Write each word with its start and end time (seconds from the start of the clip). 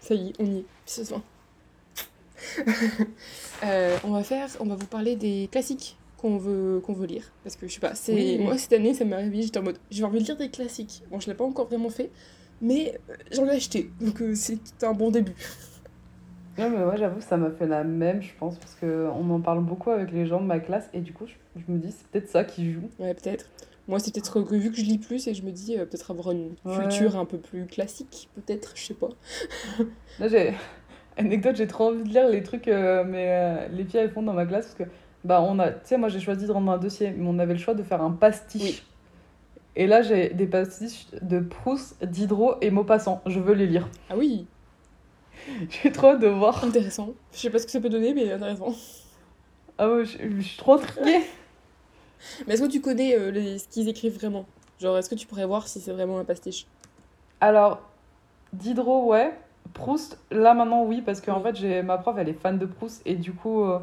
Ça 0.00 0.14
y 0.14 0.28
est, 0.28 0.32
on 0.38 0.44
y 0.46 0.58
est, 0.58 0.64
épisode 0.86 1.06
20. 1.06 1.22
Euh, 3.62 3.98
on 4.04 4.12
va 4.12 4.22
faire, 4.22 4.48
on 4.60 4.64
va 4.64 4.74
vous 4.74 4.86
parler 4.86 5.14
des 5.14 5.46
classiques 5.52 5.98
qu'on 6.16 6.38
veut, 6.38 6.80
qu'on 6.80 6.94
veut 6.94 7.06
lire. 7.06 7.30
Parce 7.44 7.56
que 7.56 7.68
je 7.68 7.74
sais 7.74 7.80
pas, 7.80 7.94
c'est 7.94 8.14
Oui. 8.14 8.38
moi 8.38 8.56
cette 8.56 8.72
année, 8.72 8.94
ça 8.94 9.04
m'est 9.04 9.14
arrivé, 9.16 9.42
j'étais 9.42 9.58
en 9.58 9.62
mode, 9.62 9.76
j'ai 9.90 10.02
envie 10.04 10.18
de 10.20 10.24
lire 10.24 10.38
des 10.38 10.48
classiques. 10.48 11.02
Bon, 11.10 11.20
je 11.20 11.26
l'ai 11.26 11.34
pas 11.34 11.44
encore 11.44 11.66
vraiment 11.66 11.90
fait, 11.90 12.10
mais 12.62 12.98
euh, 13.10 13.14
j'en 13.32 13.44
ai 13.46 13.50
acheté, 13.50 13.90
donc 14.00 14.22
euh, 14.22 14.34
c'est 14.34 14.58
un 14.82 14.94
bon 14.94 15.10
début. 15.10 15.34
Non, 16.58 16.70
mais 16.70 16.78
moi, 16.78 16.96
j'avoue, 16.96 17.20
ça 17.20 17.36
m'a 17.36 17.50
fait 17.50 17.66
la 17.66 17.84
même, 17.84 18.22
je 18.22 18.32
pense, 18.38 18.56
parce 18.58 18.74
qu'on 18.76 19.30
en 19.30 19.40
parle 19.40 19.62
beaucoup 19.62 19.90
avec 19.90 20.10
les 20.10 20.24
gens 20.26 20.40
de 20.40 20.46
ma 20.46 20.58
classe, 20.60 20.88
et 20.94 21.00
du 21.00 21.12
coup, 21.12 21.26
je, 21.26 21.34
je 21.60 21.70
me 21.70 21.78
dis, 21.78 21.92
c'est 21.92 22.06
peut-être 22.08 22.30
ça 22.30 22.44
qui 22.44 22.72
joue. 22.72 22.88
Ouais, 22.98 23.12
peut-être. 23.12 23.46
Moi, 23.90 23.98
c'est 23.98 24.14
peut-être 24.14 24.40
que 24.42 24.54
vu 24.54 24.70
que 24.70 24.76
je 24.76 24.82
lis 24.84 24.98
plus 24.98 25.26
et 25.26 25.34
je 25.34 25.42
me 25.42 25.50
dis 25.50 25.76
euh, 25.76 25.84
peut-être 25.84 26.10
avoir 26.12 26.30
une 26.30 26.54
Ouais. 26.64 26.76
culture 26.76 27.16
un 27.16 27.24
peu 27.24 27.38
plus 27.38 27.66
classique, 27.66 28.28
peut-être, 28.36 28.72
je 28.76 28.82
sais 28.84 28.94
pas. 28.94 29.08
Là, 30.20 30.28
j'ai. 30.28 30.54
Anecdote, 31.16 31.56
j'ai 31.56 31.66
trop 31.66 31.88
envie 31.88 32.04
de 32.04 32.08
lire 32.08 32.28
les 32.28 32.42
trucs, 32.42 32.68
euh, 32.68 33.02
mais 33.04 33.26
euh, 33.28 33.68
les 33.72 33.84
filles, 33.84 34.00
elles 34.00 34.10
font 34.12 34.22
dans 34.22 34.32
ma 34.32 34.46
classe, 34.46 34.66
parce 34.74 34.88
que, 34.88 34.94
bah, 35.24 35.42
on 35.42 35.58
a. 35.58 35.70
Tu 35.72 35.78
sais, 35.84 35.98
moi, 35.98 36.08
j'ai 36.08 36.20
choisi 36.20 36.46
de 36.46 36.52
rendre 36.52 36.70
un 36.70 36.78
dossier, 36.78 37.10
mais 37.10 37.26
on 37.28 37.38
avait 37.40 37.52
le 37.54 37.58
choix 37.58 37.74
de 37.74 37.82
faire 37.82 38.00
un 38.00 38.12
pastiche. 38.12 38.62
Oui. 38.62 38.82
Et 39.76 39.86
là, 39.88 40.02
j'ai 40.02 40.30
des 40.30 40.46
pastiches 40.46 41.06
de 41.20 41.40
Proust, 41.40 42.02
Diderot 42.04 42.54
et 42.60 42.70
Maupassant. 42.70 43.20
Je 43.26 43.40
veux 43.40 43.54
les 43.54 43.66
lire. 43.66 43.88
Ah 44.08 44.14
oui, 44.16 44.46
J'ai 45.82 45.90
trop 45.90 46.08
hâte 46.08 46.20
de 46.20 46.28
voir. 46.28 46.62
intéressant. 46.64 47.10
Je 47.32 47.38
sais 47.38 47.50
pas 47.50 47.58
ce 47.58 47.66
que 47.66 47.72
ça 47.72 47.80
peut 47.80 47.88
donner, 47.88 48.14
mais 48.14 48.30
intéressant. 48.32 48.72
Ah 49.78 49.90
ouais, 49.90 50.04
je, 50.04 50.16
je 50.36 50.40
suis 50.42 50.58
trop 50.58 50.74
intriguée. 50.74 51.20
Mais 52.46 52.54
est-ce 52.54 52.62
que 52.62 52.68
tu 52.68 52.80
connais 52.80 53.16
euh, 53.18 53.30
les... 53.30 53.58
ce 53.58 53.68
qu'ils 53.68 53.88
écrivent 53.88 54.14
vraiment? 54.18 54.46
Genre, 54.80 54.96
est-ce 54.98 55.10
que 55.10 55.14
tu 55.14 55.26
pourrais 55.26 55.46
voir 55.46 55.68
si 55.68 55.80
c'est 55.80 55.92
vraiment 55.92 56.18
un 56.18 56.24
pastiche? 56.24 56.66
Alors, 57.40 57.80
Diderot, 58.52 59.06
ouais. 59.06 59.32
Proust, 59.74 60.18
là 60.30 60.54
maintenant, 60.54 60.82
oui, 60.84 61.02
parce 61.02 61.20
qu'en 61.20 61.40
Oui. 61.42 61.52
fait, 61.56 61.82
ma 61.82 61.98
prof, 61.98 62.16
elle 62.18 62.28
est 62.28 62.32
fan 62.34 62.58
de 62.58 62.66
Proust, 62.66 63.02
et 63.06 63.14
du 63.14 63.32
coup, 63.32 63.62
euh, 63.64 63.78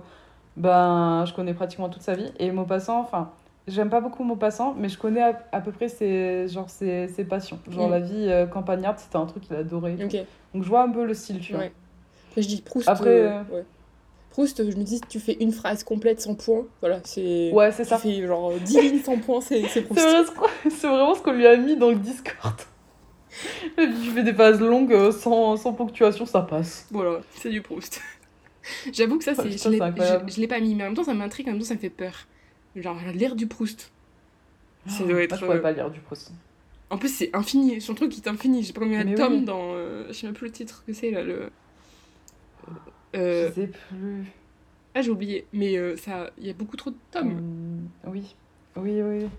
ben, 0.57 1.23
je 1.25 1.33
connais 1.33 1.53
pratiquement 1.53 1.87
toute 1.89 2.01
sa 2.01 2.15
vie. 2.15 2.31
Et 2.39 2.51
Maupassant, 2.51 2.99
enfin, 2.99 3.29
j'aime 3.67 3.89
pas 3.89 4.01
beaucoup 4.01 4.23
Maupassant, 4.23 4.73
mais 4.77 4.89
je 4.89 4.97
connais 4.97 5.21
à, 5.21 5.39
à 5.51 5.61
peu 5.61 5.71
près 5.71 5.87
ses, 5.87 6.47
genre, 6.47 6.69
ses, 6.69 7.07
ses 7.07 7.23
passions. 7.23 7.59
Genre, 7.69 7.87
Mm. 7.87 7.91
la 7.91 7.99
vie 7.99 8.27
euh, 8.27 8.45
campagnarde, 8.47 8.97
c'était 8.99 9.15
un 9.17 9.25
truc 9.27 9.43
qu'il 9.43 9.55
adorait. 9.55 9.93
Donc, 9.95 10.63
je 10.63 10.67
vois 10.67 10.81
un 10.83 10.89
peu 10.89 11.05
le 11.05 11.13
style, 11.13 11.39
tu 11.39 11.53
vois. 11.53 11.61
ouais. 11.61 11.71
Après, 12.29 12.41
je 12.41 12.47
dis 12.47 12.61
Proust. 12.61 12.89
Après, 12.89 13.27
ouais. 13.51 13.65
Proust, 14.37 14.69
je 14.69 14.77
me 14.77 14.83
dis, 14.83 15.01
tu 15.09 15.19
fais 15.19 15.35
une 15.39 15.51
phrase 15.51 15.83
complète 15.83 16.21
sans 16.21 16.35
point. 16.35 16.65
Voilà, 16.79 16.99
c'est. 17.03 17.51
Ouais, 17.51 17.71
c'est 17.71 17.83
Tu 17.83 17.89
ça. 17.89 17.97
fais 17.97 18.25
genre 18.27 18.53
10 18.53 18.81
lignes 18.81 19.01
sans 19.03 19.17
point, 19.17 19.41
c'est 19.41 19.61
c'est 19.63 19.67
C'est 19.69 19.81
Proust. 19.81 20.33
c'est 20.69 20.87
vraiment 20.87 21.15
ce 21.15 21.21
qu'on 21.23 21.31
lui 21.31 21.47
a 21.47 21.57
mis 21.57 21.75
dans 21.75 21.89
le 21.89 21.95
Discord. 21.95 22.55
Tu 23.77 24.11
fais 24.13 24.21
des 24.23 24.33
phases 24.33 24.59
longues 24.61 24.93
euh, 24.93 25.11
sans, 25.11 25.57
sans 25.57 25.73
ponctuation, 25.73 26.25
ça 26.27 26.41
passe. 26.41 26.87
Voilà, 26.91 27.21
c'est 27.35 27.49
du 27.49 27.61
Proust. 27.63 27.99
J'avoue 28.93 29.17
que 29.17 29.23
ça, 29.23 29.33
c'est. 29.33 29.43
Je 29.43 29.49
l'ai 29.49 29.77
c'est 29.77 29.81
incroyable. 29.81 30.25
je- 30.29 30.35
je 30.35 30.39
l'ai 30.41 30.47
pas 30.47 30.59
mis, 30.59 30.75
mais 30.75 30.83
en 30.83 30.87
même 30.87 30.95
temps, 30.95 31.03
ça 31.03 31.13
m'intrigue, 31.15 31.47
en 31.47 31.51
même 31.53 31.59
temps, 31.59 31.65
ça 31.67 31.73
me 31.73 31.79
fait 31.79 31.89
peur. 31.89 32.27
Genre, 32.75 32.97
lire 33.15 33.35
du 33.35 33.47
Proust. 33.47 33.91
Ça 34.87 35.03
doit 35.03 35.21
être. 35.23 35.35
Je 35.35 35.45
pourrais 35.45 35.57
euh, 35.57 35.61
pas 35.61 35.71
lire 35.71 35.89
du 35.89 35.99
Proust. 35.99 36.31
En 36.91 36.97
plus, 36.99 37.09
c'est 37.09 37.31
infini. 37.35 37.81
Son 37.81 37.95
truc 37.95 38.15
est 38.15 38.27
infini. 38.27 38.61
J'ai 38.61 38.71
pas 38.73 38.81
combien 38.81 39.03
de 39.03 39.15
tomes 39.15 39.33
oui. 39.33 39.45
dans. 39.45 39.73
euh, 39.73 40.05
Je 40.09 40.13
sais 40.13 40.27
même 40.27 40.35
plus 40.35 40.45
le 40.47 40.53
titre 40.53 40.83
que 40.85 40.93
c'est 40.93 41.09
là. 41.09 41.23
Le... 41.23 41.49
Euh, 43.15 43.49
Je 43.49 43.53
sais 43.61 43.67
plus. 43.67 44.25
Ah, 44.95 45.01
j'ai 45.01 45.09
oublié. 45.11 45.45
Mais 45.53 45.77
euh, 45.77 45.95
ça, 45.97 46.29
il 46.37 46.47
y 46.47 46.49
a 46.49 46.53
beaucoup 46.53 46.75
trop 46.75 46.89
de 46.89 46.95
tomes. 47.11 47.31
Hum, 47.31 47.89
oui, 48.13 48.35
oui, 48.75 49.01
oui. 49.01 49.29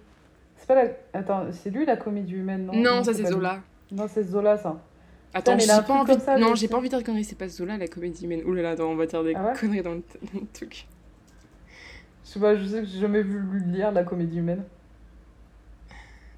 C'est 0.57 0.67
pas 0.67 0.75
la. 0.75 0.91
Attends, 1.13 1.47
c'est 1.53 1.71
lui 1.71 1.85
la 1.87 1.97
comédie 1.97 2.35
humaine, 2.35 2.67
non? 2.67 2.73
Non, 2.75 3.05
ça 3.05 3.13
c'est 3.13 3.23
lui. 3.23 3.29
Zola. 3.29 3.63
Non, 3.93 4.07
c'est 4.09 4.23
Zola, 4.23 4.57
ça. 4.57 4.81
Attends, 5.35 5.55
mais 5.57 5.61
j'ai 5.63 5.67
pas 5.87 5.93
envie. 5.95 6.19
ça, 6.21 6.39
non, 6.39 6.55
j'ai 6.55 6.69
pas 6.69 6.79
envie 6.79 6.89
de 6.89 6.95
dire 6.97 7.05
conneries. 7.05 7.25
C'est 7.25 7.37
pas 7.39 7.49
Zola 7.49 7.77
la 7.77 7.87
comédie 7.89 8.25
humaine. 8.25 8.43
Ouh 8.47 8.55
là 8.55 8.63
là, 8.63 8.71
attends, 8.71 8.91
on 8.91 8.97
va 8.97 9.07
dire 9.07 9.23
des 9.25 9.35
Ah 9.35 9.49
ouais? 9.49 9.59
conneries 9.59 9.83
dans 9.83 9.95
le, 9.95 10.03
dans 10.33 10.41
le 10.41 10.47
truc. 10.53 10.87
Je 12.25 12.31
sais 12.31 12.41
pas, 12.41 12.57
je 12.57 12.65
sais 12.65 12.81
que 12.81 12.87
j'ai 12.87 12.99
jamais 13.01 13.23
vu 13.23 13.41
lire 13.67 13.93
la 13.93 14.05
comédie 14.05 14.39
humaine. 14.39 14.65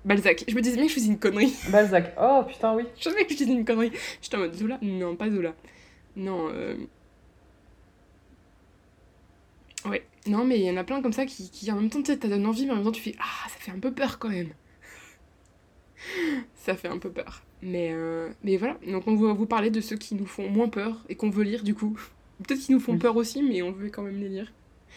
Balzac. 0.04 0.44
Je 0.48 0.54
me 0.54 0.60
disais 0.60 0.76
bien 0.76 0.84
que 0.84 0.90
je 0.90 0.94
faisais 0.94 1.08
une 1.08 1.18
connerie. 1.18 1.54
Balzac. 1.70 2.14
Oh 2.20 2.42
putain, 2.46 2.74
oui. 2.74 2.84
Je 2.98 3.04
savais 3.04 3.24
que 3.24 3.32
je 3.32 3.38
disais 3.38 3.52
une 3.52 3.64
connerie. 3.64 3.92
J'étais 4.22 4.36
en 4.36 4.40
mode 4.40 4.54
Zola 4.54 4.78
Non, 4.82 5.14
pas 5.16 5.30
Zola. 5.30 5.52
Non, 6.16 6.48
euh... 6.52 6.74
Ouais. 9.86 10.04
Non, 10.26 10.44
mais 10.44 10.58
il 10.58 10.64
y 10.66 10.70
en 10.70 10.76
a 10.76 10.84
plein 10.84 11.00
comme 11.02 11.12
ça 11.12 11.26
qui, 11.26 11.50
qui 11.50 11.70
en 11.72 11.76
même 11.76 11.90
temps, 11.90 12.00
tu 12.02 12.12
sais, 12.12 12.18
ça 12.20 12.28
donne 12.28 12.46
envie, 12.46 12.66
mais 12.66 12.72
en 12.72 12.76
même 12.76 12.84
temps, 12.84 12.92
tu 12.92 13.02
fais 13.02 13.14
Ah, 13.18 13.48
ça 13.48 13.56
fait 13.58 13.70
un 13.70 13.78
peu 13.78 13.92
peur 13.92 14.18
quand 14.18 14.28
même. 14.28 14.50
ça 16.54 16.76
fait 16.76 16.88
un 16.88 16.98
peu 16.98 17.10
peur. 17.10 17.42
Mais, 17.62 17.90
euh, 17.92 18.30
mais 18.42 18.56
voilà. 18.56 18.76
Donc, 18.86 19.06
on 19.06 19.16
va 19.16 19.32
vous 19.32 19.46
parler 19.46 19.70
de 19.70 19.80
ceux 19.80 19.96
qui 19.96 20.14
nous 20.14 20.26
font 20.26 20.48
moins 20.48 20.68
peur 20.68 20.96
et 21.08 21.16
qu'on 21.16 21.30
veut 21.30 21.44
lire 21.44 21.62
du 21.62 21.74
coup. 21.74 21.98
Peut-être 22.42 22.60
qu'ils 22.60 22.74
nous 22.74 22.80
font 22.80 22.92
Oui. 22.92 22.98
peur 22.98 23.16
aussi, 23.16 23.42
mais 23.42 23.62
on 23.62 23.72
veut 23.72 23.90
quand 23.90 24.02
même 24.02 24.18
les 24.18 24.28
lire. 24.28 24.52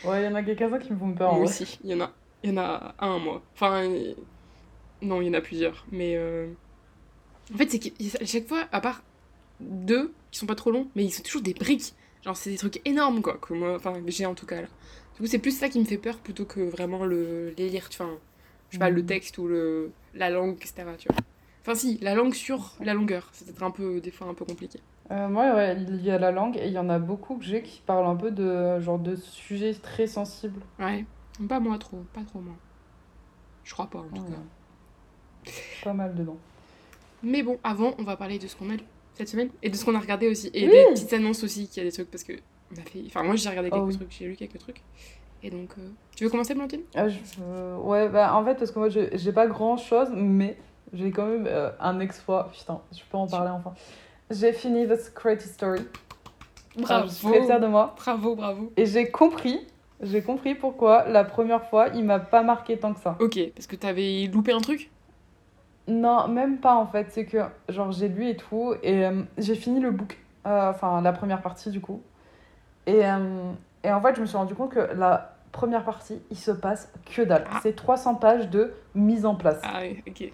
Ouais, 0.06 0.22
il 0.22 0.26
y 0.26 0.28
en 0.28 0.36
a 0.36 0.44
quelques-uns 0.44 0.80
qui 0.80 0.92
me 0.94 0.98
font 0.98 1.14
peur. 1.14 1.34
en 1.34 1.38
Moi 1.38 1.46
aussi. 1.46 1.80
Il 1.84 1.92
y 1.92 1.94
en 1.94 2.02
a, 2.02 2.12
il 2.44 2.50
y 2.50 2.54
en 2.54 2.58
a 2.58 2.96
un, 3.00 3.20
moi. 3.20 3.42
Enfin, 3.54 3.84
euh, 3.84 4.14
non, 5.02 5.22
il 5.22 5.28
y 5.28 5.30
en 5.30 5.34
a 5.34 5.42
plusieurs. 5.42 5.86
Mais 5.92 6.16
euh, 6.16 6.48
en 7.54 7.58
fait, 7.58 7.70
c'est 7.70 7.80
qu'à 7.80 8.26
chaque 8.26 8.48
fois, 8.48 8.68
à 8.72 8.82
part 8.82 9.04
deux 9.60 10.14
qui 10.32 10.40
sont 10.40 10.46
pas 10.46 10.56
trop 10.56 10.72
longs, 10.72 10.88
mais 10.96 11.04
ils 11.06 11.12
sont 11.12 11.24
toujours 11.24 11.42
des 11.42 11.54
briques. 11.54 11.94
Genre, 12.24 12.36
c'est 12.38 12.52
des 12.52 12.58
trucs 12.58 12.82
énormes, 12.86 13.22
quoi. 13.22 13.38
Que 13.38 13.54
moi, 13.54 13.76
enfin, 13.76 13.94
j'ai 14.08 14.26
en 14.26 14.34
tout 14.36 14.46
cas 14.46 14.62
là. 14.62 14.68
Du 15.16 15.22
coup, 15.22 15.28
c'est 15.28 15.40
plus 15.40 15.56
ça 15.58 15.70
qui 15.70 15.80
me 15.80 15.86
fait 15.86 15.98
peur 15.98 16.18
plutôt 16.18 16.46
que 16.46 16.62
vraiment 16.62 17.06
le, 17.06 17.54
les 17.58 17.70
lire. 17.70 17.88
Enfin, 17.92 18.10
je 18.70 18.76
sais 18.76 18.80
pas, 18.80 18.90
le 18.90 19.02
Mhm. 19.02 19.08
texte 19.08 19.38
ou 19.38 19.48
le, 19.48 19.92
la 20.14 20.30
langue, 20.30 20.56
etc. 20.56 20.86
Tu 20.98 21.08
vois. 21.10 21.18
Enfin, 21.62 21.76
si, 21.76 21.98
la 22.02 22.16
langue 22.16 22.34
sur 22.34 22.74
la 22.82 22.94
longueur. 22.94 23.30
C'est 23.34 23.46
peut-être 23.46 23.64
un 23.64 23.72
peu, 23.72 24.00
des 24.02 24.12
fois, 24.12 24.28
un 24.28 24.34
peu 24.34 24.46
compliqué. 24.46 24.80
Euh, 25.12 25.28
moi, 25.28 25.54
ouais, 25.54 25.78
il 25.82 26.02
y 26.04 26.12
a 26.12 26.18
la 26.18 26.32
langue 26.32 26.56
et 26.58 26.68
il 26.68 26.74
y 26.74 26.80
en 26.80 26.90
a 26.90 26.98
beaucoup 26.98 27.36
que 27.38 27.44
j'ai 27.44 27.62
qui 27.62 27.82
parlent 27.86 28.08
un 28.08 28.16
peu 28.16 28.32
de 28.32 28.80
genre 28.80 29.00
de 29.00 29.16
sujets 29.18 29.74
très 29.74 30.08
sensibles. 30.08 30.62
Ouais. 30.80 31.06
Pas 31.50 31.60
moi 31.60 31.78
trop, 31.78 32.04
pas 32.14 32.22
trop 32.22 32.40
moi. 32.40 32.56
Je 33.66 33.74
crois 33.74 33.88
pas 33.88 34.00
en 34.00 34.04
tout 34.04 34.22
Ouais. 34.24 34.30
cas. 35.46 35.52
Pas 35.84 35.94
mal 35.94 36.16
dedans. 36.16 36.38
Mais 37.22 37.44
bon, 37.44 37.60
avant, 37.64 37.94
on 37.98 38.04
va 38.04 38.16
parler 38.18 38.40
de 38.40 38.48
ce 38.48 38.56
qu'on 38.56 38.70
a 38.70 38.76
lu 38.76 38.84
cette 39.16 39.30
semaine 39.30 39.50
et 39.62 39.70
de 39.70 39.76
ce 39.76 39.86
qu'on 39.86 39.96
a 39.96 40.00
regardé 40.00 40.28
aussi. 40.28 40.50
Et 40.54 40.66
Oui. 40.68 40.72
des 40.72 40.94
petites 40.94 41.14
annonces 41.14 41.44
aussi, 41.44 41.68
qu'il 41.68 41.84
y 41.84 41.86
a 41.86 41.90
des 41.90 41.94
trucs 41.94 42.10
parce 42.12 42.24
que. 42.24 42.34
On 42.76 42.80
a 42.80 42.84
fait... 42.84 43.04
Enfin, 43.08 43.24
moi 43.24 43.36
j'ai 43.36 43.50
regardé 43.50 43.70
Oh 43.72 43.86
quelques 43.86 43.98
trucs, 44.00 44.12
j'ai 44.18 44.26
lu 44.26 44.36
quelques 44.36 44.58
trucs. 44.58 44.82
Et 45.44 45.50
donc. 45.50 45.70
euh, 45.78 45.90
Tu 46.16 46.24
veux 46.24 46.30
commencer, 46.30 46.56
Blantyne 46.56 46.82
Ah, 46.96 47.08
euh, 47.42 47.78
ouais, 47.78 48.08
bah 48.10 48.34
en 48.36 48.44
fait, 48.46 48.56
parce 48.56 48.72
que 48.72 48.80
moi, 48.80 48.88
j'ai 48.90 49.32
pas 49.34 49.46
grand 49.48 49.78
chose, 49.78 50.08
mais 50.14 50.58
j'ai 50.94 51.12
quand 51.12 51.26
même 51.28 51.46
euh, 51.48 51.70
un 51.80 52.00
exploit. 52.00 52.50
Putain, 52.52 52.82
je 52.92 53.02
peux 53.10 53.18
en 53.18 53.28
parler 53.28 53.52
enfin. 53.52 53.74
J'ai 54.32 54.54
fini 54.54 54.88
The 54.88 54.96
Secret 54.98 55.40
Story. 55.42 55.82
Ah, 56.90 57.04
je 57.06 57.12
suis 57.12 57.28
très 57.28 57.44
fière 57.44 57.60
de 57.60 57.68
moi. 57.68 57.94
Bravo, 57.98 58.36
bravo. 58.36 58.72
Et 58.78 58.86
j'ai 58.88 59.12
compris, 59.12 59.60
j'ai 60.02 60.22
compris 60.24 60.56
pourquoi 60.56 61.08
la 61.08 61.24
première 61.24 61.64
fois, 61.70 61.90
il 61.90 62.04
m'a 62.04 62.20
pas 62.20 62.42
marqué 62.42 62.78
tant 62.80 62.94
que 62.94 63.00
ça. 63.02 63.16
Ok, 63.20 63.38
parce 63.54 63.68
que 63.68 63.76
t'avais 63.76 64.28
loupé 64.34 64.54
un 64.54 64.62
truc? 64.62 64.90
Non, 65.88 66.28
même 66.28 66.58
pas 66.60 66.76
en 66.76 66.86
fait. 66.86 67.08
C'est 67.10 67.26
que, 67.26 67.40
genre, 67.70 67.92
j'ai 67.92 68.08
lu 68.08 68.28
et 68.30 68.36
tout, 68.38 68.74
et 68.84 69.06
euh, 69.06 69.22
j'ai 69.38 69.56
fini 69.56 69.80
le 69.80 69.92
book, 69.92 70.18
euh, 70.48 70.70
enfin, 70.70 71.02
la 71.02 71.12
première 71.14 71.42
partie 71.42 71.70
du 71.72 71.82
coup. 71.82 72.02
Et, 72.88 73.06
euh, 73.06 73.52
et 73.84 73.92
en 73.92 74.02
fait, 74.02 74.16
je 74.16 74.22
me 74.22 74.26
suis 74.26 74.38
rendu 74.38 74.56
compte 74.56 74.72
que 74.72 74.80
la 74.96 75.36
première 75.52 75.84
partie, 75.84 76.22
il 76.32 76.38
se 76.38 76.52
passe 76.52 76.92
que 77.16 77.22
dalle. 77.22 77.46
Ah. 77.52 77.60
C'est 77.64 77.76
300 77.76 78.16
pages 78.16 78.50
de 78.50 78.74
mise 78.96 79.26
en 79.26 79.36
place. 79.36 79.60
Ah 79.64 79.80
ouais, 79.82 80.04
ok. 80.08 80.32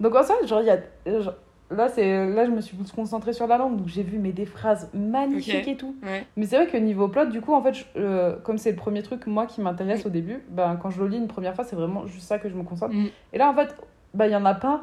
Donc 0.00 0.14
en 0.14 0.22
fait, 0.22 0.46
genre, 0.46 0.60
il 0.60 0.66
y 0.66 0.70
a. 0.70 0.78
genre, 1.20 1.34
Là, 1.70 1.88
c'est 1.88 2.26
là, 2.28 2.44
je 2.44 2.50
me 2.50 2.60
suis 2.60 2.76
plus 2.76 2.92
concentrée 2.92 3.32
sur 3.32 3.46
la 3.46 3.56
langue, 3.56 3.78
donc 3.78 3.88
j'ai 3.88 4.02
vu 4.02 4.18
mais 4.18 4.32
des 4.32 4.44
phrases 4.44 4.90
magnifiques 4.92 5.66
et 5.66 5.76
tout. 5.76 5.96
Ouais. 6.04 6.26
Mais 6.36 6.44
c'est 6.44 6.56
vrai 6.56 6.66
que 6.66 6.76
niveau 6.76 7.08
plot, 7.08 7.24
du 7.26 7.40
coup, 7.40 7.54
en 7.54 7.62
fait, 7.62 7.72
je- 7.72 7.84
euh, 7.96 8.36
comme 8.44 8.58
c'est 8.58 8.70
le 8.70 8.76
premier 8.76 9.02
truc, 9.02 9.26
moi, 9.26 9.46
qui 9.46 9.62
m'intéresse 9.62 10.04
au 10.04 10.10
début, 10.10 10.44
ben, 10.50 10.76
quand 10.80 10.90
je 10.90 11.00
le 11.02 11.08
lis 11.08 11.16
une 11.16 11.26
première 11.26 11.54
fois, 11.54 11.64
c'est 11.64 11.74
vraiment 11.74 12.06
juste 12.06 12.28
ça 12.28 12.38
que 12.38 12.50
je 12.50 12.54
me 12.54 12.64
concentre. 12.64 12.94
Mm. 12.94 13.06
Et 13.32 13.38
là, 13.38 13.50
en 13.50 13.54
fait, 13.54 13.74
ben, 14.14 14.26
il 14.26 14.32
y 14.32 14.36
en 14.36 14.44
a 14.44 14.54
pas. 14.54 14.82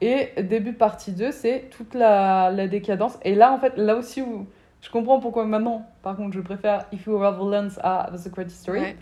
Et 0.00 0.30
début 0.42 0.72
partie 0.74 1.12
2, 1.12 1.30
c'est 1.30 1.70
toute 1.70 1.94
la, 1.94 2.50
la 2.50 2.68
décadence. 2.68 3.18
Et 3.22 3.34
là, 3.34 3.52
en 3.52 3.58
fait, 3.58 3.76
là 3.76 3.96
aussi 3.96 4.20
où 4.22 4.46
je 4.80 4.90
comprends 4.90 5.18
pourquoi 5.20 5.46
maintenant, 5.46 5.86
par 6.02 6.16
contre, 6.16 6.34
je 6.34 6.40
préfère 6.40 6.84
If 6.92 7.06
You 7.06 7.18
Were 7.18 7.34
the 7.38 7.50
Lens 7.50 7.78
à 7.82 8.10
The 8.12 8.18
Secret 8.18 8.44
History, 8.46 8.80
Ouais. 8.80 8.96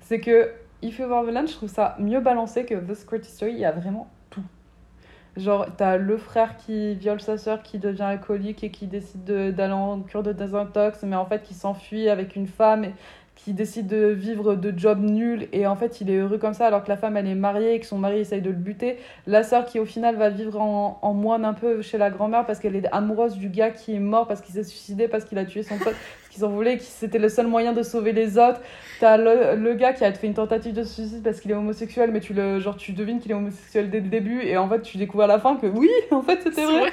c'est 0.00 0.20
que 0.20 0.50
If 0.82 0.98
You 0.98 1.06
Were 1.08 1.24
the 1.26 1.32
Lens, 1.32 1.50
je 1.50 1.56
trouve 1.56 1.68
ça 1.68 1.96
mieux 1.98 2.20
balancé 2.20 2.64
que 2.64 2.74
The 2.74 2.94
Secret 2.94 3.18
History. 3.18 3.52
Il 3.52 3.58
y 3.58 3.64
a 3.66 3.72
vraiment 3.72 4.08
tout. 4.30 4.42
Genre, 5.36 5.66
t'as 5.76 5.98
le 5.98 6.16
frère 6.16 6.56
qui 6.56 6.94
viole 6.94 7.20
sa 7.20 7.36
sœur, 7.36 7.62
qui 7.62 7.78
devient 7.78 8.02
alcoolique 8.02 8.64
et 8.64 8.70
qui 8.70 8.86
décide 8.86 9.24
de- 9.24 9.50
d'aller 9.50 9.74
en 9.74 10.00
cure 10.00 10.22
de 10.22 10.32
désintox, 10.32 11.02
mais 11.02 11.16
en 11.16 11.26
fait 11.26 11.42
qui 11.42 11.52
s'enfuit 11.52 12.08
avec 12.08 12.36
une 12.36 12.46
femme 12.46 12.84
et 12.84 12.94
qui 13.36 13.52
décide 13.52 13.86
de 13.86 14.06
vivre 14.08 14.56
de 14.56 14.72
job 14.76 14.98
nul 15.00 15.46
et 15.52 15.66
en 15.68 15.76
fait 15.76 16.00
il 16.00 16.10
est 16.10 16.16
heureux 16.16 16.38
comme 16.38 16.54
ça 16.54 16.66
alors 16.66 16.82
que 16.82 16.88
la 16.88 16.96
femme 16.96 17.16
elle 17.16 17.28
est 17.28 17.34
mariée 17.36 17.74
et 17.74 17.80
que 17.80 17.86
son 17.86 17.98
mari 17.98 18.18
essaye 18.20 18.40
de 18.40 18.48
le 18.50 18.56
buter. 18.56 18.96
La 19.26 19.42
sœur 19.44 19.66
qui 19.66 19.78
au 19.78 19.84
final 19.84 20.16
va 20.16 20.30
vivre 20.30 20.60
en, 20.60 20.98
en 21.02 21.12
moine 21.14 21.44
un 21.44 21.52
peu 21.52 21.80
chez 21.82 21.98
la 21.98 22.10
grand-mère 22.10 22.44
parce 22.46 22.58
qu'elle 22.58 22.74
est 22.74 22.86
amoureuse 22.92 23.36
du 23.36 23.48
gars 23.48 23.70
qui 23.70 23.94
est 23.94 24.00
mort 24.00 24.26
parce 24.26 24.40
qu'il 24.40 24.54
s'est 24.54 24.64
suicidé, 24.64 25.06
parce 25.06 25.24
qu'il 25.24 25.38
a 25.38 25.44
tué 25.44 25.62
son 25.62 25.76
pote, 25.76 25.84
parce 25.94 26.28
qu'ils 26.30 26.40
s'en 26.40 26.48
voulaient, 26.48 26.78
que 26.78 26.82
c'était 26.82 27.18
le 27.18 27.28
seul 27.28 27.46
moyen 27.46 27.72
de 27.72 27.82
sauver 27.82 28.12
les 28.12 28.36
autres. 28.38 28.60
T'as 29.00 29.16
le, 29.18 29.54
le 29.54 29.74
gars 29.74 29.92
qui 29.92 30.04
a 30.04 30.12
fait 30.12 30.26
une 30.26 30.34
tentative 30.34 30.72
de 30.72 30.82
suicide 30.82 31.22
parce 31.22 31.38
qu'il 31.40 31.50
est 31.50 31.54
homosexuel, 31.54 32.10
mais 32.12 32.20
tu 32.20 32.32
le 32.34 32.58
genre 32.58 32.76
tu 32.76 32.92
devines 32.92 33.20
qu'il 33.20 33.30
est 33.30 33.34
homosexuel 33.34 33.90
dès 33.90 34.00
le 34.00 34.08
début 34.08 34.40
et 34.42 34.56
en 34.56 34.68
fait 34.68 34.80
tu 34.82 34.96
découvres 34.96 35.24
à 35.24 35.28
la 35.28 35.38
fin 35.38 35.56
que 35.56 35.66
oui, 35.66 35.90
en 36.10 36.22
fait 36.22 36.40
c'était 36.42 36.64
vrai. 36.64 36.78
vrai. 36.80 36.92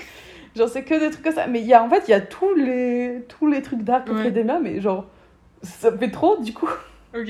Genre 0.55 0.69
c'est 0.69 0.83
que 0.83 0.99
des 0.99 1.09
trucs 1.09 1.23
comme 1.23 1.33
ça. 1.33 1.47
Mais 1.47 1.61
il 1.61 1.65
y 1.67 1.73
a 1.73 1.81
en 1.83 1.89
fait 1.89 2.03
il 2.07 2.11
y 2.11 2.15
a 2.15 2.21
tous 2.21 2.53
les 2.53 3.23
tous 3.29 3.47
les 3.47 3.61
trucs 3.61 3.81
dark 3.83 4.07
Ouais. 4.09 4.15
ouais. 4.25 4.31
des 4.31 4.43
miens, 4.43 4.59
mais 4.61 4.81
genre 4.81 5.05
ça 5.63 5.92
fait 5.98 6.12
trop 6.12 6.38
du 6.38 6.54
coup, 6.54 6.69
Ok, 7.15 7.30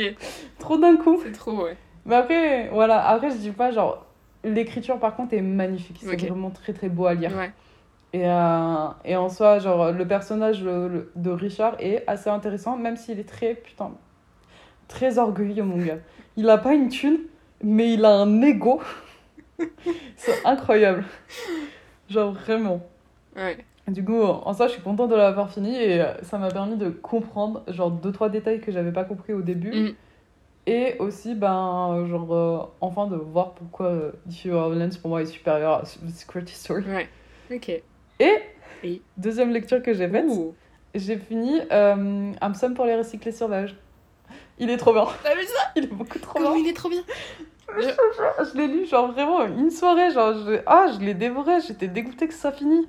trop 0.60 0.78
d'un 0.78 0.98
coup. 0.98 1.20
c'est 1.24 1.32
trop, 1.32 1.64
ouais. 1.64 1.78
Mais 2.06 2.16
après 2.16 2.68
voilà, 2.70 3.08
après 3.08 3.30
je 3.32 3.38
dis 3.38 3.52
pas 3.52 3.72
genre 3.72 4.06
l'écriture 4.44 5.00
par 5.00 5.16
contre 5.16 5.34
est 5.34 5.42
magnifique, 5.42 6.00
c'est 6.02 6.28
vraiment 6.28 6.50
très 6.50 6.74
très 6.74 6.90
beau 6.90 7.06
à 7.06 7.14
lire. 7.14 7.32
Ouais. 7.36 7.52
Et, 8.16 8.28
euh, 8.28 8.88
et 9.06 9.16
en 9.16 9.28
soi, 9.28 9.58
genre, 9.58 9.92
le 9.92 10.08
personnage 10.08 10.62
le- 10.64 10.88
le- 10.88 11.12
de 11.16 11.32
Richard 11.32 11.76
est 11.80 12.04
assez 12.06 12.30
intéressant, 12.30 12.78
même 12.78 12.96
s'il 12.96 13.20
est 13.20 13.24
très, 13.28 13.56
putain, 13.56 13.90
très 14.88 15.18
orgueilleux, 15.18 15.64
mon 15.64 15.84
gars. 15.84 15.98
Il 16.38 16.48
a 16.50 16.60
pas 16.60 16.76
une 16.76 16.90
thune, 16.90 17.22
mais 17.64 17.94
il 17.94 18.06
a 18.06 18.12
un 18.12 18.42
ego. 18.44 18.82
C'est 20.16 20.46
incroyable. 20.46 21.06
Genre, 22.10 22.34
vraiment. 22.34 22.82
Ouais. 23.36 23.58
Du 23.88 24.04
coup, 24.04 24.22
en 24.22 24.54
soi, 24.54 24.68
je 24.68 24.74
suis 24.74 24.82
contente 24.82 25.10
de 25.10 25.16
l'avoir 25.16 25.52
fini 25.52 25.76
et 25.76 26.02
euh, 26.02 26.14
ça 26.24 26.38
m'a 26.38 26.50
permis 26.50 26.78
de 26.78 26.90
comprendre, 26.90 27.64
genre, 27.68 27.92
deux, 27.92 28.12
trois 28.14 28.30
détails 28.30 28.62
que 28.62 28.72
j'avais 28.72 28.94
pas 28.94 29.04
compris 29.04 29.34
au 29.34 29.42
début. 29.42 29.74
Mm. 29.74 29.96
Et 30.66 30.96
aussi, 31.00 31.36
ben, 31.36 32.06
genre, 32.08 32.34
euh, 32.34 32.60
enfin, 32.80 33.08
de 33.08 33.18
voir 33.18 33.54
pourquoi 33.54 33.88
euh, 33.88 34.12
If 34.30 34.46
You 34.46 34.56
Are 34.56 34.70
Lens, 34.70 34.98
pour 34.98 35.10
moi, 35.10 35.22
est 35.22 35.26
supérieur 35.26 35.74
à 35.74 35.82
The 35.82 36.10
Secret 36.10 36.44
History. 36.44 36.84
Ouais. 36.86 37.10
Ok. 37.52 37.82
Et, 38.20 39.00
deuxième 39.18 39.52
lecture 39.52 39.82
que 39.82 39.94
j'ai 39.94 40.08
faite, 40.08 40.32
j'ai 40.96 41.18
fini 41.18 41.60
euh, 41.72 42.32
Un 42.40 42.74
pour 42.74 42.86
les 42.86 42.96
recyclés 42.96 43.34
sauvages. 43.34 43.76
Il 44.60 44.70
est 44.70 44.78
trop 44.78 44.94
bien. 44.94 45.06
T'as 45.24 45.36
vu 45.36 45.44
ça? 45.44 45.72
Il 45.76 45.84
est 45.86 45.88
beaucoup 45.88 46.20
trop 46.20 46.34
Comment 46.34 46.54
bien. 46.54 46.64
il 46.64 46.70
est 46.70 46.74
trop 46.74 46.90
bien? 46.90 47.04
Je 47.80 48.58
l'ai 48.58 48.68
lu, 48.68 48.86
genre 48.86 49.12
vraiment 49.12 49.46
une 49.46 49.72
soirée. 49.72 50.12
Genre, 50.12 50.34
je... 50.46 50.60
Ah, 50.66 50.88
je 50.94 51.04
l'ai 51.04 51.14
dévoré. 51.14 51.60
J'étais 51.66 51.88
dégoûtée 51.88 52.28
que 52.28 52.34
ça 52.34 52.52
finisse. 52.52 52.86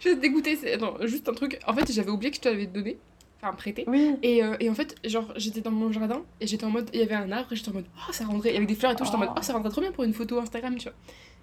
Je 0.00 0.08
suis 0.10 0.16
dégoûtée. 0.18 0.58
Attends, 0.72 0.94
juste 1.02 1.28
un 1.28 1.34
truc. 1.34 1.58
En 1.66 1.74
fait, 1.74 1.90
j'avais 1.92 2.10
oublié 2.10 2.30
que 2.30 2.36
je 2.36 2.40
te 2.42 2.48
l'avais 2.48 2.66
donné. 2.66 2.98
Enfin, 3.40 3.54
prêté. 3.54 3.84
Oui. 3.86 4.16
Et, 4.22 4.42
euh, 4.42 4.56
et 4.60 4.68
en 4.68 4.74
fait, 4.74 4.96
genre, 5.04 5.32
j'étais 5.36 5.60
dans 5.60 5.70
mon 5.70 5.92
jardin 5.92 6.22
et 6.40 6.46
j'étais 6.46 6.64
en 6.64 6.70
mode. 6.70 6.90
Il 6.92 7.00
y 7.00 7.02
avait 7.02 7.14
un 7.14 7.30
arbre 7.30 7.52
et 7.52 7.56
j'étais 7.56 7.70
en 7.70 7.74
mode. 7.74 7.86
Oh, 8.08 8.12
ça 8.12 8.24
rendrait. 8.24 8.54
Avec 8.56 8.66
des 8.66 8.74
fleurs 8.74 8.92
et 8.92 8.96
tout, 8.96 9.04
j'étais 9.04 9.16
en 9.16 9.20
mode. 9.20 9.30
Oh, 9.36 9.42
ça 9.42 9.52
rendrait 9.52 9.70
trop 9.70 9.80
bien 9.80 9.92
pour 9.92 10.04
une 10.04 10.12
photo 10.14 10.38
Instagram, 10.40 10.76
tu 10.76 10.84
vois. 10.88 10.96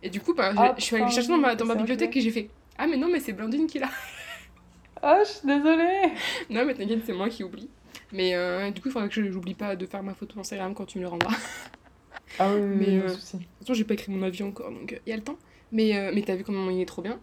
Et 0.03 0.09
du 0.09 0.19
coup, 0.19 0.33
bah, 0.33 0.51
Ah, 0.57 0.75
je 0.77 0.83
suis 0.83 0.95
allée 0.95 1.06
putain, 1.06 1.15
chercher 1.15 1.30
dans 1.30 1.38
ma, 1.38 1.56
dans 1.56 1.65
ma 1.65 1.74
c'est 1.74 1.80
bibliothèque 1.80 2.09
vrai. 2.12 2.19
et 2.19 2.21
j'ai 2.24 2.31
fait. 2.31 2.50
Ah, 2.77 2.88
mais 2.88 2.97
non, 2.97 3.07
mais 3.09 3.19
c'est 3.21 3.33
Blandine 3.33 3.68
qui 3.68 3.80
l'a. 3.80 3.89
Ah, 5.01 5.19
je 5.24 5.30
suis 5.30 5.47
désolée. 5.47 6.13
non, 6.50 6.65
mais 6.65 6.74
t'inquiète, 6.74 7.01
c'est 7.06 7.13
moi 7.13 7.30
qui 7.30 7.44
oublie. 7.44 7.69
Mais 8.12 8.33
euh, 8.33 8.71
du 8.71 8.81
coup, 8.81 8.88
il 8.88 8.92
faudrait 8.92 9.07
que 9.09 9.13
je 9.13 9.30
j'oublie 9.30 9.53
pas 9.53 9.75
de 9.75 9.86
faire 9.86 10.01
ma 10.01 10.15
photo 10.15 10.39
Instagram 10.39 10.74
quand 10.74 10.86
tu 10.86 10.97
me 10.97 11.03
le 11.03 11.09
rendras. 11.09 11.36
Ah 12.39 12.54
oui, 12.54 12.62
Mais, 12.62 12.86
oui, 12.88 13.01
de 13.01 13.01
euh, 13.04 13.07
souci. 13.07 13.38
De 13.38 13.44
toute 13.44 13.60
façon, 13.60 13.74
j'ai 13.74 13.83
pas 13.86 13.94
écrit 13.94 14.12
mon 14.12 14.24
avis 14.24 14.44
encore, 14.44 14.72
donc 14.72 15.00
il 15.06 15.10
y 15.10 15.13
a 15.13 15.16
le 15.16 15.24
temps. 15.24 15.38
Mais, 15.72 15.95
euh, 15.98 16.12
mais 16.13 16.22
t'as 16.22 16.36
vu 16.36 16.44
comment 16.44 16.69
il 16.69 16.81
est 16.81 16.86
trop 16.86 17.01
bien 17.01 17.19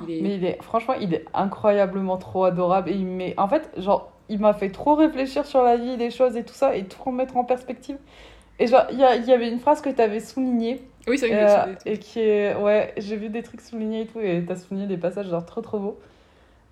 Il 0.00 0.10
est... 0.10 0.20
Mais 0.20 0.34
il 0.36 0.44
est, 0.44 0.62
franchement, 0.62 0.94
il 0.94 1.14
est 1.14 1.24
incroyablement 1.34 2.16
trop 2.18 2.44
adorable. 2.44 2.90
Et 2.90 2.94
il 2.94 3.06
met... 3.06 3.34
En 3.38 3.48
fait, 3.48 3.70
genre, 3.78 4.12
il 4.28 4.38
m'a 4.40 4.54
fait 4.54 4.70
trop 4.70 4.94
réfléchir 4.94 5.46
sur 5.46 5.62
la 5.62 5.76
vie, 5.76 5.96
les 5.96 6.10
choses 6.10 6.36
et 6.36 6.44
tout 6.44 6.54
ça, 6.54 6.76
et 6.76 6.84
tout 6.86 7.02
remettre 7.02 7.36
en 7.36 7.44
perspective. 7.44 7.98
Et 8.58 8.66
genre, 8.66 8.86
il 8.90 8.96
y, 8.98 9.00
y 9.00 9.32
avait 9.32 9.48
une 9.48 9.60
phrase 9.60 9.80
que 9.80 9.90
tu 9.90 10.00
avais 10.00 10.20
soulignée, 10.20 10.82
Oui, 11.06 11.18
c'est 11.18 11.28
vrai 11.28 11.36
que 11.36 11.70
euh, 11.70 11.74
et 11.86 11.98
qui 11.98 12.20
est... 12.20 12.54
Ouais, 12.56 12.92
j'ai 12.96 13.16
vu 13.16 13.28
des 13.28 13.42
trucs 13.42 13.60
soulignés 13.60 14.02
et 14.02 14.06
tout, 14.06 14.20
et 14.20 14.44
t'as 14.46 14.56
souligné 14.56 14.86
des 14.86 14.98
passages, 14.98 15.28
genre, 15.28 15.44
trop 15.44 15.60
trop 15.62 15.78
beaux. 15.78 15.98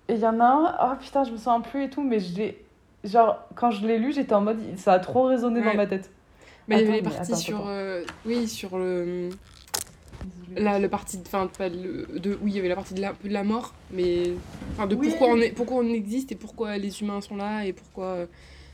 Et 0.07 0.13
il 0.15 0.19
y 0.19 0.27
en 0.27 0.39
a 0.39 0.45
un, 0.45 0.93
oh 0.93 0.95
putain, 0.99 1.23
je 1.23 1.31
me 1.31 1.37
sens 1.37 1.65
plus 1.67 1.83
et 1.85 1.89
tout, 1.89 2.03
mais 2.03 2.19
je 2.19 2.35
l'ai... 2.37 2.65
Genre, 3.03 3.39
quand 3.55 3.71
je 3.71 3.85
l'ai 3.87 3.97
lu, 3.97 4.13
j'étais 4.13 4.33
en 4.35 4.41
mode, 4.41 4.59
ça 4.77 4.93
a 4.93 4.99
trop 4.99 5.23
résonné 5.23 5.61
Ouais. 5.61 5.65
dans 5.65 5.73
ma 5.73 5.87
tête. 5.87 6.11
Mais 6.71 6.81
il 6.81 6.85
y 6.85 6.87
avait 6.87 6.97
les 6.97 7.03
parties 7.03 7.31
attends, 7.31 7.35
sur. 7.35 7.67
euh, 7.67 8.03
Oui, 8.25 8.47
sur 8.47 8.77
le. 8.77 9.29
La, 10.55 10.79
le 10.79 10.89
parti 10.89 11.17
de, 11.17 11.23
enfin, 11.23 11.47
pas 11.47 11.69
le- 11.69 12.07
de, 12.19 12.37
oui, 12.41 12.51
il 12.51 12.55
y 12.55 12.59
avait 12.59 12.67
la 12.67 12.75
partie 12.75 12.93
de 12.93 13.01
la, 13.01 13.13
de 13.23 13.29
la 13.29 13.43
mort, 13.43 13.73
mais 13.91 14.33
enfin 14.73 14.85
de 14.85 14.95
Oui. 14.95 15.07
pourquoi 15.09 15.29
on 15.29 15.37
est, 15.37 15.51
pourquoi 15.51 15.77
on 15.77 15.87
existe 15.87 16.31
et 16.31 16.35
pourquoi 16.35 16.77
les 16.77 17.01
humains 17.01 17.21
sont 17.21 17.37
là 17.37 17.65
et 17.65 17.73
pourquoi 17.73 18.27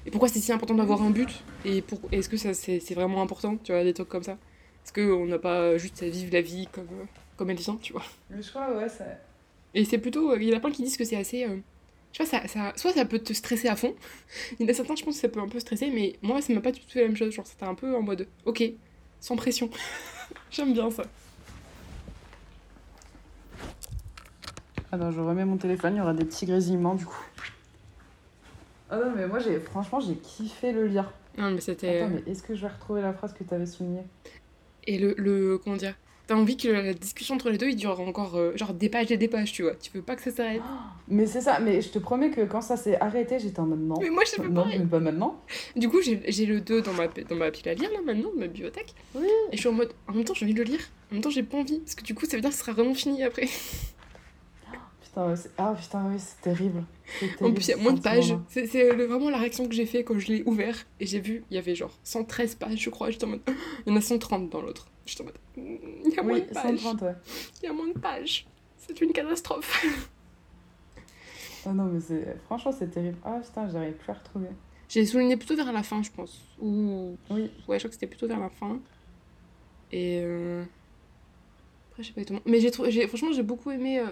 et 0.05 0.11
pourquoi 0.11 0.27
c'est 0.27 0.39
si 0.39 0.51
important 0.51 0.73
d'avoir 0.73 1.01
un 1.01 1.11
but 1.11 1.29
et 1.65 1.81
pour, 1.81 1.99
est-ce 2.11 2.29
que 2.29 2.37
ça 2.37 2.53
c'est, 2.53 2.79
vraiment 2.93 3.21
important, 3.21 3.57
tu 3.63 3.71
vois, 3.71 3.83
des 3.83 3.93
trucs 3.93 4.09
comme 4.09 4.23
ça? 4.23 4.33
Est-ce 4.83 4.91
que 4.91 5.11
on 5.11 5.25
n'a 5.25 5.37
pas 5.37 5.77
juste 5.77 6.01
à 6.01 6.09
vivre 6.09 6.31
la 6.33 6.41
vie 6.41 6.67
comme 6.71 6.87
comme 7.35 7.49
elle 7.51 7.57
vient, 7.57 7.77
tu 7.81 7.93
vois? 7.93 8.03
Je 8.31 8.49
crois, 8.49 8.75
ouais, 8.75 8.89
ça... 8.89 9.05
Et 9.73 9.85
c'est 9.85 9.99
plutôt, 9.99 10.35
il 10.35 10.43
y 10.43 10.53
en 10.53 10.57
a 10.57 10.59
plein 10.59 10.71
qui 10.71 10.81
disent 10.81 10.97
que 10.97 11.05
c'est 11.05 11.17
assez, 11.17 11.43
euh, 11.43 11.57
je 12.17 12.23
sais 12.23 12.39
pas, 12.39 12.47
ça, 12.47 12.47
ça, 12.47 12.73
soit 12.75 12.93
ça 12.93 13.05
peut 13.05 13.19
te 13.19 13.33
stresser 13.33 13.67
à 13.67 13.75
fond. 13.75 13.95
Il 14.59 14.63
y 14.63 14.65
en 14.65 14.71
a 14.71 14.73
certains, 14.73 14.95
je 14.95 15.03
pense 15.03 15.15
que 15.15 15.21
ça 15.21 15.29
peut 15.29 15.39
un 15.39 15.47
peu 15.47 15.59
stresser, 15.59 15.91
mais 15.91 16.15
moi 16.21 16.41
ça 16.41 16.53
m'a 16.53 16.61
pas 16.61 16.71
du 16.71 16.79
tout 16.79 16.89
fait 16.89 17.01
la 17.01 17.07
même 17.07 17.17
chose. 17.17 17.31
Genre 17.33 17.45
c'était 17.45 17.65
un 17.65 17.75
peu 17.75 17.95
en 17.95 18.01
mode, 18.01 18.27
ok, 18.45 18.63
sans 19.19 19.35
pression. 19.35 19.69
J'aime 20.51 20.73
bien 20.73 20.89
ça. 20.89 21.03
Non, 24.97 25.11
je 25.11 25.19
remets 25.19 25.45
mon 25.45 25.57
téléphone, 25.57 25.95
il 25.95 25.97
y 25.97 26.01
aura 26.01 26.13
des 26.13 26.25
petits 26.25 26.45
grésillements 26.45 26.95
du 26.95 27.05
coup. 27.05 27.23
Ah 28.89 28.97
non, 28.97 29.11
mais 29.15 29.27
moi, 29.27 29.37
j'ai 29.39 29.59
franchement, 29.59 29.99
j'ai 29.99 30.15
kiffé 30.15 30.71
le 30.71 30.87
lire. 30.87 31.11
Non 31.37 31.51
mais 31.51 31.61
c'était. 31.61 31.99
Attends, 31.99 32.13
mais 32.15 32.31
est-ce 32.31 32.41
que 32.41 32.55
je 32.55 32.61
vais 32.61 32.67
retrouver 32.67 33.01
la 33.01 33.13
phrase 33.13 33.33
que 33.33 33.43
tu 33.43 33.53
avais 33.53 33.67
soulignée? 33.67 34.05
Et 34.85 34.97
le, 34.97 35.13
le. 35.17 35.59
Comment 35.59 35.75
dire? 35.75 35.93
T'as 36.27 36.35
envie 36.35 36.57
que 36.57 36.67
la 36.67 36.93
discussion 36.93 37.35
entre 37.35 37.49
les 37.49 37.57
deux, 37.57 37.69
il 37.69 37.77
dure 37.77 37.97
encore 38.01 38.35
euh, 38.35 38.51
genre 38.57 38.73
des 38.73 38.89
pages 38.89 39.09
et 39.11 39.17
des 39.17 39.29
pages, 39.29 39.53
tu 39.53 39.63
vois. 39.63 39.75
Tu 39.75 39.89
veux 39.93 40.01
pas 40.01 40.17
que 40.17 40.21
ça 40.21 40.31
s'arrête. 40.31 40.61
Mais 41.07 41.25
c'est 41.25 41.39
ça, 41.39 41.59
mais 41.61 41.81
je 41.81 41.87
te 41.87 41.99
promets 41.99 42.31
que 42.31 42.41
quand 42.41 42.59
ça 42.59 42.75
s'est 42.75 42.99
arrêté, 42.99 43.39
j'étais 43.39 43.61
en 43.61 43.65
mode 43.65 43.79
non. 43.79 43.95
Mais 44.01 44.09
moi, 44.09 44.23
je 44.25 44.31
sais 44.31 44.41
pas 44.41 44.49
Non, 44.49 44.65
mais 44.65 44.77
pas 44.79 44.99
maintenant. 44.99 45.39
Du 45.77 45.87
coup, 45.87 46.01
j'ai 46.01 46.45
le 46.45 46.59
2 46.59 46.81
dans 46.81 46.91
ma, 46.91 47.07
dans 47.07 47.35
ma 47.37 47.49
pile 47.49 47.69
à 47.69 47.73
lire, 47.75 47.89
là, 47.93 47.99
maintenant, 48.05 48.29
dans 48.33 48.41
ma 48.41 48.47
bibliothèque. 48.47 48.93
Oui. 49.15 49.27
Et 49.53 49.55
je 49.55 49.61
suis 49.61 49.69
en 49.69 49.71
mode, 49.71 49.93
en 50.09 50.11
même 50.11 50.25
temps, 50.25 50.33
j'ai 50.33 50.43
envie 50.43 50.53
de 50.53 50.63
le 50.63 50.69
lire. 50.69 50.81
En 51.09 51.15
même 51.15 51.23
temps, 51.23 51.29
j'ai 51.29 51.43
pas 51.43 51.57
envie. 51.57 51.79
Parce 51.79 51.95
que 51.95 52.03
du 52.03 52.13
coup, 52.13 52.25
ça 52.25 52.35
veut 52.35 52.41
dire 52.41 52.49
que 52.49 52.55
ce 52.57 52.61
sera 52.61 52.73
vraiment 52.73 52.93
fini 52.93 53.23
après. 53.23 53.47
Putain, 55.01 55.33
ah 55.57 55.73
putain, 55.79 56.09
oui, 56.11 56.15
c'est 56.19 56.41
terrible. 56.41 56.83
En 57.41 57.53
plus, 57.53 57.67
il 57.67 57.71
y 57.71 57.73
a 57.73 57.77
moins 57.77 57.93
de 57.93 58.01
pages. 58.01 58.35
C'est 58.49 58.93
le- 58.93 59.05
vraiment 59.05 59.29
la 59.29 59.37
réaction 59.37 59.67
que 59.67 59.73
j'ai 59.73 59.85
fait 59.85 60.03
quand 60.03 60.19
je 60.19 60.27
l'ai 60.27 60.43
ouvert. 60.45 60.75
Et 60.99 61.05
j'ai 61.05 61.19
vu, 61.19 61.43
il 61.49 61.55
y 61.55 61.57
avait 61.57 61.75
genre 61.75 61.97
113 62.03 62.55
pages, 62.55 62.79
je 62.79 62.89
crois. 62.89 63.09
J'étais 63.11 63.25
en 63.25 63.29
mode, 63.29 63.41
il 63.85 63.91
y 63.91 63.95
en 63.95 63.97
a 63.97 64.01
130 64.01 64.49
dans 64.49 64.61
l'autre. 64.61 64.87
J'étais 65.05 65.21
en 65.21 65.25
mode, 65.25 65.37
"Mm, 65.55 65.75
il 66.05 66.13
y 66.13 66.19
a 66.19 66.23
moins 66.23 66.39
de 66.39 66.43
pages. 66.45 66.79
130, 66.79 67.01
ouais. 67.03 67.15
Il 67.61 67.65
y 67.65 67.69
a 67.69 67.73
moins 67.73 67.87
de 67.87 67.97
pages. 67.99 68.45
C'est 68.77 68.99
une 69.01 69.11
catastrophe. 69.13 69.85
Ah 71.65 71.73
non, 71.73 71.85
mais 71.85 71.99
c'est... 71.99 72.37
franchement, 72.45 72.71
c'est 72.71 72.89
terrible. 72.89 73.17
Ah 73.25 73.39
putain, 73.43 73.67
j'arrive 73.69 73.93
plus 73.95 74.09
à 74.11 74.13
retrouver. 74.13 74.47
J'ai 74.87 75.05
souligné 75.05 75.35
plutôt 75.35 75.55
vers 75.57 75.73
la 75.73 75.83
fin, 75.83 76.01
je 76.01 76.09
pense. 76.11 76.41
Ou. 76.61 77.17
Oui. 77.29 77.41
Ouais, 77.67 77.77
je 77.77 77.79
crois 77.79 77.89
que 77.89 77.93
c'était 77.93 78.07
plutôt 78.07 78.27
vers 78.27 78.39
la 78.39 78.49
fin. 78.49 78.79
Et. 79.91 80.21
euh, 80.23 80.63
Après, 81.91 82.03
je 82.03 82.07
sais 82.07 82.13
pas 82.13 82.21
exactement. 82.21 82.39
Mais 82.45 82.61
j'ai 82.61 82.71
trouvé. 82.71 82.91
j'ai- 82.91 83.05
Franchement, 83.07 83.33
j'ai 83.33 83.43
beaucoup 83.43 83.69
aimé. 83.71 83.99
euh, 83.99 84.05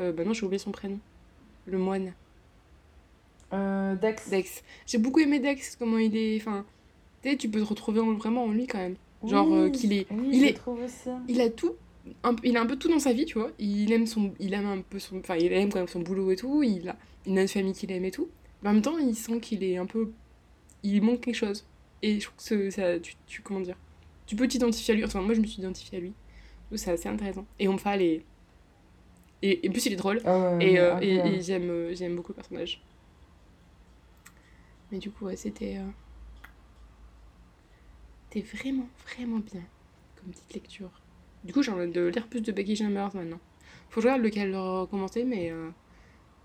euh, 0.00 0.12
Bah 0.12 0.24
non, 0.24 0.34
j'ai 0.34 0.44
oublié 0.44 0.58
son 0.58 0.70
prénom. 0.70 0.98
Le 1.66 1.78
moine. 1.78 2.12
Euh, 3.52 3.94
Dex. 3.96 4.28
Dex. 4.30 4.62
J'ai 4.86 4.98
beaucoup 4.98 5.20
aimé 5.20 5.38
Dex, 5.38 5.76
comment 5.76 5.98
il 5.98 6.16
est. 6.16 6.36
Enfin. 6.40 6.64
Tu 7.22 7.30
sais, 7.30 7.36
tu 7.36 7.48
peux 7.48 7.60
te 7.60 7.64
retrouver 7.66 8.00
en- 8.00 8.12
vraiment 8.14 8.44
en 8.44 8.50
lui 8.50 8.66
quand 8.66 8.78
même. 8.78 8.96
Genre, 9.30 9.46
euh, 9.54 9.70
qu'il 9.70 9.92
est- 9.92 10.06
Oui, 10.10 10.28
il 10.32 10.44
est-. 10.44 10.52
Il 11.28 11.40
a 11.40 11.48
tout. 11.50 11.72
un 12.22 12.34
peu- 12.34 12.46
il 12.46 12.54
a 12.58 12.60
un 12.60 12.66
peu 12.66 12.76
tout 12.76 12.88
dans 12.90 12.98
sa 12.98 13.14
vie, 13.14 13.24
tu 13.24 13.38
vois. 13.38 13.50
Il 13.58 13.90
aime 13.92 14.06
son. 14.06 14.34
Il 14.38 14.52
aime 14.52 14.66
un 14.66 14.80
peu 14.82 14.98
son. 14.98 15.18
Enfin, 15.20 15.36
il 15.36 15.50
aime 15.52 15.70
quand 15.70 15.78
même 15.78 15.88
son 15.88 16.00
boulot 16.00 16.30
et 16.32 16.36
tout. 16.36 16.62
Il 16.62 16.88
a, 16.90 16.96
il 17.26 17.38
a 17.38 17.42
une 17.42 17.48
famille 17.48 17.72
qu'il 17.72 17.90
aime 17.92 18.04
et 18.04 18.10
tout. 18.10 18.28
Mais 18.62 18.68
en 18.68 18.72
même 18.74 18.82
temps, 18.82 18.98
il 18.98 19.14
sent 19.14 19.40
qu'il 19.40 19.64
est 19.64 19.76
un 19.78 19.86
peu. 19.86 20.10
Il 20.82 21.00
manque 21.02 21.20
quelque 21.22 21.34
chose. 21.34 21.64
Et 22.02 22.20
je 22.20 22.26
trouve 22.26 22.36
que 22.46 22.70
ça. 22.70 22.98
Tu, 22.98 23.14
tu- 23.26 23.40
comment 23.40 23.60
dire 23.60 23.76
Tu 24.26 24.36
peux 24.36 24.46
t'identifier 24.46 24.92
à 24.92 24.96
lui. 24.98 25.04
Enfin, 25.04 25.22
moi, 25.22 25.32
je 25.34 25.40
me 25.40 25.46
suis 25.46 25.62
identifiée 25.62 25.96
à 25.98 26.00
lui. 26.02 26.12
C'est 26.74 26.90
assez 26.90 27.08
intéressant. 27.08 27.46
Et 27.58 27.68
Omphal 27.68 28.02
est. 28.02 28.22
Et, 29.42 29.66
et 29.66 29.68
en 29.68 29.72
plus, 29.72 29.86
il 29.86 29.92
est 29.92 29.96
drôle. 29.96 30.20
Ah 30.24 30.56
Et, 30.60 30.78
euh, 30.78 30.98
et, 31.00 31.14
et 31.16 31.42
j'aime, 31.42 31.70
euh, 31.70 31.94
j'aime 31.94 32.16
beaucoup 32.16 32.32
le 32.32 32.36
personnage. 32.36 32.80
Mais 34.90 34.98
du 34.98 35.10
coup, 35.10 35.26
ouais, 35.26 35.36
c'était. 35.36 35.78
euh, 35.78 35.82
C'était 38.30 38.46
vraiment, 38.56 38.88
vraiment 39.06 39.38
bien 39.38 39.62
comme 40.16 40.30
petite 40.32 40.54
lecture. 40.54 40.90
Du 41.44 41.52
coup, 41.52 41.62
j'ai 41.62 41.70
envie 41.70 41.90
de 41.90 42.06
lire 42.06 42.26
plus 42.26 42.40
de 42.40 42.52
Becky 42.52 42.76
Chambers 42.76 43.14
maintenant. 43.14 43.38
Faut 43.90 43.96
que 44.00 44.02
je 44.02 44.08
regarde 44.08 44.22
lequel 44.22 44.56
recommencer, 44.56 45.24
mais. 45.24 45.50
euh, 45.50 45.70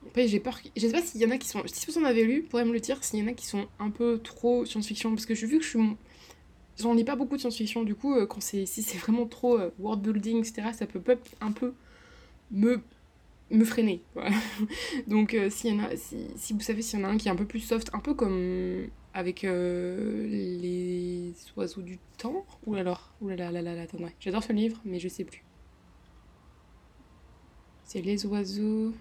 Après, 0.08 0.27
j'ai 0.27 0.39
peur. 0.39 0.62
qu'- 0.62 0.72
Je 0.77 0.88
sais 0.88 0.91
pas 0.93 1.01
s'il 1.01 1.22
y 1.22 1.25
en 1.25 1.31
a 1.31 1.38
qui 1.38 1.48
sont. 1.48 1.63
Si 1.67 1.86
vous 1.91 1.98
en 2.00 2.05
avez 2.05 2.24
lu, 2.25 2.43
pourrez 2.43 2.65
me 2.65 2.74
le 2.74 2.79
dire 2.79 3.03
s'il 3.03 3.19
y 3.19 3.24
en 3.24 3.27
a 3.27 3.34
qui 3.34 3.46
sont 3.48 3.67
un 3.79 3.91
peu 3.91 4.19
trop 4.24 4.65
science-fiction. 4.65 5.12
Parce 5.15 5.25
que 5.25 5.36
j'ai 5.36 5.48
vu 5.48 5.60
que 5.60 5.63
je 5.65 5.69
suis. 5.69 5.79
j'en 6.79 6.93
lis 6.93 7.03
pas 7.03 7.15
beaucoup 7.15 7.36
de 7.36 7.41
science-fiction, 7.41 7.84
du 7.84 7.96
coup, 7.96 8.15
quand 8.27 8.41
c'est, 8.41 8.65
si 8.65 8.81
c'est 8.84 8.98
vraiment 8.98 9.27
trop 9.27 9.60
world 9.79 10.01
building, 10.01 10.39
etc., 10.39 10.74
ça 10.74 10.88
peut 10.88 11.01
peut- 11.01 11.19
un 11.41 11.51
peu 11.51 11.74
me, 12.51 12.82
me 13.51 13.63
freiner. 13.65 14.01
voilà. 14.13 14.36
Donc, 15.08 15.34
euh, 15.34 15.50
s'il 15.50 15.74
y 15.75 15.79
en 15.79 15.84
a, 15.84 15.96
si, 15.96 16.27
si 16.36 16.53
vous 16.53 16.60
savez 16.62 16.82
s'il 16.82 17.00
y 17.00 17.03
en 17.03 17.08
a 17.08 17.12
un 17.12 17.18
qui 17.18 17.27
est 17.27 17.32
un 17.32 17.36
peu 17.36 17.46
plus 17.46 17.60
soft, 17.62 17.89
un 17.94 18.00
peu 18.00 18.13
comme 18.13 18.88
avec 19.13 19.44
euh, 19.44 20.27
les 20.27 21.34
oiseaux 21.58 21.82
du 21.82 21.98
temps, 22.18 22.46
ou 22.65 22.75
alors, 22.75 23.12
ou 23.22 23.29
là 23.29 23.36
là 23.36 23.51
là 23.51 23.62
là 23.62 23.75
là, 23.75 23.82
attendez, 23.84 24.06
j'adore 24.20 24.44
ce 24.44 24.53
livre, 24.53 24.79
mais 24.86 25.00
je 25.00 25.08
sais 25.08 25.24
plus. 25.24 25.44
C'est 27.84 28.01
les 28.01 28.25
oiseaux. 28.27 28.94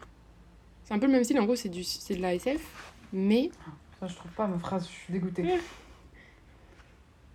C'est 0.85 0.95
un 0.95 0.99
peu 0.99 1.07
le 1.07 1.12
même 1.12 1.25
style, 1.25 1.38
en 1.38 1.45
gros, 1.45 1.57
c'est 1.57 1.69
du, 1.69 1.85
c'est 1.85 2.14
de 2.17 2.23
la 2.23 2.35
SF, 2.35 2.95
mais 3.12 3.50
Ça, 4.00 4.07
je 4.07 4.14
trouve 4.14 4.31
pas 4.33 4.47
ma 4.47 4.59
phrase, 4.59 4.87
je 4.88 4.93
suis 4.95 5.12
dégoûtée. 5.12 5.45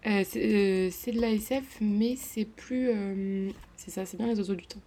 Euh, 0.05 0.24
c'est 0.27 0.43
euh, 0.43 0.89
c'est 0.91 1.12
de 1.12 1.22
la 1.22 1.29
SF, 1.32 1.77
mais 1.79 2.15
c'est 2.17 2.46
plus. 2.46 2.89
euh, 2.89 3.50
c'est 3.77 3.91
ça, 3.91 4.05
c'est 4.05 4.17
bien 4.17 4.27
les 4.27 4.38
oiseaux 4.39 4.55
du 4.55 4.65
temps. 4.65 4.82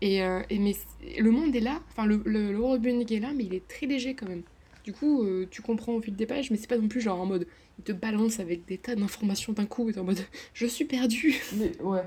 Et, 0.00 0.22
euh, 0.22 0.40
et 0.50 0.58
mais 0.58 0.74
le 1.18 1.30
monde 1.30 1.54
est 1.56 1.60
là, 1.60 1.80
enfin 1.90 2.06
le, 2.06 2.22
le, 2.24 2.52
le 2.52 2.58
world 2.58 2.80
building 2.82 3.12
est 3.16 3.20
là, 3.20 3.30
mais 3.34 3.44
il 3.44 3.54
est 3.54 3.66
très 3.66 3.86
léger 3.86 4.14
quand 4.14 4.28
même. 4.28 4.42
Du 4.84 4.92
coup, 4.92 5.22
euh, 5.24 5.46
tu 5.50 5.60
comprends 5.60 5.92
au 5.94 6.00
fil 6.00 6.14
des 6.16 6.26
pages, 6.26 6.50
mais 6.50 6.56
c'est 6.56 6.68
pas 6.68 6.78
non 6.78 6.88
plus 6.88 7.00
genre 7.00 7.20
en 7.20 7.26
mode. 7.26 7.46
Il 7.78 7.84
te 7.84 7.92
balance 7.92 8.40
avec 8.40 8.64
des 8.66 8.78
tas 8.78 8.94
d'informations 8.94 9.52
d'un 9.52 9.66
coup, 9.66 9.88
et 9.88 9.92
t'es 9.92 10.00
en 10.00 10.04
mode. 10.04 10.18
Je 10.54 10.66
suis 10.66 10.84
perdu 10.84 11.36
Mais 11.56 11.72
ouais. 11.82 12.04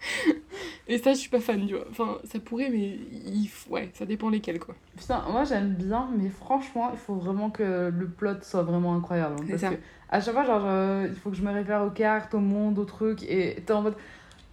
Et 0.88 0.98
ça, 0.98 1.12
je 1.12 1.18
suis 1.18 1.30
pas 1.30 1.40
fan, 1.40 1.66
tu 1.66 1.74
vois. 1.74 1.86
Enfin, 1.90 2.18
ça 2.24 2.40
pourrait, 2.40 2.68
mais 2.70 2.98
il, 3.12 3.46
faut- 3.48 3.70
ouais, 3.70 3.90
ça 3.94 4.06
dépend 4.06 4.28
lesquels 4.28 4.58
quoi. 4.58 4.74
Putain, 4.96 5.24
moi 5.30 5.44
j'aime 5.44 5.74
bien, 5.74 6.08
mais 6.18 6.28
franchement, 6.30 6.90
il 6.92 6.98
faut 6.98 7.14
vraiment 7.14 7.50
que 7.50 7.90
le 7.96 8.08
plot 8.08 8.42
soit 8.42 8.62
vraiment 8.62 8.94
incroyable. 8.96 9.36
hein, 9.40 9.46
parce 9.48 9.60
ça. 9.60 9.70
que 9.70 9.76
à 10.08 10.20
chaque 10.20 10.34
fois, 10.34 10.44
genre, 10.44 10.60
je- 10.60 11.08
il 11.08 11.14
faut 11.14 11.30
que 11.30 11.36
je 11.36 11.42
me 11.42 11.52
réfère 11.52 11.82
aux 11.82 11.90
cartes, 11.90 12.34
au 12.34 12.40
monde, 12.40 12.78
aux 12.78 12.84
trucs, 12.84 13.22
et 13.22 13.62
t'es 13.64 13.72
en 13.72 13.82
mode. 13.82 13.94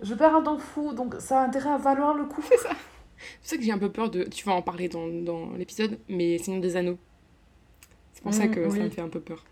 Je 0.02 0.14
perds 0.14 0.36
un 0.36 0.42
temps 0.44 0.58
fou, 0.58 0.94
donc 0.94 1.16
ça 1.20 1.42
a 1.42 1.46
intérêt 1.46 1.72
à 1.72 1.78
valoir 1.78 2.14
le 2.14 2.26
coup. 2.26 2.42
C'est 2.48 2.58
ça. 2.58 2.70
C'est 2.70 3.40
pour 3.40 3.50
ça 3.50 3.58
que 3.58 3.64
j'ai 3.64 3.72
un 3.72 3.80
peu 3.80 3.92
peur 3.92 4.10
de. 4.12 4.24
Tu 4.26 4.46
vas 4.46 4.54
en 4.54 4.62
parler 4.62 4.90
dans, 4.90 5.08
dans 5.08 5.52
l'épisode, 5.58 5.98
mais 6.08 6.38
Seigneur 6.38 6.62
des 6.62 6.76
Anneaux. 6.76 6.98
C'est 8.14 8.22
pour 8.24 8.34
ça 8.34 8.46
Mm, 8.48 8.52
que 8.52 8.70
ça 8.70 8.78
me 8.80 8.90
fait 8.90 9.02
un 9.02 9.10
peu 9.10 9.20
peur. 9.20 9.44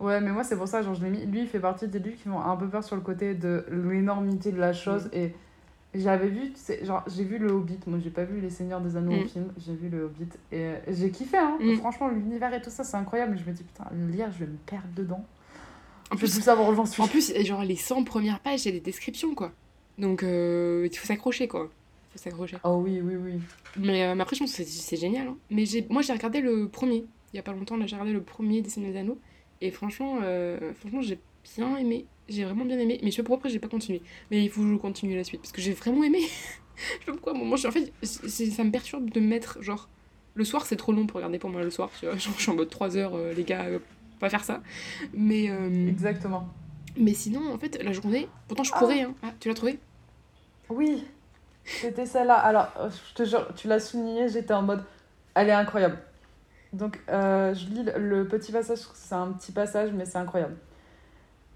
Ouais, 0.00 0.20
mais 0.20 0.30
moi 0.30 0.44
c'est 0.44 0.56
pour 0.56 0.68
ça, 0.68 0.80
genre, 0.82 0.94
je 0.94 1.04
l'ai 1.04 1.10
mis. 1.10 1.26
Lui, 1.26 1.40
il 1.40 1.48
fait 1.48 1.58
partie 1.60 1.88
des 1.88 1.98
livres 1.98 2.16
qui 2.22 2.28
m'ont 2.28 2.40
un 2.40 2.56
peu 2.56 2.68
peur 2.68 2.84
sur 2.84 2.96
le 2.96 3.02
côté 3.02 3.34
de 3.34 3.66
l'énormité 3.70 4.52
de 4.52 4.58
la 4.60 4.72
chose, 4.72 5.06
Mm. 5.06 5.16
et 5.16 5.34
j'avais 5.94 6.28
vu, 6.28 6.52
tu 6.52 6.58
sais, 6.60 6.84
genre, 6.84 7.02
j'ai 7.08 7.24
vu 7.24 7.38
le 7.38 7.50
Hobbit, 7.50 7.78
moi 7.86 7.98
j'ai 7.98 8.10
pas 8.10 8.24
vu 8.24 8.40
Les 8.40 8.50
Seigneurs 8.50 8.80
des 8.80 8.96
Anneaux 8.96 9.12
Mm. 9.16 9.22
en 9.22 9.26
film, 9.26 9.52
j'ai 9.58 9.74
vu 9.74 9.88
le 9.88 10.04
Hobbit, 10.04 10.28
et 10.52 10.74
j'ai 10.88 11.10
kiffé, 11.10 11.36
hein. 11.36 11.58
Mm. 11.60 11.76
Franchement, 11.76 12.08
l'univers 12.08 12.54
et 12.54 12.62
tout 12.62 12.70
ça, 12.70 12.84
c'est 12.84 12.96
incroyable, 12.96 13.36
je 13.36 13.50
me 13.50 13.54
dis, 13.54 13.64
putain, 13.64 13.84
lire, 14.08 14.30
je 14.32 14.38
vais 14.44 14.50
me 14.50 14.56
perdre 14.66 14.88
dedans. 14.94 15.24
En 16.10 16.16
plus, 16.16 16.28
savoir 16.40 16.68
où 16.70 16.74
j'en 16.74 16.86
suis. 16.86 17.02
En 17.02 17.08
plus, 17.08 17.32
genre 17.44 17.62
les 17.64 17.76
100 17.76 18.04
premières 18.04 18.40
pages, 18.40 18.64
il 18.64 18.66
y 18.66 18.68
a 18.68 18.72
des 18.72 18.80
descriptions, 18.80 19.34
quoi. 19.34 19.52
Donc, 19.98 20.22
euh, 20.22 20.88
il 20.90 20.96
faut 20.96 21.06
s'accrocher, 21.06 21.48
quoi. 21.48 21.68
Il 21.70 22.18
faut 22.18 22.24
s'accrocher. 22.24 22.56
Oh 22.64 22.80
oui, 22.84 23.00
oui, 23.02 23.14
oui. 23.16 23.32
Mais, 23.76 24.04
euh, 24.04 24.14
mais 24.14 24.22
après, 24.22 24.36
je 24.36 24.40
pense 24.40 24.56
que 24.56 24.62
c'est- 24.64 24.96
génial. 24.96 25.28
hein. 25.28 25.36
Mais 25.50 25.64
moi, 25.90 26.02
j'ai 26.02 26.12
regardé 26.12 26.40
le 26.40 26.68
premier. 26.68 27.04
Il 27.32 27.36
y 27.36 27.38
a 27.38 27.42
pas 27.42 27.52
longtemps, 27.52 27.76
là, 27.76 27.86
j'ai 27.86 27.96
regardé 27.96 28.12
le 28.12 28.22
premier 28.22 28.62
des 28.62 28.70
des 28.80 28.96
Anneaux. 28.96 29.18
Et 29.60 29.70
franchement, 29.70 30.20
euh, 30.22 30.72
franchement 30.80 31.02
j'ai 31.02 31.18
bien 31.56 31.76
aimé. 31.76 32.06
J'ai 32.28 32.44
vraiment 32.44 32.64
bien 32.64 32.78
aimé. 32.78 33.00
Mais 33.02 33.10
je 33.10 33.16
sais 33.16 33.22
pas 33.22 33.28
pourquoi 33.28 33.50
j'ai 33.50 33.58
pas 33.58 33.68
continué. 33.68 34.00
Mais 34.30 34.42
il 34.44 34.48
faut 34.50 34.62
que 34.62 34.68
je 34.68 34.76
continue 34.76 35.16
la 35.16 35.24
suite. 35.24 35.40
Parce 35.42 35.52
que 35.52 35.60
j'ai 35.60 35.72
vraiment 35.72 36.04
aimé. 36.04 36.20
je 36.76 36.82
sais 36.82 36.98
pas 37.06 37.12
pourquoi. 37.12 37.34
Moi, 37.34 37.56
je- 37.58 37.66
en 37.68 37.72
fait, 37.72 37.92
ça 38.02 38.64
me 38.64 38.70
perturbe 38.70 39.10
de 39.10 39.20
me 39.20 39.26
mettre, 39.26 39.60
genre... 39.62 39.88
Le 40.34 40.44
soir, 40.44 40.64
c'est 40.66 40.76
trop 40.76 40.92
long 40.92 41.06
pour 41.06 41.16
regarder 41.16 41.40
pour 41.40 41.50
moi 41.50 41.60
le 41.64 41.70
soir. 41.70 41.90
Tu 41.98 42.06
vois, 42.06 42.16
genre, 42.16 42.32
je 42.36 42.42
suis 42.42 42.50
en 42.50 42.54
mode 42.54 42.70
3 42.70 42.96
heures, 42.96 43.14
euh, 43.16 43.34
les 43.34 43.42
gars, 43.42 43.66
va 44.20 44.28
faire 44.30 44.44
ça. 44.44 44.60
Mais... 45.14 45.50
euh, 45.50 45.88
Exactement. 45.88 46.48
Mais 46.96 47.14
sinon, 47.14 47.52
en 47.52 47.58
fait, 47.58 47.82
la 47.82 47.92
journée, 47.92 48.28
pourtant 48.48 48.64
je 48.64 48.72
Ah. 48.74 48.78
pourrais, 48.78 49.02
hein. 49.02 49.14
Ah, 49.22 49.28
tu 49.38 49.48
l'as 49.48 49.54
trouvé? 49.54 49.78
Oui, 50.68 51.06
c'était 51.64 52.06
celle-là. 52.06 52.34
Alors, 52.34 52.68
je 53.08 53.14
te 53.14 53.24
jure, 53.28 53.48
tu 53.54 53.68
l'as 53.68 53.80
souligné, 53.80 54.28
j'étais 54.28 54.54
en 54.54 54.62
mode, 54.62 54.84
elle 55.34 55.48
est 55.48 55.52
incroyable. 55.52 55.98
Donc, 56.72 57.00
euh, 57.08 57.54
je 57.54 57.66
lis 57.68 57.82
le, 57.84 57.98
le 57.98 58.28
petit 58.28 58.52
passage, 58.52 58.78
c'est 58.94 59.14
un 59.14 59.28
petit 59.32 59.52
passage, 59.52 59.90
mais 59.92 60.04
c'est 60.04 60.18
incroyable. 60.18 60.56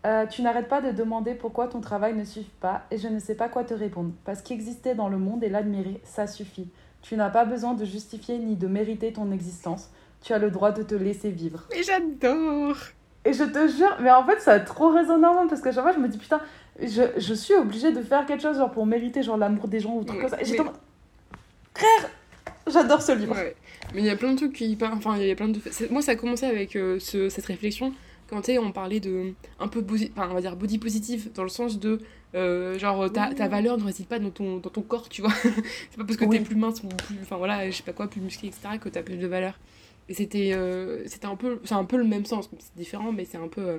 Euh, 0.06 0.26
tu 0.26 0.42
n'arrêtes 0.42 0.68
pas 0.68 0.80
de 0.80 0.90
demander 0.90 1.34
pourquoi 1.34 1.68
ton 1.68 1.80
travail 1.80 2.14
ne 2.14 2.24
suffit 2.24 2.50
pas 2.60 2.82
et 2.90 2.98
je 2.98 3.06
ne 3.08 3.18
sais 3.20 3.34
pas 3.36 3.48
quoi 3.48 3.62
te 3.64 3.74
répondre. 3.74 4.10
Parce 4.24 4.42
qu'exister 4.42 4.94
dans 4.94 5.08
le 5.08 5.18
monde 5.18 5.44
et 5.44 5.48
l'admirer, 5.48 6.00
ça 6.04 6.26
suffit. 6.26 6.68
Tu 7.02 7.16
n'as 7.16 7.30
pas 7.30 7.44
besoin 7.44 7.74
de 7.74 7.84
justifier 7.84 8.38
ni 8.38 8.56
de 8.56 8.66
mériter 8.66 9.12
ton 9.12 9.30
existence. 9.32 9.90
Tu 10.22 10.32
as 10.32 10.38
le 10.38 10.50
droit 10.50 10.70
de 10.72 10.82
te 10.82 10.94
laisser 10.94 11.30
vivre. 11.30 11.64
Mais 11.70 11.82
j'adore 11.82 12.76
Et 13.24 13.32
je 13.32 13.44
te 13.44 13.68
jure, 13.68 13.96
mais 14.00 14.10
en 14.10 14.24
fait, 14.24 14.40
ça 14.40 14.52
a 14.52 14.60
trop 14.60 14.92
moi 14.92 15.46
parce 15.48 15.60
qu'à 15.60 15.72
chaque 15.72 15.82
fois, 15.82 15.92
je 15.92 15.98
me 15.98 16.08
dis 16.08 16.18
putain, 16.18 16.40
je, 16.80 17.02
je 17.16 17.34
suis 17.34 17.54
obligée 17.54 17.92
de 17.92 18.02
faire 18.02 18.24
quelque 18.26 18.42
chose 18.42 18.56
genre 18.56 18.70
pour 18.70 18.86
mériter 18.86 19.22
genre 19.22 19.36
l'amour 19.36 19.68
des 19.68 19.80
gens 19.80 19.94
ou 19.94 20.04
trucs 20.04 20.18
Ouais, 20.22 20.28
comme 20.28 20.38
ça. 20.38 20.40
Et 20.42 20.50
mais- 20.52 20.56
frère, 21.74 22.10
j'adore 22.66 23.02
ce 23.02 23.12
livre. 23.12 23.34
Ouais. 23.34 23.56
Mais 23.94 24.00
il 24.00 24.06
y 24.06 24.10
a 24.10 24.16
plein 24.16 24.32
de 24.32 24.36
trucs 24.36 24.52
qui 24.54 24.74
parlent. 24.76 24.94
Enfin, 24.94 25.16
il 25.18 25.26
y 25.26 25.30
a 25.30 25.34
plein 25.34 25.48
de. 25.48 25.60
Moi, 25.90 26.02
ça 26.02 26.12
a 26.12 26.16
commencé 26.16 26.46
avec 26.46 26.76
euh, 26.76 26.98
ce- 27.00 27.28
cette 27.28 27.46
réflexion 27.46 27.92
quand 28.30 28.48
on 28.48 28.72
parlait 28.72 29.00
de. 29.00 29.32
Un 29.60 29.68
peu. 29.68 29.80
body- 29.80 30.12
Enfin, 30.16 30.28
on 30.30 30.34
va 30.34 30.40
dire 30.40 30.56
body 30.56 30.78
positive, 30.78 31.30
dans 31.34 31.42
le 31.42 31.48
sens 31.48 31.78
de. 31.78 32.00
euh, 32.34 32.78
genre, 32.78 33.10
ta, 33.12 33.28
Oui. 33.28 33.34
ta 33.34 33.48
valeur 33.48 33.76
ne 33.76 33.84
réside 33.84 34.06
pas 34.06 34.18
dans 34.18 34.30
ton, 34.30 34.56
dans 34.58 34.70
ton 34.70 34.82
corps, 34.82 35.08
tu 35.08 35.20
vois. 35.22 35.32
c'est 35.42 35.96
pas 35.98 36.04
parce 36.04 36.16
que 36.16 36.24
Oui. 36.24 36.38
t'es 36.38 36.44
plus 36.44 36.56
mince 36.56 36.82
ou 36.82 36.88
plus. 36.88 37.16
Enfin, 37.22 37.36
voilà, 37.36 37.68
je 37.70 37.76
sais 37.76 37.82
pas 37.82 37.92
quoi, 37.92 38.08
plus 38.08 38.20
musclé, 38.20 38.48
etc., 38.48 38.78
que 38.80 38.88
t'as 38.88 39.02
plus 39.02 39.16
de 39.16 39.26
valeur. 39.26 39.58
Et 40.12 40.14
c'était. 40.14 40.52
euh, 40.52 41.02
c'était 41.06 41.24
un 41.24 41.36
peu. 41.36 41.58
C'est 41.64 41.74
un 41.74 41.86
peu 41.86 41.96
le 41.96 42.04
même 42.04 42.26
sens. 42.26 42.50
C'est 42.58 42.76
différent, 42.76 43.12
mais 43.12 43.24
c'est 43.24 43.38
un 43.38 43.48
peu. 43.48 43.62
euh, 43.62 43.78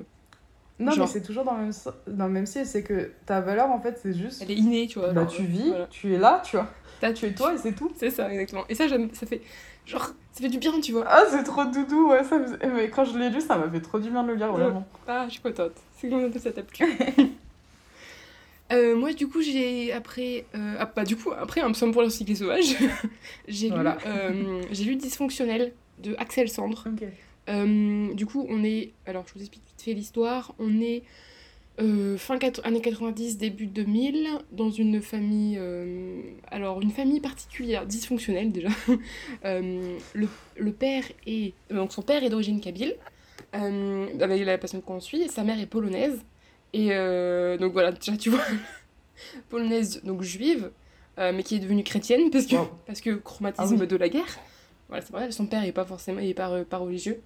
Non, 0.80 0.90
Genre. 0.90 1.06
mais 1.06 1.12
c'est 1.12 1.22
toujours 1.22 1.44
dans 1.44 1.54
le 1.56 1.62
même, 1.62 1.72
dans 2.08 2.26
le 2.26 2.32
même 2.32 2.46
style, 2.46 2.66
c'est 2.66 2.82
que 2.82 3.12
ta 3.24 3.40
valeur 3.40 3.70
en 3.70 3.80
fait, 3.80 4.00
c'est 4.02 4.12
juste. 4.12 4.42
Elle 4.42 4.50
est 4.50 4.54
innée, 4.56 4.88
tu 4.88 4.98
vois. 4.98 5.12
Bah, 5.12 5.20
genre, 5.22 5.30
tu 5.30 5.42
euh, 5.42 5.46
vis, 5.46 5.68
voilà. 5.68 5.86
tu 5.86 6.12
es 6.12 6.18
là, 6.18 6.42
tu 6.44 6.56
vois. 6.56 6.66
T'as- 7.00 7.12
Tu 7.12 7.26
es 7.26 7.32
toi 7.34 7.54
et 7.54 7.58
c'est 7.58 7.70
tout. 7.72 7.92
C'est 7.96 8.10
ça, 8.10 8.28
exactement. 8.32 8.64
Et 8.68 8.74
ça, 8.74 8.88
j'aime, 8.88 9.10
ça 9.14 9.26
fait. 9.26 9.42
Genre, 9.86 10.06
ça 10.32 10.40
fait 10.40 10.48
du 10.48 10.58
bien, 10.58 10.80
tu 10.80 10.90
vois. 10.90 11.04
Ah, 11.06 11.22
c'est 11.30 11.44
trop 11.44 11.64
doudou, 11.66 12.08
ouais. 12.10 12.24
Ça 12.24 12.36
me- 12.36 12.74
Mais 12.74 12.88
quand 12.90 13.04
je 13.04 13.16
l'ai 13.16 13.30
lu, 13.30 13.40
ça 13.40 13.56
m'a 13.56 13.70
fait 13.70 13.80
trop 13.80 14.00
du 14.00 14.10
bien 14.10 14.24
de 14.24 14.28
le 14.30 14.34
lire, 14.34 14.50
vraiment. 14.52 14.84
Ah, 15.06 15.26
je 15.28 15.34
suis 15.34 15.40
contente. 15.42 15.72
C'est 15.96 16.08
de 16.10 16.38
ça 16.40 16.50
t'a 16.50 16.62
plu 16.64 16.84
Euh, 18.72 18.96
moi, 18.96 19.12
du 19.12 19.28
coup, 19.28 19.42
j'ai 19.42 19.92
après, 19.92 20.46
euh, 20.54 20.76
ah, 20.80 20.90
bah, 20.96 21.04
du 21.04 21.16
coup, 21.16 21.30
après 21.32 21.60
un 21.60 21.70
psaume 21.72 21.92
pour 21.92 22.02
la 22.02 22.08
cycle 22.10 22.34
sauvage, 22.34 22.74
j'ai 23.48 23.68
Voilà. 23.68 23.92
lu, 23.96 24.00
euh, 24.06 24.62
j'ai 24.72 24.84
lu 24.84 24.96
Dysfonctionnel 24.96 25.72
de 26.02 26.14
Axel 26.18 26.48
Sandre. 26.48 26.84
Euh, 27.48 28.14
du 28.14 28.26
coup, 28.26 28.46
on 28.48 28.64
est, 28.64 28.92
alors 29.06 29.24
je 29.28 29.34
vous 29.34 29.40
explique 29.40 29.62
vite 29.66 29.82
fait 29.82 29.92
l'histoire, 29.94 30.54
on 30.58 30.80
est 30.80 31.02
euh, 31.80 32.16
fin 32.16 32.38
quat- 32.38 32.60
années 32.64 32.80
90, 32.80 33.36
début 33.36 33.66
2000, 33.66 34.28
dans 34.52 34.70
une 34.70 35.02
famille, 35.02 35.56
euh, 35.58 36.20
alors 36.50 36.80
une 36.80 36.90
famille 36.92 37.20
particulière, 37.20 37.84
dysfonctionnelle 37.86 38.50
déjà. 38.52 38.68
Euh, 39.44 39.98
le, 40.14 40.28
le 40.56 40.72
père 40.72 41.04
est, 41.26 41.52
donc 41.70 41.92
son 41.92 42.00
père 42.02 42.24
est 42.24 42.30
d'origine 42.30 42.60
kabyle, 42.60 42.94
euh, 43.54 44.06
avec 44.20 44.42
la 44.44 44.56
personne 44.56 44.80
qu'on 44.80 45.00
suit, 45.00 45.20
et 45.22 45.28
sa 45.28 45.42
mère 45.44 45.60
est 45.60 45.66
polonaise. 45.66 46.18
Et 46.72 46.88
euh, 46.92 47.58
donc 47.58 47.72
voilà, 47.74 47.92
déjà 47.92 48.16
tu 48.16 48.30
vois, 48.30 48.40
polonaise, 49.50 50.00
donc 50.04 50.22
juive, 50.22 50.70
euh, 51.18 51.32
mais 51.34 51.42
qui 51.42 51.56
est 51.56 51.60
devenue 51.60 51.84
chrétienne 51.84 52.30
parce 52.30 52.46
que, 52.46 52.56
Wow. 52.56 52.68
parce 52.86 53.00
que 53.00 53.10
traumatisme 53.10 53.74
Ah 53.76 53.80
oui. 53.80 53.86
de 53.86 53.96
la 53.96 54.08
guerre. 54.08 54.38
Voilà, 54.88 55.04
c'est 55.04 55.12
vrai, 55.12 55.30
son 55.32 55.46
père 55.46 55.64
est 55.64 55.72
pas 55.72 55.84
forcément 55.84 56.20
est 56.20 56.34
pas, 56.34 56.64
pas 56.64 56.78
religieux. 56.78 57.22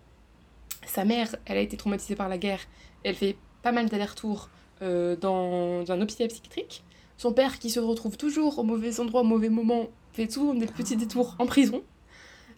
Sa 0.87 1.05
mère, 1.05 1.35
elle 1.45 1.59
a 1.59 1.61
été 1.61 1.77
traumatisée 1.77 2.17
par 2.17 2.29
la 2.29 2.39
guerre. 2.39 2.61
Elle 3.05 3.15
fait 3.15 3.37
pas 3.63 3.73
mal 3.73 3.89
d'allers-retours 3.89 4.49
euh, 4.83 5.17
dans 5.17 5.91
un 5.91 6.01
hôpital 6.01 6.29
psychiatrique. 6.29 6.85
Son 7.17 7.33
père, 7.33 7.59
qui 7.59 7.69
se 7.71 7.81
retrouve 7.81 8.17
toujours 8.17 8.61
au 8.61 8.63
mauvais 8.63 9.01
endroit, 9.01 9.23
au 9.23 9.25
mauvais 9.25 9.49
moment, 9.49 9.89
fait 10.13 10.31
souvent 10.31 10.55
des 10.55 10.67
petits 10.67 10.97
détours 10.97 11.35
en 11.39 11.47
prison. 11.47 11.83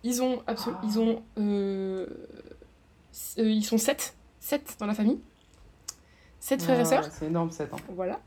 Ils 0.02 0.22
ont, 0.22 0.42
ils 0.84 0.98
ont, 0.98 1.22
euh, 1.38 2.06
euh, 3.38 3.50
ils 3.50 3.64
sont 3.64 3.78
sept, 3.78 4.14
sept 4.38 4.76
dans 4.78 4.86
la 4.86 4.94
famille, 4.94 5.18
sept 6.38 6.62
frères 6.62 6.78
et 6.78 6.82
Ouais, 6.82 6.88
sœurs. 6.88 7.08
C'est 7.10 7.26
énorme, 7.26 7.50
cette. 7.50 7.72
Hein. 7.72 7.78
Voilà. 7.94 8.20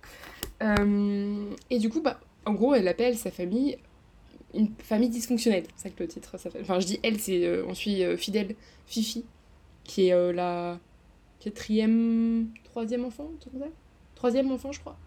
Euh, 0.61 1.49
et 1.69 1.79
du 1.79 1.89
coup, 1.89 2.01
bah, 2.01 2.19
en 2.45 2.53
gros, 2.53 2.75
elle 2.75 2.87
appelle 2.87 3.17
sa 3.17 3.31
famille 3.31 3.77
une 4.53 4.69
famille 4.79 5.09
dysfonctionnelle. 5.09 5.65
C'est 5.75 5.89
ça 5.89 5.89
que 5.89 6.01
le 6.03 6.07
titre 6.07 6.37
s'appelle. 6.37 6.61
Enfin, 6.61 6.79
je 6.79 6.85
dis 6.85 6.99
elle, 7.03 7.19
c'est 7.19 7.45
euh, 7.45 7.65
on 7.67 7.73
suit 7.73 8.03
euh, 8.03 8.17
Fidèle 8.17 8.55
Fifi, 8.85 9.25
qui 9.83 10.07
est 10.07 10.13
euh, 10.13 10.31
la 10.33 10.79
quatrième, 11.39 12.49
troisième 12.63 13.05
enfant, 13.05 13.29
truc 13.39 13.53
comme 13.53 13.61
ça 13.63 13.67
Troisième 14.15 14.51
enfant, 14.51 14.71
je 14.71 14.79
crois. 14.79 14.97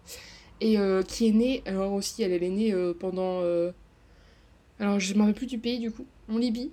Et 0.61 0.79
euh, 0.79 1.03
qui 1.03 1.29
est 1.29 1.33
née, 1.33 1.63
alors 1.67 1.93
aussi, 1.93 2.23
elle, 2.23 2.33
elle 2.33 2.43
est 2.43 2.51
née 2.51 2.75
pendant. 2.99 3.41
alors, 4.79 5.01
je 5.01 5.15
me 5.15 5.21
rappelle 5.21 5.35
plus 5.35 5.47
du 5.47 5.59
pays 5.59 5.79
du 5.79 5.91
coup. 5.91 6.05
En 6.29 6.39
Libye 6.39 6.71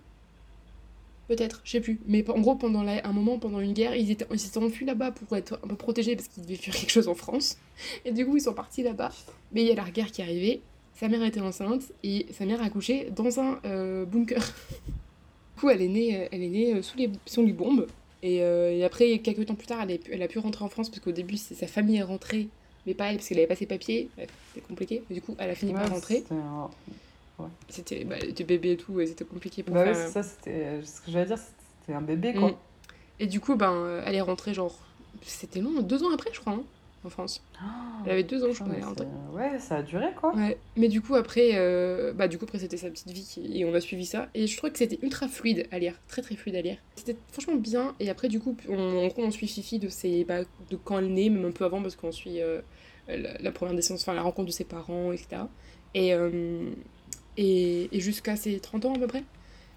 Peut-être, 1.30 1.62
je 1.64 1.72
sais 1.72 1.80
plus. 1.82 2.00
Mais 2.06 2.28
en 2.30 2.42
gros, 2.42 2.56
pendant 2.56 2.84
la- 2.84 3.06
un 3.08 3.14
moment, 3.14 3.40
pendant 3.40 3.62
une 3.62 3.72
guerre, 3.74 3.96
ils 3.96 4.12
étaient- 4.12 4.26
ils 4.32 4.40
s'étaient 4.40 4.58
enfuis 4.58 4.86
là-bas 4.86 5.12
pour 5.12 5.38
être 5.38 5.58
un 5.64 5.68
peu 5.70 5.76
protégés 5.76 6.18
parce 6.18 6.28
qu'ils 6.28 6.44
devaient 6.44 6.56
fuir 6.58 6.76
quelque 6.76 6.90
chose 6.90 7.08
en 7.08 7.16
France. 7.16 7.58
Et 8.04 8.12
du 8.12 8.26
coup, 8.26 8.36
ils 8.36 8.42
sont 8.42 8.54
partis 8.54 8.84
là-bas. 8.84 9.10
Mais 9.54 9.62
il 9.62 9.68
y 9.68 9.72
a 9.72 9.76
la 9.76 9.90
guerre 9.90 10.12
qui 10.12 10.20
est 10.22 10.26
arrivée. 10.26 10.62
Sa 10.96 11.08
mère 11.08 11.24
était 11.24 11.40
enceinte 11.42 11.92
et 12.04 12.28
sa 12.32 12.46
mère 12.46 12.62
a 12.62 12.66
accouché 12.66 13.10
dans 13.16 13.40
un 13.40 13.60
euh, 13.66 14.06
bunker. 14.06 14.42
Du 15.56 15.60
coup, 15.62 15.70
elle 15.70 15.82
est 15.82 15.88
née, 15.88 16.18
euh, 16.24 16.28
elle 16.32 16.44
est 16.44 16.48
née 16.50 16.74
euh, 16.76 16.82
sous, 16.82 16.98
les, 16.98 17.10
sous 17.26 17.44
les 17.46 17.54
bombes. 17.54 17.88
Et, 18.22 18.42
euh, 18.44 18.72
et 18.72 18.84
après, 18.84 19.20
quelques 19.20 19.46
temps 19.48 19.56
plus 19.56 19.68
tard, 19.68 19.80
elle, 19.82 19.92
est- 19.92 20.10
elle 20.12 20.22
a 20.22 20.28
pu 20.28 20.40
rentrer 20.40 20.64
en 20.64 20.70
France 20.70 20.90
parce 20.90 21.00
qu'au 21.02 21.12
début, 21.12 21.36
sa 21.38 21.68
famille 21.68 21.98
est 21.98 22.04
rentrée, 22.04 22.48
mais 22.86 22.94
pas 22.94 23.08
elle 23.10 23.18
parce 23.18 23.28
qu'elle 23.28 23.38
avait 23.40 23.48
pas 23.48 23.56
ses 23.56 23.66
papiers. 23.66 24.10
Bref, 24.16 24.30
c'était 24.54 24.66
compliqué. 24.68 25.04
Et 25.10 25.14
du 25.14 25.22
coup, 25.22 25.36
elle 25.40 25.50
a 25.50 25.56
fini 25.56 25.74
Ouais, 25.74 25.80
par 25.80 25.90
rentrer. 25.90 26.16
c'était 26.22 26.36
un- 26.36 26.70
C'était 27.68 28.04
bah, 28.06 28.16
bébé 28.46 28.72
et 28.74 28.78
tout, 28.78 29.00
et 29.02 29.08
c'était 29.08 29.26
compliqué 29.26 29.64
pour 29.64 29.74
Bah 29.74 29.84
ouais, 29.84 29.94
faire. 29.94 30.08
c'est 30.08 30.14
ça, 30.14 30.24
c'était. 30.24 30.82
Ce 30.86 31.02
que 31.02 31.12
j'allais 31.12 31.26
dire, 31.26 31.38
c'était 31.82 31.94
un 31.98 32.02
bébé, 32.02 32.34
quoi. 32.34 32.52
Mm. 32.52 32.56
Et 33.20 33.28
du 33.28 33.40
coup, 33.42 33.56
ben, 33.56 34.02
elle 34.06 34.16
est 34.16 34.22
rentrée 34.22 34.54
genre. 34.54 34.78
C'était 35.24 35.60
long, 35.60 35.82
deux 35.82 36.04
ans 36.04 36.12
après, 36.14 36.30
je 36.34 36.40
crois, 36.40 36.54
hein, 36.54 36.64
en 37.06 37.10
France. 37.10 37.44
Elle 38.06 38.12
avait 38.12 38.24
deux 38.24 38.44
ans, 38.44 38.52
je 38.52 38.64
crois, 38.64 38.74
Ouais, 39.34 39.60
ça 39.60 39.78
a 39.78 39.82
duré, 39.84 40.08
quoi. 40.16 40.36
Ouais, 40.36 40.58
mais 40.76 40.88
du 40.90 41.02
coup 41.02 41.16
après, 41.16 41.52
euh, 41.54 42.14
bah 42.14 42.28
du 42.28 42.38
coup 42.38 42.46
après 42.46 42.60
c'était 42.60 42.78
sa 42.78 42.90
petite 42.90 43.10
vie 43.12 43.24
qui- 43.24 43.60
et 43.60 43.66
on 43.66 43.74
a 43.74 43.80
suivi 43.82 44.06
ça 44.06 44.30
et 44.34 44.48
je 44.48 44.56
trouvais 44.58 44.72
que 44.72 44.78
c'était 44.80 45.00
ultra 45.02 45.28
fluide 45.28 45.68
à 45.72 45.80
lire, 45.80 46.00
très 46.08 46.22
très 46.22 46.36
fluide 46.36 46.56
à 46.56 46.62
lire. 46.62 46.78
C'était 46.96 47.16
franchement 47.32 47.56
bien 47.56 47.96
et 48.00 48.10
après 48.10 48.28
du 48.28 48.40
coup 48.40 48.56
on, 48.70 48.78
en 49.06 49.08
gros, 49.08 49.24
on 49.24 49.32
suit 49.32 49.48
Fifi 49.48 49.80
de 49.80 49.90
ses 49.90 50.24
bah, 50.26 50.42
de 50.70 50.76
quand 50.76 51.00
elle 51.00 51.14
naît 51.14 51.30
même 51.30 51.46
un 51.46 51.52
peu 51.52 51.66
avant 51.66 51.82
parce 51.82 51.96
qu'on 51.96 52.12
suit 52.12 52.42
euh, 52.42 52.62
la, 53.08 53.38
la 53.40 53.52
première 53.52 53.74
naissance, 53.74 54.02
enfin 54.02 54.14
la 54.14 54.22
rencontre 54.22 54.48
de 54.48 54.54
ses 54.54 54.66
parents 54.66 55.12
etc. 55.12 55.44
Et 55.96 56.14
euh, 56.14 56.70
et, 57.38 57.90
et 57.96 58.00
jusqu'à 58.00 58.36
ses 58.36 58.60
30 58.60 58.86
ans 58.86 58.94
à 58.96 59.00
peu 59.00 59.08
près. 59.08 59.24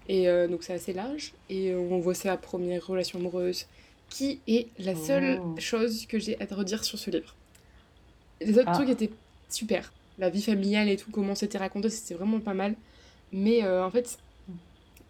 Et 0.09 0.27
donc 0.47 0.63
c'est 0.63 0.71
assez 0.71 0.93
large 0.93 1.33
et 1.49 1.75
on 1.75 1.99
voit 1.99 2.13
sa 2.13 2.37
première 2.37 2.85
relation 2.87 3.19
amoureuse 3.19 3.65
qui 4.09 4.39
est 4.47 4.67
la 4.79 4.95
seule 4.95 5.39
Oh. 5.43 5.55
chose 5.59 6.05
que 6.05 6.17
j'ai 6.19 6.39
à 6.41 6.47
te 6.47 6.53
redire 6.53 6.83
sur 6.83 6.97
ce 6.97 7.09
livre. 7.11 7.35
Les 8.41 8.57
autres 8.57 8.67
Ah. 8.67 8.73
trucs 8.75 8.89
étaient 8.89 9.09
super. 9.49 9.91
La 10.17 10.29
vie 10.29 10.41
familiale 10.41 10.89
et 10.89 10.97
tout, 10.97 11.11
comment 11.11 11.35
c'était 11.35 11.57
raconté, 11.57 11.89
c'était 11.89 12.15
vraiment 12.15 12.39
pas 12.39 12.53
mal. 12.53 12.75
Mais 13.31 13.63
euh, 13.63 13.83
en 13.85 13.91
fait, 13.91 14.17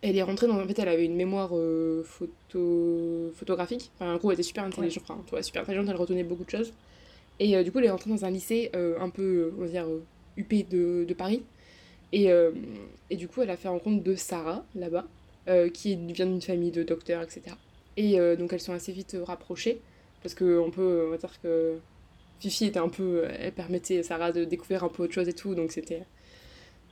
elle 0.01 0.17
est 0.17 0.23
rentrée 0.23 0.47
dans. 0.47 0.59
En 0.61 0.67
fait, 0.67 0.77
elle 0.79 0.89
avait 0.89 1.05
une 1.05 1.15
mémoire 1.15 1.51
euh, 1.53 2.03
photo... 2.03 3.31
photographique. 3.35 3.91
Enfin, 3.95 4.13
en 4.13 4.17
gros, 4.17 4.31
elle 4.31 4.35
était 4.35 4.43
super 4.43 4.63
intelligente. 4.63 5.03
Enfin, 5.07 5.21
tu 5.25 5.31
vois, 5.31 5.43
super 5.43 5.61
intelligente, 5.61 5.87
elle 5.89 5.95
retenait 5.95 6.23
beaucoup 6.23 6.43
de 6.43 6.49
choses. 6.49 6.73
Et 7.39 7.55
euh, 7.55 7.63
du 7.63 7.71
coup, 7.71 7.79
elle 7.79 7.85
est 7.85 7.89
rentrée 7.91 8.09
dans 8.09 8.25
un 8.25 8.31
lycée 8.31 8.71
un 8.73 9.09
peu, 9.09 9.53
on 9.57 9.61
va 9.61 9.67
dire, 9.67 9.85
huppé 10.35 10.63
de, 10.63 11.05
de 11.07 11.13
Paris. 11.13 11.43
Et, 12.13 12.29
et 13.09 13.15
du 13.17 13.27
coup, 13.27 13.41
elle 13.41 13.49
a 13.49 13.57
fait 13.57 13.67
rencontre 13.67 14.01
de 14.03 14.15
Sarah, 14.15 14.65
là-bas, 14.75 15.05
qui 15.73 15.95
vient 15.97 16.25
d'une 16.25 16.41
famille 16.41 16.71
de 16.71 16.83
docteurs, 16.83 17.21
etc. 17.21 17.55
Et 17.97 18.19
euh, 18.19 18.35
donc, 18.35 18.53
elles 18.53 18.61
sont 18.61 18.73
assez 18.73 18.91
vite 18.91 19.15
euh, 19.15 19.23
rapprochées. 19.23 19.81
Parce 20.23 20.33
qu'on 20.35 20.71
peut, 20.71 21.05
on 21.07 21.11
va 21.11 21.17
dire 21.17 21.39
que 21.41 21.77
Fifi 22.39 22.65
était 22.65 22.79
un 22.79 22.89
peu. 22.89 23.25
Elle 23.39 23.51
permettait 23.53 23.99
à 23.99 24.03
Sarah 24.03 24.31
de 24.31 24.45
découvrir 24.45 24.83
un 24.83 24.89
peu 24.89 25.03
autre 25.03 25.13
chose 25.13 25.27
et 25.27 25.33
tout, 25.33 25.55
donc 25.55 25.71
c'était. 25.71 26.03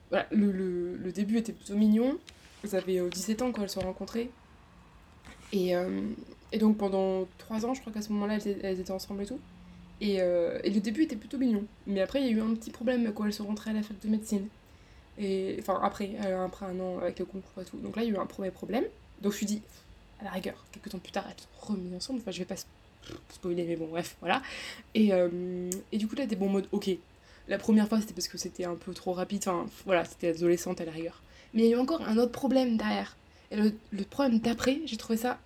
Voilà, 0.09 0.27
le, 0.31 0.51
le, 0.51 0.95
le 0.97 1.11
début 1.11 1.37
était 1.37 1.53
plutôt 1.53 1.75
mignon. 1.75 2.17
Elles 2.63 2.75
avaient 2.75 2.99
euh, 2.99 3.09
17 3.09 3.41
ans 3.41 3.51
quand 3.51 3.61
elles 3.63 3.69
se 3.69 3.75
sont 3.79 3.85
rencontrées. 3.85 4.29
Et, 5.53 5.75
euh, 5.75 6.01
et 6.51 6.57
donc 6.57 6.77
pendant 6.77 7.27
3 7.37 7.65
ans, 7.65 7.73
je 7.73 7.81
crois 7.81 7.93
qu'à 7.93 8.01
ce 8.01 8.11
moment-là, 8.13 8.37
elles, 8.45 8.79
étaient- 8.79 8.91
ensemble 8.91 9.23
et 9.23 9.25
tout. 9.25 9.39
Et, 10.01 10.21
euh, 10.21 10.59
et 10.63 10.69
le 10.69 10.79
début 10.81 11.03
était 11.03 11.15
plutôt 11.15 11.37
mignon. 11.37 11.63
Mais 11.87 12.01
après, 12.01 12.21
il 12.21 12.25
y 12.27 12.29
a 12.29 12.33
eu 12.33 12.41
un 12.41 12.53
petit 12.55 12.71
problème 12.71 13.11
quand 13.13 13.25
elles 13.25 13.33
sont 13.33 13.45
rentrées 13.45 13.71
à 13.71 13.73
la 13.73 13.83
fac 13.83 13.99
de 13.99 14.09
médecine. 14.09 14.47
Et, 15.17 15.55
enfin, 15.59 15.79
après, 15.83 16.11
euh, 16.25 16.45
après 16.45 16.65
un 16.65 16.79
an 16.79 16.99
avec 16.99 17.19
le 17.19 17.25
concours 17.25 17.61
et 17.61 17.65
tout. 17.65 17.77
Donc 17.77 17.95
là, 17.95 18.03
il 18.03 18.09
y 18.09 18.11
a 18.11 18.15
eu 18.15 18.19
un 18.21 18.25
premier 18.25 18.51
problème. 18.51 18.83
Donc 19.21 19.31
je 19.31 19.37
me 19.37 19.37
suis 19.37 19.45
dit, 19.45 19.61
à 20.25 20.29
la 20.29 20.35
rigueur, 20.35 20.65
quelques 20.71 20.89
temps 20.89 20.99
plus 20.99 21.11
tard, 21.11 21.25
elles 21.27 21.35
sont 21.39 21.73
remises 21.73 21.93
ensemble. 21.93 22.19
Enfin, 22.21 22.31
je 22.31 22.39
vais 22.39 22.45
pas 22.45 22.55
sp- 22.55 22.65
spoiler, 23.29 23.63
mais 23.65 23.75
bon, 23.75 23.87
bref, 23.87 24.15
voilà. 24.19 24.41
Et, 24.93 25.13
euh, 25.13 25.69
et 25.91 25.97
du 25.97 26.07
coup, 26.07 26.15
là, 26.15 26.25
t'es 26.27 26.35
bon 26.35 26.49
mode, 26.49 26.67
ok. 26.71 26.89
La 27.47 27.57
première 27.59 27.87
fois, 27.87 28.01
c'était 28.01 28.13
parce 28.13 28.27
que 28.27 28.37
c'était 28.37 28.65
un 28.65 28.75
peu 28.75 28.93
trop 28.93 29.13
rapide. 29.13 29.43
Enfin, 29.47 29.67
voilà, 29.85 30.03
c'était 30.05 30.29
adolescente 30.29 30.81
à 30.81 30.85
la 30.85 30.91
rigueur. 30.91 31.21
Mais 31.53 31.63
il 31.63 31.69
y 31.69 31.73
a 31.73 31.77
eu 31.77 31.79
encore 31.79 32.01
un 32.01 32.17
autre 32.17 32.31
problème 32.31 32.75
derrière. 32.77 33.15
Et 33.51 33.55
le, 33.57 33.73
le 33.91 34.03
problème 34.03 34.39
d'après, 34.39 34.81
j'ai 34.85 34.97
trouvé 34.97 35.17
ça 35.17 35.39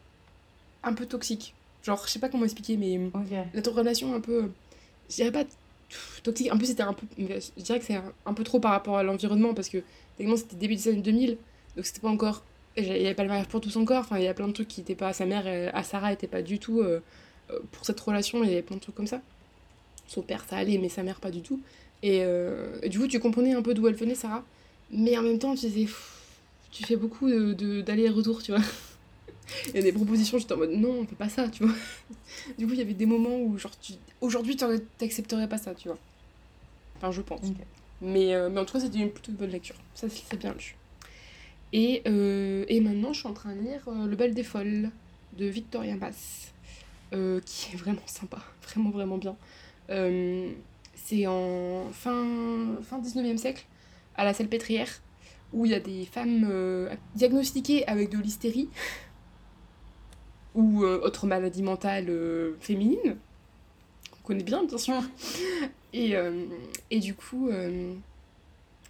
un 0.84 0.94
peu 0.94 1.06
toxique. 1.06 1.54
Genre, 1.84 2.02
je 2.06 2.12
sais 2.12 2.20
pas 2.20 2.30
comment 2.30 2.46
expliquer, 2.46 2.78
mais 2.78 2.98
Ok. 3.14 3.38
notre 3.54 3.72
relation 3.74 4.14
un 4.14 4.22
peu. 4.22 4.50
Je 5.10 5.16
dirais 5.16 5.32
pas 5.32 5.44
toxique. 6.24 6.52
En 6.54 6.58
plus, 6.58 6.68
c'était 6.68 6.84
un 6.84 6.94
peu. 6.94 7.06
Je 7.18 7.62
dirais 7.62 7.80
que 7.80 7.86
c'est 7.86 7.96
un, 7.96 8.14
un 8.26 8.34
peu 8.34 8.44
trop 8.44 8.60
par 8.60 8.72
rapport 8.72 8.98
à 8.98 9.04
l'environnement 9.04 9.54
parce 9.54 9.70
que, 9.70 9.80
techniquement, 10.18 10.38
c'était 10.38 10.56
début 10.56 10.76
des 10.76 10.88
années 10.88 11.02
2000. 11.02 11.38
Donc, 11.76 11.86
c'était 11.86 12.00
pas 12.02 12.10
encore. 12.10 12.44
Il 12.80 12.88
y 12.88 13.06
avait 13.06 13.14
pas 13.14 13.24
le 13.24 13.30
mariage 13.30 13.48
pour 13.48 13.62
tous 13.62 13.76
encore. 13.78 14.00
Enfin, 14.02 14.18
il 14.18 14.24
y 14.24 14.28
a 14.28 14.34
plein 14.34 14.48
de 14.48 14.54
trucs 14.54 14.68
qui 14.68 14.82
étaient 14.82 14.96
pas. 14.96 15.14
Sa 15.14 15.26
mère, 15.26 15.46
à 15.74 15.84
Sarah, 15.84 16.12
était 16.14 16.28
pas 16.28 16.42
du 16.42 16.60
tout 16.60 16.80
euh, 16.82 17.00
euh, 17.52 17.60
pour 17.72 17.86
cette 17.86 18.00
relation. 18.00 18.44
Il 18.44 18.50
y 18.50 18.54
avait 18.54 18.62
plein 18.62 18.76
de 18.78 18.82
trucs 18.82 18.96
comme 18.96 19.08
ça. 19.08 19.22
Son 20.08 20.22
père, 20.22 20.44
ça 20.50 20.58
allait, 20.58 20.78
mais 20.78 20.90
sa 20.90 21.04
mère, 21.04 21.20
pas 21.20 21.32
du 21.32 21.42
tout. 21.42 21.60
Et, 22.02 22.20
euh, 22.24 22.80
et 22.82 22.90
du 22.90 22.98
coup, 23.00 23.08
tu 23.08 23.20
comprenais 23.20 23.54
un 23.54 23.62
peu 23.62 23.74
d'où 23.74 23.88
elle 23.88 23.96
venait, 23.96 24.16
Sarah. 24.16 24.44
Mais 24.92 25.18
en 25.18 25.22
même 25.22 25.40
temps, 25.40 25.54
tu 25.56 25.68
disais. 25.68 25.88
Tu 26.72 26.84
fais 26.84 26.96
beaucoup 26.96 27.28
de- 27.30 27.54
de- 27.54 27.82
d'aller-retour, 27.82 28.42
tu 28.44 28.52
vois. 28.52 28.62
Il 29.70 29.76
y 29.76 29.80
a 29.80 29.82
des 29.82 29.92
propositions, 29.92 30.38
j'étais 30.38 30.54
en 30.54 30.58
mode 30.58 30.72
non, 30.72 31.00
on 31.02 31.06
fait 31.06 31.16
pas 31.16 31.30
ça, 31.30 31.48
tu 31.50 31.64
vois. 31.66 31.74
Du 32.58 32.68
coup, 32.68 32.74
il 32.74 32.80
y 32.80 32.82
avait 32.82 32.94
des 32.94 33.06
moments 33.08 33.38
où, 33.40 33.58
genre, 33.58 33.78
tu... 33.80 33.94
aujourd'hui, 34.22 34.56
t'accepterais 34.98 35.50
pas 35.50 35.58
ça, 35.58 35.74
tu 35.74 35.88
vois. 35.88 35.98
Enfin, 36.98 37.12
je 37.12 37.22
pense. 37.22 37.42
Mais, 38.02 38.34
euh, 38.36 38.50
mais 38.50 38.60
en 38.60 38.66
tout 38.66 38.74
cas, 38.74 38.80
c'était 38.80 39.00
une 39.00 39.10
plutôt 39.10 39.32
bonne 39.32 39.50
lecture. 39.50 39.76
Ça, 39.96 40.08
c'est 40.10 40.38
bien 40.38 40.54
lu. 40.54 40.76
Et, 41.72 42.02
euh, 42.08 42.66
et 42.68 42.80
maintenant, 42.82 43.14
je 43.14 43.20
suis 43.20 43.28
en 43.28 43.34
train 43.34 43.56
de 43.56 43.62
lire 43.62 43.82
euh, 43.88 44.08
Le 44.08 44.16
bal 44.16 44.34
des 44.34 44.44
folles 44.44 44.90
de 45.38 45.46
Victoria 45.46 45.96
Mass, 45.96 46.52
euh, 47.14 47.40
qui 47.46 47.74
est 47.74 47.78
vraiment 47.78 48.06
sympa, 48.06 48.40
vraiment, 48.64 48.90
vraiment 48.90 49.18
bien. 49.18 49.36
C'est 50.96 51.26
en 51.26 51.88
fin, 51.92 52.76
fin 52.84 53.00
19e 53.00 53.38
siècle, 53.38 53.66
à 54.16 54.26
la 54.26 54.34
Salpêtrière, 54.34 55.02
où 55.54 55.66
il 55.66 55.72
y 55.72 55.76
a 55.76 55.80
des 55.80 56.06
femmes 56.06 56.90
diagnostiquées 57.16 57.88
avec 57.88 58.12
de 58.12 58.20
l'hystérie 58.20 58.70
ou 60.56 60.84
autre 60.84 61.26
maladie 61.26 61.64
mentale 61.64 62.12
féminine, 62.60 63.18
qu'on 64.12 64.22
connaît 64.22 64.44
bien, 64.44 64.64
bien 64.64 64.78
sûr. 64.78 65.02
Et, 65.92 66.14
et 66.92 67.00
du 67.00 67.16
coup, 67.16 67.50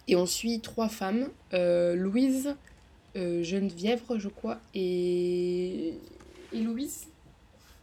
et 0.10 0.15
on 0.18 0.26
suit 0.26 0.60
trois 0.60 0.89
femmes, 0.89 1.30
Louise, 1.54 2.58
Geneviève, 3.44 4.02
je 4.18 4.28
crois, 4.30 4.60
et, 4.74 5.94
et 6.54 6.62
Louise. 6.62 7.08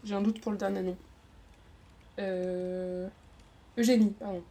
J'ai 0.05 0.15
un 0.15 0.23
doute 0.23 0.41
pour 0.41 0.53
le 0.53 0.59
dernier 0.59 0.83
nom. 0.83 0.97
Euh, 2.19 3.09
Eugénie, 3.77 4.13
pardon. 4.19 4.43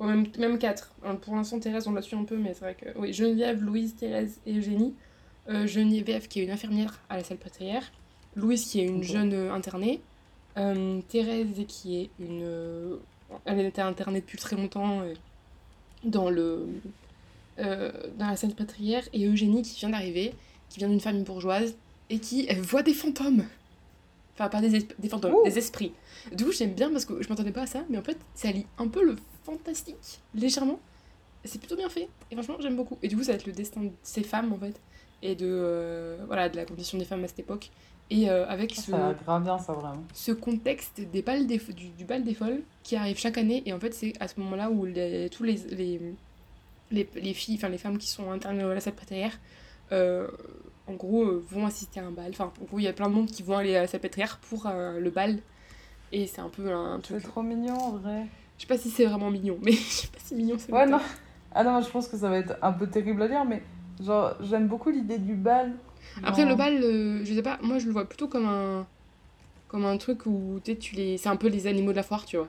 Même, 0.00 0.26
même 0.38 0.58
quatre. 0.58 0.92
Hein, 1.04 1.16
Pour 1.16 1.34
l'instant, 1.34 1.58
Thérèse, 1.58 1.88
on 1.88 1.92
la 1.92 2.02
suit 2.02 2.16
un 2.16 2.24
peu, 2.24 2.36
mais 2.36 2.54
c'est 2.54 2.60
vrai 2.60 2.74
que. 2.74 2.96
Oui, 2.98 3.12
Geneviève, 3.12 3.62
Louise, 3.62 3.96
Thérèse 3.96 4.40
et 4.46 4.56
Eugénie. 4.56 4.94
Euh, 5.48 5.66
Geneviève, 5.66 6.28
qui 6.28 6.40
est 6.40 6.44
une 6.44 6.50
infirmière 6.50 7.00
à 7.08 7.16
la 7.16 7.24
Salpêtrière. 7.24 7.90
Louise, 8.36 8.64
qui 8.64 8.80
est 8.80 8.84
une 8.86 9.02
jeune 9.02 9.32
euh, 9.32 9.52
internée. 9.52 10.00
Euh, 10.56 11.00
Thérèse, 11.08 11.64
qui 11.66 12.00
est 12.00 12.10
une. 12.20 12.42
euh, 12.42 12.96
Elle 13.44 13.60
était 13.60 13.82
internée 13.82 14.20
depuis 14.20 14.38
très 14.38 14.56
longtemps 14.56 15.00
euh, 15.00 15.14
dans, 16.04 16.30
le, 16.30 16.66
euh, 17.58 17.92
dans 18.18 18.26
la 18.28 18.36
Salpêtrière. 18.36 19.02
Et 19.12 19.26
Eugénie, 19.26 19.62
qui 19.62 19.78
vient 19.78 19.90
d'arriver, 19.90 20.34
qui 20.68 20.78
vient 20.78 20.88
d'une 20.88 21.00
famille 21.00 21.24
bourgeoise 21.24 21.76
et 22.10 22.18
qui 22.18 22.46
elle 22.48 22.60
voit 22.60 22.82
des 22.82 22.94
fantômes. 22.94 23.44
Enfin, 24.34 24.48
pas 24.48 24.60
des, 24.60 24.86
des 24.98 25.08
fantômes, 25.08 25.34
Ouh. 25.34 25.44
des 25.44 25.58
esprits. 25.58 25.92
Du 26.32 26.44
coup, 26.44 26.52
j'aime 26.52 26.72
bien 26.72 26.90
parce 26.90 27.04
que 27.04 27.20
je 27.22 27.28
m'attendais 27.28 27.50
pas 27.50 27.62
à 27.62 27.66
ça, 27.66 27.84
mais 27.90 27.98
en 27.98 28.02
fait, 28.02 28.16
ça 28.34 28.50
lie 28.52 28.66
un 28.78 28.86
peu 28.86 29.02
le 29.04 29.16
fantastique, 29.44 30.20
légèrement. 30.34 30.78
C'est 31.44 31.58
plutôt 31.58 31.76
bien 31.76 31.88
fait, 31.88 32.08
et 32.30 32.34
franchement, 32.34 32.56
j'aime 32.60 32.76
beaucoup. 32.76 32.98
Et 33.02 33.08
du 33.08 33.16
coup, 33.16 33.22
ça 33.22 33.32
va 33.32 33.36
être 33.36 33.46
le 33.46 33.52
destin 33.52 33.82
de 33.82 33.90
ces 34.02 34.22
femmes, 34.22 34.52
en 34.52 34.58
fait, 34.58 34.80
et 35.22 35.34
de, 35.34 35.46
euh, 35.48 36.18
voilà, 36.26 36.48
de 36.48 36.56
la 36.56 36.64
condition 36.64 36.98
des 36.98 37.04
femmes 37.04 37.24
à 37.24 37.28
cette 37.28 37.38
époque. 37.40 37.70
Et 38.10 38.30
euh, 38.30 38.46
avec 38.48 38.74
ce, 38.74 38.90
Ça 38.92 39.14
bien, 39.40 39.58
ça, 39.58 39.72
vraiment. 39.72 40.04
ce 40.14 40.32
contexte 40.32 41.00
des 41.00 41.22
balles 41.22 41.46
des, 41.46 41.58
du, 41.58 41.88
du 41.90 42.04
bal 42.04 42.24
des 42.24 42.34
folles 42.34 42.62
qui 42.82 42.96
arrive 42.96 43.18
chaque 43.18 43.38
année, 43.38 43.62
et 43.66 43.72
en 43.72 43.80
fait, 43.80 43.92
c'est 43.92 44.12
à 44.20 44.28
ce 44.28 44.38
moment-là 44.40 44.70
où 44.70 44.84
les, 44.84 45.28
tous 45.30 45.42
les, 45.44 45.56
les, 45.70 46.00
les, 46.90 47.08
les 47.14 47.34
filles, 47.34 47.56
enfin 47.56 47.68
les 47.68 47.78
femmes 47.78 47.98
qui 47.98 48.08
sont 48.08 48.30
internes 48.30 48.60
à 48.60 48.74
la 48.74 48.80
salpêtrière, 48.80 49.38
euh, 49.92 50.28
en 50.86 50.94
gros, 50.94 51.24
euh, 51.24 51.44
vont 51.50 51.66
assister 51.66 52.00
à 52.00 52.04
un 52.06 52.10
bal. 52.10 52.30
Enfin, 52.30 52.52
en 52.60 52.64
gros, 52.64 52.78
il 52.78 52.84
y 52.84 52.88
a 52.88 52.92
plein 52.92 53.08
de 53.08 53.14
monde 53.14 53.26
qui 53.26 53.42
vont 53.42 53.56
aller 53.58 53.76
à 53.76 53.82
la 53.82 53.86
salpêtrière 53.86 54.38
pour 54.48 54.66
euh, 54.66 54.98
le 55.00 55.10
bal. 55.10 55.38
Et 56.12 56.26
c'est 56.26 56.40
un 56.40 56.48
peu 56.48 56.72
un 56.72 56.98
truc. 57.00 57.18
C'est 57.20 57.28
trop 57.28 57.42
mignon, 57.42 57.76
en 57.76 57.90
vrai. 57.92 58.26
Je 58.56 58.62
sais 58.62 58.66
pas 58.68 58.78
si 58.78 58.90
c'est 58.90 59.04
vraiment 59.04 59.30
mignon, 59.30 59.58
mais 59.62 59.72
je 59.72 59.76
sais 59.78 60.08
pas 60.08 60.18
si 60.18 60.34
mignon 60.34 60.56
c'est 60.58 60.72
Ouais, 60.72 60.86
non. 60.86 60.98
Ah 61.54 61.62
non, 61.64 61.80
je 61.80 61.88
pense 61.90 62.08
que 62.08 62.16
ça 62.16 62.28
va 62.28 62.38
être 62.38 62.56
un 62.62 62.72
peu 62.72 62.86
terrible 62.86 63.22
à 63.22 63.28
lire, 63.28 63.44
mais 63.44 63.62
genre, 64.02 64.34
j'aime 64.40 64.66
beaucoup 64.66 64.90
l'idée 64.90 65.18
du 65.18 65.34
bal. 65.34 65.72
Après, 66.22 66.44
le 66.44 66.54
bal, 66.54 66.82
euh, 66.82 67.20
je 67.24 67.34
sais 67.34 67.42
pas, 67.42 67.58
moi 67.62 67.78
je 67.78 67.86
le 67.86 67.92
vois 67.92 68.08
plutôt 68.08 68.28
comme 68.28 68.46
un. 68.46 68.86
Comme 69.68 69.84
un 69.84 69.98
truc 69.98 70.24
où 70.24 70.58
tu 70.64 70.94
les. 70.94 71.18
C'est 71.18 71.28
un 71.28 71.36
peu 71.36 71.48
les 71.48 71.66
animaux 71.66 71.90
de 71.90 71.96
la 71.96 72.02
foire, 72.02 72.24
tu 72.24 72.38
vois. 72.38 72.48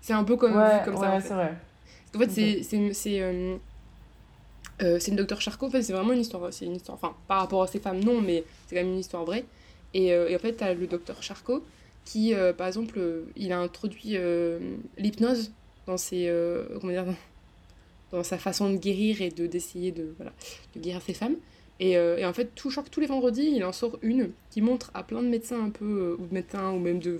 C'est 0.00 0.12
un 0.12 0.22
peu 0.22 0.36
comme, 0.36 0.56
Ouais, 0.56 0.80
comme 0.84 0.94
ouais, 0.94 1.00
ça. 1.00 1.10
en 1.12 1.20
fait. 1.20 1.28
c'est 1.28 1.34
vrai. 1.34 1.54
En 2.14 2.18
fait, 2.18 2.30
c'est 2.30 3.42
euh, 4.82 4.98
c'est 4.98 5.10
une 5.10 5.16
docteur 5.16 5.40
Charcot. 5.40 5.66
En 5.66 5.70
fait, 5.70 5.82
c'est 5.82 5.92
vraiment 5.92 6.12
une 6.12 6.20
histoire. 6.20 6.52
C'est 6.52 6.64
une 6.64 6.76
histoire. 6.76 6.96
Enfin, 6.96 7.14
par 7.28 7.40
rapport 7.40 7.62
à 7.62 7.66
ces 7.66 7.80
femmes, 7.80 8.00
non, 8.02 8.20
mais 8.20 8.44
c'est 8.66 8.76
quand 8.76 8.82
même 8.82 8.92
une 8.92 9.00
histoire 9.00 9.24
vraie. 9.24 9.44
Et, 9.94 10.12
euh, 10.12 10.34
en 10.34 10.38
fait, 10.38 10.54
t'as 10.54 10.74
le 10.74 10.86
docteur 10.86 11.22
Charcot 11.22 11.62
qui, 12.04 12.34
euh, 12.34 12.52
par 12.52 12.66
exemple, 12.66 13.00
il 13.36 13.52
a 13.52 13.58
introduit 13.60 14.16
l'hypnose 14.96 15.52
dans 15.86 15.96
ses 15.96 16.32
comment 16.80 16.92
dire 16.92 17.06
dans, 18.12 18.22
sa 18.24 18.38
façon 18.38 18.70
de 18.70 18.76
guérir 18.76 19.22
et 19.22 19.28
de 19.28 19.46
d'essayer 19.46 19.92
de 19.92 20.14
voilà 20.16 20.32
de 20.74 20.80
guérir 20.80 21.02
ces 21.02 21.14
femmes. 21.14 21.36
Et, 21.78 21.92
et 21.92 22.26
en 22.26 22.32
fait, 22.32 22.54
tout, 22.54 22.68
je 22.68 22.74
crois 22.74 22.84
que 22.84 22.90
tous 22.90 23.00
les 23.00 23.06
vendredis, 23.06 23.52
il 23.54 23.64
en 23.64 23.72
sort 23.72 23.98
une 24.02 24.30
qui 24.50 24.60
montre 24.60 24.90
à 24.94 25.02
plein 25.02 25.22
de 25.22 25.28
médecins 25.28 25.64
un 25.64 25.70
peu, 25.70 26.16
ou 26.18 26.26
de 26.26 26.34
médecins, 26.34 26.72
ou 26.72 26.78
même 26.78 26.98
de 26.98 27.18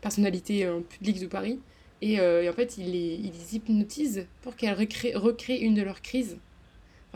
personnalités 0.00 0.68
publiques 0.88 1.20
de 1.20 1.26
Paris. 1.26 1.58
Et, 2.02 2.14
et 2.14 2.48
en 2.48 2.52
fait, 2.52 2.78
il 2.78 2.92
les, 2.92 3.14
il 3.14 3.32
les 3.32 3.56
hypnotise 3.56 4.26
pour 4.42 4.56
qu'elles 4.56 4.78
recréent, 4.78 5.18
recréent 5.18 5.60
une 5.60 5.74
de 5.74 5.82
leurs 5.82 6.02
crises. 6.02 6.36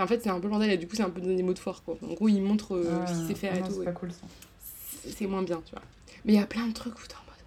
Enfin, 0.01 0.05
en 0.05 0.17
fait, 0.17 0.23
c'est 0.23 0.31
un 0.31 0.37
peu 0.41 0.45
le 0.47 0.51
bordel, 0.51 0.71
et 0.71 0.79
du 0.79 0.87
coup, 0.89 0.97
c'est 0.97 1.03
un 1.03 1.11
peu 1.11 1.21
des 1.21 1.43
mots 1.43 1.53
de 1.53 1.59
foire, 1.59 1.83
quoi. 1.85 1.99
En 2.03 2.15
gros, 2.15 2.29
il 2.29 2.41
montre 2.41 2.75
euh, 2.75 3.03
Ah, 3.03 3.07
ce 3.07 3.19
qu'il 3.19 3.27
sait 3.27 3.35
faire 3.35 3.53
ah 3.55 3.59
et 3.59 3.63
tout. 3.63 3.73
C'est 3.73 3.79
ouais. 3.81 3.85
pas 3.85 3.93
cool 3.93 4.11
ça. 4.13 4.23
C'est 5.03 5.11
c'est 5.11 5.27
moins 5.27 5.43
bien, 5.43 5.61
tu 5.65 5.73
vois. 5.73 5.83
Mais 6.25 6.33
il 6.33 6.37
y 6.37 6.43
a 6.43 6.47
plein 6.47 6.67
de 6.67 6.73
trucs 6.73 6.95
où 6.99 7.07
t'es 7.07 7.15
en 7.15 7.25
mode. 7.27 7.45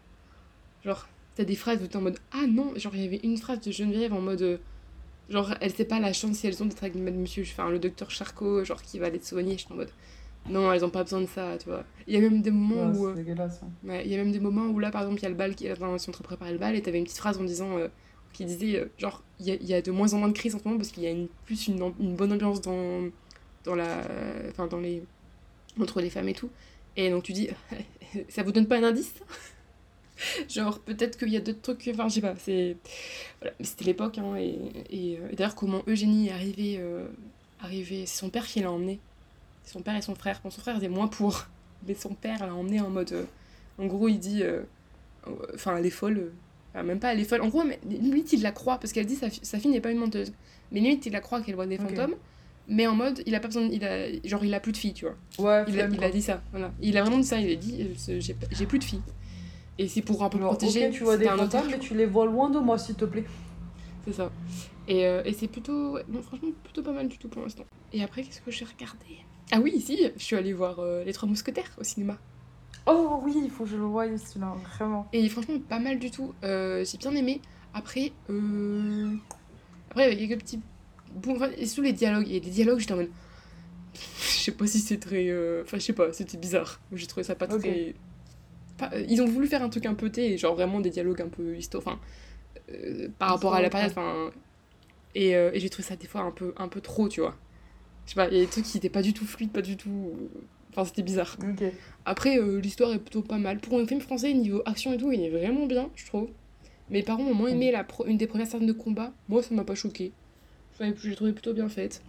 Genre, 0.86 1.08
t'as 1.36 1.44
des 1.46 1.56
phrases 1.56 1.82
où 1.82 1.88
t'es 1.88 1.96
en 1.96 2.02
mode 2.02 2.20
Ah 2.32 2.46
non 2.48 2.74
Genre, 2.76 2.96
il 2.96 3.02
y 3.04 3.08
avait 3.08 3.22
une 3.24 3.38
phrase 3.38 3.60
de 3.62 3.72
Geneviève 3.72 4.14
en 4.14 4.22
mode. 4.22 4.42
euh, 4.44 4.58
Genre, 5.30 5.54
elle 5.62 5.74
sait 5.74 5.86
pas 5.86 6.00
la 6.00 6.14
chance 6.14 6.36
si 6.38 6.48
elles 6.48 6.62
ont 6.62 6.66
d'être 6.68 6.84
avec 6.84 6.96
monsieur, 6.96 7.44
enfin, 7.44 7.70
le 7.70 7.80
docteur 7.80 8.12
Charcot, 8.12 8.64
genre, 8.66 8.82
qui 8.84 9.00
va 9.00 9.10
les 9.10 9.20
soigner. 9.22 9.54
Je 9.54 9.64
suis 9.64 9.74
en 9.74 9.76
mode. 9.78 9.90
Non, 10.50 10.72
elles 10.74 10.84
ont 10.84 10.90
pas 10.90 11.04
besoin 11.04 11.22
de 11.22 11.26
ça, 11.28 11.58
tu 11.58 11.70
vois. 11.70 11.86
Il 12.06 12.14
y 12.14 12.18
a 12.18 12.20
même 12.20 12.42
des 12.42 12.52
moments 12.52 12.92
Ouais, 12.92 12.98
où. 12.98 13.08
euh, 13.08 13.14
c'est 13.16 13.24
dégueulasse. 13.24 13.62
hein. 13.64 13.70
Ouais, 13.88 14.04
il 14.06 14.12
y 14.12 14.16
a 14.16 14.18
même 14.18 14.32
des 14.34 14.42
moments 14.42 14.66
où 14.66 14.78
là, 14.80 14.92
par 14.92 15.02
exemple, 15.04 15.20
il 15.22 15.24
y 15.24 15.26
a 15.28 15.30
le 15.30 15.36
bal 15.36 15.56
qui 15.56 15.68
dans 15.80 15.96
ils 15.96 16.00
sont 16.00 16.10
en 16.10 16.14
train 16.14 16.22
de 16.24 16.28
préparer 16.28 16.52
le 16.52 16.58
bal 16.60 16.76
et 16.76 16.82
t'avais 16.82 16.98
une 17.00 17.06
petite 17.06 17.18
phrase 17.18 17.38
en 17.40 17.44
disant. 17.46 17.78
euh, 17.78 17.88
qui 18.34 18.46
disait, 18.46 18.80
euh, 18.80 18.86
genre, 18.98 19.24
il 19.40 19.64
y 19.64 19.74
a, 19.74 19.82
de 19.82 19.92
moins 19.92 20.14
en 20.14 20.18
moins 20.18 20.30
de 20.30 20.34
crises 20.34 20.56
en 20.56 20.60
ce 20.60 20.64
moment 20.66 20.78
parce 20.78 20.90
qu'il 20.90 21.04
y 21.04 21.08
a 21.08 21.12
une, 21.12 21.28
plus 21.46 21.68
une, 21.68 21.78
bonne 22.16 22.34
ambiance 22.34 22.62
dans, 22.62 23.10
dans 23.64 23.76
la. 23.76 24.02
Enfin, 24.50 24.68
dans 24.68 24.80
les. 24.80 25.04
entre 25.80 26.02
les 26.02 26.10
femmes 26.10 26.30
et 26.30 26.34
tout. 26.34 26.50
Et 26.96 27.10
donc 27.10 27.24
tu 27.24 27.34
dis, 27.34 27.50
ça 28.30 28.44
vous 28.44 28.52
donne 28.52 28.68
pas 28.68 28.78
un 28.78 28.84
indice? 28.84 29.14
Genre, 30.50 30.80
peut-être 30.80 31.18
qu'il 31.18 31.30
y 31.30 31.38
a 31.38 31.42
d'autres 31.42 31.62
trucs. 31.62 31.90
Enfin, 31.94 32.08
je 32.08 32.16
sais 32.16 32.22
pas, 32.22 32.36
c'est. 32.38 32.78
Voilà, 33.42 33.56
c'était 33.62 33.86
l'époque, 33.86 34.18
hein, 34.18 34.36
et, 34.36 34.60
euh, 35.20 35.30
et 35.32 35.36
d'ailleurs, 35.36 35.56
comment 35.56 35.84
Eugénie 35.88 36.28
est 36.28 36.32
arrivée. 36.32 36.76
euh, 36.80 37.08
arrivée... 37.62 38.06
C'est 38.06 38.20
son 38.20 38.30
père 38.30 38.46
qui 38.46 38.60
l'a 38.62 38.72
emmenée. 38.72 39.00
Son 39.66 39.82
père 39.82 39.96
et 39.96 40.02
son 40.02 40.16
frère. 40.16 40.42
Bon, 40.44 40.50
son 40.50 40.62
frère 40.62 40.78
était 40.78 40.90
moins 40.90 41.08
pour. 41.08 41.46
Mais 41.88 41.96
son 41.96 42.14
père 42.14 42.46
l'a 42.46 42.54
emmenée 42.54 42.82
en 42.82 42.90
mode. 42.90 43.28
en 43.78 43.86
gros, 43.86 44.08
il 44.08 44.20
dit. 44.20 44.44
Enfin, 45.54 45.78
elle 45.78 45.86
est 45.86 45.90
folle. 45.90 46.32
Enfin, 46.74 46.84
même 46.84 47.00
pas 47.00 47.14
elle 47.14 47.20
est 47.20 47.24
folle. 47.26 47.42
En 47.42 47.50
gros, 47.50 47.64
mais, 47.64 47.80
limite, 47.88 48.34
il 48.34 48.42
la 48.42 48.52
croit, 48.52 48.80
parce 48.80 48.94
qu'elle 48.94 49.06
dit 49.06 49.16
sa, 49.16 49.28
sa 49.30 49.60
fille 49.60 49.72
n'est 49.72 49.82
pas 49.82 49.92
une 49.92 50.00
menteuse. 50.00 50.34
Mais 50.72 50.80
limite, 50.80 51.06
il 51.06 51.12
la 51.14 51.20
croit 51.22 51.42
qu'elle 51.42 51.56
voit 51.56 51.68
des 51.68 51.78
fantômes. 51.78 52.16
Mais 52.68 52.88
en 52.88 52.96
mode, 52.96 53.22
il 53.26 53.36
a 53.36 53.40
pas 53.40 53.48
besoin. 53.48 53.68
Il 53.72 53.84
a, 53.84 54.08
genre, 54.26 54.44
il 54.46 54.54
a 54.54 54.60
plus 54.60 54.72
de 54.72 54.78
filles, 54.78 54.94
tu 54.94 55.06
vois. 55.06 55.16
Ouais, 55.38 55.66
Il 55.68 55.80
a, 55.80 55.88
il 55.88 56.04
a 56.04 56.10
dit 56.10 56.22
ça, 56.22 56.42
voilà. 56.52 56.72
Il 56.82 56.98
a 56.98 57.02
vraiment 57.02 57.18
dit 57.20 57.28
ça, 57.28 57.40
il 57.40 57.52
a 57.52 57.56
dit 57.56 57.88
euh, 58.10 58.20
j'ai 58.20 58.66
plus 58.66 58.80
de 58.80 58.84
filles. 58.84 59.02
Et 59.78 59.88
c'est 59.88 60.02
pour 60.02 60.24
un 60.24 60.30
peu 60.30 60.38
Genre, 60.40 60.50
protéger. 60.50 60.88
ok, 60.88 60.94
tu 60.94 61.04
vois 61.04 61.18
des 61.18 61.26
fantômes, 61.26 61.68
mais 61.70 61.80
tu 61.80 61.94
les 61.96 62.06
vois 62.06 62.26
loin 62.26 62.50
de 62.50 62.60
moi, 62.60 62.78
s'il 62.78 62.96
te 62.96 63.06
plaît. 63.06 63.26
C'est 64.06 64.14
ça. 64.14 64.32
Et, 64.88 65.06
euh, 65.06 65.22
et 65.26 65.34
c'est 65.34 65.48
plutôt. 65.48 65.94
ouais, 65.94 66.04
non, 66.10 66.22
franchement, 66.22 66.50
plutôt 66.64 66.84
pas 66.84 66.92
mal 66.92 67.08
du 67.08 67.18
tout 67.18 67.28
pour 67.28 67.42
l'instant. 67.42 67.64
Et 67.92 68.04
après, 68.04 68.24
qu'est-ce 68.24 68.42
que 68.42 68.52
j'ai 68.52 68.66
regardé? 68.66 69.18
Ah 69.52 69.60
oui, 69.60 69.80
si, 69.82 70.00
je 70.16 70.24
suis 70.24 70.36
allée 70.36 70.54
voir 70.54 70.80
euh, 70.80 71.04
Les 71.04 71.14
Trois 71.14 71.28
Mousquetaires 71.28 71.72
au 71.78 71.84
cinéma. 71.84 72.18
Oh 72.86 73.22
oui, 73.24 73.34
il 73.44 73.50
faut 73.50 73.64
que 73.64 73.70
je 73.70 73.78
le 73.78 73.84
voie 73.84 74.06
celui-là, 74.18 74.56
vraiment. 74.78 75.08
Et 75.14 75.28
franchement, 75.30 75.60
pas 75.60 75.80
mal 75.80 76.00
du 76.00 76.12
tout. 76.12 76.34
Euh, 76.44 76.84
j'ai 76.86 76.98
bien 76.98 77.16
aimé. 77.16 77.42
Après, 77.74 78.12
euh... 78.30 79.14
après, 79.90 80.14
il 80.14 80.22
y 80.22 80.26
a 80.26 80.28
quelques 80.28 80.42
petits. 80.42 80.60
Bon, 81.16 81.36
enfin, 81.36 81.50
et 81.58 81.66
surtout 81.66 81.84
les 81.84 81.94
dialogues. 81.94 82.28
Il 82.28 82.34
y 82.34 82.38
a 82.38 82.40
des 82.42 82.50
dialogues, 82.50 82.80
j'étais 82.80 82.94
en 82.94 82.98
mode. 82.98 83.12
Je 83.94 84.50
sais 84.50 84.52
pas 84.52 84.68
si 84.68 84.80
c'est 84.80 84.98
très. 85.00 85.28
euh, 85.30 85.64
Enfin, 85.64 85.78
je 85.78 85.84
sais 85.84 85.94
pas, 85.94 86.12
c'était 86.14 86.38
bizarre. 86.38 86.82
J'ai 86.92 87.08
trouvé 87.08 87.24
ça 87.24 87.36
pas 87.36 87.48
très. 87.48 87.96
pas- 88.78 88.92
euh, 88.94 89.06
Ils 89.10 89.22
ont 89.22 89.28
voulu 89.28 89.48
faire 89.48 89.64
un 89.64 89.70
truc 89.70 89.86
un 89.86 89.94
peu 89.96 90.10
thé, 90.12 90.38
genre 90.38 90.56
vraiment 90.56 90.82
des 90.82 90.90
dialogues 90.92 91.22
un 91.22 91.30
peu 91.30 91.56
histo... 91.58 91.78
enfin, 91.80 92.00
par 93.20 93.30
rapport 93.30 93.54
à 93.54 93.62
la 93.62 93.70
période. 93.70 93.92
Enfin, 93.92 94.32
et, 95.16 95.32
et 95.32 95.60
j'ai 95.60 95.70
trouvé 95.70 95.88
ça 95.88 95.96
des 95.96 96.08
fois 96.08 96.22
un 96.22 96.32
peu, 96.32 96.54
un 96.58 96.68
peu 96.68 96.82
trop, 96.82 97.10
tu 97.10 97.22
vois. 97.22 97.36
Je 98.06 98.12
sais 98.12 98.16
pas, 98.16 98.28
il 98.30 98.36
y 98.38 98.42
a 98.42 98.44
des 98.44 98.50
trucs 98.50 98.66
qui 98.66 98.78
étaient 98.78 98.90
pas 98.90 99.02
du 99.02 99.14
tout 99.14 99.26
fluides, 99.26 99.52
pas 99.52 99.62
du 99.62 99.78
tout. 99.78 100.14
Enfin, 100.76 100.86
c'était 100.86 101.04
bizarre. 101.04 101.38
Après, 102.06 102.38
euh, 102.40 102.60
l'histoire 102.60 102.92
est 102.94 103.00
plutôt 103.00 103.22
pas 103.22 103.38
mal. 103.38 103.60
Pour 103.60 103.80
un 103.80 103.86
film 103.86 104.02
français, 104.02 104.34
niveau 104.34 104.62
action 104.66 104.92
et 104.92 104.98
tout, 104.98 105.12
il 105.12 105.22
est 105.22 105.30
vraiment 105.30 105.68
bien, 105.68 105.90
je 105.96 106.06
trouve. 106.08 106.30
Mes 106.90 107.04
parents 107.04 107.24
ont 107.24 107.34
moins 107.36 107.50
aimé 107.50 107.72
la 107.72 107.84
pro- 107.84 108.06
une 108.08 108.18
des 108.18 108.28
premières 108.28 108.48
scènes 108.48 108.66
de 108.66 108.74
combat. 108.74 109.14
Moi, 109.30 109.42
ça 109.44 109.54
m'a 109.54 109.64
pas 109.64 109.76
choqué. 109.76 110.12
Enfin, 110.74 110.92
J'ai 111.02 111.16
trouvé 111.16 111.32
plutôt 111.32 111.54
bien 111.54 111.70
faite. 111.70 112.02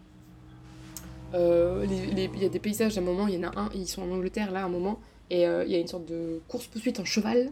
Euh, 1.35 1.85
Il 1.89 2.19
y 2.43 2.45
a 2.45 2.49
des 2.49 2.59
paysages 2.59 2.97
à 2.97 3.01
un 3.01 3.05
moment, 3.05 3.27
il 3.29 3.35
y 3.35 3.39
en 3.45 3.49
a 3.51 3.59
un, 3.61 3.71
ils 3.75 3.87
sont 3.87 4.03
en 4.03 4.11
Angleterre 4.11 4.51
là 4.53 4.63
à 4.63 4.65
un 4.65 4.69
moment, 4.69 5.01
et 5.31 5.47
euh, 5.47 5.65
il 5.65 5.73
y 5.73 5.75
a 5.75 5.79
une 5.79 5.87
sorte 5.89 6.07
de 6.07 6.41
course-poursuite 6.49 7.01
en 7.01 7.05
cheval. 7.05 7.51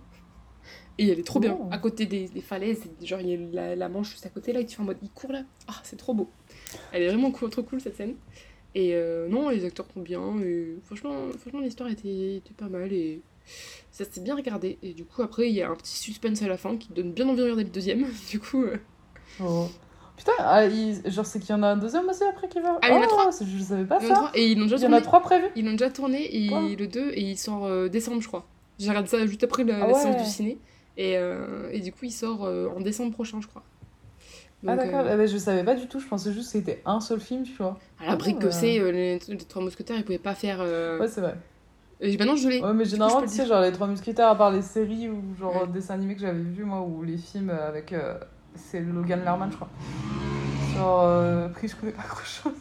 Et 0.98 1.08
elle 1.08 1.18
est 1.18 1.26
trop 1.26 1.40
bien, 1.40 1.56
Oh. 1.58 1.68
à 1.70 1.78
côté 1.78 2.04
des, 2.06 2.28
des 2.28 2.40
falaises, 2.42 2.82
genre 3.02 3.20
il 3.20 3.28
y 3.28 3.34
a 3.34 3.38
la, 3.52 3.76
la 3.76 3.88
manche 3.88 4.10
juste 4.10 4.26
à 4.26 4.28
côté 4.28 4.52
là, 4.52 4.60
et 4.60 4.66
tu 4.66 4.76
fais 4.76 4.82
en 4.82 4.84
mode 4.86 4.98
il 5.02 5.10
court 5.10 5.32
là. 5.32 5.42
Ah, 5.66 5.80
c'est 5.84 5.96
trop 5.96 6.12
beau. 6.14 6.28
Elle 6.92 7.02
est 7.02 7.08
vraiment 7.08 7.30
cool, 7.30 7.50
trop 7.50 7.62
cool 7.62 7.80
cette 7.80 7.96
scène. 7.96 8.14
Et 8.74 8.94
euh, 8.94 9.28
non, 9.28 9.50
les 9.50 9.64
acteurs 9.64 9.86
sont 9.92 10.00
bien, 10.00 10.22
et 10.42 10.76
franchement, 10.84 11.12
franchement 11.38 11.60
l'histoire 11.60 11.90
était, 11.90 12.36
était 12.36 12.54
pas 12.56 12.68
mal, 12.68 12.92
et 12.92 13.20
ça 13.90 14.04
s'est 14.04 14.20
bien 14.22 14.34
regardé. 14.34 14.78
Et 14.82 14.94
du 14.94 15.04
coup, 15.04 15.20
après, 15.22 15.48
il 15.48 15.54
y 15.54 15.60
a 15.62 15.68
un 15.70 15.74
petit 15.76 15.96
suspense 15.96 16.40
à 16.42 16.48
la 16.48 16.56
fin 16.56 16.76
qui 16.78 16.88
donne 16.92 17.12
bien 17.12 17.28
envie 17.28 17.36
de 17.38 17.42
regarder 17.42 17.64
le 17.64 17.70
deuxième. 17.70 18.06
Du 18.30 18.40
coup, 18.40 18.62
euh, 18.64 18.76
Oh. 19.40 19.66
Putain, 20.16 20.32
ah, 20.38 20.66
il- 20.66 21.02
genre 21.10 21.24
c'est 21.26 21.40
qu'il 21.40 21.50
y 21.50 21.52
en 21.54 21.62
a 21.62 21.68
un 21.68 21.76
deuxième 21.76 22.06
aussi 22.08 22.22
après 22.22 22.46
qui 22.48 22.60
va. 22.60 22.78
Ah, 22.82 22.88
il 22.90 22.94
y 22.94 22.98
en 22.98 23.00
a 23.02 23.06
Oh, 23.06 23.08
trois. 23.08 23.32
c'est- 23.32 23.46
Je 23.46 23.58
savais 23.62 23.84
pas 23.84 23.98
il 24.00 24.08
ça. 24.08 24.14
trois, 24.14 24.30
et 24.34 24.52
ils 24.52 24.58
l'ont 24.58 24.64
déjà 24.66 24.76
Il 24.76 24.82
y 24.82 24.86
en 24.86 24.92
a 24.92 25.00
trois 25.00 25.20
prévus. 25.20 25.46
Ils 25.56 25.64
l'ont 25.64 25.72
déjà 25.72 25.90
tourné, 25.90 26.34
et 26.36 26.76
le 26.76 26.86
2, 26.86 27.10
et 27.10 27.20
il 27.22 27.38
sort 27.38 27.64
euh, 27.64 27.88
décembre, 27.88 28.20
je 28.22 28.28
crois. 28.28 28.46
J'ai 28.78 28.88
regardé 28.88 29.08
ça 29.08 29.26
juste 29.26 29.42
après 29.44 29.64
la, 29.64 29.82
Ah 29.84 29.86
la 29.86 29.94
séance 29.94 30.16
du 30.22 30.28
ciné. 30.30 30.58
Et, 30.98 31.16
euh, 31.16 31.70
et 31.72 31.80
du 31.80 31.92
coup, 31.92 32.04
il 32.04 32.10
sort 32.12 32.42
en 32.42 32.80
décembre 32.80 33.12
prochain, 33.12 33.40
je 33.40 33.46
crois. 33.46 33.62
Ah 34.66 34.76
Donc, 34.76 34.84
d'accord, 34.84 35.06
euh, 35.06 35.10
eh 35.14 35.16
ben, 35.16 35.26
je 35.26 35.36
savais 35.38 35.64
pas 35.64 35.74
du 35.74 35.88
tout, 35.88 35.98
je 36.00 36.06
pensais 36.06 36.32
juste 36.32 36.46
que 36.52 36.58
c'était 36.58 36.82
un 36.86 37.00
seul 37.00 37.18
film, 37.20 37.42
tu 37.42 37.54
vois. 37.56 37.78
à 37.98 38.06
la 38.06 38.16
brique 38.16 38.36
Ah, 38.38 38.42
que 38.42 38.46
ouais. 38.46 38.52
c'est, 38.52 38.78
euh, 38.80 38.92
les, 38.92 39.18
les 39.28 39.36
trois 39.38 39.62
mousquetaires, 39.62 39.96
ils 39.98 40.04
pouvaient 40.04 40.18
pas 40.18 40.34
faire. 40.34 40.58
euh, 40.60 40.98
Ouais, 41.00 41.08
c'est 41.08 41.20
vrai. 41.20 41.36
et 42.00 42.16
maintenant, 42.16 42.36
je 42.36 42.48
l'ai. 42.48 42.60
Ouais, 42.60 42.72
mais 42.72 42.84
généralement, 42.84 43.22
tu 43.22 43.28
sais, 43.28 43.46
genre 43.46 43.60
les 43.60 43.72
Trois 43.72 43.86
Mousquetaires, 43.88 44.28
à 44.28 44.36
part 44.36 44.50
les 44.52 44.62
séries 44.62 45.08
ou 45.08 45.20
genre 45.38 45.62
Ouais. 45.62 45.66
dessins 45.68 45.94
animés 45.94 46.14
que 46.14 46.20
j'avais 46.20 46.40
vus, 46.42 46.64
moi, 46.64 46.80
ou 46.82 47.02
les 47.02 47.16
films 47.18 47.50
avec. 47.50 47.92
euh, 47.92 48.14
c'est 48.54 48.80
Logan 48.80 49.24
Lerman, 49.24 49.50
je 49.50 49.56
crois. 49.56 49.68
Genre, 50.76 51.00
euh, 51.02 51.46
après, 51.46 51.68
je 51.68 51.76
connais 51.76 51.92
pas 51.92 52.02
grand 52.08 52.24
chose. 52.24 52.52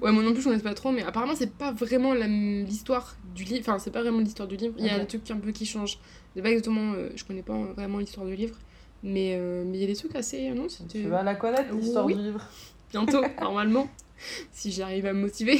Ouais, 0.00 0.12
moi 0.12 0.22
non 0.22 0.32
plus, 0.32 0.40
je 0.42 0.48
connais 0.48 0.62
pas 0.62 0.72
trop, 0.74 0.92
mais 0.92 1.02
apparemment, 1.02 1.34
c'est 1.34 1.52
pas 1.58 1.72
vraiment 1.72 2.14
la- 2.14 2.26
l'histoire 2.26 3.16
du 3.34 3.44
livre. 3.44 3.60
Enfin, 3.68 3.78
c'est 3.78 3.90
pas 3.90 4.00
vraiment 4.02 4.20
l'histoire 4.20 4.48
du 4.48 4.56
livre. 4.56 4.74
Il 4.78 4.86
y 4.86 4.88
a 4.90 4.98
des 4.98 5.06
trucs 5.06 5.30
un 5.30 5.36
peu 5.38 5.50
qui 5.52 5.66
changent. 5.66 5.98
C'est 6.34 6.42
pas 6.42 6.50
exactement. 6.50 6.92
euh, 6.94 7.10
je 7.14 7.24
connais 7.24 7.42
pas 7.42 7.58
vraiment 7.76 7.98
l'histoire 7.98 8.24
du 8.26 8.34
livre. 8.34 8.56
Mais 9.06 9.36
euh, 9.38 9.64
mais 9.66 9.76
il 9.78 9.80
y 9.82 9.84
a 9.84 9.86
des 9.86 9.94
trucs 9.96 10.16
assez. 10.16 10.50
Non, 10.50 10.68
c'était. 10.68 11.02
Tu 11.02 11.08
vas 11.08 11.22
la 11.22 11.34
connaître, 11.36 11.72
l'histoire 11.74 12.06
Oui. 12.06 12.14
du 12.16 12.22
livre. 12.22 12.40
Bientôt, 12.90 13.22
normalement. 13.40 13.86
Si 14.50 14.72
j'arrive 14.72 15.04
à 15.06 15.12
me 15.12 15.20
motiver. 15.20 15.58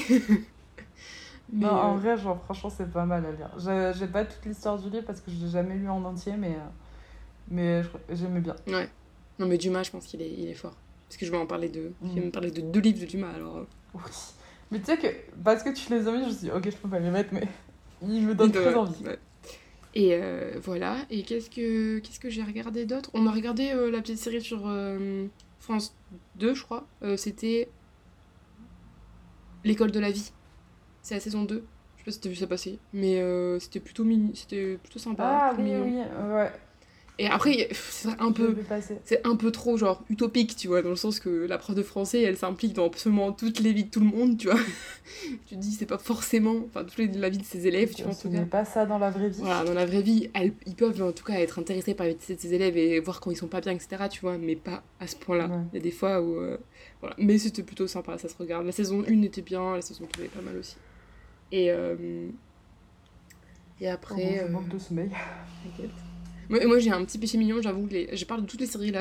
mais. 1.53 1.67
non, 1.67 1.73
en 1.73 1.95
euh, 1.95 1.99
vrai, 1.99 2.17
genre, 2.17 2.41
franchement, 2.45 2.71
c'est 2.71 2.91
pas 2.91 3.05
mal 3.05 3.25
à 3.27 3.33
lire. 3.33 3.51
J'ai 3.59 3.93
j'ai 3.99 4.07
pas 4.07 4.25
toute 4.25 4.45
l'histoire 4.47 4.79
du 4.79 4.89
livre 4.91 5.05
parce 5.05 5.21
que 5.21 5.31
je 5.31 5.45
l'ai 5.45 5.51
jamais 5.51 5.75
lu 5.77 5.89
en 5.89 6.03
entier, 6.05 6.33
mais, 6.39 6.55
euh, 6.55 6.69
mais 7.51 7.83
j'aimais 8.11 8.41
bien. 8.41 8.57
Ouais. 8.67 8.89
Non, 9.39 9.47
mais 9.47 9.59
Dumas, 9.59 9.83
je 9.83 9.91
pense 9.91 10.07
qu'il 10.07 10.23
est, 10.23 10.31
il 10.31 10.49
est 10.49 10.55
fort. 10.55 10.75
Parce 11.09 11.17
que 11.19 11.27
je 11.27 11.31
vais 11.31 11.37
en 11.37 11.47
parler 11.47 11.69
de. 11.69 11.93
Je 12.03 12.15
vais 12.15 12.21
Mm. 12.21 12.25
me 12.27 12.31
parler 12.31 12.51
de 12.51 12.61
deux 12.63 12.81
livres 12.81 13.01
de 13.01 13.07
Dumas, 13.07 13.33
alors. 13.35 13.57
euh, 13.59 13.67
Oui. 13.95 14.01
Mais 14.71 14.79
tu 14.79 14.87
sais 14.87 14.97
que, 14.97 15.07
parce 15.45 15.63
que 15.63 15.69
tu 15.75 15.91
les 15.93 16.09
as 16.09 16.13
mis, 16.13 16.21
je 16.21 16.25
me 16.25 16.31
suis 16.31 16.41
dit, 16.47 16.51
ok, 16.51 16.65
je 16.71 16.77
peux 16.77 16.89
pas 16.89 16.99
les 16.99 17.11
mettre, 17.11 17.29
mais 17.35 17.47
ils 18.03 18.23
me 18.27 18.35
donnent 18.35 18.51
de- 18.51 18.59
très 18.61 18.75
envie. 18.75 19.05
ouais. 19.05 19.19
Et 19.95 20.11
euh, 20.13 20.53
voilà. 20.63 20.97
Et 21.11 21.23
qu'est-ce 21.23 21.49
que 21.49 21.99
qu'est-ce 22.01 22.19
que 22.21 22.29
j'ai 22.31 22.43
regardé 22.43 22.85
d'autre? 22.85 23.11
On 23.15 23.27
a 23.27 23.31
regardé 23.33 23.71
euh, 23.71 23.91
la 23.91 24.01
petite 24.01 24.19
série 24.19 24.41
sur 24.43 24.63
euh, 24.67 25.27
France 25.61 25.95
2, 26.37 26.55
je 26.55 26.63
crois. 26.65 26.87
Euh, 27.03 27.17
C'était 27.17 27.69
L'école 29.65 29.93
de 29.93 30.01
la 30.01 30.11
vie. 30.11 30.33
C'est 31.03 31.15
la 31.15 31.21
saison 31.21 31.45
2. 31.45 31.65
Je 31.97 32.01
sais 32.01 32.05
pas 32.05 32.11
si 32.11 32.21
t'as 32.21 32.29
vu 32.29 32.35
ça 32.37 32.47
passer. 32.47 32.79
Mais 32.93 33.21
euh, 33.21 33.59
c'était 33.61 33.81
plutôt, 33.81 34.05
mini... 34.05 34.33
c'était 34.35 34.77
plutôt 34.83 34.99
sympa. 34.99 35.23
Ah 35.25 35.55
oui, 35.57 35.63
mignon. 35.65 35.85
oui, 35.85 36.35
ouais. 36.35 36.53
Et 37.17 37.29
après, 37.29 37.69
c'est 37.73 38.09
un 38.19 38.33
peu. 38.33 38.55
C'est 39.05 39.25
un 39.25 39.37
peu 39.37 39.53
trop, 39.53 39.77
genre, 39.77 40.03
utopique, 40.11 40.57
tu 40.57 40.67
vois, 40.67 40.83
dans 40.83 40.91
le 40.91 40.97
sens 40.97 41.21
que 41.21 41.29
la 41.47 41.59
prof 41.59 41.77
de 41.77 41.83
français, 41.85 42.23
elle 42.23 42.37
s'implique 42.37 42.73
dans 42.73 42.87
absolument 42.87 43.31
toutes 43.33 43.61
les 43.61 43.73
vies 43.73 43.85
de 43.85 43.91
tout 43.91 44.01
le 44.01 44.07
monde, 44.07 44.37
tu 44.37 44.49
vois. 44.49 44.59
tu 45.47 45.55
te 45.55 45.61
dis, 45.61 45.71
c'est 45.71 45.87
pas 45.87 45.99
forcément. 45.99 46.57
Enfin, 46.67 46.83
toute 46.83 46.99
les- 46.99 47.07
la 47.07 47.29
vie 47.29 47.39
de 47.39 47.45
ses 47.45 47.69
élèves, 47.69 47.95
tu 47.95 48.03
vois, 48.03 48.11
en 48.13 48.15
tout 48.17 48.31
cas. 48.31 48.45
pas 48.47 48.65
ça 48.65 48.85
dans 48.85 48.99
la 48.99 49.11
vraie 49.11 49.29
vie. 49.29 49.39
Voilà, 49.39 49.63
dans 49.65 49.75
la 49.75 49.87
vraie 49.87 50.03
vie, 50.03 50.29
elles- 50.35 50.55
ils 50.67 50.75
peuvent 50.75 51.01
en 51.03 51.13
tout 51.13 51.23
cas 51.25 51.35
être 51.35 51.61
intéressés 51.61 51.95
par 51.95 52.07
la 52.07 52.15
vie 52.15 52.19
de 52.19 52.37
ses 52.37 52.53
élèves 52.53 52.77
et 52.77 52.99
voir 52.99 53.21
quand 53.21 53.31
ils 53.31 53.37
sont 53.37 53.47
pas 53.47 53.61
bien, 53.61 53.71
etc. 53.73 54.09
Tu 54.11 54.21
vois, 54.21 54.37
mais 54.37 54.57
pas 54.57 54.83
à 54.99 55.07
ce 55.07 55.15
point-là. 55.15 55.47
Ouais. 55.47 55.63
Il 55.73 55.77
y 55.77 55.79
a 55.79 55.83
des 55.83 55.93
fois 55.93 56.21
où. 56.21 56.35
euh, 56.41 56.59
voilà. 57.01 57.15
Mais 57.19 57.39
c'était 57.39 57.63
plutôt 57.63 57.87
sympa, 57.87 58.19
ça 58.19 58.29
se 58.29 58.37
regarde. 58.37 58.67
La 58.67 58.73
saison 58.73 59.05
1 59.07 59.23
était 59.23 59.43
bien, 59.43 59.77
la 59.77 59.83
saison 59.83 60.09
2 60.19 60.25
est 60.25 60.29
pas 60.29 60.43
mal 60.43 60.57
aussi. 60.57 60.75
Et. 61.53 61.71
euh, 61.71 62.27
Et 63.81 63.89
après. 63.89 64.39
je 64.41 64.45
euh, 64.47 64.49
manque 64.49 64.69
de 64.69 64.79
sommeil. 64.79 65.11
Moi, 66.49 66.65
moi 66.67 66.79
j'ai 66.79 66.91
un 66.91 67.05
petit 67.05 67.19
péché 67.19 67.39
mignon, 67.39 67.61
j'avoue. 67.63 67.87
que 67.87 67.93
Les... 67.95 68.17
Je 68.17 68.25
parle 68.25 68.43
de 68.43 68.47
toutes 68.47 68.61
les 68.61 68.67
séries 68.67 68.91
là. 68.91 69.01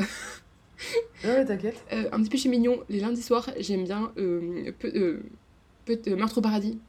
Ouais, 1.24 1.46
t'inquiète. 1.46 1.84
Euh, 1.94 2.10
un 2.12 2.20
petit 2.22 2.30
péché 2.30 2.50
mignon, 2.50 2.80
les 2.90 3.00
lundis 3.00 3.22
soirs, 3.22 3.50
j'aime 3.60 3.84
bien 3.84 4.12
euh, 4.18 4.72
peu, 4.80 4.92
euh, 4.96 5.20
peu- 5.86 6.00
euh, 6.08 6.16
Meurtre 6.16 6.40
au 6.40 6.42
paradis. 6.42 6.80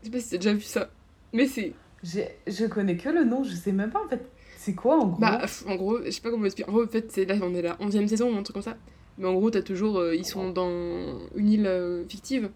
Je 0.00 0.06
sais 0.06 0.10
pas 0.12 0.20
si 0.20 0.30
t'as 0.30 0.36
déjà 0.38 0.52
vu 0.54 0.60
ça. 0.62 0.90
Mais 1.32 1.46
c'est. 1.46 1.72
Je 2.02 2.66
connais 2.66 2.96
que 2.96 3.08
le 3.08 3.24
nom, 3.24 3.42
je 3.44 3.54
sais 3.54 3.72
même 3.72 3.90
pas 3.90 4.04
en 4.04 4.08
fait. 4.08 4.28
C'est 4.58 4.74
quoi 4.74 4.98
en 4.98 5.06
gros? 5.08 5.20
Bah, 5.20 5.46
en 5.66 5.76
gros, 5.76 6.02
je 6.04 6.10
sais 6.10 6.20
pas 6.20 6.30
comment 6.30 6.44
expliquer. 6.44 6.68
En 6.68 6.72
gros, 6.72 6.84
en 6.84 6.88
fait, 6.88 7.10
c'est 7.12 7.24
là, 7.24 7.36
on 7.42 7.54
est 7.54 7.62
la 7.62 7.76
11 7.80 8.06
saison 8.06 8.32
ou 8.34 8.36
un 8.36 8.42
truc 8.42 8.54
comme 8.54 8.62
ça. 8.62 8.76
Mais 9.18 9.26
en 9.26 9.34
gros, 9.34 9.50
t'as 9.50 9.62
toujours. 9.62 10.02
ils 10.12 10.24
sont 10.26 10.50
dans 10.50 11.18
une 11.36 11.48
île 11.50 12.04
fictive. 12.08 12.50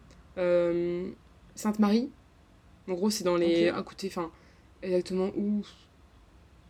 Sainte-Marie. 1.54 2.10
En 2.88 2.94
gros, 2.94 3.10
c'est 3.10 3.24
dans 3.24 3.36
les. 3.36 3.70
Ok. 3.70 3.76
à 3.78 3.82
côté, 3.82 4.06
enfin, 4.08 4.30
exactement 4.82 5.30
où. 5.36 5.62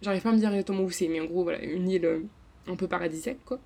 J'arrive 0.02 0.22
pas 0.22 0.30
à 0.30 0.32
me 0.32 0.38
dire 0.38 0.50
exactement 0.50 0.82
où 0.82 0.90
c'est, 0.90 1.08
mais 1.08 1.20
en 1.20 1.24
gros, 1.26 1.42
voilà, 1.42 1.62
une 1.64 1.88
île 1.90 2.04
euh, 2.06 2.20
un 2.68 2.76
peu 2.76 2.86
paradisiaque, 2.86 3.38
quoi. 3.44 3.58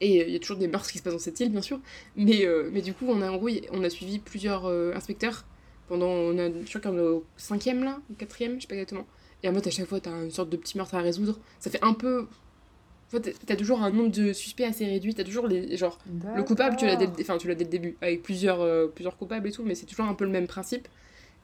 Et 0.00 0.20
euh, 0.20 0.24
il 0.26 0.32
y 0.32 0.36
a 0.36 0.40
toujours 0.40 0.56
des 0.56 0.66
mœurs 0.68 0.90
qui 0.90 0.98
se 0.98 1.02
passent 1.02 1.12
dans 1.12 1.18
cette 1.18 1.38
île, 1.40 1.50
bien 1.50 1.62
sûr. 1.62 1.78
Mais, 2.16 2.44
euh, 2.44 2.70
mais 2.72 2.80
du 2.82 2.92
coup, 2.92 3.06
on 3.08 3.22
a, 3.22 3.30
en 3.30 3.36
gros, 3.36 3.48
on 3.72 3.84
a 3.84 3.90
suivi 3.90 4.18
plusieurs 4.18 4.66
euh, 4.66 4.92
inspecteurs 4.94 5.44
pendant. 5.88 6.08
On 6.08 6.36
a, 6.38 6.48
je 6.50 6.68
crois 6.78 6.80
qu'on 6.90 6.98
est 6.98 7.00
au 7.00 7.24
cinquième, 7.36 7.84
là, 7.84 8.00
au 8.10 8.14
quatrième, 8.14 8.56
je 8.56 8.62
sais 8.62 8.66
pas 8.68 8.74
exactement. 8.74 9.06
Et 9.44 9.48
en 9.48 9.52
mode, 9.52 9.66
à 9.66 9.70
chaque 9.70 9.86
fois, 9.86 10.00
t'as 10.00 10.10
une 10.24 10.30
sorte 10.30 10.50
de 10.50 10.56
petit 10.56 10.76
meurtre 10.76 10.94
à 10.96 11.00
résoudre. 11.00 11.38
Ça 11.60 11.70
fait 11.70 11.82
un 11.82 11.94
peu. 11.94 12.22
En 12.22 13.10
fait, 13.20 13.36
t'as 13.46 13.56
toujours 13.56 13.82
un 13.82 13.90
nombre 13.90 14.10
de 14.10 14.32
suspects 14.32 14.64
assez 14.64 14.86
réduit. 14.86 15.14
T'as 15.14 15.24
toujours 15.24 15.46
les. 15.46 15.76
Genre, 15.76 15.98
le 16.36 16.42
coupable, 16.42 16.76
tu 16.76 16.86
l'as 16.86 16.96
dès, 16.96 17.06
le- 17.06 17.12
enfin, 17.20 17.38
tu 17.38 17.46
l'as 17.46 17.54
dès 17.54 17.64
le 17.64 17.70
début, 17.70 17.96
avec 18.00 18.22
plusieurs, 18.22 18.60
euh, 18.60 18.86
plusieurs 18.88 19.16
coupables 19.16 19.46
et 19.48 19.52
tout, 19.52 19.62
mais 19.62 19.74
c'est 19.76 19.86
toujours 19.86 20.06
un 20.06 20.14
peu 20.14 20.24
le 20.24 20.30
même 20.30 20.46
principe. 20.48 20.88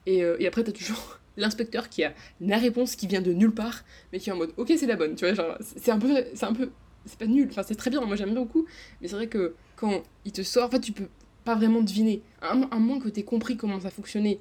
Et, 0.05 0.23
euh, 0.23 0.37
et 0.39 0.47
après, 0.47 0.63
t'as 0.63 0.71
toujours 0.71 1.19
l'inspecteur 1.37 1.89
qui 1.89 2.03
a 2.03 2.13
la 2.41 2.57
réponse 2.57 2.95
qui 2.95 3.07
vient 3.07 3.21
de 3.21 3.33
nulle 3.33 3.53
part, 3.53 3.83
mais 4.11 4.19
qui 4.19 4.29
est 4.29 4.33
en 4.33 4.37
mode, 4.37 4.53
ok, 4.57 4.73
c'est 4.77 4.85
la 4.85 4.95
bonne, 4.95 5.15
tu 5.15 5.25
vois, 5.25 5.33
genre, 5.33 5.57
c'est 5.61 5.91
un 5.91 5.99
peu, 5.99 6.23
c'est 6.33 6.45
un 6.45 6.53
peu, 6.53 6.69
c'est 7.05 7.17
pas 7.17 7.27
nul, 7.27 7.47
enfin, 7.49 7.63
c'est 7.63 7.75
très 7.75 7.89
bien, 7.89 8.01
moi 8.01 8.15
j'aime 8.15 8.33
beaucoup, 8.33 8.65
mais 9.01 9.07
c'est 9.07 9.15
vrai 9.15 9.27
que 9.27 9.53
quand 9.75 10.03
il 10.25 10.31
te 10.31 10.41
sort, 10.41 10.65
en 10.65 10.69
fait, 10.69 10.81
tu 10.81 10.91
peux 10.91 11.07
pas 11.45 11.55
vraiment 11.55 11.81
deviner, 11.81 12.21
à 12.41 12.53
un, 12.53 12.63
à 12.63 12.77
moins 12.77 12.99
que 12.99 13.09
t'aies 13.09 13.23
compris 13.23 13.57
comment 13.57 13.79
ça 13.79 13.89
fonctionnait, 13.89 14.39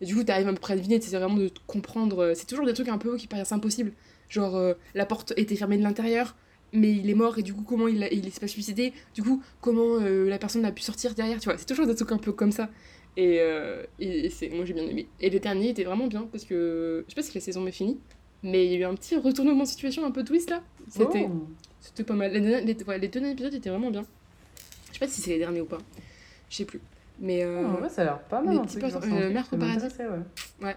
du 0.00 0.16
coup, 0.16 0.24
t'arrives 0.24 0.48
à 0.48 0.52
peu 0.52 0.58
près 0.58 0.74
à 0.74 0.76
deviner, 0.76 1.00
c'est 1.00 1.16
vraiment 1.16 1.36
de 1.36 1.50
comprendre, 1.66 2.18
euh, 2.24 2.32
c'est 2.34 2.46
toujours 2.46 2.66
des 2.66 2.74
trucs 2.74 2.88
un 2.88 2.98
peu 2.98 3.16
qui 3.16 3.28
paraissent 3.28 3.52
impossibles, 3.52 3.92
genre, 4.28 4.56
euh, 4.56 4.74
la 4.94 5.06
porte 5.06 5.32
était 5.36 5.54
fermée 5.56 5.76
de 5.76 5.82
l'intérieur, 5.82 6.34
mais 6.72 6.90
il 6.90 7.08
est 7.10 7.14
mort 7.14 7.38
et 7.38 7.42
du 7.42 7.52
coup 7.52 7.62
comment 7.62 7.86
il, 7.86 8.08
il 8.10 8.32
s'est 8.32 8.40
pas 8.40 8.48
suicidé? 8.48 8.92
Du 9.14 9.22
coup 9.22 9.42
comment 9.60 9.98
euh, 10.00 10.28
la 10.28 10.38
personne 10.38 10.64
a 10.64 10.72
pu 10.72 10.82
sortir 10.82 11.14
derrière 11.14 11.38
tu 11.38 11.48
vois? 11.48 11.58
C'est 11.58 11.66
toujours 11.66 11.86
des 11.86 11.94
trucs 11.94 12.12
un 12.12 12.18
peu 12.18 12.32
comme 12.32 12.52
ça 12.52 12.70
et, 13.16 13.40
euh, 13.40 13.84
et, 13.98 14.26
et 14.26 14.30
c'est 14.30 14.48
moi 14.48 14.64
j'ai 14.64 14.72
bien 14.74 14.86
aimé 14.86 15.06
et 15.20 15.30
le 15.30 15.38
dernier 15.38 15.70
était 15.70 15.84
vraiment 15.84 16.06
bien 16.06 16.26
parce 16.30 16.44
que 16.44 17.04
je 17.06 17.10
sais 17.12 17.20
pas 17.20 17.22
si 17.22 17.34
la 17.34 17.40
saison 17.40 17.60
m'est 17.60 17.72
finie 17.72 17.98
mais 18.42 18.64
il 18.66 18.72
y 18.72 18.76
a 18.76 18.78
eu 18.78 18.84
un 18.84 18.94
petit 18.94 19.16
retournement 19.16 19.64
de 19.64 19.68
situation 19.68 20.04
un 20.04 20.10
peu 20.10 20.24
twist 20.24 20.50
là 20.50 20.62
c'était 20.88 21.28
Oh. 21.30 21.46
c'était 21.80 22.04
pas 22.04 22.14
mal 22.14 22.32
les, 22.32 22.60
les, 22.62 22.84
ouais, 22.84 22.98
les 22.98 23.08
deux 23.08 23.20
derniers 23.20 23.32
épisodes 23.32 23.54
étaient 23.54 23.70
vraiment 23.70 23.90
bien 23.90 24.04
je 24.88 24.94
sais 24.94 24.98
pas 24.98 25.08
si 25.08 25.20
c'est 25.20 25.30
les 25.32 25.38
derniers 25.38 25.60
ou 25.60 25.66
pas 25.66 25.78
je 26.48 26.56
sais 26.56 26.64
plus 26.64 26.80
mais 27.20 27.44
euh, 27.44 27.80
ouais, 27.80 27.88
ça 27.88 28.02
a 28.02 28.04
l'air 28.04 28.20
pas 28.24 28.40
mal. 28.42 28.54
les 28.54 28.60
un 28.60 28.64
petits 28.64 28.78
un 28.84 29.12
euh, 29.12 29.30
Mère 29.30 29.46
au 29.52 29.56
paradis. 29.56 29.84
m'intéresser, 29.84 30.04
ouais. 30.60 30.76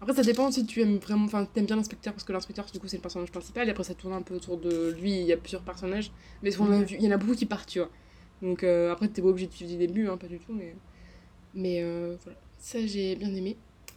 Après, 0.00 0.14
ça 0.14 0.22
dépend 0.22 0.50
si 0.50 0.64
tu 0.64 0.80
aimes 0.82 0.98
vraiment, 0.98 1.24
enfin, 1.24 1.44
t'aimes 1.46 1.66
bien 1.66 1.76
l'inspecteur, 1.76 2.12
parce 2.12 2.24
que 2.24 2.32
l'inspecteur, 2.32 2.66
du 2.72 2.78
coup, 2.78 2.86
c'est 2.86 2.98
le 2.98 3.02
personnage 3.02 3.32
principal, 3.32 3.66
et 3.66 3.70
après, 3.70 3.84
ça 3.84 3.94
tourne 3.94 4.12
un 4.12 4.22
peu 4.22 4.34
autour 4.34 4.58
de 4.58 4.94
lui, 5.00 5.12
il 5.12 5.26
y 5.26 5.32
a 5.32 5.36
plusieurs 5.36 5.62
personnages, 5.62 6.12
mais 6.42 6.50
il 6.52 7.02
y 7.02 7.08
en 7.08 7.10
a 7.10 7.16
beaucoup 7.16 7.34
qui 7.34 7.46
partent, 7.46 7.68
tu 7.68 7.78
vois. 7.80 7.90
Donc, 8.42 8.62
euh, 8.62 8.92
après, 8.92 9.08
t'es 9.08 9.22
pas 9.22 9.28
obligé 9.28 9.46
de 9.48 9.52
suivre 9.52 9.72
du 9.72 9.78
début, 9.78 10.08
hein, 10.08 10.16
pas 10.16 10.28
du 10.28 10.38
tout, 10.38 10.52
mais. 10.52 10.76
Mais 11.58 11.82
euh, 11.82 12.16
voilà, 12.24 12.38
ça, 12.58 12.78
j'ai 12.86 13.14
bien 13.16 13.34
aimé. 13.34 13.56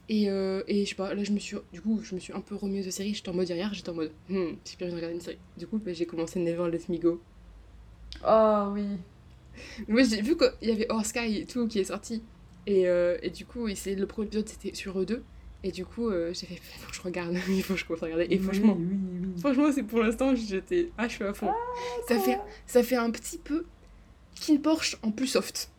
Et, 0.09 0.29
euh, 0.29 0.61
et 0.67 0.83
je 0.83 0.89
sais 0.89 0.95
pas, 0.95 1.13
là, 1.13 1.23
je 1.23 1.31
me 1.31 1.39
suis. 1.39 1.55
Du 1.71 1.79
coup, 1.79 2.01
je 2.03 2.15
me 2.15 2.19
suis 2.19 2.33
un 2.33 2.41
peu 2.41 2.55
remise 2.55 2.85
de 2.85 2.91
série, 2.91 3.13
j'étais 3.13 3.29
en 3.29 3.33
mode 3.33 3.47
derrière, 3.47 3.73
j'étais 3.73 3.89
en 3.89 3.93
mode, 3.93 4.11
hmm, 4.29 4.49
j'ai 4.65 4.75
plus 4.75 4.83
envie 4.85 4.91
de 4.91 4.95
regarder 4.97 5.15
une 5.15 5.21
série. 5.21 5.37
Du 5.57 5.67
coup, 5.67 5.77
bah, 5.77 5.93
j'ai 5.93 6.05
commencé 6.05 6.39
Never 6.39 6.69
Let 6.69 6.81
Me 6.89 6.97
Go. 6.97 7.21
Ah 8.23 8.69
oui. 8.73 8.83
Moi, 9.87 10.03
j'ai 10.03 10.21
vu 10.21 10.35
qu'il 10.35 10.69
y 10.69 10.71
avait 10.71 10.87
Or 10.89 11.05
Sky 11.05 11.37
et 11.37 11.45
tout 11.45 11.67
qui 11.67 11.79
est 11.79 11.83
sorti. 11.85 12.21
Et, 12.67 12.87
euh, 12.87 13.17
et 13.21 13.29
du 13.29 13.45
coup, 13.45 13.67
et 13.67 13.75
c'est- 13.75 13.95
le 13.95 14.05
premier 14.05 14.27
épisode, 14.27 14.47
c'était 14.49 14.73
sur 14.75 14.99
eux 14.99 15.05
deux. 15.05 15.23
Et 15.63 15.71
du 15.71 15.85
coup, 15.85 16.09
euh, 16.09 16.33
j'ai 16.33 16.47
fait, 16.47 16.55
faut 16.55 16.89
que 16.89 16.95
je 16.95 17.01
regarde, 17.01 17.33
il 17.49 17.61
faut 17.63 17.73
que 17.75 17.79
je 17.79 17.85
commence 17.85 18.01
à 18.03 18.05
regarder. 18.05 18.25
Et 18.25 18.37
Oui, 18.37 18.43
franchement, 18.43 18.75
Oui, 18.79 18.87
oui. 18.91 19.39
franchement, 19.39 19.71
c'est 19.71 19.83
pour 19.83 19.99
l'instant, 19.99 20.35
j'étais 20.35 20.89
à 20.97 21.07
cheveux 21.07 21.29
à 21.29 21.33
fond. 21.33 21.51
ça, 22.07 22.17
fait, 22.19 22.39
ça 22.65 22.81
fait 22.83 22.95
un 22.95 23.11
petit 23.11 23.37
peu 23.37 23.65
King 24.35 24.59
Porsche 24.59 24.97
en 25.03 25.11
plus 25.11 25.27
soft. 25.27 25.69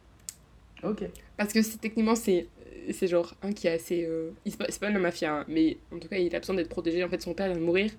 Ok. 0.84 1.04
Parce 1.44 1.52
que 1.54 1.76
techniquement, 1.78 2.14
c'est 2.14 2.48
c'est 2.92 3.06
genre 3.06 3.34
un 3.42 3.52
qui 3.52 3.66
est 3.68 3.70
assez. 3.72 4.04
euh, 4.04 4.30
c'est 4.46 4.80
pas 4.80 4.90
la 4.90 4.98
mafia, 4.98 5.32
hein, 5.40 5.44
mais 5.48 5.78
en 5.92 5.98
tout 5.98 6.08
cas, 6.08 6.16
il 6.18 6.34
a 6.34 6.40
besoin 6.40 6.56
d'être 6.56 6.68
protégé. 6.68 7.04
En 7.04 7.08
fait, 7.08 7.22
son 7.22 7.34
père 7.34 7.46
vient 7.48 7.56
de 7.58 7.64
mourir. 7.64 7.92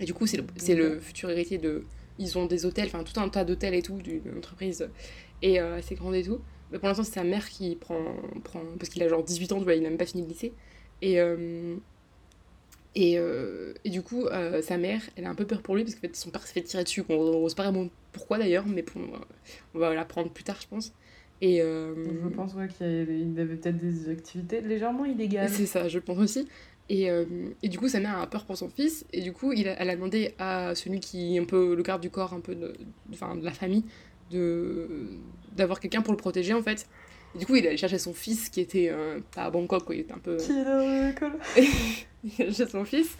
Et 0.00 0.04
du 0.04 0.14
coup, 0.14 0.26
c'est 0.26 0.36
le, 0.38 0.44
c'est 0.56 0.74
le 0.74 1.00
futur 1.00 1.30
héritier 1.30 1.58
de. 1.58 1.84
Ils 2.18 2.36
ont 2.38 2.46
des 2.46 2.66
hôtels, 2.66 2.86
enfin 2.88 3.04
tout 3.04 3.18
un 3.20 3.28
tas 3.28 3.44
d'hôtels 3.44 3.74
et 3.74 3.82
tout, 3.82 3.98
d'une 4.02 4.22
entreprise 4.38 4.88
et 5.42 5.60
euh, 5.60 5.76
assez 5.78 5.94
grande 5.94 6.14
et 6.16 6.22
tout. 6.24 6.40
Mais 6.70 6.78
pour 6.78 6.88
l'instant, 6.88 7.04
c'est 7.04 7.12
sa 7.14 7.24
mère 7.24 7.48
qui 7.48 7.76
prend. 7.76 8.16
prend 8.44 8.62
parce 8.78 8.90
qu'il 8.90 9.02
a 9.02 9.08
genre 9.08 9.24
18 9.24 9.52
ans, 9.52 9.58
tu 9.58 9.64
vois, 9.64 9.74
il 9.74 9.82
n'a 9.82 9.88
même 9.90 9.98
pas 9.98 10.06
fini 10.06 10.22
le 10.22 10.28
lycée. 10.28 10.52
Et. 11.02 11.20
euh, 11.20 11.76
et, 12.94 13.18
euh, 13.18 13.74
et 13.84 13.90
du 13.90 14.02
coup, 14.02 14.26
euh, 14.26 14.60
sa 14.62 14.76
mère, 14.76 15.02
elle 15.16 15.26
a 15.26 15.30
un 15.30 15.34
peu 15.34 15.46
peur 15.46 15.62
pour 15.62 15.76
lui 15.76 15.84
parce 15.84 15.94
qu'en 15.94 16.00
fait, 16.00 16.16
son 16.16 16.30
père 16.30 16.44
s'est 16.46 16.54
fait 16.54 16.62
tirer 16.62 16.84
dessus. 16.84 17.04
On 17.08 17.42
ne 17.44 17.48
sait 17.48 17.54
pas 17.54 17.70
vraiment 17.70 17.88
pourquoi 18.12 18.38
d'ailleurs, 18.38 18.66
mais 18.66 18.82
pour- 18.82 19.02
on 19.74 19.78
va 19.78 19.94
l'apprendre 19.94 20.30
plus 20.32 20.44
tard, 20.44 20.58
je 20.60 20.66
pense. 20.68 20.92
Et, 21.40 21.62
euh, 21.62 21.94
Je 22.24 22.28
pense 22.28 22.54
ouais, 22.54 22.68
qu'il 22.68 22.86
avait, 23.38 23.54
peut-être 23.56 23.76
des 23.76 24.08
activités 24.10 24.60
légèrement 24.60 25.04
illégales. 25.04 25.48
c'est 25.48 25.66
ça, 25.66 25.88
je 25.88 25.98
pense 25.98 26.18
aussi. 26.18 26.48
Et, 26.88 27.10
euh, 27.10 27.24
et 27.62 27.68
du 27.68 27.78
coup, 27.78 27.88
sa 27.88 28.00
mère 28.00 28.18
a 28.18 28.26
peur 28.26 28.44
pour 28.44 28.56
son 28.56 28.68
fils. 28.68 29.04
Et 29.12 29.20
du 29.20 29.32
coup, 29.32 29.52
il 29.52 29.68
a- 29.68 29.76
elle 29.80 29.90
a 29.90 29.94
demandé 29.94 30.34
à 30.38 30.74
celui 30.74 31.00
qui 31.00 31.36
est 31.36 31.38
un 31.38 31.44
peu 31.44 31.74
le 31.76 31.82
garde 31.82 32.00
du 32.00 32.10
corps, 32.10 32.32
un 32.32 32.40
peu 32.40 32.54
de, 32.54 32.72
enfin, 33.12 33.36
de 33.36 33.44
la 33.44 33.52
famille, 33.52 33.84
de 34.30 34.88
d'avoir 35.56 35.80
quelqu'un 35.80 36.02
pour 36.02 36.12
le 36.12 36.16
protéger 36.18 36.54
en 36.54 36.62
fait. 36.62 36.86
Et 37.34 37.38
du 37.38 37.46
coup, 37.46 37.56
il 37.56 37.66
allait 37.66 37.76
chercher 37.76 37.98
son 37.98 38.14
fils 38.14 38.48
qui 38.48 38.60
était 38.60 38.88
euh, 38.90 39.20
pas 39.34 39.44
à 39.44 39.50
Bangkok, 39.50 39.84
quoi, 39.84 39.94
il 39.94 40.00
était 40.00 40.12
un 40.12 40.18
peu. 40.18 40.36
Qui 40.38 40.52
est 40.52 40.64
dans 40.64 41.12
chercher 42.36 42.66
son 42.66 42.84
fils. 42.84 43.16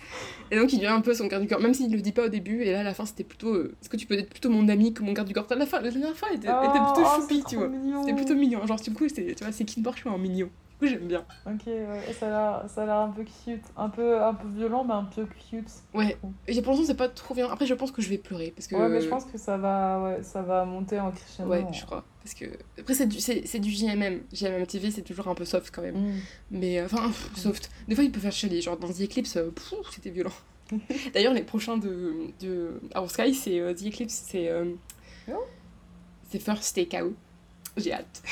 Et 0.50 0.56
donc, 0.56 0.72
il 0.72 0.76
devient 0.76 0.88
un 0.88 1.00
peu 1.00 1.14
son 1.14 1.26
garde 1.26 1.42
du 1.42 1.48
corps, 1.48 1.60
même 1.60 1.74
s'il 1.74 1.92
le 1.92 2.00
dit 2.00 2.12
pas 2.12 2.26
au 2.26 2.28
début. 2.28 2.62
Et 2.62 2.72
là, 2.72 2.80
à 2.80 2.82
la 2.82 2.94
fin, 2.94 3.04
c'était 3.06 3.24
plutôt. 3.24 3.54
euh, 3.54 3.74
Est-ce 3.80 3.88
que 3.88 3.96
tu 3.96 4.06
peux 4.06 4.18
être 4.18 4.30
plutôt 4.30 4.50
mon 4.50 4.68
ami 4.68 4.92
que 4.94 5.02
mon 5.02 5.12
garde 5.12 5.28
du 5.28 5.34
corps 5.34 5.46
À 5.50 5.54
la 5.54 5.66
fin, 5.66 5.80
la 5.80 5.90
dernière 5.90 6.14
fois, 6.16 6.28
elle 6.30 6.38
était, 6.38 6.48
était 6.48 6.78
plutôt 6.78 7.02
Oh, 7.04 7.20
choupi, 7.20 7.42
tu 7.48 7.56
vois. 7.56 7.70
C'était 8.00 8.14
plutôt 8.16 8.34
mignon. 8.34 8.66
Genre, 8.66 8.80
du 8.80 8.92
coup, 8.92 9.04
c'est, 9.08 9.34
tu 9.34 9.44
vois, 9.44 9.52
c'est 9.52 9.82
Porsche 9.82 10.04
mais 10.04 10.10
en 10.10 10.18
mignon. 10.18 10.48
Coup, 10.78 10.86
j'aime 10.86 11.08
bien. 11.08 11.24
Ok, 11.44 11.66
ouais, 11.66 12.12
ça 12.18 12.26
a 12.26 12.30
l'air- 12.30 12.70
ça 12.70 12.82
a 12.82 12.86
l'air 12.86 12.94
un 12.96 13.08
peu 13.08 13.24
cute. 13.24 13.64
Un 13.76 13.88
peu, 13.88 14.22
un 14.22 14.32
peu 14.34 14.46
violent, 14.48 14.84
mais 14.84 14.94
un 14.94 15.02
peu 15.04 15.26
cute. 15.50 15.68
Ouais. 15.92 16.16
Et 16.46 16.62
pour 16.62 16.72
l'instant, 16.72 16.86
c'est 16.86 16.94
pas 16.96 17.08
trop 17.08 17.34
bien. 17.34 17.50
Après, 17.50 17.66
je 17.66 17.74
pense 17.74 17.90
que 17.90 18.00
je 18.00 18.08
vais 18.08 18.18
pleurer. 18.18 18.52
Parce 18.54 18.68
que... 18.68 18.76
Ouais, 18.76 18.88
mais 18.88 19.00
je 19.00 19.08
pense 19.08 19.24
que 19.24 19.38
ça 19.38 19.56
va, 19.56 20.00
ouais, 20.02 20.22
ça 20.22 20.40
va 20.42 20.64
monter 20.64 21.00
en 21.00 21.10
crescendo. 21.10 21.50
Ouais, 21.50 21.64
je 21.72 21.84
crois. 21.84 22.04
Parce 22.22 22.34
que. 22.34 22.44
Après, 22.78 22.94
c'est 22.94 23.06
du, 23.06 23.18
c'est, 23.18 23.44
c'est 23.44 23.58
du 23.58 23.70
JMM. 23.70 24.20
JMM 24.32 24.66
TV, 24.66 24.92
c'est 24.92 25.02
toujours 25.02 25.26
un 25.26 25.34
peu 25.34 25.44
soft 25.44 25.74
quand 25.74 25.82
même. 25.82 25.96
Mm. 25.96 26.20
Mais. 26.52 26.78
euh, 26.78 26.84
Enfin, 26.84 27.08
pff, 27.08 27.30
soft. 27.36 27.70
Des 27.88 27.96
fois, 27.96 28.04
il 28.04 28.12
peut 28.12 28.20
faire 28.20 28.30
chialer. 28.32 28.60
Genre, 28.60 28.76
dans 28.76 28.88
The 28.88 29.00
Eclipse, 29.00 29.36
euh, 29.36 29.50
c'était 29.90 30.10
violent. 30.10 30.30
D'ailleurs, 31.12 31.34
les 31.34 31.42
prochains 31.42 31.76
de. 31.78 32.14
de 32.40 32.80
Our 32.94 33.10
Sky, 33.10 33.34
c'est 33.34 33.58
euh, 33.58 33.74
The 33.74 33.86
Eclipse, 33.86 34.14
c'est. 34.28 34.48
euh, 34.48 34.74
Oh. 35.30 35.44
C'est 36.30 36.38
First 36.38 36.76
Takeout. 36.76 37.14
J'ai 37.76 37.92
hâte. 37.92 38.22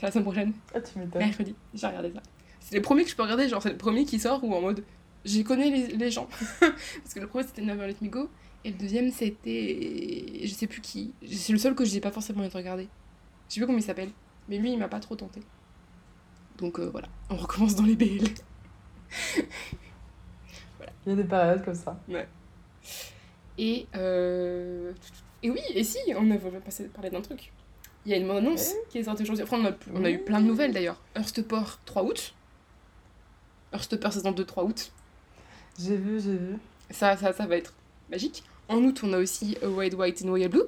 C'est 0.00 0.06
la 0.06 0.12
semaine 0.12 0.24
prochaine, 0.24 0.52
Ah, 0.74 0.80
tu 0.80 0.98
m'étonnes. 0.98 1.22
mercredi. 1.22 1.54
J'ai 1.74 1.86
regardé 1.86 2.10
ça. 2.12 2.22
C'est 2.60 2.74
les 2.74 2.80
premiers 2.80 3.04
que 3.04 3.10
je 3.10 3.16
peux 3.16 3.22
regarder. 3.22 3.48
Genre, 3.48 3.62
c'est 3.62 3.70
le 3.70 3.76
premier 3.76 4.04
qui 4.06 4.18
sort 4.18 4.42
ou 4.42 4.54
en 4.54 4.60
mode. 4.60 4.82
J'y 5.24 5.44
connais 5.44 5.70
les, 5.70 5.88
les 5.88 6.10
gens. 6.10 6.26
Parce 6.60 7.14
que 7.14 7.20
le 7.20 7.26
premier, 7.26 7.44
c'était 7.46 7.62
Never 7.62 7.86
Let 7.86 7.96
Me 8.00 8.08
Go. 8.08 8.30
Et 8.64 8.70
le 8.70 8.76
deuxième, 8.78 9.10
c'était. 9.10 10.40
Je 10.42 10.52
sais 10.52 10.66
plus 10.66 10.80
qui. 10.80 11.12
C'est 11.30 11.52
le 11.52 11.58
seul 11.58 11.74
que 11.74 11.84
je 11.84 11.92
n'ai 11.94 12.00
pas 12.00 12.10
forcément 12.10 12.40
envie 12.40 12.48
de 12.48 12.56
regarder. 12.56 12.88
Je 13.48 13.54
sais 13.54 13.60
plus 13.60 13.66
comment 13.66 13.78
il 13.78 13.84
s'appelle. 13.84 14.10
Mais 14.48 14.56
lui, 14.58 14.72
il 14.72 14.78
m'a 14.78 14.88
pas 14.88 15.00
trop 15.00 15.16
tenté. 15.16 15.42
Donc 16.58 16.78
euh, 16.78 16.88
voilà, 16.90 17.08
on 17.30 17.36
recommence 17.36 17.74
dans 17.74 17.84
les 17.84 17.96
BL. 17.96 18.24
Il 21.06 21.10
y 21.10 21.12
a 21.12 21.16
des 21.16 21.24
périodes 21.24 21.64
comme 21.64 21.74
ça. 21.74 21.98
Et, 23.58 23.86
euh... 23.96 24.92
et 25.42 25.50
oui, 25.50 25.60
et 25.74 25.82
si, 25.84 25.98
on 26.16 26.30
a 26.30 26.36
passé 26.60 26.88
parler 26.88 27.10
d'un 27.10 27.22
truc. 27.22 27.52
Il 28.06 28.12
y 28.12 28.14
a 28.14 28.18
une 28.18 28.30
annonce 28.30 28.72
qui 28.88 28.98
est 28.98 29.04
sortie 29.04 29.22
aujourd'hui. 29.22 29.44
Enfin, 29.44 29.58
on 29.60 29.66
a, 29.66 29.72
on 30.00 30.04
a 30.04 30.10
eu 30.10 30.18
plein 30.18 30.40
de 30.40 30.46
nouvelles 30.46 30.72
d'ailleurs. 30.72 30.96
Hearstport 31.16 31.78
3 31.84 32.02
août. 32.04 32.34
Hearstport 33.72 34.12
saison 34.12 34.32
2 34.32 34.44
3 34.44 34.64
août. 34.64 34.92
J'ai 35.78 35.96
vu, 35.96 36.20
j'ai 36.20 36.36
vu. 36.36 36.56
Ça, 36.90 37.16
ça, 37.16 37.32
ça 37.32 37.46
va 37.46 37.56
être 37.56 37.74
magique. 38.10 38.42
En 38.68 38.78
août, 38.84 39.00
on 39.04 39.12
a 39.12 39.18
aussi 39.18 39.56
A 39.62 39.68
White 39.68 39.94
White 39.94 40.22
and 40.24 40.28
Royal 40.28 40.48
Blue. 40.50 40.62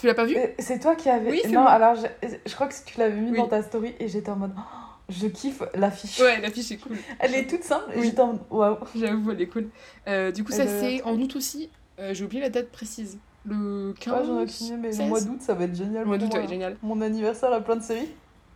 Tu 0.00 0.06
l'as 0.06 0.14
pas 0.14 0.24
vu? 0.24 0.36
C'est 0.58 0.80
toi 0.80 0.96
qui 0.96 1.08
avais. 1.08 1.30
Oui, 1.30 1.42
non, 1.52 1.64
alors 1.66 1.94
je, 1.96 2.26
je 2.46 2.54
crois 2.54 2.66
que 2.66 2.74
tu 2.84 2.98
l'avais 2.98 3.20
mis 3.20 3.30
Oui. 3.32 3.36
dans 3.36 3.46
ta 3.48 3.62
story 3.62 3.94
et 4.00 4.08
j'étais 4.08 4.30
en 4.30 4.36
mode. 4.36 4.52
oh, 4.56 4.60
je 5.08 5.26
kiffe 5.28 5.62
l'affiche. 5.74 6.18
Ouais, 6.18 6.40
l'affiche 6.40 6.72
est 6.72 6.78
cool. 6.78 6.96
Elle 7.20 7.34
est 7.34 7.46
toute 7.46 7.62
simple 7.62 7.84
Oui. 7.96 8.06
j'étais 8.06 8.20
en 8.20 8.28
mode 8.28 8.40
waouh. 8.50 8.78
J'avoue, 8.96 9.30
elle 9.30 9.40
est 9.42 9.46
cool. 9.46 9.68
Euh, 10.08 10.32
du 10.32 10.42
coup, 10.42 10.50
ça 10.52 10.66
c'est 10.66 11.02
en 11.04 11.16
août 11.20 11.36
aussi. 11.36 11.70
Euh, 12.00 12.14
J'ai 12.14 12.24
oublié 12.24 12.42
la 12.42 12.48
date 12.50 12.70
précise. 12.70 13.18
Le 13.44 13.92
15 13.98 14.14
Ouais, 14.14 14.24
j'en 14.26 14.40
ai 14.40 14.66
idée, 14.66 14.76
mais 14.76 14.92
16. 14.92 15.00
le 15.00 15.06
mois 15.08 15.20
d'août 15.20 15.40
ça 15.42 15.54
va 15.54 15.64
être 15.64 15.74
génial. 15.74 16.02
Le 16.02 16.06
mois 16.08 16.18
d'août, 16.18 16.32
ouais, 16.32 16.40
moi. 16.40 16.48
génial. 16.48 16.76
Mon 16.82 17.00
anniversaire 17.00 17.52
a 17.52 17.60
plein 17.60 17.76
de 17.76 17.82
séries. 17.82 18.08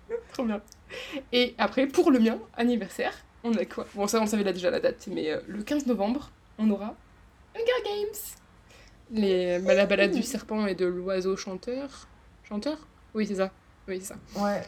Trop 0.32 0.44
bien. 0.44 0.60
Et 1.32 1.54
après, 1.58 1.86
pour 1.86 2.10
le 2.10 2.20
mien, 2.20 2.38
anniversaire, 2.56 3.12
on 3.42 3.52
a 3.54 3.64
quoi? 3.64 3.86
Bon, 3.94 4.06
ça, 4.06 4.20
on 4.20 4.26
savait 4.26 4.44
là 4.44 4.52
déjà 4.52 4.70
la 4.70 4.78
date, 4.80 5.08
mais 5.10 5.30
euh, 5.30 5.40
le 5.48 5.62
15 5.62 5.86
novembre, 5.86 6.30
on 6.58 6.70
aura 6.70 6.94
Hunger 7.56 7.82
Games 7.84 8.20
Les, 9.10 9.58
bah, 9.58 9.74
La 9.74 9.86
balade 9.86 10.12
du 10.12 10.22
serpent 10.22 10.66
et 10.66 10.74
de 10.74 10.86
l'oiseau 10.86 11.36
chanteur. 11.36 12.06
Chanteur? 12.44 12.78
Oui, 13.14 13.26
c'est 13.26 13.36
ça. 13.36 13.50
Oui, 13.88 13.98
c'est 14.00 14.14
ça. 14.14 14.40
Ouais. 14.40 14.62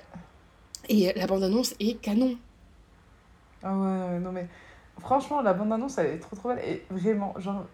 Et 0.88 1.12
la 1.14 1.26
bande-annonce 1.26 1.74
est 1.80 2.00
canon. 2.00 2.36
Ah 3.62 3.74
ouais, 3.76 4.12
ouais, 4.14 4.18
non 4.20 4.32
mais 4.32 4.46
franchement, 5.00 5.42
la 5.42 5.52
bande-annonce, 5.52 5.98
elle 5.98 6.06
est 6.06 6.18
trop 6.18 6.34
trop 6.36 6.48
belle. 6.48 6.64
Et 6.64 6.84
vraiment, 6.90 7.34
genre, 7.38 7.66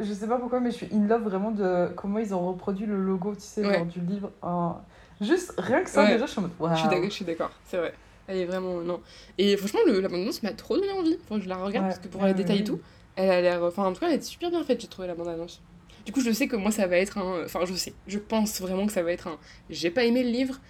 je 0.00 0.12
sais 0.12 0.26
pas 0.26 0.38
pourquoi, 0.38 0.60
mais 0.60 0.70
je 0.70 0.76
suis 0.76 0.88
in 0.92 1.06
love 1.06 1.22
vraiment 1.22 1.50
de 1.50 1.88
comment 1.96 2.18
ils 2.18 2.34
ont 2.34 2.46
reproduit 2.48 2.86
le 2.86 2.96
logo, 3.02 3.34
tu 3.34 3.40
sais, 3.42 3.66
Ouais. 3.66 3.74
genre 3.74 3.86
du 3.86 4.00
livre. 4.00 4.30
en- 4.42 4.76
Juste, 5.20 5.54
rien 5.58 5.82
que 5.82 5.90
ça, 5.90 6.02
Ouais. 6.04 6.12
déjà, 6.12 6.26
je 6.26 6.30
suis 6.30 6.38
en 6.38 6.42
mode 6.42 6.52
waouh. 6.60 6.72
Je 6.76 7.10
suis 7.10 7.24
d'accord- 7.24 7.50
c'est 7.64 7.76
vrai. 7.76 7.92
Elle 8.28 8.36
est 8.36 8.44
vraiment. 8.44 8.80
Non. 8.82 9.00
Et 9.38 9.56
franchement, 9.56 9.80
le, 9.86 10.00
la 10.00 10.08
bande-annonce 10.08 10.42
m'a 10.44 10.52
trop 10.52 10.76
donné 10.76 10.92
envie. 10.92 11.18
Enfin, 11.24 11.40
je 11.42 11.48
la 11.48 11.56
regarde 11.56 11.86
Ouais, 11.86 11.90
parce 11.92 11.98
que 11.98 12.08
pour 12.08 12.24
les 12.24 12.34
détails 12.34 12.60
et 12.60 12.64
tout, 12.64 12.78
elle 13.16 13.30
a 13.30 13.40
l'air. 13.40 13.62
Enfin, 13.64 13.84
en 13.86 13.92
tout 13.92 13.98
cas, 14.00 14.08
elle 14.08 14.18
est 14.18 14.22
super 14.22 14.50
bien 14.50 14.62
faite, 14.62 14.80
j'ai 14.80 14.86
trouvé 14.86 15.08
la 15.08 15.14
bande-annonce. 15.16 15.60
Du 16.06 16.12
coup, 16.12 16.20
je 16.20 16.30
sais 16.30 16.46
que 16.46 16.54
moi, 16.56 16.70
ça 16.70 16.86
va 16.86 16.96
être 16.98 17.18
un. 17.18 17.42
Enfin, 17.44 17.60
je 17.64 17.74
sais. 17.74 17.94
Je 18.06 18.18
pense 18.18 18.60
vraiment 18.60 18.86
que 18.86 18.92
ça 18.92 19.02
va 19.02 19.10
être 19.12 19.26
un. 19.26 19.38
J'ai 19.70 19.90
pas 19.90 20.04
aimé 20.04 20.22
le 20.22 20.30
livre, 20.30 20.60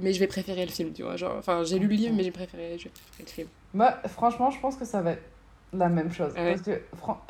mais 0.00 0.12
je 0.14 0.20
vais 0.20 0.26
préférer 0.28 0.64
le 0.64 0.70
film, 0.70 0.92
tu 0.92 1.02
vois. 1.02 1.16
Genre, 1.16 1.34
enfin, 1.36 1.62
j'ai 1.64 1.78
lu 1.78 1.88
le 1.88 1.94
livre, 1.94 2.14
mais 2.16 2.22
j'ai 2.22 2.30
préféré, 2.30 2.76
je 2.78 2.84
vais 2.84 2.90
préférer 2.90 3.24
le 3.26 3.30
film. 3.30 3.48
Moi, 3.74 3.90
franchement, 4.08 4.50
je 4.50 4.60
pense 4.60 4.76
que 4.76 4.84
ça 4.86 5.02
va 5.02 5.10
être 5.12 5.22
la 5.76 5.88
même 5.88 6.12
chose. 6.12 6.32
Ah 6.36 6.42
ouais. 6.42 6.50
Parce 6.56 6.62
que 6.62 6.80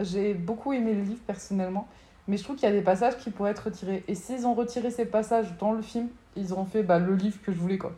j'ai 0.05 0.35
beaucoup 0.35 0.73
aimé 0.73 0.95
le 0.95 1.03
livre 1.03 1.21
personnellement, 1.27 1.89
mais 2.29 2.37
je 2.37 2.45
trouve 2.45 2.57
qu'il 2.57 2.69
y 2.69 2.73
a 2.73 2.75
des 2.75 2.83
passages 2.83 3.17
qui 3.19 3.31
pourraient 3.31 3.51
être 3.53 3.65
retirés. 3.67 4.05
Et 4.09 4.15
s'ils 4.15 4.47
ont 4.47 4.55
retiré 4.55 4.91
ces 4.91 5.05
passages 5.07 5.57
dans 5.59 5.73
le 5.73 5.83
film, 5.83 6.09
ils 6.37 6.53
auront 6.53 6.65
fait 6.65 6.83
bah, 6.83 6.99
le 6.99 7.15
livre 7.15 7.39
que 7.43 7.53
je 7.53 7.59
voulais, 7.59 7.79
quoi. 7.79 7.93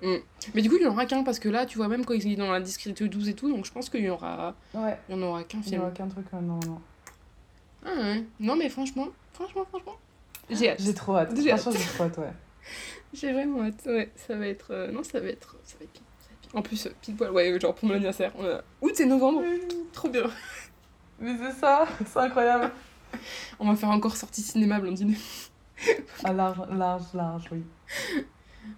Mais 0.55 0.63
du 0.63 0.69
coup, 0.69 0.77
il 0.77 0.83
y 0.83 0.87
en 0.87 0.91
aura 0.93 1.07
qu'un 1.07 1.23
parce 1.25 1.39
que 1.39 1.49
là, 1.49 1.65
tu 1.67 1.79
vois, 1.79 1.89
même 1.89 2.05
quand 2.05 2.15
il 2.15 2.31
est 2.33 2.37
dans 2.37 2.51
la 2.53 2.61
discrète 2.61 3.03
12 3.03 3.29
et 3.31 3.35
tout, 3.35 3.51
donc 3.51 3.65
je 3.65 3.73
pense 3.73 3.89
qu'il 3.89 4.03
y 4.05 4.11
aura. 4.11 4.55
Ouais, 4.75 4.99
Il 5.09 5.17
y 5.17 5.19
en 5.19 5.23
aura 5.23 5.43
qu'un 5.45 5.59
il 5.59 5.63
n'y 5.65 5.69
film. 5.71 5.81
aura 5.83 5.91
qu'un 5.91 6.09
truc, 6.09 6.27
euh, 6.35 6.41
non, 6.41 6.61
non. 6.67 6.81
Ah 7.85 7.91
ouais. 7.95 8.25
Non, 8.41 8.57
mais 8.57 8.69
franchement, 8.69 9.07
franchement, 9.33 9.65
franchement. 9.69 9.97
J'ai 10.51 10.71
hâte. 10.71 10.81
J'ai 10.83 10.93
trop 10.95 11.17
hâte. 11.17 11.31
J'ai 11.37 11.55
trop 11.55 11.71
hâte, 12.05 12.19
ouais. 12.19 12.33
J'ai 13.15 13.33
vraiment 13.33 13.63
hâte. 13.63 13.81
Ouais, 13.87 14.11
ça 14.17 14.35
va 14.37 14.47
être. 14.49 14.73
euh, 14.73 14.93
Non, 14.93 15.03
ça 15.03 15.21
va 15.21 15.29
être. 15.29 15.57
Ça 15.65 15.77
va 15.79 15.85
être 15.85 16.01
En 16.57 16.63
plus, 16.63 16.89
pile 17.03 17.15
poil, 17.15 17.31
ouais, 17.31 17.61
genre 17.61 17.75
pour 17.75 17.87
mon 17.89 17.95
anniversaire. 17.95 18.33
On 18.37 18.45
a... 18.45 18.63
Août 18.81 18.99
et 18.99 19.07
novembre. 19.07 19.43
Trop 19.93 20.09
bien. 20.09 20.25
Mais 21.21 21.37
c'est 21.39 21.53
ça, 21.61 21.87
c'est 22.05 22.19
incroyable. 22.19 22.73
On 23.61 23.69
va 23.69 23.77
faire 23.77 23.91
encore 23.91 24.17
sortie 24.17 24.43
cinéma 24.43 24.81
blondine. 24.81 25.15
À 26.25 26.33
large, 26.33 26.59
large, 26.71 27.05
large, 27.15 27.45
oui. 27.53 27.63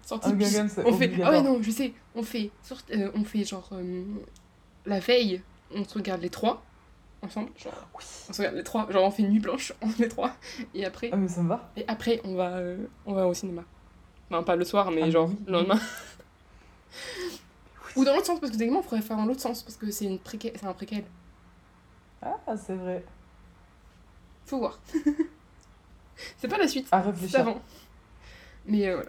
Sortie 0.03 0.29
c'est 0.69 0.85
On 0.85 0.93
fait. 0.93 1.11
Ah 1.23 1.31
ouais, 1.31 1.41
non, 1.41 1.61
je 1.61 1.71
sais. 1.71 1.93
On 2.15 2.21
fait. 2.21 2.51
sort- 2.61 2.77
euh, 2.91 3.09
on 3.15 3.23
fait 3.23 3.43
genre. 3.43 3.67
euh, 3.73 4.03
La 4.85 4.99
veille, 4.99 5.41
on 5.73 5.83
se 5.83 5.93
regarde 5.95 6.21
les 6.21 6.29
trois. 6.29 6.61
Ensemble. 7.21 7.49
Genre, 7.57 7.73
Oui. 7.97 8.03
on 8.29 8.33
se 8.33 8.37
regarde 8.41 8.55
les 8.55 8.63
trois. 8.63 8.89
Genre, 8.91 9.03
on 9.03 9.11
fait 9.11 9.23
une 9.23 9.29
nuit 9.31 9.39
blanche, 9.39 9.73
on 9.81 9.87
les 9.99 10.07
trois. 10.09 10.35
Et 10.73 10.85
après. 10.85 11.09
Ah, 11.11 11.17
mais 11.17 11.27
ça 11.27 11.41
me 11.41 11.49
va. 11.49 11.71
Et 11.77 11.85
après, 11.87 12.21
on 12.25 12.35
va, 12.35 12.57
euh, 12.57 12.77
on 13.05 13.13
va 13.13 13.25
au 13.27 13.33
cinéma. 13.33 13.63
Enfin, 14.29 14.43
pas 14.43 14.55
le 14.57 14.65
soir, 14.65 14.91
mais 14.91 15.01
Ah, 15.03 15.09
genre 15.09 15.29
oui. 15.29 15.37
le 15.47 15.51
lendemain. 15.53 15.79
Ou 17.99 18.05
dans 18.05 18.13
l'autre 18.13 18.25
sens, 18.25 18.39
parce 18.39 18.51
que 18.51 18.57
techniquement, 18.57 18.79
on 18.79 18.83
pourrait 18.83 19.01
faire 19.01 19.17
dans 19.17 19.25
l'autre 19.25 19.41
sens, 19.41 19.63
parce 19.63 19.75
que 19.77 19.89
c'est 19.91 20.05
une 20.05 20.19
c'est 20.25 20.63
un 20.65 20.73
préquel. 20.73 21.03
Ah, 22.21 22.35
c'est 22.57 22.75
vrai. 22.75 23.03
Faut 24.45 24.59
voir. 24.59 24.79
c'est 26.37 26.47
pas 26.47 26.57
la 26.57 26.67
suite, 26.67 26.87
À 26.91 27.01
c'est 27.01 27.09
réfléchir. 27.09 27.39
avant. 27.41 27.61
Mais 28.65 28.87
euh, 28.87 29.03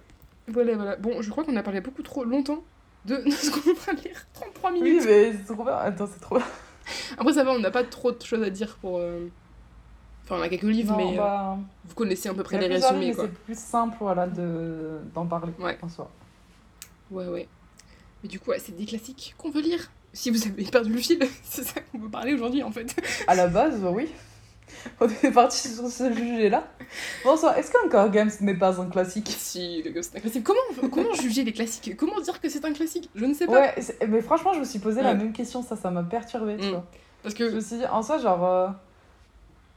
voilà. 0.49 0.75
voilà, 0.75 0.75
voilà. 0.77 0.97
Bon, 0.97 1.21
je 1.23 1.31
crois 1.31 1.45
qu'on 1.45 1.57
a 1.57 1.63
parlé 1.63 1.81
beaucoup 1.81 2.03
trop 2.03 2.25
longtemps 2.25 2.63
de, 3.05 3.17
ce 3.31 3.51
qu'on 3.51 3.71
est 3.71 3.73
en 3.73 3.75
train 3.77 3.95
de 3.95 4.01
lire. 4.03 4.27
33 4.35 4.73
Oui, 4.73 4.81
minutes. 4.83 5.03
mais 5.07 5.33
c'est 5.33 5.55
trop 5.55 5.65
bien. 5.65 5.75
Attends, 5.75 6.07
c'est 6.07 6.21
trop 6.21 6.37
bien. 6.37 6.47
Après, 7.19 7.33
ça 7.33 7.45
va, 7.45 7.53
on 7.53 7.59
n'a 7.59 7.71
pas 7.71 7.85
trop 7.85 8.13
de 8.13 8.23
choses 8.23 8.43
à 8.43 8.51
dire 8.51 8.77
pour. 8.81 8.99
euh, 8.99 9.29
Enfin, 10.25 10.37
on 10.39 10.43
a 10.43 10.49
quelques 10.49 10.63
livres, 10.63 10.93
Non, 10.93 10.99
mais 10.99 11.15
euh, 11.15 11.17
bah, 11.23 11.59
vous 11.87 11.95
connaissez 11.97 12.29
à 12.29 12.35
peu 12.35 12.45
près 12.45 12.57
il 12.57 12.61
les 12.61 12.69
résumés, 12.77 13.13
quoi. 13.15 13.25
C'est 13.25 13.33
plus 13.45 13.59
simple 13.59 13.97
voilà, 13.99 14.29
de... 14.29 15.01
d'en 15.13 15.27
parler 15.27 15.53
Ouais. 15.59 15.77
en 15.83 15.89
soi. 15.89 16.09
Ouais, 17.11 17.27
ouais. 17.27 17.49
Mais 18.23 18.29
du 18.29 18.39
coup, 18.41 18.51
ouais, 18.51 18.59
c'est 18.59 18.77
des 18.77 18.85
classiques 18.87 19.35
qu'on 19.39 19.51
veut 19.51 19.63
lire. 19.63 19.91
Si 20.13 20.31
vous 20.31 20.43
avez 20.47 20.65
perdu 20.65 20.93
le 20.93 20.99
fil, 20.99 21.19
c'est 21.45 21.65
ça 21.65 21.81
qu'on 21.81 21.99
veut 21.99 22.09
parler 22.11 22.35
aujourd'hui, 22.35 22.63
en 22.63 22.71
fait. 22.71 22.95
À 23.27 23.35
la 23.35 23.47
base, 23.49 23.81
oui. 23.93 24.09
On 25.01 25.09
est 25.09 25.31
parti 25.33 25.69
sur 25.69 25.89
ce 25.89 26.13
sujet-là. 26.15 26.67
Bonsoir, 27.25 27.57
est-ce 27.59 27.71
qu'un 27.73 27.89
car 27.91 28.09
games 28.11 28.31
n'est 28.41 28.55
pas 28.55 28.81
un 28.81 28.87
classique? 28.89 29.29
Si, 29.37 29.83
le 29.83 29.91
un 29.91 30.21
classique. 30.21 30.45
Comment, 30.45 30.89
comment 30.91 31.13
juger 31.15 31.43
les 31.45 31.53
classiques? 31.53 31.97
Comment 31.97 32.21
dire 32.21 32.41
que 32.41 32.49
c'est 32.49 32.65
un 32.65 32.73
classique? 32.73 33.11
Je 33.15 33.25
ne 33.25 33.35
sais 33.35 33.47
pas. 33.47 33.53
Ouais, 33.61 33.75
mais 34.09 34.23
franchement, 34.23 34.53
je 34.55 34.61
me 34.61 34.65
suis 34.65 34.79
posé 34.79 35.03
la 35.03 35.15
même 35.15 35.33
question, 35.33 35.63
ça, 35.63 35.77
ça 35.77 35.91
m'a 35.91 36.03
perturbé, 36.05 36.57
tu 36.57 36.67
Mm. 36.67 36.71
vois. 36.71 36.87
Parce 37.23 37.35
Je 37.37 37.45
me 37.45 37.51
que. 37.51 37.61
suis 37.61 37.77
dit, 37.79 37.87
en 37.87 38.03
soi, 38.03 38.19
genre, 38.19 38.45
euh, 38.45 38.69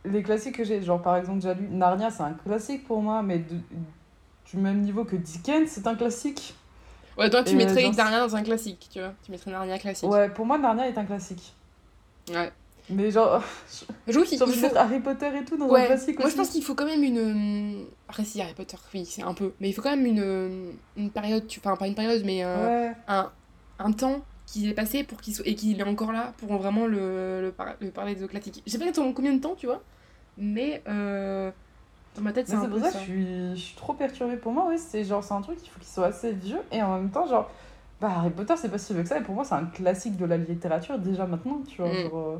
les 0.05 0.21
classiques 0.23 0.55
que 0.57 0.63
j'ai, 0.63 0.81
genre 0.81 1.01
par 1.01 1.17
exemple, 1.17 1.41
j'ai 1.41 1.53
lu 1.55 1.67
Narnia, 1.71 2.09
c'est 2.11 2.23
un 2.23 2.33
classique 2.33 2.85
pour 2.85 3.01
moi, 3.01 3.21
mais 3.23 3.39
de- 3.39 3.59
du 4.49 4.57
même 4.57 4.81
niveau 4.81 5.05
que 5.05 5.15
Dickens, 5.15 5.69
c'est 5.69 5.87
un 5.87 5.95
classique. 5.95 6.55
Ouais, 7.17 7.29
toi, 7.29 7.43
tu 7.43 7.51
Et, 7.51 7.55
mettrais 7.55 7.81
genre, 7.81 7.95
Narnia 7.95 8.19
dans 8.19 8.35
un 8.35 8.43
classique, 8.43 8.87
tu 8.91 8.99
vois. 8.99 9.13
Tu 9.23 9.31
mettrais 9.31 9.51
Narnia 9.51 9.77
classique. 9.77 10.09
Ouais, 10.09 10.29
pour 10.29 10.45
moi, 10.45 10.57
Narnia 10.57 10.87
est 10.89 10.97
un 10.97 11.05
classique. 11.05 11.53
Ouais. 12.31 12.51
Mais 12.89 13.11
genre, 13.11 13.41
Je 14.07 14.11
trouve 14.13 14.25
qu'il 14.27 14.37
faut. 14.37 14.45
mettre 14.47 14.77
Harry 14.77 14.99
Potter 14.99 15.29
et 15.39 15.45
tout 15.45 15.55
dans 15.57 15.65
un 15.65 15.69
Ouais, 15.69 15.85
classique 15.85 16.19
moi 16.19 16.29
je 16.29 16.35
pense 16.35 16.49
qu'il 16.49 16.63
faut 16.63 16.75
quand 16.75 16.85
même 16.85 17.03
une. 17.03 17.17
euh, 17.17 17.83
Après, 18.09 18.25
si 18.25 18.41
Harry 18.41 18.53
Potter, 18.53 18.75
oui, 18.93 19.05
c'est 19.05 19.23
un 19.23 19.33
peu. 19.33 19.53
Mais 19.61 19.69
il 19.69 19.73
faut 19.73 19.81
quand 19.81 19.95
même 19.95 20.05
une, 20.05 20.19
euh, 20.19 20.71
une 20.97 21.09
période, 21.09 21.47
tu- 21.47 21.59
enfin 21.59 21.77
pas 21.77 21.87
une 21.87 21.95
période, 21.95 22.23
mais 22.25 22.43
euh, 22.43 22.87
Ouais, 22.89 22.93
un, 23.07 23.31
un 23.79 23.91
temps 23.93 24.21
qui 24.45 24.69
est 24.69 24.73
passé 24.73 25.03
pour 25.05 25.21
qu'il 25.21 25.33
soit... 25.33 25.47
et 25.47 25.55
qu'il 25.55 25.79
est 25.79 25.83
encore 25.83 26.11
là 26.11 26.33
pour 26.37 26.51
vraiment 26.57 26.85
le, 26.85 27.41
le, 27.41 27.51
par- 27.53 27.75
le 27.79 27.89
parler 27.91 28.15
de 28.15 28.25
classique. 28.27 28.61
Je 28.65 28.71
sais 28.71 28.77
pas 28.77 28.83
exactement 28.85 29.13
combien 29.13 29.33
de 29.33 29.39
temps, 29.39 29.55
tu 29.55 29.65
vois, 29.65 29.81
mais 30.37 30.83
euh, 30.89 31.51
dans 32.15 32.21
ma 32.21 32.31
tête, 32.33 32.47
c'est 32.47 32.55
un 32.55 32.65
peu 32.67 32.79
ça 32.79 32.91
je 32.91 32.97
suis, 32.97 33.49
je 33.55 33.59
suis 33.61 33.75
trop 33.75 33.93
perturbée. 33.93 34.37
Pour 34.37 34.51
moi, 34.51 34.67
ouais, 34.67 34.77
c'est 34.77 35.03
genre, 35.03 35.23
c'est 35.23 35.33
un 35.33 35.41
truc, 35.41 35.57
il 35.63 35.69
faut 35.69 35.79
qu'il 35.79 35.87
soit 35.89 36.05
assez 36.07 36.31
vieux. 36.31 36.59
Et 36.71 36.81
en 36.81 36.95
même 36.97 37.09
temps, 37.09 37.27
genre, 37.27 37.49
bah, 38.01 38.11
Harry 38.17 38.29
Potter, 38.29 38.53
c'est 38.57 38.69
pas 38.69 38.77
si 38.77 38.93
vieux 38.93 39.03
que 39.03 39.09
ça. 39.09 39.17
Et 39.17 39.23
pour 39.23 39.35
moi, 39.35 39.43
c'est 39.43 39.55
un 39.55 39.65
classique 39.65 40.17
de 40.17 40.25
la 40.25 40.37
littérature 40.37 40.97
déjà 40.99 41.25
maintenant, 41.25 41.61
tu 41.67 41.81
vois. 41.81 41.91
Mm. 41.91 42.09
Genre, 42.09 42.37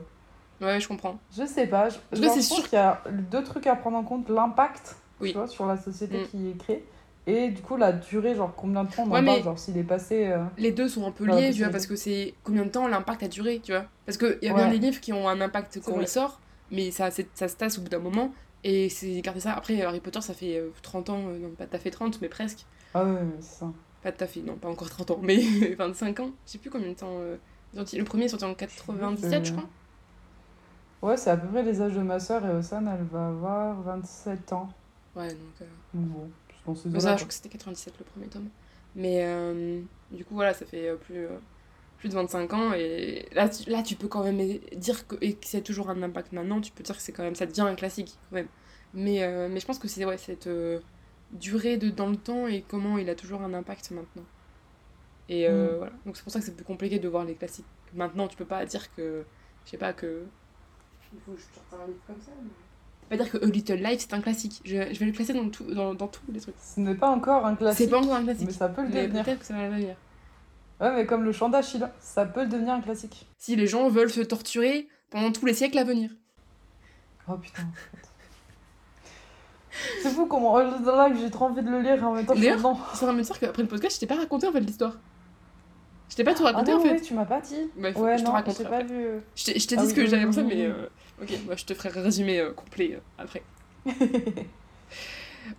euh, 0.62 0.66
Ouais, 0.66 0.80
je 0.80 0.88
comprends. 0.88 1.18
je 1.36 1.46
sais 1.46 1.68
pas. 1.68 1.90
Je, 1.90 1.98
je 2.14 2.22
pense 2.22 2.40
sûr- 2.42 2.64
qu'il 2.70 2.78
y 2.78 2.82
a 2.82 3.02
deux 3.32 3.44
trucs 3.44 3.68
à 3.68 3.76
prendre 3.76 3.98
en 3.98 4.04
compte 4.04 4.30
l'impact, 4.30 4.96
Oui. 5.20 5.32
tu 5.32 5.38
vois, 5.38 5.48
sur 5.48 5.66
la 5.66 5.78
société 5.78 6.20
Mm. 6.22 6.28
qui 6.28 6.50
est 6.50 6.58
créée. 6.58 6.86
Et 7.26 7.50
du 7.50 7.62
coup, 7.62 7.78
la 7.78 7.94
durée, 7.94 8.36
genre, 8.36 8.54
combien 8.56 8.84
de 8.84 8.90
temps 8.94 9.04
on 9.10 9.16
en 9.16 9.24
parle, 9.24 9.44
genre, 9.44 9.58
s'il 9.58 9.78
est 9.78 9.84
passé. 9.84 10.28
euh, 10.28 10.44
Les 10.58 10.72
deux 10.74 10.90
sont 10.90 11.08
un 11.08 11.12
peu 11.12 11.24
liés, 11.26 11.52
tu 11.54 11.60
vois, 11.64 11.70
parce 11.72 11.88
que 11.88 11.96
c'est 11.96 12.34
combien 12.44 12.64
de 12.66 12.70
temps 12.70 12.86
l'impact 12.88 13.24
a 13.24 13.28
duré, 13.30 13.62
tu 13.64 13.72
vois. 13.72 13.86
Parce 14.06 14.18
qu'il 14.18 14.38
y 14.42 14.50
a 14.50 14.54
bien 14.54 14.68
des 14.70 14.78
livres 14.78 15.00
qui 15.00 15.14
ont 15.14 15.28
un 15.30 15.40
impact 15.40 15.80
quand 15.86 16.00
ils 16.02 16.08
sortent, 16.08 16.40
mais 16.70 16.92
ça, 16.92 17.10
ça 17.12 17.48
se 17.48 17.56
tasse 17.56 17.78
au 17.80 17.82
bout 17.82 17.90
d'un 17.90 18.00
moment. 18.00 18.34
Et 18.64 18.90
c'est 18.90 19.22
garder 19.22 19.40
ça. 19.42 19.54
Après, 19.54 19.82
Harry 19.82 20.00
Potter, 20.02 20.22
ça 20.22 20.34
fait 20.34 20.58
euh, 20.58 20.72
30 20.82 21.10
ans, 21.10 21.28
euh, 21.30 21.40
non, 21.40 21.56
pas 21.56 21.68
tout 21.68 21.76
à 21.76 21.80
fait 21.80 21.92
30, 21.92 22.22
mais 22.22 22.30
presque. 22.30 22.68
Ah 22.94 23.04
ouais, 23.06 23.20
c'est 23.40 23.60
ça. 23.60 23.74
Pas 24.02 24.12
tout 24.12 24.24
à 24.24 24.28
fait, 24.28 24.42
non, 24.42 24.58
pas 24.60 24.70
encore 24.70 24.90
30 24.90 25.10
ans, 25.12 25.20
mais 25.22 25.38
25 25.76 26.20
ans. 26.20 26.32
Je 26.46 26.52
sais 26.52 26.58
plus 26.60 26.70
combien 26.70 26.90
de 26.90 26.94
temps. 26.96 27.20
euh, 27.22 27.38
Le 27.74 28.04
premier 28.04 28.26
est 28.26 28.28
sorti 28.30 28.46
en 28.46 28.54
97, 28.56 29.46
je 29.46 29.52
Euh, 29.52 29.54
crois. 29.54 29.70
Ouais, 31.04 31.18
c'est 31.18 31.30
à 31.30 31.38
peu 31.38 31.48
près 31.50 31.62
les 31.62 31.82
âges 31.84 31.94
de 31.94 32.02
ma 32.02 32.20
soeur 32.20 32.44
et 32.48 32.50
Ossane, 32.50 32.88
elle 32.88 33.06
va 33.06 33.28
avoir 33.28 33.80
27 33.84 34.52
ans. 34.54 34.70
Ouais, 35.16 35.34
donc. 35.36 35.62
euh, 35.62 35.66
bon, 35.94 36.32
c'est 36.50 36.66
dans 36.66 36.76
ces 36.76 36.90
mais 36.94 37.00
eaux-là, 37.00 37.16
ça, 37.16 37.18
je 37.18 37.24
crois 37.24 37.28
que 37.30 37.34
c'était 37.34 37.50
97 37.50 37.98
le 38.00 38.06
premier 38.06 38.30
tome. 38.30 38.50
Mais 38.96 39.24
euh, 39.26 39.82
du 40.12 40.26
coup, 40.26 40.36
voilà, 40.36 40.54
ça 40.54 40.66
fait 40.66 40.88
euh, 40.90 40.98
plus, 40.98 41.26
euh, 41.26 41.40
plus 42.04 42.10
de 42.10 42.16
25 42.16 42.54
ans. 42.54 42.74
Et 42.74 43.26
là, 43.34 43.48
tu, 43.48 43.70
là, 43.70 43.82
tu 43.82 43.96
peux 43.96 44.10
quand 44.10 44.24
même 44.24 44.38
dire 44.76 45.08
que, 45.08 45.16
et 45.22 45.34
que 45.36 45.48
c'est 45.48 45.62
toujours 45.62 45.90
un 45.90 46.04
impact 46.04 46.34
maintenant. 46.34 46.60
Tu 46.60 46.72
peux 46.74 46.84
dire 46.84 46.96
que 46.98 47.02
c'est 47.02 47.14
quand 47.14 47.24
même, 47.24 47.36
ça 47.36 47.46
devient 47.46 47.62
un 47.62 47.76
classique 47.76 48.18
quand 48.30 48.36
même. 48.36 48.48
Mais, 48.94 49.24
euh, 49.24 49.48
mais 49.50 49.60
je 49.62 49.66
pense 49.66 49.80
que 49.80 49.88
c'est 49.88 50.04
ouais, 50.06 50.18
cette 50.18 50.48
euh, 50.48 50.80
durée 51.32 51.78
de, 51.78 51.90
dans 51.90 52.10
le 52.10 52.18
temps 52.18 52.46
et 52.48 52.62
comment 52.68 52.98
il 52.98 53.10
a 53.10 53.16
toujours 53.16 53.42
un 53.42 53.54
impact 53.54 53.92
maintenant. 53.92 54.26
Et 55.30 55.48
euh, 55.48 55.76
Mm. 55.76 55.78
voilà. 55.78 55.94
Donc 56.06 56.18
c'est 56.18 56.24
pour 56.24 56.32
ça 56.34 56.40
que 56.40 56.46
c'est 56.46 56.56
plus 56.56 56.66
compliqué 56.66 57.00
de 57.00 57.08
voir 57.08 57.24
les 57.24 57.36
classiques. 57.36 57.66
Maintenant, 57.94 58.28
tu 58.28 58.36
peux 58.36 58.46
pas 58.46 58.66
dire 58.66 58.94
que. 58.96 59.24
Je 59.66 59.72
sais 59.72 59.78
pas 59.78 59.94
que. 59.94 60.24
Il 61.14 61.20
faut 61.26 61.32
que 61.32 61.38
je 61.40 61.44
sorte 61.44 61.82
un 61.82 61.88
livre 61.88 62.00
comme 62.06 62.20
ça. 62.22 62.32
Mais... 62.44 62.50
Pas 63.18 63.24
dire 63.24 63.32
que 63.32 63.38
A 63.38 63.48
Little 63.48 63.76
Life 63.76 64.00
c'est 64.02 64.14
un 64.14 64.22
classique. 64.22 64.62
Je, 64.66 64.94
je 64.94 65.00
vais 65.00 65.06
le 65.06 65.12
classer 65.14 65.34
dans, 65.34 65.50
tout, 65.50 65.64
dans, 65.74 65.94
dans 65.94 66.08
tous 66.08 66.22
les 66.32 66.40
trucs. 66.42 66.56
Ce 66.60 66.80
n'est 66.82 66.96
pas 66.96 67.10
encore 67.10 67.46
un 67.46 67.56
classique. 67.56 67.86
C'est 67.86 67.90
pas 67.92 68.00
encore 68.00 68.16
un 68.16 68.24
classique. 68.24 68.48
Mais 68.48 68.54
ça 68.54 68.68
peut 68.70 68.82
le 68.84 68.90
Mais 68.90 69.04
devenir. 69.08 69.24
peut-être 69.24 69.40
que 69.40 69.46
ça 69.46 69.54
va 69.56 69.70
venir. 69.70 69.96
Ouais, 70.84 70.92
mais 70.96 71.06
comme 71.06 71.24
le 71.24 71.32
chant 71.32 71.50
d'Achille, 71.50 71.90
ça 72.00 72.26
peut 72.26 72.46
devenir 72.46 72.74
un 72.74 72.82
classique. 72.82 73.26
Si 73.38 73.56
les 73.56 73.68
gens 73.68 73.88
veulent 73.90 74.12
se 74.12 74.22
torturer 74.22 74.88
pendant 75.10 75.32
tous 75.32 75.46
les 75.46 75.54
siècles 75.54 75.78
à 75.78 75.84
venir. 75.84 76.12
Oh 77.28 77.38
putain. 77.38 77.64
C'est 80.02 80.10
fou 80.10 80.26
comment 80.28 80.54
oh, 80.54 80.60
là 80.60 81.10
j'ai 81.20 81.32
trop 81.32 81.46
envie 81.46 81.64
de 81.64 81.70
le 81.70 81.82
lire 81.82 82.04
en 82.06 82.14
même 82.14 82.26
temps 82.26 82.36
je 82.36 82.42
D'ailleurs. 82.42 82.58
Je 82.58 82.62
suis 82.62 83.06
en 83.06 83.08
train 83.08 83.14
de 83.14 83.18
me 83.18 83.24
dire 83.24 83.40
qu'après 83.40 83.62
le 83.64 83.68
podcast, 83.68 83.96
je 83.96 84.00
t'ai 84.02 84.08
pas 84.08 84.18
raconté 84.18 84.46
en 84.48 84.52
fait 84.52 84.60
l'histoire. 84.60 84.98
Je 86.10 86.16
t'ai 86.16 86.24
pas 86.24 86.34
tout 86.36 86.44
Ah 86.46 86.52
raconté 86.52 86.72
non, 86.72 86.78
en 86.78 86.82
fait. 86.82 86.92
ouais, 86.92 87.02
tu 87.02 87.14
m'as 87.16 87.26
pas 87.26 87.42
dit. 87.42 87.72
Bah, 87.78 87.92
faut 87.94 88.02
ouais, 88.02 88.14
que 88.14 88.20
je 88.20 88.24
non, 88.24 88.34
j'ai 88.46 88.52
après. 88.52 88.64
pas 88.66 88.84
vu. 88.84 89.06
Je 89.36 89.46
t'ai 89.46 89.60
je 89.60 89.68
t'ai 89.68 89.76
Ah 89.78 89.82
dit 89.82 89.86
oui, 89.86 89.90
ce 89.90 89.96
que 89.96 90.02
oui, 90.02 90.08
j'avais 90.08 90.26
pensé, 90.26 90.42
oui, 90.42 90.54
mais 90.54 90.66
euh, 90.66 90.90
ok, 91.22 91.30
moi 91.46 91.56
je 91.56 91.66
te 91.66 91.74
ferai 91.74 91.98
un 91.98 92.04
résumé 92.04 92.40
euh, 92.40 92.52
complet 92.52 92.96
euh, 92.96 93.00
après. 93.18 93.42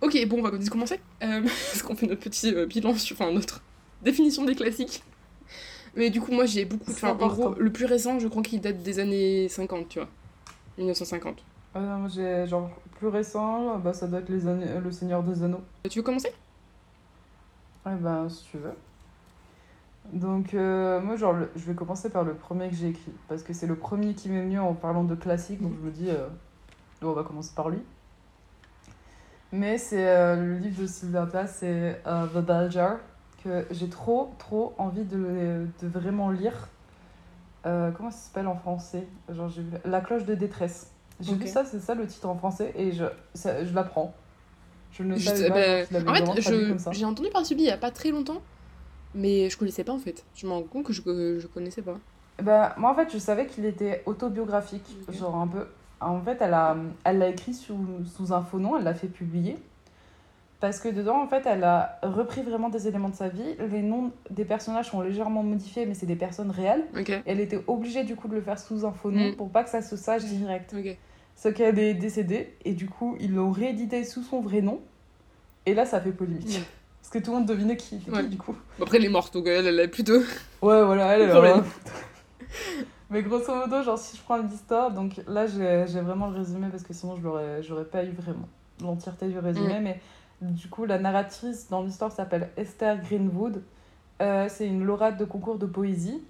Ok, 0.01 0.17
bon, 0.27 0.39
on 0.39 0.41
va 0.41 0.51
commencer. 0.69 0.99
Euh, 1.23 1.41
parce 1.43 1.83
qu'on 1.83 1.95
fait 1.95 2.07
notre 2.07 2.21
petit 2.21 2.53
euh, 2.53 2.65
bilan 2.65 2.95
sur 2.95 3.15
enfin, 3.19 3.31
notre 3.31 3.61
définition 4.01 4.43
des 4.43 4.55
classiques. 4.55 5.03
Mais 5.95 6.09
du 6.09 6.19
coup, 6.21 6.31
moi 6.31 6.45
j'ai 6.45 6.65
beaucoup. 6.65 6.91
Enfin, 6.91 7.17
en 7.19 7.27
gros, 7.27 7.55
le 7.57 7.71
plus 7.71 7.85
récent, 7.85 8.19
je 8.19 8.27
crois 8.27 8.41
qu'il 8.43 8.61
date 8.61 8.81
des 8.83 8.99
années 8.99 9.47
50, 9.49 9.87
tu 9.87 9.99
vois. 9.99 10.09
1950. 10.77 11.43
Ah 11.73 11.79
non, 11.79 11.97
moi 11.99 12.09
j'ai 12.09 12.45
genre 12.47 12.69
plus 12.97 13.07
récent, 13.07 13.77
bah 13.79 13.93
ça 13.93 14.07
être 14.13 14.29
les 14.29 14.47
années, 14.47 14.65
le 14.81 14.91
Seigneur 14.91 15.23
des 15.23 15.43
Anneaux. 15.43 15.61
Tu 15.89 15.99
veux 15.99 16.03
commencer? 16.03 16.31
Ouais, 17.85 17.95
ben 17.95 18.27
si 18.29 18.45
tu 18.45 18.57
veux. 18.57 18.73
Donc 20.13 20.53
euh, 20.53 21.01
moi 21.01 21.15
genre 21.15 21.33
le- 21.33 21.49
je 21.55 21.65
vais 21.65 21.73
commencer 21.73 22.09
par 22.09 22.23
le 22.23 22.33
premier 22.35 22.69
que 22.69 22.75
j'ai 22.75 22.89
écrit 22.89 23.11
parce 23.27 23.41
que 23.41 23.53
c'est 23.53 23.65
le 23.67 23.75
premier 23.75 24.13
qui 24.13 24.29
m'est 24.29 24.41
venu 24.41 24.59
en 24.59 24.73
parlant 24.73 25.03
de 25.03 25.15
classique 25.15 25.59
donc 25.61 25.73
je 25.81 25.85
me 25.85 25.91
dis 25.91 26.09
euh, 26.09 26.27
on 27.01 27.11
va 27.13 27.23
commencer 27.23 27.51
par 27.55 27.69
lui. 27.69 27.79
Mais 29.51 29.77
c'est 29.77 30.07
euh, 30.07 30.35
le 30.35 30.57
livre 30.57 30.81
de 30.81 30.87
Sylvia 30.87 31.25
Plath, 31.25 31.49
c'est 31.55 32.01
euh, 32.05 32.27
The 32.27 32.45
Bell 32.45 32.71
Jar 32.71 32.97
que 33.45 33.65
j'ai 33.71 33.89
trop, 33.89 34.31
trop 34.39 34.73
envie 34.77 35.03
de, 35.05 35.67
de 35.81 35.87
vraiment 35.87 36.29
lire. 36.31 36.67
Euh, 37.65 37.91
comment 37.91 38.11
ça 38.11 38.17
s'appelle 38.17 38.47
en 38.47 38.55
français? 38.55 39.07
Genre, 39.29 39.49
j'ai 39.49 39.61
vu 39.63 39.71
La 39.85 40.01
cloche 40.01 40.25
de 40.25 40.35
détresse. 40.35 40.91
J'ai 41.21 41.35
vu 41.35 41.47
ça, 41.47 41.65
c'est 41.65 41.79
ça 41.79 41.95
le 41.95 42.05
titre 42.07 42.27
en 42.27 42.35
français, 42.35 42.73
et 42.75 42.91
je, 42.91 43.05
ça- 43.33 43.63
je 43.63 43.73
l'apprends. 43.73 44.13
Je 44.91 45.03
ne 45.03 45.17
savais 45.17 45.47
pas 45.47 45.59
bah, 45.91 46.11
en 46.27 46.35
fait, 46.35 46.41
j'ai 46.91 47.05
entendu 47.05 47.29
parler 47.29 47.43
de 47.43 47.49
celui 47.49 47.63
il 47.63 47.67
y 47.67 47.71
a 47.71 47.77
pas 47.77 47.91
très 47.91 48.11
longtemps, 48.11 48.41
mais 49.13 49.49
je 49.49 49.57
connaissais 49.57 49.83
pas 49.83 49.93
en 49.93 49.99
fait. 49.99 50.23
Je 50.35 50.47
me 50.47 50.51
rends 50.51 50.63
compte 50.63 50.85
que 50.85 50.93
je, 50.93 51.01
je 51.39 51.47
connaissais 51.47 51.81
pas. 51.81 51.97
Bah, 52.41 52.75
moi, 52.77 52.91
en 52.91 52.95
fait, 52.95 53.11
je 53.11 53.17
savais 53.17 53.47
qu'il 53.47 53.65
était 53.65 54.03
autobiographique, 54.05 54.97
genre 55.09 55.35
un 55.35 55.47
peu. 55.47 55.67
En 56.01 56.19
fait, 56.21 56.37
elle 56.41 56.53
a, 56.53 56.75
elle 57.05 57.19
l'a 57.19 57.29
écrit 57.29 57.53
sous, 57.53 57.77
sous 58.05 58.33
un 58.33 58.41
faux 58.41 58.59
nom, 58.59 58.77
elle 58.77 58.83
l'a 58.83 58.93
fait 58.93 59.07
publier. 59.07 59.57
Parce 60.65 60.79
que 60.79 60.89
dedans, 60.89 61.21
en 61.21 61.27
fait, 61.27 61.43
elle 61.45 61.63
a 61.63 61.99
repris 62.01 62.41
vraiment 62.41 62.69
des 62.69 62.87
éléments 62.87 63.09
de 63.09 63.15
sa 63.15 63.27
vie. 63.29 63.55
Les 63.71 63.83
noms 63.83 64.11
des 64.31 64.45
personnages 64.45 64.89
sont 64.89 65.01
légèrement 65.01 65.43
modifiés, 65.43 65.85
mais 65.85 65.93
c'est 65.93 66.07
des 66.07 66.15
personnes 66.15 66.49
réelles. 66.49 66.83
Ok. 66.99 67.09
Et 67.11 67.21
elle 67.27 67.39
était 67.39 67.61
obligée, 67.67 68.03
du 68.03 68.15
coup, 68.15 68.27
de 68.27 68.33
le 68.33 68.41
faire 68.41 68.57
sous 68.57 68.83
un 68.83 68.91
faux 68.91 69.11
nom 69.11 69.29
Mm. 69.29 69.35
pour 69.35 69.51
pas 69.51 69.63
que 69.63 69.69
ça 69.69 69.83
se 69.83 69.95
sache 69.95 70.25
direct. 70.25 70.73
Ok. 70.75 70.97
Ce 71.35 71.49
qu'elle 71.49 71.77
est 71.77 71.93
décédée, 71.93 72.55
et 72.65 72.73
du 72.73 72.87
coup, 72.89 73.15
ils 73.19 73.31
l'ont 73.35 73.51
réédité 73.51 74.03
sous 74.03 74.23
son 74.23 74.41
vrai 74.41 74.61
nom. 74.61 74.79
Et 75.67 75.75
là, 75.75 75.85
ça 75.85 76.01
fait 76.01 76.11
polémique. 76.11 76.47
Mm. 76.59 76.63
Parce 77.01 77.11
que 77.13 77.19
tout 77.19 77.29
le 77.31 77.37
monde 77.37 77.45
devinait 77.47 77.77
qui 77.77 78.01
Ouais. 78.11 78.23
qui, 78.23 78.29
du 78.29 78.37
coup. 78.37 78.55
Après, 78.81 78.97
elle 78.97 79.05
est 79.05 79.09
morte, 79.09 79.35
donc 79.35 79.45
elle, 79.45 79.67
elle 79.67 79.79
est 79.79 79.87
plutôt. 79.87 80.17
Ouais, 80.63 80.83
voilà, 80.83 81.15
elle, 81.15 81.21
elle 81.25 81.29
Problème. 81.29 81.53
en 81.53 81.57
a 81.57 81.59
à 81.59 81.63
foutre. 81.63 81.91
Mais 83.11 83.21
grosso 83.21 83.53
modo, 83.53 83.83
genre, 83.83 83.99
si 83.99 84.17
je 84.17 84.21
prends 84.23 84.37
l'histoire, 84.37 84.89
donc 84.89 85.21
là, 85.27 85.45
j'ai 85.45 86.01
vraiment 86.01 86.27
le 86.27 86.37
résumé 86.37 86.69
parce 86.71 86.81
que 86.81 86.93
sinon, 86.93 87.15
je 87.17 87.21
l'aurais 87.21 87.61
j'aurais 87.61 87.85
pas 87.85 88.03
eu 88.03 88.09
vraiment 88.09 88.47
l'entièreté 88.81 89.27
du 89.27 89.37
résumé. 89.37 89.79
Mais 89.79 89.99
du 90.53 90.67
coup, 90.69 90.85
la 90.85 90.97
narratrice 90.99 91.69
dans 91.69 91.81
l'histoire 91.83 92.11
s'appelle 92.11 92.49
Esther 92.57 92.97
Greenwood. 93.01 93.61
Euh, 94.21 94.45
c'est 94.49 94.67
une 94.67 94.83
lauréate 94.83 95.17
de 95.17 95.25
concours 95.25 95.57
de 95.57 95.65
poésie. 95.65 96.21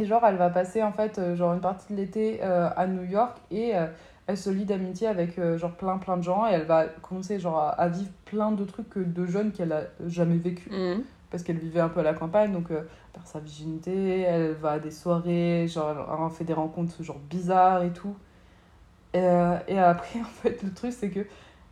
Et 0.00 0.04
genre, 0.04 0.24
elle 0.24 0.36
va 0.36 0.48
passer 0.50 0.82
en 0.82 0.92
fait, 0.92 1.18
euh, 1.18 1.34
genre, 1.34 1.54
une 1.54 1.60
partie 1.60 1.92
de 1.92 1.98
l'été 1.98 2.38
euh, 2.42 2.68
à 2.76 2.86
New 2.86 3.02
York 3.04 3.36
et 3.50 3.76
euh, 3.76 3.86
elle 4.28 4.36
se 4.36 4.48
lie 4.50 4.64
d'amitié 4.64 5.08
avec 5.08 5.40
genre 5.56 5.72
plein 5.72 5.96
plein 5.98 6.16
de 6.18 6.22
gens 6.22 6.46
et 6.46 6.52
elle 6.52 6.66
va 6.66 6.84
commencer 6.84 7.40
genre 7.40 7.58
à, 7.58 7.70
à 7.70 7.88
vivre 7.88 8.10
plein 8.26 8.52
de 8.52 8.62
trucs 8.64 8.96
de 8.98 9.26
jeunes 9.26 9.50
qu'elle 9.52 9.72
a 9.72 9.84
jamais 10.06 10.36
vécu 10.36 10.68
Mhm. 10.70 11.02
parce 11.30 11.42
qu'elle 11.42 11.56
vivait 11.58 11.80
un 11.80 11.88
peu 11.88 12.00
à 12.00 12.02
la 12.02 12.12
campagne, 12.14 12.52
donc 12.52 12.70
euh, 12.70 12.82
par 13.14 13.26
sa 13.26 13.40
virginité, 13.40 14.20
elle 14.20 14.52
va 14.52 14.72
à 14.72 14.78
des 14.78 14.90
soirées, 14.90 15.66
genre 15.66 16.26
elle 16.30 16.36
fait 16.36 16.44
des 16.44 16.52
rencontres 16.52 17.02
genre 17.02 17.18
bizarres 17.30 17.82
et 17.82 17.90
tout. 17.90 18.14
Et, 19.14 19.18
et 19.68 19.78
après, 19.78 20.20
en 20.20 20.24
fait, 20.24 20.62
le 20.62 20.72
truc, 20.74 20.92
c'est 20.92 21.08
que 21.08 21.20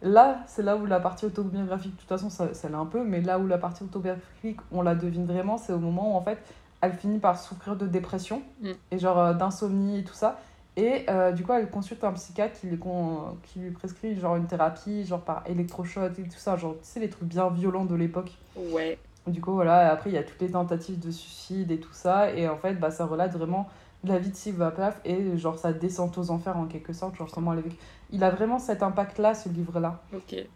là, 0.02 0.38
c'est 0.46 0.62
là 0.62 0.76
où 0.76 0.86
la 0.86 1.00
partie 1.00 1.24
autobiographique, 1.26 1.94
de 1.94 2.00
toute 2.00 2.08
façon, 2.08 2.30
ça, 2.30 2.52
ça 2.54 2.68
l'est 2.68 2.74
un 2.74 2.86
peu, 2.86 3.02
mais 3.04 3.20
là 3.20 3.38
où 3.38 3.46
la 3.46 3.58
partie 3.58 3.82
autobiographique, 3.84 4.58
on 4.72 4.82
la 4.82 4.94
devine 4.94 5.26
vraiment, 5.26 5.58
c'est 5.58 5.72
au 5.72 5.78
moment 5.78 6.14
où 6.14 6.16
en 6.16 6.22
fait, 6.22 6.38
elle 6.80 6.92
finit 6.92 7.18
par 7.18 7.38
souffrir 7.38 7.76
de 7.76 7.86
dépression 7.86 8.42
Mm. 8.62 8.70
et 8.90 8.98
genre 8.98 9.18
euh, 9.18 9.32
d'insomnie 9.34 9.98
et 10.00 10.04
tout 10.04 10.14
ça. 10.14 10.38
Et 10.78 11.06
euh, 11.08 11.32
du 11.32 11.42
coup, 11.42 11.52
elle 11.54 11.70
consulte 11.70 12.04
un 12.04 12.12
psychiatre 12.12 12.60
qui 12.60 12.66
lui, 12.66 12.78
con- 12.78 13.38
qui 13.42 13.60
lui 13.60 13.70
prescrit 13.70 14.14
genre 14.20 14.36
une 14.36 14.46
thérapie, 14.46 15.04
genre 15.06 15.22
par 15.22 15.42
électrochoc 15.46 16.18
et 16.18 16.22
tout 16.24 16.36
ça, 16.36 16.56
genre 16.58 16.72
tu 16.74 16.78
sais, 16.82 17.00
les 17.00 17.08
trucs 17.08 17.26
bien 17.28 17.48
violents 17.48 17.86
de 17.86 17.94
l'époque. 17.94 18.36
Ouais. 18.56 18.98
Du 19.26 19.40
coup, 19.40 19.52
voilà, 19.54 19.90
après, 19.90 20.10
il 20.10 20.12
y 20.12 20.18
a 20.18 20.22
toutes 20.22 20.40
les 20.40 20.50
tentatives 20.50 20.98
de 21.00 21.10
suicide 21.10 21.70
et 21.70 21.78
tout 21.80 21.92
ça. 21.94 22.30
Et 22.32 22.46
en 22.46 22.56
fait, 22.58 22.74
bah, 22.74 22.90
ça 22.90 23.06
relate 23.06 23.32
vraiment 23.32 23.68
la 24.04 24.18
vie 24.18 24.30
de 24.30 24.36
Sylva 24.36 24.70
Plath 24.70 25.00
et 25.06 25.36
genre 25.38 25.58
sa 25.58 25.72
descente 25.72 26.16
aux 26.18 26.30
enfers 26.30 26.56
en 26.58 26.66
quelque 26.66 26.92
sorte. 26.92 27.16
Genre 27.16 27.28
comment 27.32 27.54
elle 27.54 27.60
a 27.60 27.62
vécu. 27.62 27.76
Il 28.12 28.22
a 28.22 28.30
vraiment 28.30 28.58
cet 28.58 28.82
impact-là, 28.82 29.34
ce 29.34 29.48
livre-là. 29.48 30.00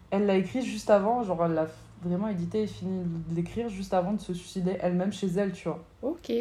Elle 0.09 0.25
l'a 0.25 0.35
écrit 0.35 0.61
juste 0.61 0.89
avant, 0.89 1.23
genre 1.23 1.45
elle 1.45 1.53
l'a 1.53 1.67
vraiment 2.03 2.29
édité 2.29 2.63
et 2.63 2.67
fini 2.67 3.03
de 3.03 3.35
l'écrire 3.35 3.69
juste 3.69 3.93
avant 3.93 4.13
de 4.13 4.19
se 4.21 4.33
suicider 4.33 4.77
elle-même 4.79 5.13
chez 5.13 5.27
elle, 5.27 5.51
tu 5.51 5.67
vois. 5.67 5.83
Ok. 6.01 6.31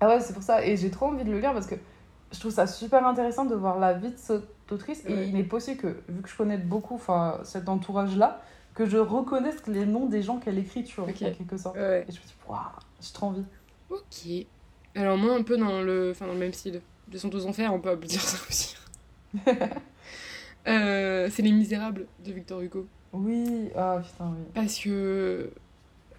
Ah 0.00 0.08
ouais, 0.08 0.20
c'est 0.20 0.32
pour 0.32 0.42
ça. 0.42 0.64
Et 0.64 0.76
j'ai 0.76 0.90
trop 0.90 1.06
envie 1.06 1.24
de 1.24 1.30
le 1.30 1.38
lire 1.38 1.52
parce 1.52 1.66
que 1.66 1.76
je 2.32 2.40
trouve 2.40 2.50
ça 2.52 2.66
super 2.66 3.06
intéressant 3.06 3.44
de 3.44 3.54
voir 3.54 3.78
la 3.78 3.92
vie 3.92 4.10
de 4.10 4.16
cette 4.16 4.42
autrice. 4.72 5.04
Et 5.06 5.24
il 5.24 5.36
est 5.36 5.44
possible 5.44 5.76
que, 5.76 6.02
vu 6.08 6.22
que 6.22 6.28
je 6.28 6.36
connais 6.36 6.56
beaucoup 6.56 7.00
cet 7.44 7.68
entourage-là, 7.68 8.40
que 8.74 8.86
je 8.86 8.96
reconnaisse 8.96 9.66
les 9.66 9.84
noms 9.84 10.06
des 10.06 10.22
gens 10.22 10.38
qu'elle 10.38 10.58
écrit, 10.58 10.84
tu 10.84 11.00
vois, 11.00 11.10
en 11.10 11.12
quelque 11.12 11.56
sorte. 11.56 11.76
Ouais. 11.76 12.06
Et 12.08 12.12
je 12.12 12.18
me 12.18 12.24
dis, 12.24 12.34
waouh, 12.48 12.58
j'ai 13.00 13.12
trop 13.12 13.26
envie. 13.26 13.44
Ok. 13.90 14.46
Alors, 14.94 15.18
moi, 15.18 15.34
un 15.34 15.42
peu 15.42 15.56
dans 15.58 15.82
le, 15.82 16.12
enfin, 16.12 16.26
dans 16.26 16.32
le 16.32 16.38
même 16.38 16.52
style. 16.52 16.80
Descente 17.08 17.34
aux 17.34 17.46
enfers, 17.46 17.74
on 17.74 17.80
peut 17.80 17.94
dire 17.96 18.20
ça 18.20 18.38
aussi. 18.48 18.76
Euh, 20.68 21.28
c'est 21.30 21.42
Les 21.42 21.52
Misérables 21.52 22.06
de 22.24 22.32
Victor 22.32 22.60
Hugo. 22.60 22.86
Oui, 23.12 23.70
ah 23.74 24.00
putain, 24.04 24.30
oui. 24.36 24.44
Parce 24.54 24.78
que. 24.78 25.50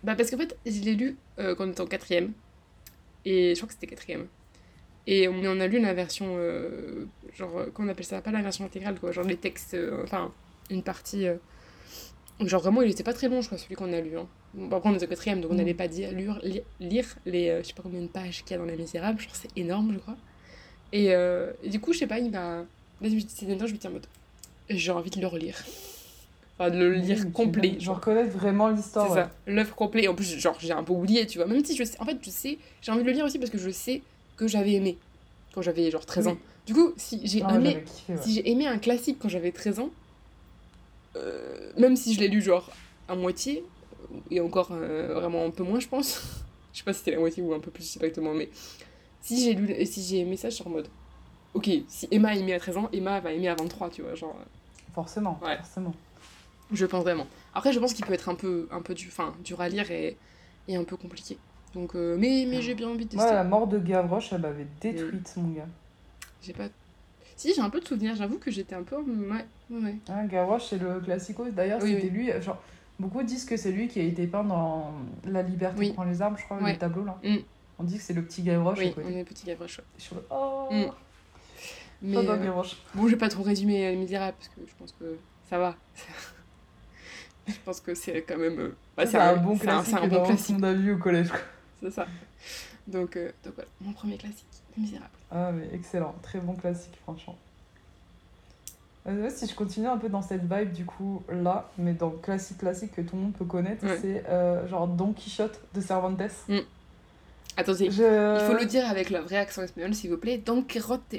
Bah, 0.03 0.15
parce 0.15 0.31
qu'en 0.31 0.37
fait, 0.37 0.57
je 0.65 0.81
l'ai 0.81 0.95
lu 0.95 1.15
euh, 1.39 1.53
quand 1.55 1.65
on 1.67 1.71
était 1.71 1.81
en 1.81 1.85
quatrième. 1.87 2.33
Et 3.25 3.53
je 3.53 3.59
crois 3.59 3.67
que 3.67 3.73
c'était 3.75 3.87
quatrième. 3.87 4.27
Et 5.07 5.27
on, 5.27 5.35
on 5.45 5.59
a 5.59 5.67
lu 5.67 5.79
la 5.79 5.93
version. 5.93 6.25
euh, 6.37 7.05
genre, 7.35 7.59
euh, 7.59 7.67
comment 7.73 7.89
on 7.89 7.91
appelle 7.91 8.05
ça? 8.05 8.21
Pas 8.21 8.31
la 8.31 8.41
version 8.41 8.65
intégrale, 8.65 8.99
quoi. 8.99 9.11
Genre 9.11 9.25
les 9.25 9.37
textes. 9.37 9.75
euh, 9.75 10.03
enfin, 10.03 10.31
une 10.71 10.83
partie. 10.83 11.27
euh, 11.27 11.37
genre 12.39 12.61
vraiment, 12.61 12.81
il 12.81 12.91
était 12.91 13.03
pas 13.03 13.13
très 13.13 13.29
long, 13.29 13.41
je 13.41 13.47
crois, 13.47 13.57
celui 13.57 13.75
qu'on 13.75 13.93
a 13.93 14.01
lu. 14.01 14.17
Hein. 14.17 14.27
Bon, 14.53 14.75
après, 14.75 14.89
on 14.89 14.95
était 14.95 15.05
au 15.05 15.09
quatrième, 15.09 15.41
donc 15.41 15.51
on 15.51 15.53
Mm. 15.53 15.57
n'allait 15.57 15.73
pas 15.73 15.87
dire, 15.87 16.11
lire, 16.11 16.39
li- 16.43 16.63
lire 16.79 17.05
les. 17.25 17.49
euh, 17.49 17.61
je 17.63 17.67
sais 17.67 17.73
pas 17.73 17.83
combien 17.83 18.01
de 18.01 18.07
pages 18.07 18.43
qu'il 18.43 18.51
y 18.51 18.55
a 18.55 18.57
dans 18.57 18.65
Les 18.65 18.75
Misérables. 18.77 19.19
Genre, 19.19 19.35
c'est 19.35 19.55
énorme, 19.55 19.93
je 19.93 19.99
crois. 19.99 20.17
Et, 20.93 21.13
euh, 21.15 21.51
et 21.63 21.69
du 21.69 21.79
coup, 21.79 21.93
je 21.93 21.99
sais 21.99 22.07
pas, 22.07 22.19
il 22.19 22.31
m'a. 22.31 22.65
Là, 23.01 23.09
je 23.09 23.15
me 23.15 23.19
dis- 23.19 23.27
ces 23.29 23.45
derniers 23.45 23.59
temps, 23.61 23.67
je 23.67 23.73
me 23.73 23.77
dis 23.77 23.87
en 23.87 23.91
mode. 23.91 24.05
J'ai 24.69 24.91
envie 24.91 25.09
de 25.09 25.19
le 25.19 25.27
relire. 25.27 25.57
Enfin, 26.57 26.69
de 26.69 26.77
le 26.77 26.93
lire 26.93 27.31
complet. 27.33 27.79
genre. 27.79 27.95
reconnais 27.95 28.23
vraiment 28.23 28.69
l'histoire. 28.69 29.07
C'est 29.07 29.13
ouais. 29.13 29.21
ça, 29.23 29.31
l'œuvre 29.47 29.75
complète. 29.75 30.07
En 30.07 30.15
plus, 30.15 30.37
genre, 30.39 30.55
j'ai 30.59 30.71
un 30.71 30.83
peu 30.83 30.93
oublié, 30.93 31.25
tu 31.25 31.37
vois. 31.39 31.47
Même 31.47 31.65
si 31.65 31.75
je 31.75 31.83
sais, 31.83 31.99
en 31.99 32.05
fait, 32.05 32.17
je 32.21 32.29
sais, 32.29 32.57
j'ai 32.81 32.91
envie 32.91 33.01
de 33.01 33.07
le 33.07 33.13
lire 33.13 33.25
aussi 33.25 33.39
parce 33.39 33.49
que 33.51 33.57
je 33.57 33.69
sais 33.71 34.01
que 34.37 34.47
j'avais 34.47 34.73
aimé 34.73 34.97
quand 35.53 35.61
j'avais 35.61 35.89
genre 35.91 36.05
13 36.05 36.27
ans. 36.27 36.37
Du 36.65 36.73
coup, 36.73 36.93
si 36.95 37.19
j'ai 37.23 37.41
Ah, 37.43 37.55
aimé, 37.55 37.71
j'avais 37.71 37.83
kiffé, 37.83 38.13
ouais. 38.13 38.19
si 38.21 38.33
j'ai 38.35 38.49
aimé 38.51 38.67
un 38.67 38.77
classique 38.77 39.17
quand 39.19 39.29
j'avais 39.29 39.51
13 39.51 39.79
ans, 39.79 39.89
euh, 41.15 41.71
même 41.77 41.95
si 41.95 42.13
je 42.13 42.19
l'ai 42.19 42.27
lu 42.27 42.41
genre 42.41 42.69
à 43.07 43.15
moitié, 43.15 43.63
et 44.29 44.39
encore 44.39 44.69
euh, 44.71 45.13
vraiment 45.15 45.43
un 45.45 45.49
peu 45.49 45.63
moins, 45.63 45.79
je 45.79 45.87
pense. 45.87 46.21
je 46.73 46.77
sais 46.79 46.83
pas 46.83 46.93
si 46.93 46.99
c'était 46.99 47.11
la 47.11 47.19
moitié 47.19 47.41
ou 47.43 47.53
un 47.53 47.59
peu 47.59 47.71
plus, 47.71 47.83
je 47.83 47.89
sais 47.89 47.99
pas 47.99 48.05
exactement, 48.05 48.33
mais 48.33 48.49
si 49.21 49.43
j'ai 49.43 49.53
lu, 49.53 49.85
si 49.85 50.03
j'ai 50.03 50.19
aimé 50.19 50.37
ça, 50.37 50.49
je 50.49 50.55
suis 50.55 50.63
en 50.65 50.69
mode, 50.69 50.87
ok, 51.53 51.69
si 51.87 52.07
Emma 52.11 52.29
a 52.29 52.35
aimé 52.35 52.53
à 52.53 52.59
13 52.59 52.77
ans, 52.77 52.89
Emma 52.93 53.19
va 53.19 53.31
aimer 53.31 53.47
à 53.49 53.55
23, 53.55 53.89
tu 53.89 54.01
vois, 54.01 54.15
genre. 54.15 54.35
Forcément, 54.93 55.39
Ouais. 55.43 55.57
forcément. 55.57 55.93
Je 56.71 56.85
pense 56.85 57.03
vraiment. 57.03 57.27
Après, 57.53 57.73
je 57.73 57.79
pense 57.79 57.93
qu'il 57.93 58.05
peut 58.05 58.13
être 58.13 58.29
un 58.29 58.35
peu, 58.35 58.67
un 58.71 58.81
peu 58.81 58.93
du, 58.93 59.07
enfin, 59.07 59.33
dur 59.43 59.59
à 59.61 59.67
lire 59.69 59.89
et, 59.91 60.15
et 60.67 60.75
un 60.75 60.83
peu 60.83 60.95
compliqué. 60.95 61.37
Donc, 61.73 61.95
euh, 61.95 62.17
mais, 62.17 62.45
mais 62.47 62.61
j'ai 62.61 62.75
bien 62.75 62.87
envie 62.89 63.05
de 63.05 63.15
Moi, 63.15 63.23
tester. 63.23 63.35
la 63.35 63.43
mort 63.43 63.67
de 63.67 63.79
Gavroche, 63.79 64.31
elle 64.33 64.41
m'avait 64.41 64.67
détruite, 64.81 65.33
mon 65.37 65.49
gars. 65.53 65.67
J'ai 66.41 66.53
pas. 66.53 66.65
Si, 67.35 67.53
j'ai 67.53 67.61
un 67.61 67.69
peu 67.69 67.79
de 67.79 67.87
souvenirs. 67.87 68.15
J'avoue 68.15 68.37
que 68.37 68.51
j'étais 68.51 68.75
un 68.75 68.83
peu. 68.83 68.97
Ouais, 68.97 69.45
ouais. 69.69 69.95
Hein, 70.09 70.25
Gavroche, 70.25 70.67
c'est 70.69 70.77
le 70.77 70.99
classico. 70.99 71.45
D'ailleurs, 71.49 71.81
Oui, 71.81 71.93
c'était 71.95 72.07
oui. 72.07 72.31
lui. 72.31 72.41
Genre, 72.41 72.61
beaucoup 72.99 73.23
disent 73.23 73.45
que 73.45 73.57
c'est 73.57 73.71
lui 73.71 73.87
qui 73.87 73.99
a 73.99 74.03
été 74.03 74.27
peint 74.27 74.43
dans 74.43 74.91
La 75.25 75.41
Liberté 75.41 75.79
Oui. 75.79 75.93
prend 75.93 76.03
les 76.03 76.21
armes, 76.21 76.37
je 76.37 76.43
crois, 76.43 76.57
Ouais. 76.57 76.73
le 76.73 76.77
tableau 76.77 77.03
là. 77.05 77.17
Mm. 77.23 77.37
On 77.79 77.83
dit 77.83 77.97
que 77.97 78.03
c'est 78.03 78.13
le 78.13 78.21
petit 78.23 78.43
Gavroche 78.43 78.77
Oui, 78.79 78.93
on 79.03 79.09
est 79.17 79.23
petit 79.23 79.45
Gavroche. 79.45 79.79
ouais. 79.79 79.85
Je 79.97 80.03
suis 80.03 80.15
oh, 80.29 80.67
Mm. 80.71 80.83
Mais 82.01 82.15
j'adore 82.15 82.35
euh, 82.63 82.63
bon, 82.95 83.05
je 83.07 83.11
vais 83.11 83.17
pas 83.17 83.29
trop 83.29 83.43
résumer 83.43 83.89
Les 83.91 83.95
Misérables 83.95 84.35
parce 84.37 84.49
que 84.49 84.61
je 84.67 84.73
pense 84.77 84.91
que 84.99 85.17
ça 85.49 85.59
va. 85.59 85.75
je 87.47 87.53
pense 87.65 87.79
que 87.81 87.93
c'est 87.95 88.21
quand 88.23 88.37
même. 88.37 88.59
euh, 88.59 88.75
bah, 88.97 89.05
c'est 89.05 89.17
un 89.17 89.35
bon 89.37 89.55
c'est 89.57 89.67
un- 89.67 89.81
classique 89.83 89.95
C'est 89.97 90.03
un, 90.03 90.07
bon 90.07 90.23
classique, 90.25 90.55
qu'on 90.57 90.63
a 90.63 90.73
vu 90.73 90.93
au 90.93 90.97
collège. 90.97 91.29
c'est 91.81 91.91
ça. 91.91 92.07
Donc, 92.87 93.15
euh, 93.15 93.31
donc 93.43 93.53
voilà, 93.55 93.69
mon 93.81 93.93
premier 93.93 94.17
classique, 94.17 94.45
Les 94.75 94.83
Misérables. 94.83 95.09
Ah, 95.31 95.51
mais 95.51 95.69
excellent. 95.73 96.15
Très 96.23 96.39
bon 96.39 96.53
classique, 96.55 96.97
franchement. 97.03 97.37
Euh, 99.07 99.29
si 99.33 99.47
je 99.47 99.55
continue 99.55 99.87
un 99.87 99.97
peu 99.97 100.09
dans 100.09 100.21
cette 100.21 100.43
vibe, 100.43 100.73
du 100.73 100.85
coup, 100.85 101.23
là, 101.29 101.69
mais 101.77 101.93
dans 101.93 102.09
le 102.09 102.17
classique 102.17 102.59
classique 102.59 102.91
que 102.95 103.01
tout 103.01 103.15
le 103.15 103.21
monde 103.23 103.33
peut 103.33 103.45
connaître, 103.45 103.83
Ouais. 103.85 103.97
c'est 103.99 104.23
euh, 104.29 104.67
genre 104.67 104.87
Don 104.87 105.11
Quichotte 105.13 105.59
de 105.73 105.81
Cervantes. 105.81 106.21
Attendez, 107.57 107.89
Je... 107.91 108.39
il 108.41 108.47
faut 108.47 108.57
le 108.57 108.65
dire 108.65 108.87
avec 108.89 109.09
le 109.09 109.19
vrai 109.19 109.37
accent 109.37 109.63
espagnol, 109.63 109.93
s'il 109.95 110.09
vous 110.11 110.17
plaît. 110.17 110.37
Don 110.37 110.61
Quijote. 110.63 111.15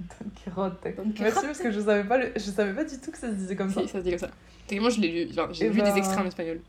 Don 0.00 0.30
Quijote. 0.34 0.96
Don 0.96 1.04
Merci 1.20 1.46
parce 1.46 1.58
que 1.58 1.70
je 1.70 1.80
savais 1.80 2.04
pas, 2.04 2.18
le... 2.18 2.32
je 2.34 2.40
savais 2.40 2.72
pas 2.72 2.84
du 2.84 2.98
tout 2.98 3.10
que 3.10 3.18
ça 3.18 3.28
se 3.28 3.34
disait 3.34 3.56
comme 3.56 3.70
ça. 3.70 3.80
Si, 3.82 3.88
ça 3.88 3.98
se 3.98 4.04
dit 4.04 4.10
comme 4.10 4.18
ça. 4.18 4.30
Techniquement, 4.66 4.90
je 4.90 5.00
l'ai 5.00 5.24
lu. 5.26 5.30
Enfin, 5.32 5.48
j'ai 5.52 5.66
Eh 5.66 5.70
vu 5.70 5.80
ben- 5.80 5.92
des 5.92 5.98
extraits 5.98 6.20
en 6.20 6.26
espagnol. 6.26 6.60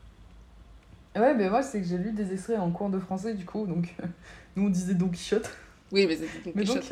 Ouais, 1.16 1.34
mais 1.34 1.48
moi, 1.48 1.62
c'est 1.62 1.80
que 1.80 1.86
j'ai 1.86 1.96
lu 1.98 2.12
des 2.12 2.32
extraits 2.32 2.58
en 2.58 2.70
cours 2.70 2.90
de 2.90 2.98
français, 2.98 3.34
du 3.34 3.44
coup, 3.44 3.66
donc 3.66 3.94
nous 4.56 4.66
on 4.66 4.68
disait 4.70 4.94
Don 4.94 5.08
Quichotte. 5.08 5.50
Oui, 5.92 6.06
mais 6.06 6.16
c'est 6.16 6.26
Don 6.44 6.52
Mais 6.54 6.64
Don 6.64 6.74
c'est- 6.74 6.88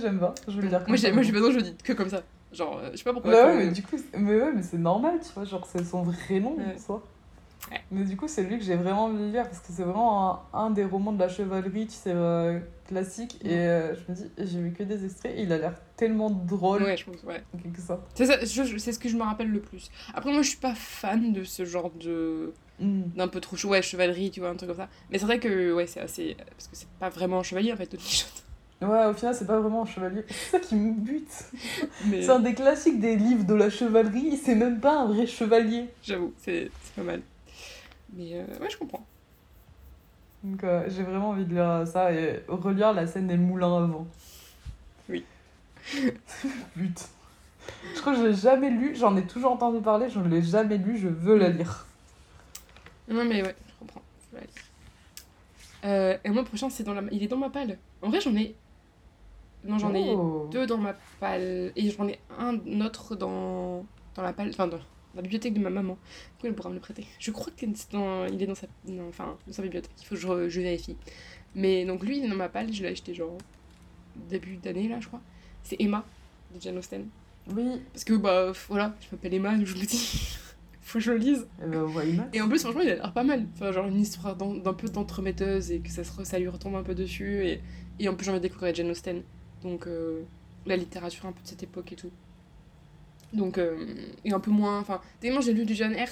j'aime 0.00 0.18
pas. 0.18 0.34
Je 0.48 0.52
veux 0.56 0.62
le 0.62 0.68
dire 0.68 0.78
Moi, 0.78 0.86
comme 0.86 0.96
j'ai, 0.96 1.08
ça. 1.08 1.12
moi, 1.12 1.22
j'ai 1.22 1.32
besoin, 1.32 1.50
je 1.52 1.56
le 1.56 1.62
dis 1.62 1.74
que 1.82 1.92
comme 1.92 2.08
ça. 2.10 2.22
Genre, 2.52 2.78
euh, 2.82 2.88
je 2.92 2.96
sais 2.96 3.04
pas 3.04 3.12
pourquoi. 3.12 3.30
Bah 3.30 3.46
ouais, 3.46 3.66
mais 3.66 3.70
du 3.70 3.82
coup, 3.82 3.96
mais 4.18 4.34
ouais, 4.40 4.52
mais 4.52 4.62
c'est 4.62 4.78
normal, 4.78 5.20
tu 5.22 5.32
vois, 5.34 5.44
genre 5.44 5.64
c'est 5.70 5.84
son 5.84 6.02
vrai 6.02 6.40
nom 6.40 6.56
Ouais. 6.56 6.74
en 6.74 6.78
soi. 6.78 7.02
Mais 7.90 8.04
du 8.04 8.16
coup, 8.16 8.28
c'est 8.28 8.42
lui 8.42 8.58
que 8.58 8.64
j'ai 8.64 8.76
vraiment 8.76 9.04
envie 9.04 9.18
de 9.18 9.32
lire 9.32 9.44
parce 9.44 9.60
que 9.60 9.72
c'est 9.72 9.82
vraiment 9.82 10.48
un, 10.52 10.58
un 10.66 10.70
des 10.70 10.84
romans 10.84 11.12
de 11.12 11.18
la 11.18 11.28
chevalerie, 11.28 11.86
tu 11.86 11.94
sais, 11.94 12.12
euh, 12.14 12.60
classique. 12.86 13.38
Et 13.44 13.54
euh, 13.54 13.94
je 13.94 14.00
me 14.08 14.14
dis, 14.16 14.30
j'ai 14.38 14.60
vu 14.60 14.72
que 14.72 14.82
des 14.82 15.04
extraits 15.04 15.32
et 15.36 15.42
il 15.42 15.52
a 15.52 15.58
l'air 15.58 15.74
tellement 15.96 16.30
drôle. 16.30 16.82
Ouais, 16.82 16.96
je 16.96 17.04
pense, 17.04 17.22
ouais. 17.24 17.42
quelque 17.62 17.80
sorte. 17.80 18.02
C'est 18.14 18.26
ça, 18.26 18.38
c'est 18.44 18.92
ce 18.92 18.98
que 18.98 19.08
je 19.08 19.16
me 19.16 19.22
rappelle 19.22 19.50
le 19.50 19.60
plus. 19.60 19.90
Après, 20.14 20.32
moi, 20.32 20.42
je 20.42 20.50
suis 20.50 20.58
pas 20.58 20.74
fan 20.74 21.32
de 21.32 21.44
ce 21.44 21.64
genre 21.64 21.90
de. 21.90 22.52
Mm. 22.78 23.02
d'un 23.14 23.28
peu 23.28 23.40
trop 23.40 23.56
chaud, 23.56 23.68
ouais, 23.68 23.82
chevalerie, 23.82 24.30
tu 24.30 24.40
vois, 24.40 24.48
un 24.50 24.56
truc 24.56 24.68
comme 24.68 24.78
ça. 24.78 24.88
Mais 25.10 25.18
c'est 25.18 25.26
vrai 25.26 25.38
que, 25.38 25.72
ouais, 25.72 25.86
c'est 25.86 26.00
assez. 26.00 26.36
Parce 26.56 26.68
que 26.68 26.76
c'est 26.76 26.88
pas 26.98 27.10
vraiment 27.10 27.40
un 27.40 27.42
chevalier, 27.42 27.72
en 27.72 27.76
fait, 27.76 27.90
Don 27.90 27.98
Quichotte. 27.98 28.44
Ouais, 28.82 29.04
au 29.04 29.12
final, 29.12 29.34
c'est 29.34 29.46
pas 29.46 29.60
vraiment 29.60 29.82
un 29.82 29.86
chevalier. 29.86 30.24
C'est 30.28 30.52
ça 30.52 30.58
qui 30.58 30.74
me 30.74 30.92
bute. 30.92 31.28
Mais 32.06 32.22
C'est 32.22 32.30
un 32.30 32.40
des 32.40 32.54
classiques 32.54 32.98
des 32.98 33.16
livres 33.16 33.44
de 33.44 33.54
la 33.54 33.68
chevalerie. 33.68 34.38
C'est 34.38 34.54
même 34.54 34.80
pas 34.80 35.00
un 35.00 35.06
vrai 35.06 35.26
chevalier. 35.26 35.88
j'avoue, 36.02 36.32
c'est 36.38 36.70
c'est 36.82 36.94
pas 36.94 37.02
mal. 37.02 37.20
Mais 38.14 38.30
euh, 38.34 38.58
ouais, 38.60 38.70
je 38.70 38.76
comprends. 38.76 39.04
Donc, 40.42 40.64
euh, 40.64 40.84
j'ai 40.88 41.02
vraiment 41.02 41.30
envie 41.30 41.44
de 41.44 41.54
lire 41.54 41.86
ça 41.86 42.12
et 42.12 42.42
relire 42.48 42.92
la 42.92 43.06
scène 43.06 43.26
des 43.26 43.36
moulins 43.36 43.84
avant. 43.84 44.06
Oui. 45.08 45.24
But. 46.76 47.08
Je 47.94 48.00
crois 48.00 48.14
que 48.14 48.20
je 48.20 48.26
l'ai 48.26 48.34
jamais 48.34 48.70
lu. 48.70 48.96
J'en 48.96 49.16
ai 49.16 49.26
toujours 49.26 49.52
entendu 49.52 49.80
parler. 49.80 50.08
Je 50.08 50.18
ne 50.18 50.28
l'ai 50.28 50.42
jamais 50.42 50.78
lu. 50.78 50.96
Je 50.96 51.08
veux 51.08 51.36
la 51.36 51.50
lire. 51.50 51.86
Non, 53.08 53.24
mais 53.24 53.42
ouais, 53.42 53.54
je 53.68 53.72
comprends. 53.78 54.02
Faut 54.30 54.36
la 54.36 54.42
lire. 54.42 54.50
Euh, 55.84 56.16
et 56.24 56.30
moi, 56.30 56.42
le 56.42 56.48
prochain, 56.48 56.70
c'est 56.70 56.84
dans 56.84 56.94
la... 56.94 57.02
il 57.10 57.22
est 57.22 57.28
dans 57.28 57.36
ma 57.36 57.50
palle. 57.50 57.78
En 58.02 58.08
vrai, 58.08 58.20
j'en 58.20 58.34
ai. 58.34 58.54
Non, 59.64 59.78
j'en 59.78 59.94
ai 59.94 60.10
Oh. 60.14 60.48
deux 60.50 60.66
dans 60.66 60.78
ma 60.78 60.94
palle. 61.20 61.72
Et 61.76 61.90
j'en 61.90 62.08
ai 62.08 62.18
un 62.38 62.56
autre 62.80 63.14
dans, 63.14 63.84
dans 64.14 64.22
la 64.22 64.32
palle. 64.32 64.48
Enfin, 64.48 64.66
dans 64.68 64.78
la 65.14 65.22
bibliothèque 65.22 65.54
de 65.54 65.60
ma 65.60 65.70
maman. 65.70 65.94
Du 65.94 66.40
coup, 66.40 66.46
elle 66.46 66.54
pourra 66.54 66.70
me 66.70 66.74
le 66.74 66.80
prêter. 66.80 67.06
Je 67.18 67.30
crois 67.30 67.52
qu'il 67.56 67.70
est 67.70 67.92
dans, 67.92 68.26
il 68.26 68.42
est 68.42 68.46
dans 68.46 68.54
sa, 68.54 68.66
non, 68.86 69.08
enfin, 69.08 69.36
dans 69.46 69.52
sa 69.52 69.62
bibliothèque. 69.62 69.90
Il 70.00 70.06
faut 70.06 70.14
que 70.14 70.20
je, 70.20 70.48
je 70.48 70.60
vérifie. 70.60 70.96
Mais 71.54 71.84
donc, 71.84 72.04
lui, 72.04 72.18
il 72.18 72.24
est 72.24 72.28
dans 72.28 72.36
ma 72.36 72.48
palle. 72.48 72.72
Je 72.72 72.82
l'ai 72.82 72.90
acheté 72.90 73.14
genre 73.14 73.36
début 74.28 74.56
d'année, 74.56 74.88
là, 74.88 75.00
je 75.00 75.08
crois. 75.08 75.20
C'est 75.62 75.76
Emma 75.80 76.04
de 76.54 76.60
Jane 76.60 76.78
Austen. 76.78 77.06
Oui. 77.54 77.80
Parce 77.92 78.04
que, 78.04 78.14
bah, 78.14 78.52
voilà, 78.68 78.94
je 79.00 79.06
m'appelle 79.12 79.34
Emma, 79.34 79.56
donc 79.56 79.66
je 79.66 79.76
me 79.76 79.84
dis, 79.84 80.38
faut 80.80 80.98
que 80.98 81.04
je 81.04 81.12
le 81.12 81.18
lise. 81.18 81.46
Eh 81.62 81.66
ben, 81.66 81.80
not 81.80 82.24
Et 82.32 82.40
en 82.40 82.48
plus, 82.48 82.60
franchement, 82.60 82.82
il 82.82 82.90
a 82.90 82.94
l'air 82.96 83.12
pas 83.12 83.24
mal. 83.24 83.46
Enfin, 83.54 83.72
genre 83.72 83.86
une 83.86 84.00
histoire 84.00 84.36
d'un 84.36 84.74
peu 84.74 84.88
d'entremetteuse 84.88 85.72
et 85.72 85.80
que 85.80 85.90
ça, 85.90 86.04
se, 86.04 86.24
ça 86.24 86.38
lui 86.38 86.48
retombe 86.48 86.76
un 86.76 86.82
peu 86.82 86.94
dessus. 86.94 87.46
Et, 87.46 87.60
et 87.98 88.08
en 88.08 88.14
plus, 88.14 88.24
j'ai 88.24 88.30
envie 88.30 88.40
de 88.40 88.46
découvrir 88.46 88.74
Jane 88.74 88.90
Austen. 88.90 89.22
Donc, 89.62 89.86
euh, 89.86 90.22
la 90.66 90.76
littérature 90.76 91.26
un 91.26 91.32
peu 91.32 91.42
de 91.42 91.48
cette 91.48 91.62
époque 91.62 91.92
et 91.92 91.96
tout. 91.96 92.10
Donc, 93.32 93.58
euh, 93.58 93.76
et 94.24 94.32
un 94.32 94.40
peu 94.40 94.50
moins. 94.50 94.80
Enfin, 94.80 95.00
tellement 95.20 95.40
j'ai 95.40 95.52
lu 95.52 95.64
du 95.64 95.74
Jane 95.74 95.94
Eyre, 95.94 96.10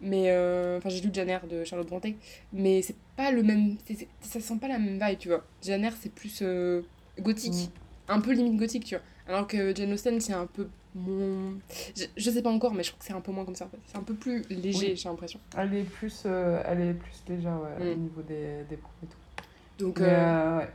mais. 0.00 0.24
euh, 0.30 0.78
Enfin, 0.78 0.88
j'ai 0.90 1.00
lu 1.00 1.10
Jane 1.12 1.28
Eyre 1.30 1.46
de 1.46 1.64
Charlotte 1.64 1.88
Brontë, 1.88 2.14
mais 2.52 2.82
c'est 2.82 2.96
pas 3.16 3.30
le 3.30 3.42
même. 3.42 3.76
c'est- 3.86 3.94
c'est- 3.94 4.08
ça 4.20 4.40
sent 4.40 4.58
pas 4.60 4.68
la 4.68 4.78
même 4.78 4.98
vibe, 5.02 5.18
tu 5.18 5.28
vois. 5.28 5.44
Jane 5.62 5.84
Eyre, 5.84 5.94
c'est 6.00 6.12
plus 6.12 6.40
euh, 6.42 6.82
gothique. 7.20 7.70
Un 8.08 8.20
peu 8.20 8.32
limite 8.32 8.56
gothique, 8.56 8.84
tu 8.84 8.94
vois. 8.96 9.04
Alors 9.26 9.46
que 9.46 9.74
Jane 9.74 9.92
Austen, 9.92 10.20
c'est 10.20 10.32
un 10.32 10.46
peu 10.46 10.68
moins. 10.94 11.52
Je, 11.96 12.04
je 12.16 12.30
sais 12.30 12.42
pas 12.42 12.50
encore, 12.50 12.72
mais 12.74 12.82
je 12.82 12.90
crois 12.90 12.98
que 13.00 13.04
c'est 13.06 13.12
un 13.12 13.20
peu 13.20 13.32
moins 13.32 13.44
comme 13.44 13.54
ça 13.56 13.66
en 13.66 13.68
fait. 13.68 13.78
C'est 13.86 13.96
un 13.98 14.02
peu 14.02 14.14
plus 14.14 14.42
léger, 14.48 14.90
Oui. 14.90 14.96
j'ai 14.96 15.08
l'impression. 15.08 15.38
Elle 15.56 15.74
est 15.74 15.82
plus, 15.84 16.22
euh, 16.26 16.62
elle 16.66 16.80
est 16.80 16.94
plus 16.94 17.22
légère 17.28 17.58
ouais, 17.60 17.92
au 17.92 17.96
Mm. 17.96 18.00
niveau 18.00 18.22
des, 18.22 18.64
des 18.68 18.76
propos 18.76 18.96
et 19.02 19.06
tout. 19.06 19.84
Donc, 19.84 20.00
Mais, 20.00 20.06
ouais, 20.06 20.68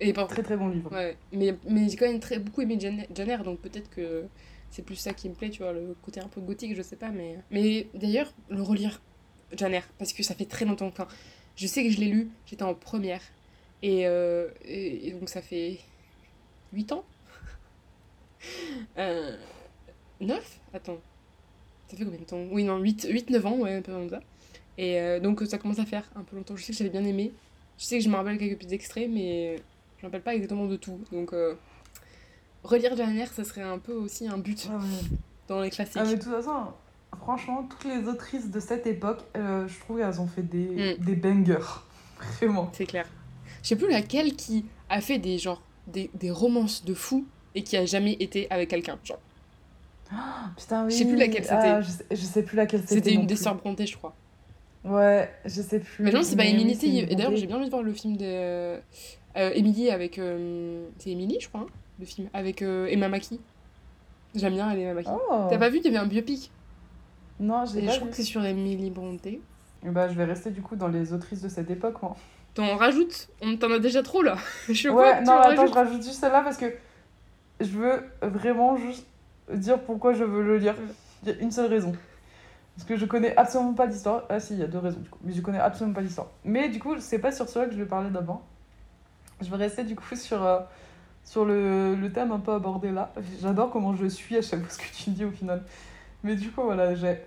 et 0.00 0.12
par- 0.14 0.26
très 0.28 0.42
très 0.42 0.56
bon 0.56 0.68
livre. 0.68 0.90
Ouais, 0.92 1.16
mais, 1.32 1.54
mais 1.68 1.88
j'ai 1.88 1.96
quand 1.96 2.06
même 2.06 2.20
très, 2.20 2.38
beaucoup 2.38 2.62
aimé 2.62 2.76
Jane, 2.80 3.04
Jane 3.14 3.28
Eyre, 3.30 3.44
donc 3.44 3.58
peut-être 3.60 3.90
que 3.90 4.24
c'est 4.74 4.82
plus 4.82 4.96
ça 4.96 5.14
qui 5.14 5.28
me 5.28 5.34
plaît, 5.34 5.50
tu 5.50 5.62
vois, 5.62 5.72
le 5.72 5.94
côté 6.02 6.18
un 6.18 6.26
peu 6.26 6.40
gothique, 6.40 6.74
je 6.74 6.82
sais 6.82 6.96
pas, 6.96 7.10
mais... 7.10 7.38
Mais 7.52 7.86
d'ailleurs, 7.94 8.34
le 8.48 8.60
relire, 8.60 9.00
Jane 9.56 9.72
Eyre, 9.72 9.88
parce 9.98 10.12
que 10.12 10.24
ça 10.24 10.34
fait 10.34 10.46
très 10.46 10.64
longtemps 10.64 10.90
que... 10.90 11.02
je 11.54 11.68
sais 11.68 11.84
que 11.84 11.90
je 11.90 12.00
l'ai 12.00 12.08
lu, 12.08 12.28
j'étais 12.44 12.64
en 12.64 12.74
première, 12.74 13.22
et, 13.84 14.04
euh, 14.08 14.48
et, 14.64 15.12
donc 15.12 15.28
ça 15.28 15.42
fait 15.42 15.78
8 16.72 16.92
ans. 16.92 17.04
Euh, 18.98 19.38
9 20.20 20.60
Attends, 20.74 20.98
ça 21.88 21.96
fait 21.96 22.04
combien 22.04 22.20
de 22.20 22.24
temps? 22.24 22.44
Oui, 22.50 22.62
non, 22.62 22.78
8-9 22.82 23.46
ans, 23.46 23.56
ouais, 23.56 23.76
un 23.76 23.80
peu 23.80 23.92
comme 23.92 24.10
ça. 24.10 24.20
Et 24.76 25.00
euh, 25.00 25.18
donc 25.18 25.40
ça 25.46 25.56
commence 25.56 25.78
à 25.78 25.86
faire 25.86 26.10
un 26.14 26.24
peu 26.24 26.36
longtemps, 26.36 26.54
je 26.54 26.62
sais 26.62 26.72
que 26.72 26.78
j'avais 26.78 26.90
bien 26.90 27.04
aimé, 27.04 27.32
je 27.78 27.84
sais 27.84 27.96
que 27.96 28.04
je 28.04 28.10
me 28.10 28.16
rappelle 28.16 28.36
quelques 28.36 28.58
petits 28.58 28.74
extraits, 28.74 29.08
mais 29.08 29.56
je 29.96 30.02
me 30.02 30.08
rappelle 30.08 30.22
pas 30.22 30.34
exactement 30.34 30.66
de 30.66 30.76
tout, 30.76 31.00
donc... 31.10 31.32
euh, 32.64 32.68
relire 32.68 32.96
Jane 32.96 33.16
Eyre, 33.18 33.32
ça 33.32 33.44
serait 33.44 33.62
un 33.62 33.78
peu 33.78 33.92
aussi 33.92 34.26
un 34.28 34.38
but 34.38 34.68
Ah, 34.72 34.78
dans 35.48 35.60
les 35.60 35.70
classiques. 35.70 35.96
Ah, 35.98 36.04
mais 36.04 36.16
de 36.16 36.22
toute 36.22 36.32
façon, 36.32 36.52
franchement, 37.20 37.66
toutes 37.68 37.84
les 37.84 38.08
autrices 38.08 38.50
de 38.50 38.60
cette 38.60 38.86
époque, 38.86 39.20
euh, 39.36 39.66
je 39.68 39.78
trouve 39.80 39.98
qu'elles 39.98 40.20
ont 40.20 40.26
fait 40.26 40.42
des, 40.42 40.96
Mm. 40.98 41.04
des 41.04 41.16
bangers. 41.16 41.82
Vraiment. 42.38 42.70
C'est 42.72 42.86
clair. 42.86 43.06
Je 43.62 43.68
sais 43.68 43.76
plus 43.76 43.90
laquelle 43.90 44.34
qui 44.36 44.64
a 44.88 45.00
fait 45.00 45.18
des 45.18 45.38
genre 45.38 45.62
des, 45.86 46.10
des 46.14 46.30
romances 46.30 46.84
de 46.84 46.94
fou 46.94 47.26
et 47.54 47.62
qui 47.62 47.76
a 47.76 47.84
jamais 47.86 48.16
été 48.20 48.46
avec 48.50 48.70
quelqu'un. 48.70 48.98
Genre, 49.04 49.18
Putain, 50.56 50.84
oui. 50.84 50.90
Je 50.92 50.96
sais 50.98 51.04
plus 51.06 51.16
laquelle 51.16 51.44
Ah, 51.50 51.80
je, 51.80 51.90
sais, 51.90 52.04
je 52.10 52.16
sais 52.16 52.42
plus 52.42 52.56
laquelle 52.56 52.80
c'était. 52.80 52.94
c'était 52.96 53.12
une 53.14 53.26
des 53.26 53.36
sœurs 53.36 53.54
Brontë, 53.56 53.86
je 53.86 53.96
crois. 53.96 54.14
Ouais, 54.84 55.30
je 55.46 55.62
sais 55.62 55.80
plus. 55.80 56.04
Mais 56.04 56.10
non, 56.12 56.22
c'est 56.22 56.36
pas 56.36 56.42
c'est 56.44 56.88
et 56.88 57.14
d'ailleurs, 57.16 57.34
j'ai 57.36 57.46
bien 57.46 57.56
envie 57.56 57.64
de 57.66 57.70
voir 57.70 57.82
le 57.82 57.92
film 57.94 58.16
de 58.18 58.24
euh, 58.26 58.80
Émilie 59.34 59.90
avec. 59.90 60.18
euh, 60.18 60.86
c'est 60.98 61.10
Émilie, 61.10 61.38
je 61.40 61.48
crois, 61.48 61.62
hein, 61.62 61.66
le 61.98 62.06
film 62.06 62.28
avec 62.32 62.62
euh, 62.62 62.86
Emma 62.86 63.08
Mackey. 63.08 63.38
J'aime 64.34 64.54
bien 64.54 64.70
elle 64.70 64.80
Emma 64.80 64.94
Mackey. 64.94 65.10
Oh. 65.12 65.46
T'as 65.48 65.58
pas 65.58 65.68
vu, 65.68 65.78
il 65.78 65.84
y 65.84 65.88
avait 65.88 65.98
un 65.98 66.06
biopic? 66.06 66.50
Non, 67.40 67.64
j'ai 67.66 67.84
pas 67.84 67.92
je 67.92 67.96
crois 67.98 68.08
que 68.10 68.16
c'est 68.16 68.22
sur 68.22 68.44
Émilie 68.44 68.90
Brontë. 68.90 69.40
Bah, 69.84 70.08
je 70.08 70.14
vais 70.14 70.24
rester 70.24 70.50
du 70.50 70.62
coup 70.62 70.76
dans 70.76 70.88
les 70.88 71.12
autrices 71.12 71.42
de 71.42 71.48
cette 71.48 71.70
époque, 71.70 72.00
moi. 72.02 72.16
T'en 72.54 72.76
rajoutes? 72.76 73.28
On 73.42 73.56
t'en 73.56 73.70
a 73.72 73.78
déjà 73.78 74.02
trop 74.02 74.22
là. 74.22 74.36
je 74.68 74.88
vois 74.88 75.02
Ouais, 75.02 75.18
tu 75.18 75.24
non, 75.24 75.32
en 75.32 75.36
attends, 75.38 75.48
rajoutes. 75.48 75.68
je 75.68 75.74
rajoute 75.74 76.02
juste 76.02 76.20
celle-là 76.20 76.42
parce 76.42 76.56
que 76.56 76.72
je 77.60 77.66
veux 77.66 78.02
vraiment 78.22 78.76
juste 78.76 79.06
dire 79.52 79.80
pourquoi 79.80 80.14
je 80.14 80.24
veux 80.24 80.42
le 80.42 80.58
lire. 80.58 80.74
Il 81.22 81.28
y 81.28 81.32
a 81.32 81.38
une 81.40 81.50
seule 81.50 81.66
raison. 81.66 81.92
Parce 82.76 82.88
que 82.88 82.96
je 82.96 83.06
connais 83.06 83.36
absolument 83.36 83.74
pas 83.74 83.86
l'histoire. 83.86 84.24
Ah 84.28 84.40
si, 84.40 84.54
il 84.54 84.60
y 84.60 84.62
a 84.62 84.66
deux 84.66 84.78
raisons 84.78 85.00
du 85.00 85.08
coup. 85.10 85.18
Mais 85.22 85.32
je 85.32 85.40
connais 85.40 85.58
absolument 85.58 85.94
pas 85.94 86.00
l'histoire. 86.00 86.28
Mais 86.44 86.68
du 86.68 86.78
coup, 86.78 86.98
c'est 86.98 87.18
pas 87.18 87.32
sur 87.32 87.48
cela 87.48 87.66
que 87.66 87.72
je 87.72 87.78
vais 87.78 87.86
parler 87.86 88.10
d'abord. 88.10 88.42
Je 89.40 89.50
vais 89.50 89.56
rester 89.56 89.84
du 89.84 89.96
coup 89.96 90.14
sur, 90.16 90.44
euh, 90.44 90.60
sur 91.24 91.44
le, 91.44 91.94
le 91.94 92.12
thème 92.12 92.32
un 92.32 92.38
peu 92.38 92.52
abordé 92.52 92.90
là. 92.90 93.12
J'adore 93.40 93.70
comment 93.70 93.94
je 93.96 94.06
suis 94.06 94.36
à 94.36 94.42
chaque 94.42 94.60
fois 94.60 94.70
ce 94.70 94.78
que 94.78 94.94
tu 95.04 95.10
dis 95.10 95.24
au 95.24 95.30
final. 95.30 95.62
Mais 96.22 96.36
du 96.36 96.50
coup, 96.50 96.62
voilà, 96.62 96.94
j'ai 96.94 97.18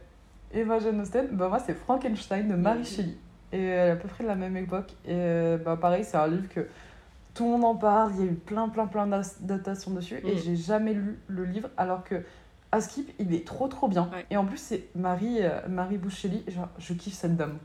Eva 0.53 0.79
Jane 0.79 1.01
Austen. 1.01 1.27
Bah, 1.31 1.49
moi, 1.49 1.59
c'est 1.59 1.73
Frankenstein 1.73 2.47
de 2.47 2.55
Mary. 2.55 2.85
Shelley. 2.85 3.15
Et 3.53 3.63
elle 3.63 3.87
est 3.89 3.91
à 3.91 3.95
peu 3.95 4.07
près 4.07 4.23
de 4.23 4.29
la 4.29 4.35
même 4.35 4.57
époque. 4.57 4.91
Et 5.05 5.11
euh, 5.13 5.57
bah, 5.57 5.77
pareil, 5.77 6.03
c'est 6.03 6.17
un 6.17 6.27
livre 6.27 6.47
que 6.49 6.67
tout 7.33 7.43
le 7.45 7.51
monde 7.51 7.63
en 7.65 7.75
parle. 7.75 8.11
Il 8.17 8.25
y 8.25 8.27
a 8.27 8.31
eu 8.31 8.35
plein, 8.35 8.67
plein, 8.69 8.87
plein 8.87 9.07
d'adaptations 9.07 9.91
dessus. 9.91 10.19
Et 10.25 10.33
Mhm. 10.33 10.41
j'ai 10.43 10.55
jamais 10.55 10.93
lu 10.93 11.19
le 11.27 11.45
livre. 11.45 11.69
Alors 11.77 12.03
que 12.03 12.23
à 12.71 12.81
Skip, 12.81 13.09
il 13.19 13.33
est 13.33 13.45
trop, 13.47 13.67
trop 13.67 13.87
bien. 13.87 14.09
Ouais. 14.13 14.25
Et 14.29 14.37
en 14.37 14.45
plus, 14.45 14.57
c'est 14.57 14.87
Marie, 14.95 15.37
euh, 15.41 15.59
Marie 15.69 15.97
Bouchelli. 15.97 16.43
Genre, 16.47 16.67
je 16.79 16.93
kiffe 16.93 17.13
cette 17.13 17.37
dame. 17.37 17.57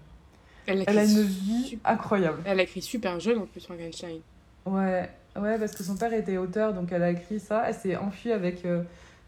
Elle 0.66 0.82
a 0.82 0.84
Elle 0.86 0.98
a 0.98 1.02
écrit 1.04 1.14
une 1.14 1.22
vie 1.22 1.78
incroyable. 1.84 2.38
Elle 2.44 2.60
a 2.60 2.62
écrit 2.62 2.82
super 2.82 3.18
jeune 3.18 3.38
en 3.38 3.46
plus, 3.46 3.64
Frankenstein. 3.64 4.20
Ouais, 4.66 5.10
ouais, 5.36 5.58
parce 5.58 5.72
que 5.72 5.82
son 5.82 5.96
père 5.96 6.12
était 6.12 6.36
auteur, 6.36 6.74
donc 6.74 6.92
elle 6.92 7.02
a 7.02 7.10
écrit 7.10 7.40
ça. 7.40 7.64
Elle 7.66 7.74
s'est 7.74 7.96
enfuie 7.96 8.32
avec 8.32 8.64
euh, 8.64 8.82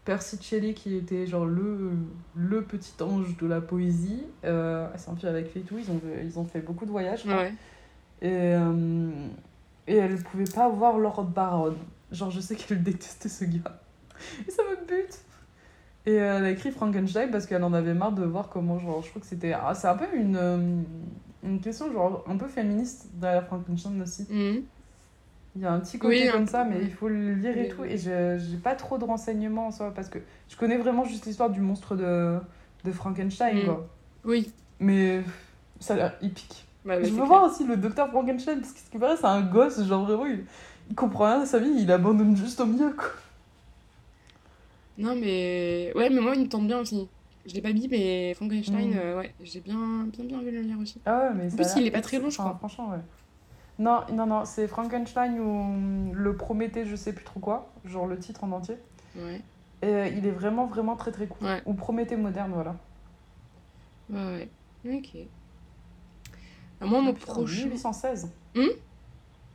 Percy 0.05 0.37
Shelley, 0.41 0.73
qui 0.73 0.95
était 0.95 1.25
genre 1.25 1.45
le, 1.45 1.91
le 2.35 2.61
petit 2.63 2.93
ange 3.01 3.37
de 3.37 3.47
la 3.47 3.61
poésie. 3.61 4.23
Euh, 4.43 4.87
elle 4.93 4.99
s'est 4.99 5.09
enfuie 5.09 5.27
avec 5.27 5.53
lui 5.53 5.61
et 5.61 5.63
tout. 5.63 5.77
Ils 5.77 5.89
ont, 5.91 6.01
ils 6.23 6.39
ont 6.39 6.45
fait 6.45 6.61
beaucoup 6.61 6.85
de 6.85 6.91
voyages. 6.91 7.25
Ouais. 7.25 7.53
Et, 8.21 8.29
euh, 8.31 9.09
et 9.87 9.95
elle 9.95 10.21
pouvait 10.23 10.43
pas 10.45 10.69
voir 10.69 10.97
Lord 10.97 11.23
Baron. 11.25 11.75
Genre, 12.11 12.31
je 12.31 12.39
sais 12.39 12.55
qu'elle 12.55 12.83
détestait 12.83 13.29
ce 13.29 13.45
gars. 13.45 13.81
Et 14.47 14.51
ça 14.51 14.63
me 14.63 14.85
bute. 14.87 15.19
Et 16.05 16.13
elle 16.13 16.45
a 16.45 16.51
écrit 16.51 16.69
Frankenstein 16.71 17.31
parce 17.31 17.47
qu'elle 17.47 17.63
en 17.63 17.73
avait 17.73 17.95
marre 17.95 18.11
de 18.11 18.23
voir 18.23 18.49
comment, 18.49 18.79
genre, 18.79 19.01
je 19.01 19.09
crois 19.09 19.21
que 19.21 19.27
c'était. 19.27 19.53
ah, 19.53 19.73
c'est 19.73 19.87
un 19.87 19.97
peu 19.97 20.05
une, 20.15 20.35
euh, 20.37 20.81
une 21.43 21.59
question, 21.59 21.91
genre, 21.91 22.23
un 22.27 22.37
peu 22.37 22.47
féministe 22.47 23.07
derrière 23.15 23.45
Frankenstein 23.47 23.99
aussi. 24.03 24.27
Mhm. 24.29 24.63
Il 25.55 25.61
y 25.61 25.65
a 25.65 25.71
un 25.71 25.79
petit 25.79 25.97
côté 25.97 26.25
Oui, 26.25 26.31
comme 26.31 26.47
ça, 26.47 26.65
mais 26.65 26.79
il 26.81 26.91
faut 26.91 27.07
le 27.07 27.33
lire 27.35 27.57
et 27.57 27.69
tout. 27.69 27.83
Et 27.85 27.97
je 27.97 28.37
j'ai 28.37 28.57
pas 28.57 28.75
trop 28.75 28.97
de 28.97 29.05
renseignements 29.05 29.67
en 29.67 29.71
soi 29.71 29.91
parce 29.95 30.09
que 30.09 30.19
je 30.49 30.55
connais 30.57 30.77
vraiment 30.77 31.05
juste 31.05 31.25
l'histoire 31.25 31.49
du 31.49 31.61
monstre 31.61 31.95
de, 31.95 32.37
de 32.83 32.91
Frankenstein, 32.91 33.59
Mm. 33.59 33.65
quoi. 33.65 33.87
Oui. 34.25 34.51
Mais 34.79 35.21
ça 35.79 35.93
a 35.93 35.97
l'air 35.97 36.13
épique. 36.21 36.65
Bah, 36.83 36.97
bah, 36.97 37.03
je 37.03 37.09
veux 37.09 37.15
clair. 37.15 37.25
voir 37.25 37.43
aussi 37.49 37.65
le 37.65 37.77
docteur 37.77 38.09
Frankenstein 38.09 38.59
parce 38.59 38.73
que 38.73 38.79
ce 38.79 38.89
qui 38.89 38.97
paraît, 38.97 39.15
c'est 39.17 39.25
un 39.25 39.41
gosse, 39.41 39.81
genre 39.85 40.05
vraiment, 40.05 40.25
il, 40.25 40.43
il 40.89 40.95
comprend 40.95 41.25
rien 41.25 41.39
de 41.41 41.45
sa 41.45 41.59
vie, 41.59 41.71
il 41.79 41.89
abandonne 41.91 42.35
juste 42.35 42.59
au 42.59 42.65
milieu, 42.65 42.91
quoi. 42.91 43.07
Non, 44.97 45.15
mais. 45.15 45.91
Ouais, 45.95 46.09
mais 46.09 46.21
moi, 46.21 46.35
il 46.35 46.41
me 46.43 46.47
tente 46.49 46.67
bien 46.67 46.79
aussi. 46.79 47.07
Je 47.45 47.53
l'ai 47.53 47.61
pas 47.61 47.73
mis, 47.73 47.87
mais 47.87 48.33
Frankenstein, 48.33 48.89
Mm. 48.91 48.97
euh, 48.97 49.17
ouais, 49.19 49.33
j'ai 49.43 49.59
bien, 49.61 50.05
bien, 50.11 50.25
bien 50.25 50.41
de 50.41 50.49
le 50.49 50.61
lire 50.61 50.79
aussi. 50.79 50.99
Ah 51.05 51.29
ouais, 51.29 51.33
mais 51.35 51.49
ça 51.49 51.55
plus, 51.57 51.81
il 51.81 51.87
est 51.87 51.91
pas 51.91 52.01
très 52.01 52.19
long, 52.19 52.29
je 52.29 52.37
crois. 52.37 52.55
Franchement, 52.59 52.89
ouais. 52.89 52.97
Non, 53.77 54.01
non, 54.13 54.25
non, 54.25 54.45
c'est 54.45 54.67
Frankenstein 54.67 55.39
ou 55.39 56.13
le 56.13 56.35
Prométhée, 56.35 56.85
je 56.85 56.95
sais 56.95 57.11
plus 57.13 57.25
trop 57.25 57.39
quoi, 57.39 57.69
genre 57.83 58.07
le 58.07 58.17
titre 58.17 58.43
en 58.43 58.51
entier. 58.51 58.77
Ouais. 59.17 59.41
Et 59.81 59.87
euh, 59.87 60.07
il 60.07 60.25
est 60.25 60.31
vraiment, 60.31 60.65
vraiment 60.65 60.95
très 60.95 61.11
très 61.11 61.27
cool. 61.27 61.45
Ouais. 61.45 61.61
Ou 61.65 61.73
Prométhée 61.73 62.15
moderne, 62.15 62.51
voilà. 62.53 62.75
Ouais, 64.09 64.49
ouais. 64.85 64.97
Ok. 64.97 65.17
Ah, 66.79 66.85
Moi, 66.85 67.01
mon 67.01 67.13
prochain. 67.13 67.63
1816. 67.65 68.29
Hmm? 68.55 68.61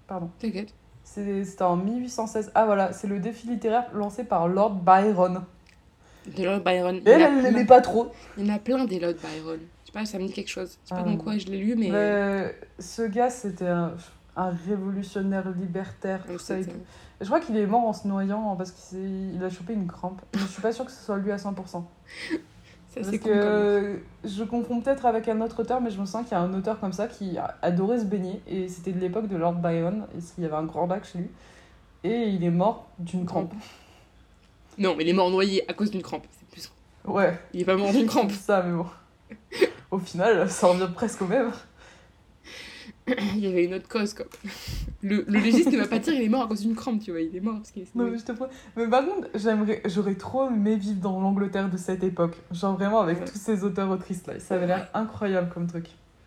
Pardon. 0.06 0.30
T'inquiète. 0.38 0.74
C'était 1.04 1.62
en 1.62 1.76
1816. 1.76 2.52
Ah 2.54 2.66
voilà, 2.66 2.92
c'est 2.92 3.06
le 3.08 3.18
défi 3.18 3.48
littéraire 3.48 3.86
lancé 3.94 4.24
par 4.24 4.48
Lord 4.48 4.74
Byron. 4.74 5.44
De 6.26 6.44
Lord 6.44 6.60
Byron. 6.60 7.00
Elle, 7.04 7.22
elle 7.22 7.42
l'aimait 7.42 7.64
pas 7.64 7.80
trop. 7.80 8.12
Il 8.36 8.46
y 8.46 8.50
en 8.50 8.54
a 8.54 8.58
plein 8.58 8.84
des 8.84 9.00
Lord 9.00 9.14
Byron. 9.14 9.58
Je 9.92 9.98
sais 9.98 10.04
pas, 10.04 10.06
ça 10.06 10.18
me 10.18 10.26
dit 10.26 10.32
quelque 10.32 10.48
chose. 10.50 10.78
Je 10.84 10.88
sais 10.90 10.94
pas 10.94 11.02
dans 11.02 11.16
quoi 11.16 11.36
je 11.36 11.46
l'ai 11.46 11.58
lu, 11.58 11.74
mais. 11.76 11.90
Mais 11.90 12.54
ce 12.78 13.02
gars, 13.02 13.28
c'était 13.30 13.66
un, 13.66 13.94
un 14.36 14.50
révolutionnaire 14.68 15.50
libertaire. 15.50 16.24
Tout 16.26 16.38
ça 16.38 16.58
et 16.58 16.64
tout. 16.64 16.76
Je 17.20 17.26
crois 17.26 17.40
qu'il 17.40 17.56
est 17.56 17.66
mort 17.66 17.84
en 17.84 17.92
se 17.92 18.06
noyant 18.06 18.54
parce 18.56 18.70
qu'il 18.70 19.42
a 19.42 19.50
chopé 19.50 19.72
une 19.74 19.86
crampe. 19.88 20.22
Mais 20.34 20.40
je 20.40 20.46
suis 20.46 20.62
pas 20.62 20.72
sûre 20.72 20.84
que 20.84 20.92
ce 20.92 21.02
soit 21.04 21.18
lui 21.18 21.32
à 21.32 21.36
100%. 21.36 21.54
Ça, 22.88 23.02
Parce 23.02 23.18
que 23.18 24.00
je 24.24 24.42
confonds 24.42 24.80
peut-être 24.80 25.06
avec 25.06 25.28
un 25.28 25.40
autre 25.42 25.60
auteur, 25.62 25.80
mais 25.80 25.90
je 25.92 26.00
me 26.00 26.06
sens 26.06 26.24
qu'il 26.24 26.32
y 26.32 26.34
a 26.34 26.40
un 26.40 26.52
auteur 26.54 26.80
comme 26.80 26.92
ça 26.92 27.06
qui 27.06 27.36
adorait 27.62 28.00
se 28.00 28.04
baigner. 28.04 28.42
Et 28.48 28.66
c'était 28.68 28.90
de 28.90 28.98
l'époque 28.98 29.28
de 29.28 29.36
Lord 29.36 29.54
Byron. 29.54 30.06
Et 30.16 30.18
il 30.38 30.42
y 30.42 30.46
avait 30.46 30.56
un 30.56 30.64
grand 30.64 30.86
lac 30.86 31.04
chez 31.04 31.18
lui. 31.18 31.28
Et 32.02 32.28
il 32.30 32.42
est 32.42 32.50
mort 32.50 32.88
d'une 32.98 33.26
crampe. 33.26 33.52
Non, 34.76 34.96
mais 34.96 35.04
il 35.04 35.10
est 35.10 35.12
mort 35.14 35.30
noyé 35.30 35.62
à 35.70 35.74
cause 35.74 35.90
d'une 35.92 36.02
crampe. 36.02 36.26
C'est 36.32 36.48
plus. 36.48 36.72
Ouais, 37.04 37.38
Il 37.52 37.60
est 37.60 37.64
pas 37.64 37.76
mort 37.76 37.92
d'une 37.92 38.06
crampe. 38.08 38.32
ça, 38.32 38.62
mais 38.62 38.72
bon. 38.76 38.86
Au 39.90 39.98
final, 39.98 40.48
ça 40.50 40.68
revient 40.68 40.88
presque 40.94 41.22
au 41.22 41.26
même. 41.26 41.50
Il 43.34 43.40
y 43.40 43.46
avait 43.48 43.64
une 43.64 43.74
autre 43.74 43.88
cause, 43.88 44.14
quoi. 44.14 44.26
Le, 45.02 45.24
le 45.26 45.38
légiste 45.40 45.72
ne 45.72 45.78
va 45.78 45.86
pas 45.88 45.98
dire 45.98 46.14
il 46.14 46.22
est 46.22 46.28
mort 46.28 46.42
à 46.42 46.46
cause 46.48 46.60
d'une 46.60 46.76
crampe, 46.76 47.02
tu 47.02 47.10
vois. 47.10 47.20
Il 47.20 47.34
est 47.34 47.40
mort 47.40 47.56
parce 47.56 47.70
qu'il 47.72 47.82
est. 47.82 47.94
Non, 47.96 48.04
mais 48.04 48.18
je 48.18 48.24
te. 48.24 48.32
Mais 48.76 48.86
par 48.86 49.04
contre, 49.04 49.28
j'aimerais, 49.34 49.82
j'aurais 49.86 50.14
trop 50.14 50.46
aimé 50.48 50.76
vivre 50.76 51.00
dans 51.00 51.20
l'Angleterre 51.20 51.68
de 51.68 51.76
cette 51.76 52.04
époque. 52.04 52.36
Genre 52.52 52.74
vraiment 52.76 53.00
avec 53.00 53.18
Ouais. 53.18 53.24
tous 53.24 53.38
ces 53.38 53.64
auteurs-autrices 53.64 54.26
là. 54.26 54.38
Ça 54.38 54.54
avait 54.54 54.66
l'air 54.68 54.88
incroyable 54.94 55.50
comme 55.52 55.66
truc. 55.66 55.86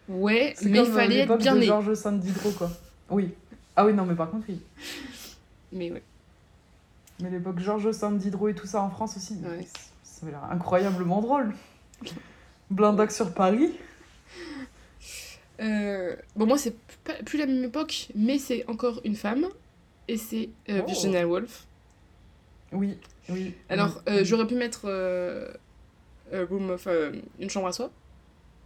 Ouais, 0.10 0.54
mais 0.64 0.72
il 0.72 0.78
euh, 0.80 0.86
fallait 0.86 1.16
être 1.20 1.22
l'époque 1.30 1.40
bien 1.42 1.54
de 1.56 1.60
né. 1.60 1.66
Georges 1.68 1.94
Sand 1.94 2.20
Diderot, 2.20 2.52
quoi. 2.52 2.70
Oui. 3.10 3.34
Ah 3.78 3.86
oui, 3.86 3.94
non, 3.94 4.06
mais 4.06 4.16
par 4.16 4.30
contre, 4.30 4.46
oui. 4.50 4.60
Mais 5.72 5.90
ouais. 5.92 6.04
Mais 7.22 7.30
l'époque 7.30 7.60
Georges 7.60 7.92
Sand 7.94 8.18
Diderot 8.18 8.50
et 8.50 8.56
tout 8.56 8.68
ça 8.68 8.82
en 8.82 8.90
France 8.90 9.16
aussi. 9.16 9.36
Ouais. 9.36 9.66
Ça 10.04 10.24
avait 10.24 10.32
l'air 10.32 10.44
incroyablement 10.52 11.22
drôle. 11.22 11.54
Blindac 12.74 13.12
sur 13.12 13.34
Paris. 13.34 13.72
Euh, 15.62 16.16
Bon, 16.36 16.46
moi, 16.46 16.58
c'est 16.58 16.76
plus 17.26 17.38
la 17.38 17.46
même 17.46 17.64
époque, 17.64 18.08
mais 18.16 18.38
c'est 18.40 18.66
encore 18.68 19.02
une 19.04 19.16
femme. 19.16 19.48
Et 20.08 20.18
c'est 20.18 20.50
euh, 20.70 20.82
Oh. 20.84 20.88
Virginia 20.88 21.28
Woolf. 21.28 21.66
Oui, 22.72 22.98
oui. 23.30 23.54
Alors, 23.70 24.02
oui, 24.08 24.14
euh, 24.14 24.20
oui. 24.20 24.26
j'aurais 24.26 24.48
pu 24.48 24.56
mettre 24.56 24.82
euh, 24.86 25.48
euh, 26.34 26.46
Room 26.50 26.72
of, 26.72 26.88
une 27.40 27.50
chambre 27.50 27.68
à 27.68 27.72
soi. 27.72 27.92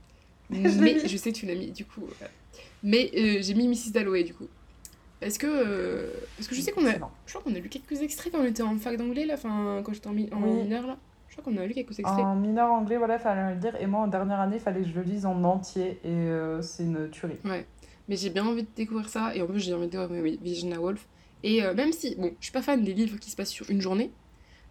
Mais 0.50 1.06
je 1.08 1.18
sais 1.18 1.32
que 1.34 1.38
tu 1.38 1.46
l'as 1.46 1.56
mis, 1.56 1.72
du 1.72 1.84
coup. 1.86 2.08
Mais 2.84 3.12
j'ai 3.42 3.54
mis 3.54 3.68
Mrs. 3.68 3.92
Dalloway, 3.92 4.24
du 4.24 4.34
coup. 4.34 4.48
Parce 5.20 5.38
que, 5.38 6.12
parce 6.38 6.48
que 6.48 6.56
je 6.56 6.62
sais 6.62 6.72
qu'on 6.72 6.86
a. 6.88 6.94
Je 6.94 7.34
crois 7.34 7.42
qu'on 7.44 7.54
a 7.56 7.60
lu 7.60 7.70
quelques 7.70 8.02
extraits 8.02 8.32
quand 8.32 8.40
on 8.40 8.46
était 8.46 8.62
en 8.64 8.78
fac 8.78 8.96
d'anglais, 8.98 9.26
là, 9.26 9.34
enfin, 9.34 9.82
quand 9.84 9.92
j'étais 9.94 10.08
en, 10.08 10.14
mi- 10.14 10.30
en 10.32 10.42
Oui. 10.42 10.64
mineur, 10.64 10.88
là. 10.88 10.98
Je 11.38 11.42
crois 11.42 11.54
qu'on 11.54 11.60
a 11.60 11.66
lu 11.66 11.74
quelques 11.74 12.00
extraits. 12.00 12.20
En 12.20 12.36
mineur 12.36 12.72
anglais, 12.72 12.98
voilà, 12.98 13.20
fallait 13.20 13.54
le 13.54 13.60
dire. 13.60 13.76
Et 13.80 13.86
moi, 13.86 14.02
en 14.02 14.08
dernière 14.08 14.40
année, 14.40 14.60
fallait 14.60 14.82
que 14.82 14.88
je 14.88 14.96
le 14.96 15.04
lise 15.04 15.26
en 15.26 15.44
entier. 15.44 16.00
Et 16.04 16.10
euh, 16.10 16.62
c'est 16.62 16.84
une 16.84 17.10
tuerie. 17.10 17.38
Mais 18.08 18.16
j'ai 18.16 18.30
bien 18.30 18.46
envie 18.46 18.64
de 18.64 18.70
découvrir 18.76 19.10
ça, 19.10 19.36
et 19.36 19.42
en 19.42 19.48
plus 19.48 19.60
j'ai 19.60 19.74
envie 19.74 19.88
de 19.88 19.92
découvrir 19.92 20.24
oui, 20.24 20.40
Virginia 20.42 20.80
Woolf. 20.80 21.08
Et 21.44 21.64
euh, 21.64 21.74
même 21.74 21.92
si, 21.92 22.16
bon, 22.16 22.32
je 22.40 22.46
suis 22.46 22.54
pas 22.54 22.62
fan 22.62 22.84
des 22.84 22.94
livres 22.94 23.20
qui 23.20 23.30
se 23.30 23.36
passent 23.36 23.52
sur 23.52 23.70
une 23.70 23.82
journée, 23.82 24.12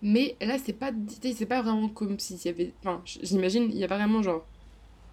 mais 0.02 0.36
là 0.40 0.56
c'est 0.58 0.72
pas, 0.72 0.90
c'est 1.22 1.46
pas 1.46 1.62
vraiment 1.62 1.88
comme 1.88 2.18
s'il 2.18 2.42
y 2.44 2.48
avait, 2.48 2.72
enfin, 2.80 3.02
j'imagine, 3.04 3.64
il 3.70 3.76
y 3.76 3.84
a 3.84 3.88
pas 3.88 3.98
vraiment 3.98 4.22
genre, 4.22 4.44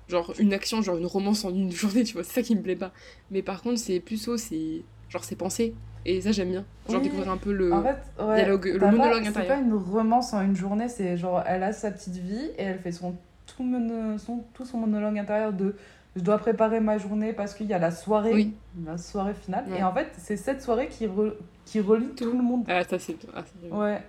genre 0.08 0.34
une 0.40 0.54
action, 0.54 0.82
genre 0.82 0.98
une 0.98 1.06
romance 1.06 1.46
en 1.46 1.54
une 1.54 1.72
journée, 1.72 2.04
tu 2.04 2.14
vois, 2.14 2.24
c'est 2.24 2.34
ça 2.34 2.42
qui 2.42 2.56
me 2.56 2.62
plaît 2.62 2.76
pas. 2.76 2.92
Mais 3.30 3.42
par 3.42 3.62
contre 3.62 3.78
c'est 3.78 4.00
plus 4.00 4.28
haut, 4.28 4.38
c'est 4.38 4.84
genre 5.14 5.24
c'est 5.24 5.36
pensé, 5.38 5.74
et 6.06 6.20
ça 6.22 6.32
j'aime 6.34 6.50
bien, 6.50 6.66
genre 6.90 6.98
Oui. 6.98 7.04
découvrir 7.04 7.32
un 7.32 7.38
peu 7.38 7.54
le 7.54 7.72
En 7.72 7.82
fait, 7.84 7.96
ouais, 8.22 8.36
dialogue, 8.36 8.66
le 8.66 8.80
t'as 8.80 8.86
pas- 8.88 8.92
monologue 8.92 9.22
C'est 9.24 9.30
intérieur. 9.30 9.56
pas 9.58 9.62
une 9.62 9.74
romance 9.74 10.34
en 10.34 10.42
une 10.42 10.56
journée, 10.56 10.90
c'est 10.90 11.16
genre 11.16 11.42
elle 11.48 11.64
a 11.64 11.72
sa 11.72 11.92
petite 11.92 12.18
vie 12.18 12.50
et 12.58 12.64
elle 12.64 12.80
fait 12.80 12.92
son 12.92 13.16
tout, 13.46 13.64
mono- 13.64 14.18
son, 14.18 14.44
tout 14.54 14.66
son 14.66 14.80
monologue 14.80 15.18
intérieur 15.20 15.54
de 15.54 15.76
je 16.16 16.22
dois 16.22 16.38
préparer 16.38 16.80
ma 16.80 16.98
journée 16.98 17.32
parce 17.34 17.54
qu'il 17.56 17.66
y 17.68 17.74
a 17.74 17.80
la 17.80 17.90
soirée, 17.92 18.34
Oui. 18.34 18.54
la 18.86 18.98
soirée 19.00 19.34
finale. 19.34 19.66
Ouais. 19.70 19.80
Et 19.80 19.84
en 19.84 19.92
fait, 19.94 20.08
c'est 20.18 20.38
cette 20.38 20.62
soirée 20.62 20.88
qui, 20.88 21.08
re- 21.08 21.34
qui 21.66 21.80
relie 21.80 22.10
tout 22.16 22.26
le 22.32 22.42
monde. 22.44 22.66
Ah 22.68 22.84
ça 22.84 23.00
c'est, 23.00 23.16
ah. 23.36 23.44
Ouais. 23.72 24.00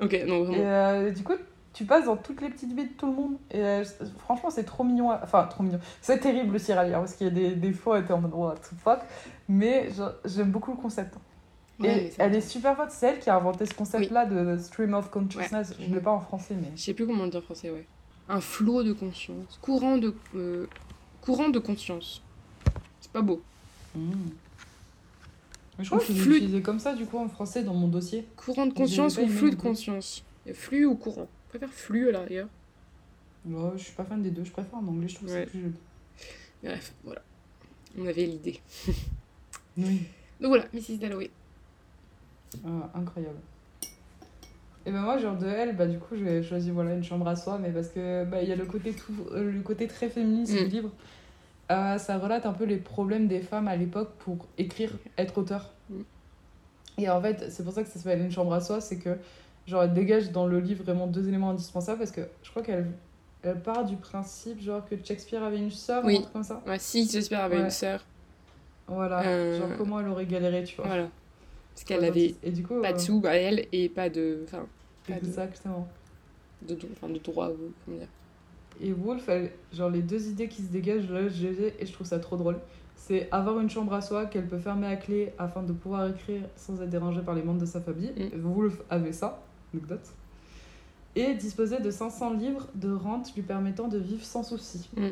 Ok, 0.00 0.12
non 0.26 0.40
Et 0.42 0.44
vraiment. 0.44 0.54
euh, 0.64 1.10
du 1.10 1.22
coup, 1.22 1.34
tu 1.72 1.84
passes 1.84 2.04
dans 2.04 2.16
toutes 2.16 2.40
les 2.42 2.48
petites 2.50 2.72
vies 2.74 2.84
de 2.86 2.92
tout 2.92 3.06
le 3.06 3.12
monde. 3.12 3.36
Et 3.50 3.60
euh, 3.60 3.84
franchement, 4.18 4.50
c'est 4.50 4.64
trop 4.64 4.84
mignon. 4.84 5.10
à- 5.10 5.20
Enfin, 5.22 5.44
trop 5.44 5.62
mignon. 5.62 5.80
C'est 6.00 6.18
terrible 6.20 6.56
aussi 6.56 6.72
lire 6.72 6.90
parce 7.00 7.14
qu'il 7.14 7.26
y 7.26 7.30
a 7.30 7.32
des, 7.32 7.54
des 7.54 7.72
fois, 7.72 7.98
était 8.00 8.12
en 8.12 8.20
mode 8.20 8.34
what 8.34 8.56
the 8.56 8.74
fuck. 8.82 9.00
Mais 9.48 9.88
j'aime 10.24 10.50
beaucoup 10.50 10.70
le 10.72 10.76
concept. 10.76 11.14
Ouais, 11.80 12.04
et 12.06 12.12
elle 12.18 12.34
est 12.34 12.40
super 12.42 12.76
forte. 12.76 12.90
C'est 12.90 13.06
elle 13.06 13.18
qui 13.18 13.30
a 13.30 13.36
inventé 13.36 13.64
ce 13.66 13.74
concept-là 13.74 14.26
de 14.26 14.58
stream 14.58 14.94
of 14.94 15.10
consciousness. 15.10 15.70
Ouais. 15.70 15.76
Je 15.80 15.88
ne 15.90 15.94
l'ai 15.94 16.00
pas 16.00 16.12
en 16.12 16.20
français, 16.20 16.54
mais. 16.60 16.70
Je 16.76 16.82
sais 16.82 16.94
plus 16.94 17.06
comment 17.06 17.24
le 17.24 17.30
dire 17.30 17.40
en 17.40 17.42
français, 17.44 17.70
ouais. 17.70 17.86
Un 18.28 18.40
flot 18.40 18.82
de 18.84 18.92
conscience, 18.92 19.58
courant 19.60 19.96
de, 19.98 20.14
euh, 20.36 20.66
courant 21.22 21.48
de 21.48 21.58
conscience. 21.58 22.22
C'est 23.00 23.10
pas 23.10 23.22
beau. 23.22 23.42
Mais 23.96 25.84
je 25.84 25.88
crois 25.88 25.98
que 26.00 26.06
je 26.06 26.12
l'ai 26.12 26.18
flux- 26.20 26.36
utilisé 26.36 26.62
comme 26.62 26.78
ça, 26.78 26.94
du 26.94 27.06
coup, 27.06 27.18
en 27.18 27.28
français 27.28 27.62
dans 27.62 27.74
mon 27.74 27.88
dossier. 27.88 28.26
Courant 28.36 28.66
de 28.66 28.72
conscience 28.74 29.16
ou 29.18 29.26
flux 29.26 29.50
de 29.50 29.56
conscience 29.56 30.22
Flux 30.54 30.84
ou 30.86 30.94
courant 30.96 31.28
préfère 31.58 31.72
flux 31.72 32.08
à 32.08 32.12
l'arrière. 32.12 32.46
Ouais, 33.44 33.70
je 33.76 33.82
suis 33.82 33.92
pas 33.92 34.04
fan 34.04 34.22
des 34.22 34.30
deux. 34.30 34.44
Je 34.44 34.50
préfère 34.52 34.74
en 34.78 34.86
anglais, 34.86 35.08
je 35.08 35.16
trouve 35.16 35.28
que 35.28 35.34
c'est 35.34 35.46
plus 35.46 35.60
joli. 35.60 35.74
Bref, 36.62 36.92
voilà. 37.04 37.22
On 37.98 38.06
avait 38.06 38.24
l'idée. 38.26 38.60
Oui. 39.78 40.02
Donc 40.38 40.48
voilà, 40.48 40.64
Mrs. 40.74 40.98
Dalloway. 40.98 41.30
Ah, 42.62 42.90
incroyable. 42.94 43.38
Et 44.84 44.92
ben 44.92 45.00
moi, 45.00 45.16
genre 45.16 45.38
de 45.38 45.46
elle, 45.46 45.74
bah 45.74 45.86
du 45.86 45.98
coup, 45.98 46.14
j'ai 46.14 46.42
choisi 46.42 46.70
voilà, 46.70 46.92
une 46.94 47.02
chambre 47.02 47.26
à 47.26 47.36
soi, 47.36 47.58
mais 47.58 47.70
parce 47.70 47.88
que 47.88 48.24
bah, 48.26 48.42
il 48.42 48.50
y 48.50 48.52
a 48.52 48.56
le 48.56 48.66
côté, 48.66 48.92
tout, 48.92 49.14
euh, 49.30 49.50
le 49.50 49.60
côté 49.62 49.86
très 49.86 50.10
féministe 50.10 50.52
Mm. 50.52 50.56
du 50.58 50.64
livre. 50.66 50.90
Euh, 51.70 51.96
ça 51.96 52.18
relate 52.18 52.44
un 52.44 52.52
peu 52.52 52.64
les 52.64 52.76
problèmes 52.76 53.28
des 53.28 53.40
femmes 53.40 53.66
à 53.66 53.76
l'époque 53.76 54.10
pour 54.18 54.46
écrire, 54.58 54.90
être 55.16 55.38
auteur. 55.38 55.70
Mm. 55.88 56.00
Et 56.98 57.08
en 57.08 57.22
fait, 57.22 57.50
c'est 57.50 57.64
pour 57.64 57.72
ça 57.72 57.82
que 57.82 57.88
ça 57.88 57.98
s'appelle 57.98 58.20
une 58.20 58.30
chambre 58.30 58.52
à 58.52 58.60
soi, 58.60 58.82
c'est 58.82 58.98
que 58.98 59.16
genre 59.66 59.82
elle 59.84 59.92
dégage 59.94 60.30
dans 60.32 60.46
le 60.46 60.58
livre 60.60 60.82
vraiment 60.84 61.06
deux 61.06 61.28
éléments 61.28 61.50
indispensables 61.50 61.98
parce 61.98 62.10
que 62.12 62.22
je 62.42 62.50
crois 62.50 62.62
qu'elle 62.62 62.90
elle 63.42 63.60
part 63.60 63.84
du 63.84 63.96
principe 63.96 64.60
genre 64.60 64.84
que 64.88 64.94
Shakespeare 65.02 65.42
avait 65.42 65.58
une 65.58 65.70
sœur 65.70 66.04
Oui. 66.04 66.14
ou 66.14 66.18
un 66.18 66.20
truc 66.22 66.32
comme 66.32 66.44
ça. 66.44 66.62
Ouais, 66.66 66.78
si, 66.78 67.08
j'espère, 67.10 67.42
avait 67.42 67.56
Ouais. 67.56 67.64
une 67.64 67.70
sœur. 67.70 68.04
Voilà, 68.86 69.22
Euh, 69.26 69.58
genre 69.58 69.76
comment 69.78 69.98
elle 70.00 70.08
aurait 70.08 70.26
galéré, 70.26 70.62
tu 70.64 70.76
vois. 70.76 70.86
Voilà. 70.86 71.08
Parce 71.74 71.84
qu'elle 71.84 72.00
Ouais, 72.00 72.08
avait 72.08 72.34
Et 72.42 72.50
du 72.50 72.62
coup, 72.62 72.80
pas 72.80 72.90
euh, 72.90 72.92
de 72.92 72.98
sous 72.98 73.20
à 73.24 73.34
elle 73.34 73.66
et 73.72 73.88
pas 73.88 74.08
de. 74.10 74.42
Enfin, 74.44 74.66
pas 75.08 75.14
Exactement. 75.14 75.88
de, 76.68 76.74
de, 76.74 76.86
enfin, 76.92 77.08
de 77.12 77.18
droit. 77.18 77.50
Comment 77.84 77.96
dire 77.98 78.08
Et 78.80 78.92
Wolf, 78.92 79.28
elle- 79.28 79.50
genre 79.72 79.90
les 79.90 80.02
deux 80.02 80.28
idées 80.28 80.48
qui 80.48 80.62
se 80.62 80.68
dégagent, 80.70 81.10
là, 81.10 81.28
je 81.28 81.46
les 81.48 81.62
ai 81.62 81.74
et 81.80 81.86
je 81.86 81.92
trouve 81.92 82.06
ça 82.06 82.18
trop 82.18 82.36
drôle. 82.36 82.58
C'est 82.94 83.28
avoir 83.32 83.58
une 83.58 83.70
chambre 83.70 83.92
à 83.94 84.00
soi 84.02 84.26
qu'elle 84.26 84.46
peut 84.46 84.58
fermer 84.58 84.86
à 84.86 84.94
clé 84.96 85.32
afin 85.38 85.62
de 85.64 85.72
pouvoir 85.72 86.06
écrire 86.08 86.42
sans 86.54 86.80
être 86.80 86.90
dérangée 86.90 87.22
par 87.22 87.34
les 87.34 87.42
membres 87.42 87.60
de 87.60 87.66
sa 87.66 87.80
famille. 87.80 88.12
Mm. 88.16 88.38
Wolf 88.40 88.80
avait 88.90 89.12
ça, 89.12 89.42
anecdote. 89.74 90.08
Et 91.14 91.34
disposer 91.34 91.78
de 91.80 91.90
500 91.90 92.32
livres 92.34 92.68
de 92.74 92.90
rente 92.92 93.34
lui 93.34 93.42
permettant 93.42 93.88
de 93.88 93.98
vivre 93.98 94.24
sans 94.24 94.42
souci. 94.42 94.88
Mm. 94.96 95.10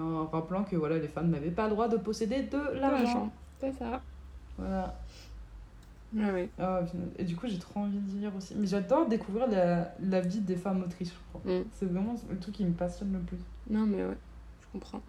En 0.00 0.26
rappelant 0.26 0.62
que 0.64 0.76
voilà, 0.76 0.98
les 0.98 1.08
femmes 1.08 1.30
n'avaient 1.30 1.50
pas 1.50 1.64
le 1.64 1.70
droit 1.70 1.88
de 1.88 1.96
posséder 1.96 2.42
de 2.44 2.58
l'argent. 2.78 3.32
C'est 3.60 3.72
ça. 3.72 4.00
Voilà. 4.56 4.96
Ouais, 6.14 6.30
ouais. 6.32 6.48
Ah, 6.58 6.80
punaise. 6.88 7.08
et 7.18 7.24
du 7.24 7.36
coup, 7.36 7.46
j'ai 7.48 7.58
trop 7.58 7.80
envie 7.80 7.98
de 7.98 8.18
lire 8.18 8.34
aussi. 8.36 8.54
Mais 8.56 8.66
j'adore 8.66 9.06
découvrir 9.08 9.48
la, 9.48 9.92
la 10.00 10.20
vie 10.20 10.40
des 10.40 10.56
femmes 10.56 10.84
je 11.00 11.04
crois. 11.32 11.40
Mm. 11.52 11.64
C'est 11.72 11.86
vraiment 11.86 12.14
le 12.30 12.38
truc 12.38 12.54
qui 12.54 12.64
me 12.64 12.72
passionne 12.72 13.12
le 13.12 13.18
plus. 13.20 13.38
Non, 13.68 13.86
mais 13.86 14.04
ouais, 14.04 14.16
je 14.62 14.66
comprends. 14.72 15.00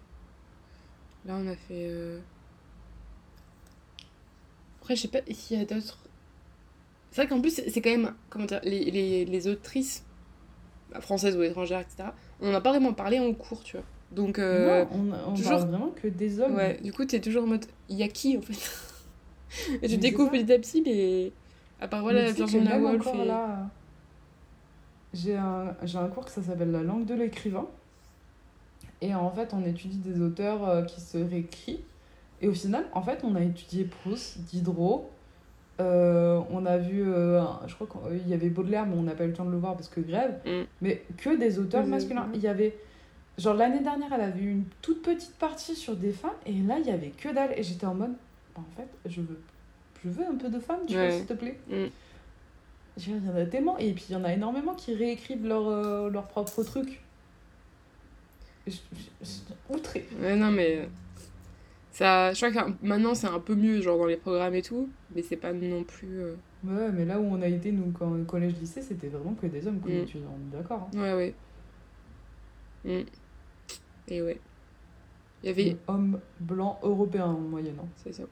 Là, 1.26 1.36
on 1.38 1.46
a 1.46 1.54
fait. 1.54 1.86
euh, 1.90 2.18
Après, 4.80 4.96
je 4.96 5.02
sais 5.02 5.08
pas 5.08 5.20
s'il 5.32 5.58
y 5.58 5.62
a 5.62 5.64
d'autres. 5.64 5.98
C'est 7.12 7.20
vrai 7.22 7.28
qu'en 7.28 7.40
plus, 7.40 7.60
c'est 7.68 7.80
quand 7.80 7.90
même. 7.90 8.12
Comment 8.30 8.46
dire 8.46 8.60
Les, 8.64 8.90
les, 8.90 9.24
les 9.24 9.46
autrices, 9.48 10.04
bah, 10.90 11.00
françaises 11.00 11.36
ou 11.36 11.42
étrangères, 11.42 11.80
etc., 11.80 12.08
on 12.40 12.48
n'en 12.50 12.56
a 12.56 12.60
pas 12.60 12.70
vraiment 12.70 12.92
parlé 12.92 13.20
en 13.20 13.32
cours, 13.34 13.62
tu 13.62 13.76
vois. 13.76 13.84
Donc, 14.10 14.38
euh, 14.38 14.84
non, 14.84 14.88
on, 15.26 15.30
on 15.30 15.34
toujours- 15.34 15.50
parle 15.58 15.68
vraiment 15.68 15.90
que 15.90 16.08
des 16.08 16.40
hommes. 16.40 16.54
ouais, 16.56 16.80
du 16.82 16.92
coup, 16.92 17.04
t'es 17.04 17.20
toujours 17.20 17.44
en 17.44 17.46
mode. 17.46 17.64
Il 17.88 17.96
y 17.96 18.02
a 18.02 18.08
qui, 18.08 18.36
en 18.36 18.42
fait? 18.42 18.52
Et 19.82 19.86
tu 19.86 19.92
Mais 19.92 19.96
découvres 19.98 20.30
petit 20.30 20.52
à 20.52 20.58
petit, 20.58 20.82
mais. 20.84 21.32
À 21.80 21.86
part 21.88 22.02
voilà, 22.02 22.30
Virginia 22.32 22.78
Woolf 22.78 23.06
et. 23.14 23.24
là, 23.24 23.68
j'ai 25.12 25.36
un, 25.36 25.76
j'ai 25.82 25.98
un 25.98 26.08
cours 26.08 26.24
que 26.24 26.30
ça 26.30 26.42
s'appelle 26.42 26.70
la 26.70 26.82
langue 26.82 27.04
de 27.04 27.14
l'écrivain. 27.14 27.66
Et 29.00 29.14
en 29.14 29.30
fait, 29.30 29.52
on 29.52 29.64
étudie 29.64 29.98
des 29.98 30.20
auteurs 30.20 30.66
euh, 30.68 30.82
qui 30.82 31.00
se 31.00 31.18
réécrivent. 31.18 31.80
Et 32.40 32.48
au 32.48 32.54
final, 32.54 32.86
en 32.92 33.02
fait, 33.02 33.20
on 33.24 33.34
a 33.34 33.42
étudié 33.42 33.84
Proust, 33.84 34.38
Diderot. 34.44 35.10
Euh, 35.82 36.40
on 36.50 36.64
a 36.66 36.78
vu, 36.78 37.02
euh, 37.06 37.42
je 37.66 37.74
crois 37.74 37.86
qu'il 37.86 38.28
y 38.28 38.34
avait 38.34 38.48
Baudelaire, 38.48 38.86
mais 38.86 38.96
on 38.96 39.02
n'a 39.02 39.14
pas 39.14 39.24
eu 39.24 39.28
le 39.28 39.32
temps 39.34 39.44
de 39.44 39.50
le 39.50 39.58
voir 39.58 39.74
parce 39.74 39.88
que 39.88 40.00
grève. 40.00 40.38
Mm. 40.46 40.62
Mais 40.80 41.02
que 41.18 41.36
des 41.36 41.58
auteurs 41.58 41.86
masculins. 41.86 42.28
Il 42.34 42.40
y 42.40 42.48
avait 42.48 42.76
Genre 43.38 43.54
l'année 43.54 43.80
dernière, 43.80 44.12
elle 44.12 44.20
avait 44.20 44.40
eu 44.42 44.50
une 44.50 44.64
toute 44.82 45.00
petite 45.02 45.34
partie 45.38 45.74
sur 45.74 45.96
des 45.96 46.12
femmes 46.12 46.30
et 46.44 46.52
là, 46.52 46.76
il 46.78 46.86
y 46.86 46.90
avait 46.90 47.08
que 47.10 47.30
dalle. 47.32 47.52
Et 47.56 47.62
j'étais 47.62 47.86
en 47.86 47.94
mode, 47.94 48.12
bah, 48.54 48.60
en 48.62 48.76
fait, 48.76 48.88
je 49.10 49.22
veux, 49.22 49.40
je 50.04 50.10
veux 50.10 50.26
un 50.26 50.34
peu 50.36 50.50
de 50.50 50.58
femmes, 50.60 50.80
tu 50.86 50.92
vois, 50.94 51.10
s'il 51.10 51.24
te 51.26 51.32
plaît. 51.32 51.58
Mm. 51.68 51.84
Il 52.98 53.08
y 53.26 53.30
en 53.30 53.36
a 53.36 53.46
tellement. 53.46 53.78
Et 53.78 53.92
puis 53.92 54.04
il 54.10 54.12
y 54.12 54.16
en 54.16 54.24
a 54.24 54.32
énormément 54.34 54.74
qui 54.74 54.94
réécrivent 54.94 55.46
leur, 55.46 55.66
euh, 55.66 56.10
leur 56.10 56.28
propre 56.28 56.62
truc. 56.62 57.00
Et 58.66 58.70
Je 58.70 58.76
je- 58.94 59.00
je 59.22 59.24
suis 59.26 59.42
outrée. 59.70 60.06
Ouais, 60.20 60.36
non, 60.36 60.50
mais. 60.50 60.86
Ça, 61.92 62.32
je 62.32 62.46
crois 62.46 62.64
que 62.64 62.70
maintenant 62.86 63.14
c'est 63.14 63.26
un 63.26 63.38
peu 63.40 63.54
mieux, 63.54 63.80
genre 63.82 63.98
dans 63.98 64.06
les 64.06 64.16
programmes 64.16 64.54
et 64.54 64.62
tout, 64.62 64.88
mais 65.14 65.22
c'est 65.22 65.36
pas 65.36 65.52
non 65.52 65.84
plus. 65.84 66.20
euh, 66.22 66.34
Ouais, 66.64 66.90
mais 66.92 67.04
là 67.04 67.20
où 67.20 67.24
on 67.24 67.42
a 67.42 67.48
été, 67.48 67.70
nous, 67.72 67.90
quand 67.92 68.24
collège-lycée, 68.24 68.82
c'était 68.82 69.08
vraiment 69.08 69.34
que 69.34 69.46
des 69.46 69.66
hommes, 69.66 69.80
quoi. 69.80 69.90
Mm. 69.90 70.06
Tu 70.06 70.18
on 70.18 70.56
est 70.56 70.58
d'accord. 70.58 70.88
hein. 70.94 70.98
Ouais, 70.98 71.14
ouais. 71.14 71.34
Mm. 72.84 73.04
Et 74.08 74.22
ouais. 74.22 74.40
Il 75.42 75.46
y 75.48 75.50
avait. 75.50 75.76
Hommes 75.88 76.20
blancs 76.40 76.78
européens 76.82 77.26
en 77.26 77.40
moyenne. 77.40 77.76
hein. 77.80 77.88
C'est 77.96 78.12
ça. 78.14 78.22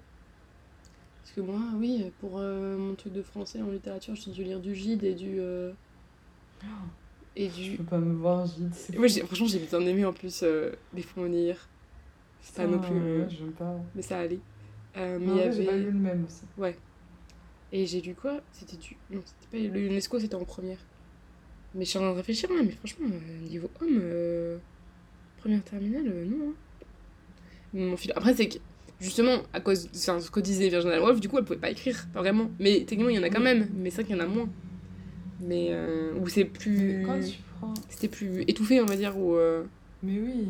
Parce 1.22 1.32
que 1.34 1.40
moi, 1.40 1.60
oui, 1.76 2.04
pour 2.20 2.38
euh, 2.38 2.76
mon 2.78 2.94
truc 2.94 3.12
de 3.12 3.22
français 3.22 3.60
en 3.62 3.70
littérature, 3.70 4.14
j'ai 4.14 4.30
dû 4.30 4.42
lire 4.44 4.60
du 4.60 4.74
Gide 4.74 5.04
et 5.04 5.14
du. 5.14 5.38
euh, 5.38 5.72
Et 7.36 7.48
Je 7.50 7.70
du. 7.72 7.76
peux 7.78 7.84
pas 7.84 7.98
me 7.98 8.14
voir, 8.14 8.46
Gide. 8.46 8.72
Ouais, 8.98 9.08
franchement, 9.08 9.46
j'ai 9.46 9.58
bien 9.60 9.80
aimé 9.80 10.04
en 10.04 10.12
plus 10.12 10.40
euh, 10.42 10.72
les 10.94 11.02
fournir, 11.02 11.68
pas 12.56 12.66
non 12.66 12.78
plus, 12.78 12.96
euh, 12.96 13.26
ouais, 13.26 13.50
pas. 13.58 13.76
mais 13.94 14.02
ça 14.02 14.18
allait. 14.18 14.40
Euh, 14.96 15.18
mais 15.20 15.26
Mais 15.26 15.32
il 15.32 15.36
y 15.36 15.40
vrai, 15.40 15.52
j'ai 15.52 15.64
pas 15.64 15.72
avait. 15.72 15.80
lu 15.80 15.90
le 15.92 15.98
même 15.98 16.24
aussi. 16.24 16.74
Et 17.72 17.86
j'ai 17.86 18.00
lu 18.00 18.14
quoi? 18.14 18.40
C'était 18.52 18.76
du. 18.76 18.96
Non, 19.10 19.20
c'était 19.24 19.68
pas. 19.68 19.74
Le 19.74 19.80
UNESCO, 19.86 20.18
c'était 20.18 20.34
en 20.34 20.44
première. 20.44 20.78
Mais 21.74 21.84
je 21.84 21.90
suis 21.90 21.98
en 21.98 22.02
train 22.02 22.10
de 22.12 22.16
réfléchir, 22.16 22.48
hein, 22.52 22.62
mais 22.64 22.72
franchement, 22.72 23.06
euh, 23.12 23.48
niveau 23.48 23.70
homme, 23.80 23.98
euh, 24.02 24.58
première 25.38 25.62
terminale, 25.62 26.04
non. 26.26 26.48
hein. 26.50 26.54
Mon 27.72 27.96
fil- 27.96 28.12
Après, 28.16 28.34
c'est 28.34 28.48
que, 28.48 28.58
justement, 29.00 29.42
à 29.52 29.60
cause 29.60 29.84
de 29.84 29.96
enfin, 29.96 30.18
ce 30.18 30.30
que 30.32 30.40
disait 30.40 30.68
Virginia 30.68 31.00
Woolf, 31.00 31.20
du 31.20 31.28
coup, 31.28 31.38
elle 31.38 31.44
pouvait 31.44 31.60
pas 31.60 31.70
écrire, 31.70 32.08
pas 32.12 32.20
vraiment. 32.20 32.50
Mais 32.58 32.80
techniquement, 32.84 33.10
il 33.10 33.16
y 33.16 33.18
en 33.20 33.22
a 33.22 33.30
quand 33.30 33.40
même, 33.40 33.68
mais 33.76 33.90
c'est 33.90 33.96
vrai 34.02 34.04
qu'il 34.04 34.16
y 34.16 34.20
en 34.20 34.24
a 34.24 34.26
moins. 34.26 34.48
Mais. 35.40 35.72
Où 36.20 36.26
c'est 36.28 36.44
plus. 36.44 36.76
Mais 36.76 37.02
quand 37.06 37.20
tu 37.20 37.38
prends. 37.60 37.74
C'était 37.88 38.08
plus 38.08 38.42
étouffé, 38.48 38.80
on 38.80 38.86
va 38.86 38.96
dire, 38.96 39.16
ou. 39.16 39.36
Mais 40.02 40.18
oui. 40.18 40.48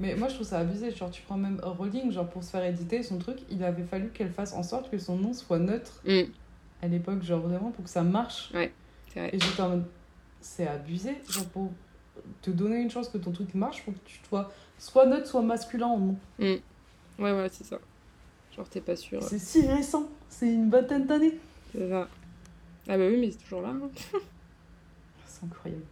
Mais 0.00 0.16
moi, 0.16 0.28
je 0.28 0.34
trouve 0.34 0.46
ça 0.46 0.58
abusé. 0.60 0.90
Genre, 0.90 1.10
tu 1.10 1.22
prends 1.22 1.36
même 1.36 1.60
Rowling, 1.62 2.10
genre, 2.10 2.28
pour 2.28 2.42
se 2.42 2.50
faire 2.50 2.64
éditer 2.64 3.02
son 3.02 3.18
truc, 3.18 3.38
il 3.50 3.62
avait 3.62 3.84
fallu 3.84 4.08
qu'elle 4.08 4.32
fasse 4.32 4.52
en 4.54 4.62
sorte 4.62 4.90
que 4.90 4.98
son 4.98 5.16
nom 5.16 5.32
soit 5.34 5.58
neutre 5.58 6.00
hum, 6.08 6.26
à 6.82 6.88
l'époque, 6.88 7.22
genre, 7.22 7.40
vraiment, 7.40 7.70
pour 7.70 7.84
que 7.84 7.90
ça 7.90 8.02
marche. 8.02 8.50
c'est 9.12 9.20
vrai. 9.20 9.30
Et 9.32 9.38
j'étais 9.38 9.60
en 9.60 9.68
mode, 9.68 9.84
c'est 10.40 10.66
abusé. 10.66 11.16
Genre, 11.28 11.44
pour 11.46 11.70
te 12.42 12.50
donner 12.50 12.80
une 12.80 12.90
chance 12.90 13.08
que 13.08 13.18
ton 13.18 13.30
truc 13.30 13.54
marche, 13.54 13.82
faut 13.84 13.92
que 13.92 13.98
tu 14.06 14.18
sois 14.28 14.50
soit 14.78 15.04
neutre, 15.06 15.26
soit 15.26 15.42
masculin 15.42 15.86
en 15.88 15.98
nom. 15.98 16.16
Ouais, 16.38 16.62
voilà, 17.18 17.48
c'est 17.50 17.64
ça. 17.64 17.78
Genre, 18.56 18.68
t'es 18.68 18.80
pas 18.80 18.96
sûr. 18.96 19.22
C'est 19.22 19.38
si 19.38 19.66
récent. 19.66 20.08
C'est 20.30 20.50
une 20.52 20.70
vingtaine 20.70 21.06
d'années. 21.06 21.38
C'est 21.72 21.88
ça. 21.88 22.08
Ah 22.88 22.96
bah 22.96 23.06
oui, 23.06 23.18
mais 23.20 23.30
c'est 23.30 23.38
toujours 23.38 23.60
là. 23.62 23.68
hein. 23.68 23.90
C'est 25.26 25.44
incroyable. 25.44 25.84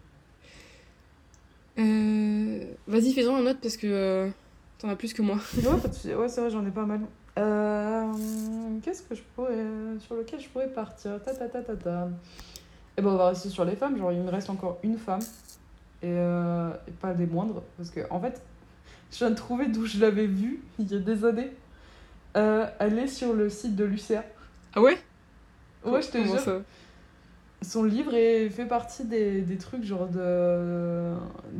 Euh... 1.78 2.64
Vas-y, 2.86 3.12
fais-en 3.12 3.36
un 3.36 3.46
autre 3.46 3.60
parce 3.60 3.76
que 3.76 3.86
euh, 3.86 4.28
t'en 4.78 4.88
as 4.88 4.96
plus 4.96 5.12
que 5.12 5.22
moi. 5.22 5.38
Ouais, 5.56 6.14
ouais 6.14 6.28
c'est 6.28 6.40
vrai, 6.40 6.50
j'en 6.50 6.66
ai 6.66 6.70
pas 6.70 6.84
mal. 6.86 7.00
Euh, 7.38 8.12
Qu'est-ce 8.82 9.02
que 9.02 9.14
je 9.14 9.22
pourrais. 9.34 9.54
Sur 10.00 10.16
lequel 10.16 10.40
je 10.40 10.48
pourrais 10.48 10.68
partir? 10.68 11.22
Ta 11.22 11.34
ta 11.34 11.48
ta 11.48 11.62
ta 11.62 11.76
ta. 11.76 12.08
Et 12.96 13.02
ben, 13.02 13.10
on 13.10 13.16
va 13.16 13.28
rester 13.28 13.48
sur 13.48 13.64
les 13.64 13.76
femmes. 13.76 13.96
Genre, 13.96 14.12
il 14.12 14.20
me 14.20 14.30
reste 14.30 14.50
encore 14.50 14.78
une 14.82 14.98
femme. 14.98 15.20
Et, 16.02 16.10
et 16.10 16.90
pas 17.00 17.14
des 17.14 17.26
moindres. 17.26 17.62
Parce 17.76 17.90
que, 17.90 18.00
en 18.10 18.20
fait, 18.20 18.42
je 19.12 19.18
viens 19.18 19.30
de 19.30 19.36
trouver 19.36 19.66
d'où 19.68 19.86
je 19.86 20.00
l'avais 20.00 20.26
vue 20.26 20.62
il 20.78 20.90
y 20.90 20.96
a 20.96 20.98
des 20.98 21.24
années. 21.24 21.52
Elle 22.34 22.98
est 22.98 23.06
sur 23.08 23.34
le 23.34 23.48
site 23.50 23.76
de 23.76 23.84
Lucia. 23.84 24.24
Ah 24.74 24.80
ouais? 24.80 24.98
Ouais, 25.84 26.02
je 26.02 26.08
te 26.08 26.18
jure. 26.18 26.40
ça? 26.40 26.60
Son 27.60 27.82
livre 27.82 28.14
est, 28.14 28.48
fait 28.50 28.66
partie 28.66 29.04
des, 29.04 29.40
des 29.42 29.56
trucs 29.58 29.82
genre 29.84 30.06
de... 30.08 31.12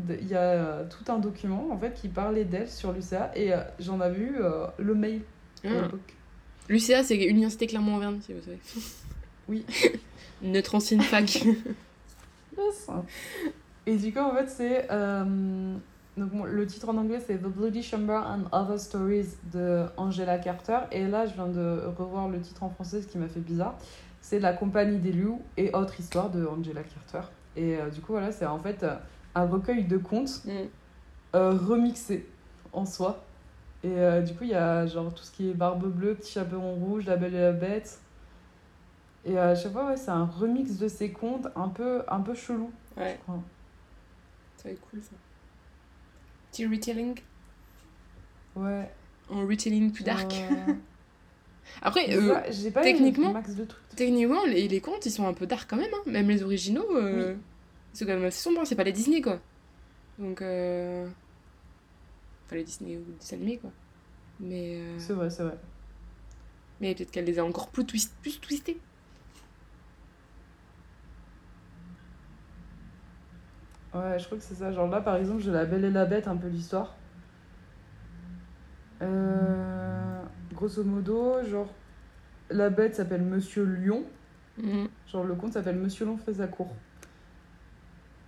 Il 0.08 0.28
y 0.28 0.34
a 0.36 0.84
tout 0.84 1.10
un 1.12 1.18
document 1.18 1.68
en 1.72 1.78
fait 1.78 1.92
qui 1.94 2.08
parlait 2.08 2.44
d'elle 2.44 2.68
sur 2.68 2.92
Lucia 2.92 3.30
et 3.34 3.52
euh, 3.52 3.58
j'en 3.80 4.00
avais 4.00 4.20
eu 4.20 4.36
euh, 4.40 4.66
le 4.78 4.94
mail 4.94 5.22
à 5.64 5.68
Ah. 5.68 5.82
l'époque. 5.82 6.14
L'UCA, 6.68 7.02
c'est 7.02 7.16
Université 7.16 7.66
Clermont-Auvergne, 7.66 8.20
si 8.20 8.32
vous 8.32 8.42
savez. 8.42 8.58
Oui. 9.48 9.64
Notre 10.42 10.74
ancienne 10.74 11.00
fac. 11.02 11.42
Yes. 12.56 12.88
Et 13.86 13.96
du 13.96 14.12
coup 14.12 14.18
en 14.18 14.34
fait 14.34 14.48
c'est... 14.48 14.86
euh, 14.90 15.74
donc 16.16 16.30
bon, 16.30 16.42
le 16.44 16.66
titre 16.66 16.88
en 16.88 16.96
anglais 16.96 17.20
c'est 17.24 17.38
The 17.38 17.46
Bloody 17.46 17.82
Chamber 17.84 18.20
and 18.26 18.44
Other 18.52 18.78
Stories 18.80 19.28
de 19.52 19.84
Angela 19.96 20.38
Carter 20.38 20.78
et 20.90 21.06
là 21.06 21.26
je 21.26 21.34
viens 21.34 21.46
de 21.46 21.82
revoir 21.96 22.28
le 22.28 22.40
titre 22.40 22.64
en 22.64 22.68
français 22.70 23.00
ce 23.02 23.06
qui 23.06 23.16
m'a 23.16 23.28
fait 23.28 23.38
bizarre. 23.40 23.78
C'est 24.20 24.38
La 24.40 24.52
compagnie 24.52 24.98
des 24.98 25.12
loups 25.12 25.40
et 25.56 25.70
autre 25.74 25.98
histoire 26.00 26.30
de 26.30 26.44
Angela 26.46 26.82
Carter. 26.82 27.26
Et 27.56 27.76
euh, 27.76 27.88
du 27.90 28.00
coup 28.00 28.12
voilà 28.12 28.30
c'est 28.32 28.46
en 28.46 28.58
fait 28.58 28.82
euh, 28.82 28.94
un 29.34 29.46
recueil 29.46 29.84
de 29.84 29.96
contes 29.98 30.44
Mm. 30.44 30.50
euh, 31.34 31.50
remixé 31.52 32.28
en 32.72 32.84
soi. 32.84 33.24
Et 33.84 33.94
du 34.26 34.34
coup, 34.34 34.42
il 34.42 34.50
y 34.50 34.54
a 34.54 34.86
genre 34.88 35.14
tout 35.14 35.22
ce 35.22 35.30
qui 35.30 35.50
est 35.50 35.54
Barbe 35.54 35.86
Bleue, 35.86 36.16
Petit 36.16 36.32
Chaperon 36.32 36.74
Rouge, 36.74 37.06
La 37.06 37.16
Belle 37.16 37.34
et 37.36 37.40
la 37.40 37.52
Bête. 37.52 38.00
Et 39.24 39.38
à 39.38 39.54
chaque 39.54 39.70
fois, 39.72 39.86
ouais, 39.86 39.96
c'est 39.96 40.10
un 40.10 40.24
remix 40.24 40.78
de 40.78 40.88
ces 40.88 41.12
contes 41.12 41.46
un 41.54 41.68
peu, 41.68 42.02
un 42.08 42.18
peu 42.18 42.34
chelou. 42.34 42.72
Ouais, 42.96 43.16
je 43.16 43.22
crois. 43.22 43.40
ça 44.56 44.64
va 44.64 44.70
être 44.72 44.80
cool 44.90 45.00
ça. 45.00 45.12
Petit 46.50 46.66
retelling 46.66 47.20
Ouais. 48.56 48.90
en 49.30 49.46
retelling 49.46 49.92
plus 49.92 50.02
dark. 50.02 50.32
Euh, 50.32 50.72
Après, 51.82 52.14
euh, 52.16 52.28
ça, 52.34 52.50
j'ai 52.50 52.70
pas 52.70 52.82
techniquement- 52.82 53.30
eu 53.30 53.34
max 53.34 53.54
de 53.54 53.64
trucs. 53.64 53.88
techniquement, 53.96 54.44
les, 54.46 54.68
les 54.68 54.80
contes 54.80 55.06
ils 55.06 55.10
sont 55.10 55.26
un 55.26 55.32
peu 55.34 55.46
dark 55.46 55.68
quand 55.68 55.76
même. 55.76 55.90
Hein. 55.94 56.10
Même 56.10 56.28
les 56.28 56.42
originaux, 56.42 56.86
euh, 56.96 57.34
c'est 57.92 58.04
quand 58.06 58.14
même 58.14 58.24
assez 58.24 58.40
sombre. 58.42 58.60
hein. 58.60 58.64
C'est 58.64 58.74
pas 58.76 58.84
les 58.84 58.92
Disney 58.92 59.20
quoi. 59.20 59.40
Donc. 60.18 60.42
Euh... 60.42 61.06
Enfin, 62.46 62.56
les 62.56 62.64
Disney 62.64 62.96
ou 62.96 63.04
les 63.20 63.34
animés 63.34 63.58
quoi. 63.58 63.70
Mais. 64.40 64.78
euh, 64.80 64.98
C'est 64.98 65.12
vrai, 65.12 65.30
c'est 65.30 65.42
vrai. 65.44 65.56
Mais 66.80 66.94
peut-être 66.94 67.10
qu'elle 67.10 67.24
les 67.24 67.38
a 67.38 67.44
encore 67.44 67.68
plus, 67.70 67.84
twist, 67.84 68.14
plus 68.22 68.40
twistés. 68.40 68.78
Ouais, 73.94 74.18
je 74.18 74.26
crois 74.26 74.38
que 74.38 74.44
c'est 74.44 74.54
ça. 74.54 74.70
Genre 74.72 74.86
là, 74.88 75.00
par 75.00 75.16
exemple, 75.16 75.40
j'ai 75.40 75.50
La 75.50 75.64
Belle 75.64 75.84
et 75.84 75.90
la 75.90 76.04
Bête, 76.04 76.28
un 76.28 76.36
peu 76.36 76.48
l'histoire. 76.48 76.94
Euh, 79.02 80.17
grosso 80.58 80.82
modo, 80.82 81.44
genre, 81.44 81.68
la 82.50 82.68
bête 82.68 82.96
s'appelle 82.96 83.22
Monsieur 83.22 83.64
Lion. 83.64 84.02
Mhm. 84.60 84.88
Genre 85.06 85.24
le 85.24 85.34
conte 85.34 85.52
s'appelle 85.52 85.76
Monsieur 85.76 86.04
Long 86.04 86.16
fait 86.16 86.34
sa 86.34 86.48
cour. 86.48 86.74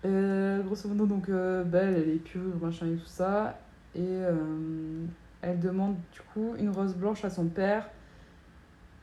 Euh, 0.04 0.62
grosso 0.62 0.88
modo, 0.88 1.06
donc 1.06 1.28
euh, 1.28 1.64
Belle, 1.64 1.94
elle 1.96 2.08
est 2.08 2.22
pure, 2.22 2.56
machin 2.60 2.86
et 2.86 2.96
tout 2.96 3.06
ça. 3.06 3.58
Et 3.96 4.00
euh, 4.00 5.04
elle 5.42 5.58
demande 5.58 5.96
du 6.12 6.20
coup 6.32 6.54
une 6.58 6.70
rose 6.70 6.94
blanche 6.94 7.24
à 7.24 7.30
son 7.30 7.46
père 7.46 7.90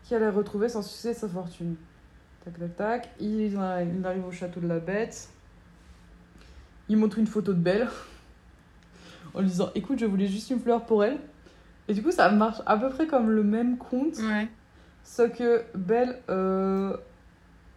qui 0.04 0.16
allait 0.16 0.30
retrouver 0.30 0.70
sans 0.70 0.82
succès 0.82 1.14
sa 1.14 1.28
fortune. 1.28 1.76
Tac, 2.46 2.58
tac, 2.58 2.76
tac. 2.78 3.10
Il, 3.20 3.42
il 3.42 3.58
arrive 3.58 4.26
au 4.26 4.32
château 4.32 4.62
de 4.62 4.68
la 4.68 4.80
bête. 4.80 5.30
Il 6.88 6.96
montre 6.96 7.20
une 7.20 7.28
photo 7.28 7.54
de 7.54 7.60
Belle 7.60 7.90
en 9.34 9.42
lui 9.42 9.50
disant 9.50 9.70
Écoute, 9.76 10.00
je 10.00 10.06
voulais 10.06 10.28
juste 10.28 10.50
une 10.50 10.62
fleur 10.62 10.86
pour 10.86 11.04
elle. 11.04 11.20
Et 11.88 11.94
du 11.94 12.04
coup, 12.04 12.12
ça 12.12 12.30
marche 12.30 12.62
à 12.66 12.78
peu 12.78 12.90
près 12.90 13.08
comme 13.08 13.30
le 13.32 13.44
même 13.44 13.78
conte. 13.78 14.18
Ouais. 14.18 14.48
Sauf 15.04 15.32
que 15.38 15.64
Belle, 15.74 16.20
euh, 16.30 16.96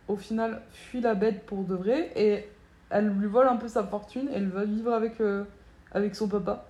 au 0.08 0.16
final, 0.16 0.62
fuit 0.72 1.00
la 1.00 1.14
bête 1.14 1.46
pour 1.46 1.62
de 1.64 1.74
vrai 1.74 2.10
et 2.16 2.48
elle 2.90 3.08
lui 3.08 3.28
vole 3.28 3.46
un 3.46 3.56
peu 3.56 3.68
sa 3.68 3.84
fortune 3.84 4.28
et 4.30 4.34
elle 4.36 4.48
va 4.48 4.64
vivre 4.64 4.92
avec, 4.92 5.20
euh, 5.20 5.44
avec 5.92 6.16
son 6.16 6.26
papa. 6.28 6.66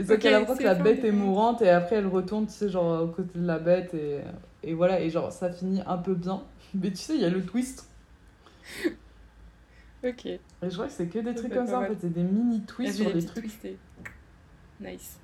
Et 0.00 0.04
c'est 0.04 0.14
Ok, 0.14 0.20
qu'elle 0.20 0.34
apprend 0.34 0.56
que 0.56 0.62
la 0.62 0.74
bête 0.74 1.04
est 1.04 1.12
mourante 1.12 1.60
et 1.62 1.68
après 1.68 1.96
elle 1.96 2.06
retourne, 2.06 2.46
tu 2.46 2.52
sais, 2.52 2.68
genre 2.68 3.02
aux 3.02 3.08
côtés 3.08 3.38
de 3.38 3.46
la 3.46 3.58
bête 3.58 3.92
et, 3.94 4.20
et 4.62 4.74
voilà, 4.74 5.00
et 5.00 5.10
genre 5.10 5.30
ça 5.30 5.50
finit 5.52 5.82
un 5.86 5.98
peu 5.98 6.14
bien. 6.14 6.42
Mais 6.74 6.90
tu 6.90 6.96
sais, 6.96 7.14
il 7.14 7.20
y 7.20 7.24
a 7.26 7.30
le 7.30 7.44
twist. 7.44 7.88
Ok. 10.04 10.26
Et 10.26 10.40
je 10.62 10.68
crois 10.70 10.86
que 10.86 10.92
c'est 10.92 11.06
que 11.08 11.18
des 11.18 11.34
trucs 11.34 11.52
comme 11.52 11.66
ça 11.66 11.80
en 11.80 11.84
fait, 11.84 11.96
c'est 12.00 12.12
des 12.12 12.22
mini 12.22 12.62
twists 12.62 12.96
sur 13.02 13.12
des 13.12 13.24
trucs. 13.24 13.44
twistés. 13.44 13.76
Nice. 14.80 15.18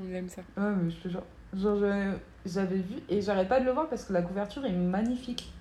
On 0.00 0.14
aime 0.14 0.28
ça. 0.28 0.42
Ouais, 0.56 0.72
mais 0.82 0.90
je 0.90 0.96
te 0.96 1.08
jure. 1.08 1.22
Genre, 1.54 1.78
j'avais- 2.46 2.76
vu 2.76 2.94
et 3.08 3.20
j'arrête 3.20 3.48
pas 3.48 3.60
de 3.60 3.64
le 3.66 3.72
voir 3.72 3.88
parce 3.88 4.04
que 4.04 4.12
la 4.12 4.22
couverture 4.22 4.64
est 4.64 4.72
magnifique. 4.72 5.52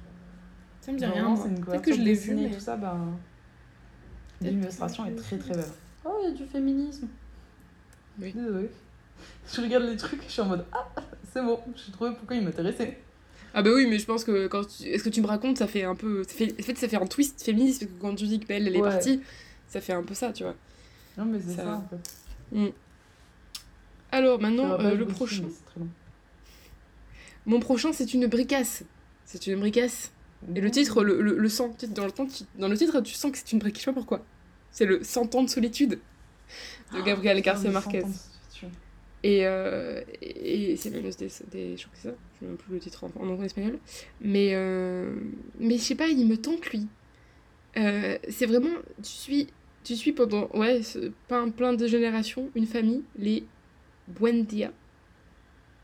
Ça 0.82 0.92
me 0.92 0.98
dit 0.98 1.06
rien. 1.06 1.36
c'est 1.36 1.50
une 1.50 1.56
Peut-être 1.56 1.66
couverture 1.66 1.94
que 1.94 2.00
je 2.00 2.04
l'ai 2.06 2.14
vu, 2.14 2.36
mais. 2.36 2.52
tout 2.52 2.60
ça, 2.60 2.78
ben. 2.78 3.18
Peut-être 4.40 4.54
L'illustration 4.54 5.06
est 5.06 5.12
je 5.12 5.22
très 5.22 5.38
très 5.38 5.54
belle. 5.54 5.66
Oh, 6.06 6.12
il 6.24 6.30
y 6.30 6.34
a 6.34 6.36
du 6.36 6.46
féminisme. 6.46 7.08
Oui. 8.22 8.32
Désolée. 8.34 8.70
Je 9.54 9.62
regarde 9.62 9.84
les 9.84 9.98
trucs 9.98 10.22
et 10.24 10.28
je 10.28 10.32
suis 10.32 10.42
en 10.42 10.46
mode 10.46 10.66
Ah, 10.72 10.88
c'est 11.34 11.42
bon, 11.44 11.60
j'ai 11.76 11.92
trouvé 11.92 12.12
pourquoi 12.18 12.38
il 12.38 12.44
m'intéressait. 12.46 12.98
Ah 13.54 13.62
bah 13.62 13.72
oui, 13.76 13.86
mais 13.90 14.00
je 14.00 14.06
pense 14.06 14.24
que 14.24 14.48
quand 14.48 14.66
tu... 14.66 14.84
est-ce 14.84 15.04
que 15.04 15.10
tu 15.10 15.22
me 15.22 15.28
racontes, 15.28 15.58
ça 15.58 15.68
fait 15.68 15.84
un 15.84 15.96
peu, 15.96 16.24
ça 16.24 16.30
fait... 16.36 16.54
en 16.58 16.64
fait, 16.64 16.78
ça 16.78 16.88
fait 16.88 16.96
un 16.96 17.06
twist 17.06 17.42
féministe 17.44 17.82
parce 17.82 17.92
que 17.92 18.00
quand 18.00 18.16
tu 18.16 18.28
dis 18.28 18.40
que 18.40 18.46
Belle 18.48 18.68
elle 18.68 18.76
est 18.78 18.82
Ouais. 18.82 18.90
partie, 18.90 19.22
ça 19.68 19.82
fait 19.82 19.92
un 19.92 20.04
peu 20.04 20.14
ça, 20.14 20.32
tu 20.32 20.44
vois. 20.44 20.56
Non, 21.18 21.26
mais 21.26 21.40
c'est 21.42 21.56
Ça- 21.56 21.64
ça, 21.64 21.76
en 21.76 21.88
fait. 21.90 22.74
Alors 24.12 24.40
maintenant, 24.40 24.80
euh, 24.80 24.96
le 24.96 25.06
prochain. 25.06 25.44
très 25.66 25.80
long. 25.80 25.88
Mon 27.46 27.60
prochain, 27.60 27.94
c'est 27.94 28.14
une 28.14 28.28
bricasse. 28.28 28.84
C'est 29.26 29.48
une 29.48 29.60
bricasse. 29.60 30.12
Et 30.56 30.62
le 30.62 30.72
titre 30.72 31.04
le, 31.04 31.22
le, 31.22 31.38
le 31.38 31.50
sais, 31.50 31.70
Dans 31.90 32.06
le, 32.06 32.12
temps, 32.12 32.26
tu- 32.26 32.44
dans 32.58 32.68
le 32.70 32.78
titre, 32.78 33.02
tu 33.02 33.14
sens 33.14 33.32
que 33.32 33.38
c'est 33.38 33.52
une 33.52 33.60
bricasse. 33.60 33.82
Je 33.82 33.86
sais 33.86 33.92
pas 33.92 33.96
pourquoi. 34.00 34.26
C'est 34.72 34.86
le 34.86 35.04
100 35.04 35.36
ans 35.36 35.44
de 35.44 35.50
solitude 35.50 36.00
de 36.94 37.02
Gabriel 37.02 37.38
Ah, 37.38 37.42
Garcia 37.42 37.68
mais 37.70 37.74
Marquez. 37.74 38.02
100 38.02 38.08
ans 38.08 38.10
de 38.10 38.14
solitude. 38.14 38.80
Et, 39.24 39.46
euh, 39.46 40.02
et 40.22 40.72
et 40.72 40.78
c'est 40.78 40.90
même 40.92 41.02
des, 41.04 41.28
des. 41.52 41.78
Je 41.78 41.84
crois 41.84 41.94
que 41.94 41.98
c'est 42.02 42.08
ça. 42.10 42.16
Je 42.40 42.46
ne 42.46 42.48
sais 42.48 42.48
même 42.48 42.58
plus 42.58 42.74
le 42.74 42.80
titre 42.80 43.04
en, 43.04 43.12
en 43.22 43.28
anglais 43.30 43.48
espagnol. 43.48 43.78
Mais, 44.22 44.52
euh, 44.54 45.14
mais 45.60 45.78
je 45.78 45.82
sais 45.84 45.96
pas, 45.96 46.08
il 46.08 46.26
me 46.26 46.38
tente 46.38 46.66
lui. 46.68 46.88
Euh, 47.78 48.18
c'est 48.30 48.46
vraiment. 48.46 48.70
Tu 49.04 49.10
suis, 49.12 49.48
tu 49.84 49.96
suis 49.96 50.14
pendant. 50.14 50.50
Ouais, 50.54 50.82
plein, 51.28 51.50
plein 51.50 51.74
de 51.74 51.86
générations, 51.88 52.50
une 52.56 52.66
famille, 52.66 53.04
les 53.18 53.44
Buendia. 54.10 54.72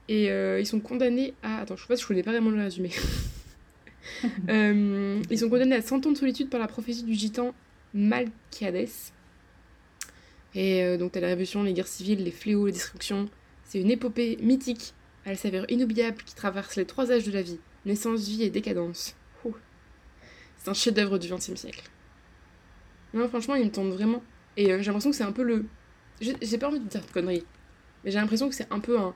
Et 0.07 0.29
euh, 0.29 0.59
ils 0.59 0.67
sont 0.67 0.79
condamnés 0.79 1.33
à. 1.41 1.61
Attends, 1.61 1.75
je 1.75 1.81
sais 1.81 1.87
pas 1.87 1.95
si 1.95 2.03
je 2.03 2.07
connais 2.07 2.23
pas 2.23 2.31
vraiment 2.31 2.51
le 2.51 2.61
résumé. 2.61 2.91
Euh, 4.49 5.19
ils 5.31 5.39
sont 5.39 5.49
condamnés 5.49 5.77
à 5.77 5.81
100 5.81 6.05
ans 6.05 6.11
de 6.11 6.17
solitude 6.17 6.51
par 6.51 6.59
la 6.59 6.67
prophétie 6.67 7.01
du 7.01 7.15
gitan 7.15 7.55
Malkiades. 7.95 8.87
Et 10.53 10.83
euh, 10.83 10.97
donc, 10.97 11.13
t'as 11.13 11.21
la 11.21 11.29
révolution, 11.29 11.63
les 11.63 11.73
guerres 11.73 11.87
civiles, 11.87 12.23
les 12.23 12.29
fléaux, 12.29 12.67
les 12.67 12.71
destructions. 12.71 13.27
C'est 13.63 13.81
une 13.81 13.89
épopée 13.89 14.37
mythique 14.43 14.93
à 15.25 15.31
la 15.31 15.35
saveur 15.35 15.65
inoubliable 15.71 16.17
qui 16.23 16.35
traverse 16.35 16.75
les 16.75 16.85
trois 16.85 17.11
âges 17.11 17.25
de 17.25 17.31
la 17.31 17.41
vie 17.41 17.57
naissance, 17.85 18.27
vie 18.27 18.43
et 18.43 18.49
décadence. 18.49 19.15
C'est 20.57 20.69
un 20.69 20.73
chef-d'œuvre 20.73 21.19
du 21.19 21.27
XXe 21.29 21.55
siècle. 21.55 21.83
Non, 23.13 23.27
franchement, 23.29 23.55
il 23.55 23.65
me 23.65 23.71
tente 23.71 23.93
vraiment. 23.93 24.23
Et 24.57 24.71
euh, 24.71 24.79
j'ai 24.79 24.85
l'impression 24.85 25.11
que 25.11 25.15
c'est 25.15 25.23
un 25.23 25.31
peu 25.31 25.43
le. 25.43 25.65
J'ai 26.19 26.57
pas 26.57 26.69
envie 26.69 26.79
de 26.79 26.87
dire 26.87 27.05
de 27.05 27.11
conneries, 27.11 27.45
mais 28.05 28.11
j'ai 28.11 28.19
l'impression 28.19 28.47
que 28.47 28.55
c'est 28.55 28.71
un 28.71 28.79
peu 28.79 28.97
un. 28.97 29.13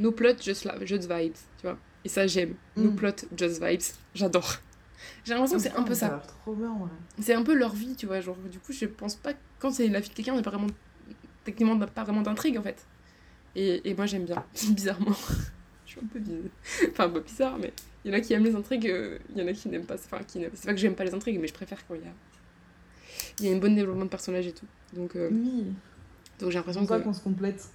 No 0.00 0.10
plot, 0.12 0.34
just, 0.40 0.64
la- 0.64 0.84
just 0.84 1.08
vibes, 1.12 1.34
tu 1.58 1.62
vois. 1.62 1.76
Et 2.04 2.08
ça, 2.08 2.26
j'aime. 2.26 2.54
No 2.76 2.90
Mm. 2.90 2.96
plot, 2.96 3.14
just 3.36 3.62
vibes. 3.62 3.82
J'adore. 4.14 4.54
J'ai 5.24 5.34
l'impression 5.34 5.56
que 5.58 5.62
c'est 5.62 5.72
un 5.72 5.82
peu 5.82 5.94
Ça 5.94 6.22
ouais. 6.46 6.54
C'est 7.20 7.34
un 7.34 7.42
peu 7.42 7.54
leur 7.54 7.74
vie, 7.74 7.94
tu 7.96 8.06
vois. 8.06 8.20
Genre, 8.20 8.36
du 8.36 8.58
coup, 8.58 8.72
je 8.72 8.86
pense 8.86 9.14
pas. 9.16 9.32
Quand 9.58 9.70
c'est 9.70 9.86
la 9.88 10.00
vie 10.00 10.08
de 10.08 10.14
quelqu'un, 10.14 10.32
il 10.32 10.36
n'y 10.36 10.40
a 10.40 10.42
pas 10.44 10.50
vraiment. 10.50 10.68
Techniquement, 11.44 11.78
pas 11.86 12.04
vraiment 12.04 12.22
d'intrigue, 12.22 12.58
en 12.58 12.62
fait. 12.62 12.84
Et, 13.54 13.88
et 13.88 13.94
moi, 13.94 14.06
j'aime 14.06 14.24
bien. 14.24 14.44
Bizarrement. 14.70 15.16
je 15.86 15.90
suis 15.92 16.00
un 16.00 16.06
peu 16.06 16.18
bizarre. 16.20 16.50
Enfin, 16.92 17.04
un 17.06 17.10
peu 17.10 17.20
bizarre, 17.20 17.58
mais 17.58 17.72
il 18.04 18.10
y 18.12 18.14
en 18.14 18.18
a 18.18 18.20
qui 18.20 18.32
aiment 18.34 18.44
les 18.44 18.54
intrigues, 18.54 18.88
euh, 18.88 19.18
il 19.34 19.38
y 19.40 19.42
en 19.44 19.48
a 19.48 19.52
qui 19.52 19.68
n'aiment 19.68 19.86
pas. 19.86 19.94
Enfin, 19.94 20.18
qui 20.26 20.38
n'aiment- 20.38 20.50
c'est 20.54 20.66
pas 20.66 20.74
que 20.74 20.80
j'aime 20.80 20.94
pas 20.94 21.04
les 21.04 21.14
intrigues, 21.14 21.40
mais 21.40 21.48
je 21.48 21.54
préfère 21.54 21.84
quand 21.86 21.94
il 21.94 22.02
y 22.02 22.06
a. 22.06 22.12
Il 23.40 23.46
y 23.46 23.48
a 23.48 23.52
une 23.52 23.60
bonne 23.60 23.74
développement 23.74 24.04
de 24.04 24.10
personnage 24.10 24.46
et 24.46 24.52
tout. 24.52 24.66
Donc, 24.92 25.16
euh, 25.16 25.28
Oui, 25.32 25.66
donc 26.38 26.50
j'ai 26.50 26.58
l'impression 26.58 26.84
que. 26.86 26.94
qu'on 27.02 27.12
se 27.12 27.22
complète. 27.22 27.68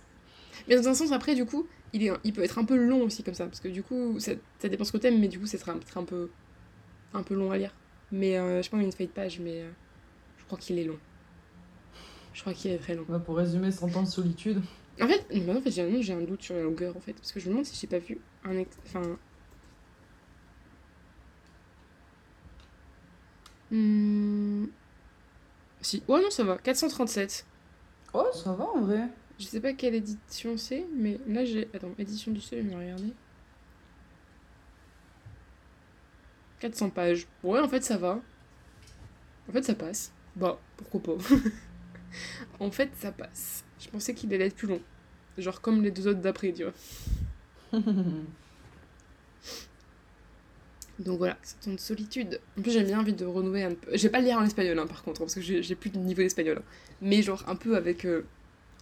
Mais 0.67 0.75
dans 0.75 0.87
un 0.87 0.93
sens, 0.93 1.11
après, 1.11 1.35
du 1.35 1.45
coup, 1.45 1.67
il, 1.93 2.05
est, 2.05 2.11
il 2.23 2.33
peut 2.33 2.43
être 2.43 2.57
un 2.57 2.65
peu 2.65 2.75
long 2.75 3.01
aussi, 3.03 3.23
comme 3.23 3.33
ça. 3.33 3.45
Parce 3.45 3.59
que 3.59 3.67
du 3.67 3.83
coup, 3.83 4.19
ça, 4.19 4.33
ça 4.59 4.69
dépend 4.69 4.83
ce 4.83 4.91
que 4.91 4.97
t'aimes, 4.97 5.19
mais 5.19 5.27
du 5.27 5.39
coup, 5.39 5.45
ça 5.45 5.57
sera 5.57 5.73
peut-être 5.73 5.97
un 5.97 6.03
peu, 6.03 6.29
un 7.13 7.23
peu 7.23 7.35
long 7.35 7.51
à 7.51 7.57
lire. 7.57 7.73
Mais 8.11 8.37
euh, 8.37 8.57
je 8.57 8.63
sais 8.63 8.69
pas 8.69 8.77
combien 8.77 8.87
il 8.89 8.95
fait 8.95 9.07
de 9.07 9.11
pages, 9.11 9.39
mais 9.39 9.61
euh, 9.61 9.69
je 10.37 10.45
crois 10.45 10.57
qu'il 10.57 10.77
est 10.77 10.83
long. 10.83 10.99
Je 12.33 12.41
crois 12.41 12.53
qu'il 12.53 12.71
est 12.71 12.77
très 12.77 12.95
long. 12.95 13.05
Pour 13.25 13.37
résumer, 13.37 13.71
100 13.71 13.95
ans 13.95 14.03
de 14.03 14.07
solitude. 14.07 14.61
En 15.01 15.07
fait, 15.07 15.25
non, 15.33 15.57
en 15.57 15.61
fait 15.61 15.71
j'ai 15.71 16.13
un, 16.13 16.21
doute 16.21 16.43
sur 16.43 16.55
la 16.55 16.63
longueur, 16.63 16.95
en 16.95 16.99
fait. 16.99 17.13
Parce 17.13 17.31
que 17.31 17.39
je 17.39 17.45
me 17.45 17.51
demande 17.51 17.65
si 17.65 17.79
j'ai 17.79 17.87
pas 17.87 17.99
vu 17.99 18.19
un... 18.43 18.57
ex- 18.57 18.77
Enfin... 18.85 19.17
Hmm... 23.71 24.65
Si. 25.81 26.03
Ouais, 26.07 26.21
non, 26.21 26.29
ça 26.29 26.43
va. 26.43 26.57
437. 26.57 27.45
Oh, 28.13 28.25
ça 28.33 28.53
va 28.53 28.65
en 28.65 28.81
vrai. 28.81 29.09
Je 29.39 29.45
sais 29.45 29.61
pas 29.61 29.73
quelle 29.73 29.93
édition 29.95 30.57
c'est, 30.57 30.87
mais 30.95 31.19
là 31.27 31.45
j'ai. 31.45 31.69
Attends, 31.73 31.93
édition 31.99 32.31
du 32.31 32.41
seuil, 32.41 32.63
je 32.63 32.69
vais 32.69 32.75
regarder. 32.75 33.13
400 36.59 36.89
pages. 36.89 37.27
Ouais, 37.43 37.59
en 37.59 37.67
fait, 37.69 37.81
ça 37.83 37.97
va. 37.97 38.21
En 39.49 39.51
fait, 39.51 39.63
ça 39.63 39.75
passe. 39.75 40.11
Bah, 40.35 40.59
pourquoi 40.77 41.01
pas. 41.17 41.23
en 42.59 42.71
fait, 42.71 42.91
ça 42.97 43.11
passe. 43.11 43.63
Je 43.79 43.89
pensais 43.89 44.13
qu'il 44.13 44.33
allait 44.33 44.47
être 44.47 44.55
plus 44.55 44.67
long. 44.67 44.81
Genre 45.37 45.61
comme 45.61 45.81
les 45.83 45.91
deux 45.91 46.07
autres 46.07 46.21
d'après, 46.21 46.53
tu 46.53 46.63
vois. 46.63 46.73
Donc 50.99 51.17
voilà, 51.17 51.37
c'est 51.41 51.65
une 51.69 51.79
solitude. 51.79 52.39
En 52.57 52.61
plus, 52.61 52.71
j'ai 52.71 52.83
bien 52.83 52.99
envie 52.99 53.13
de 53.13 53.25
renouer 53.25 53.63
un 53.63 53.73
peu. 53.73 53.95
Je 53.97 54.03
vais 54.03 54.09
pas 54.09 54.19
le 54.19 54.25
lire 54.25 54.37
en 54.37 54.45
espagnol, 54.45 54.77
hein, 54.77 54.85
par 54.87 55.03
contre, 55.03 55.21
hein, 55.21 55.25
parce 55.25 55.35
que 55.35 55.41
j'ai 55.41 55.63
j'ai 55.63 55.75
plus 55.75 55.89
de 55.89 55.97
niveau 55.97 56.21
d'espagnol. 56.21 56.59
hein. 56.59 56.63
Mais 57.01 57.21
genre, 57.23 57.43
un 57.47 57.55
peu 57.55 57.75
avec. 57.75 58.05
euh, 58.05 58.25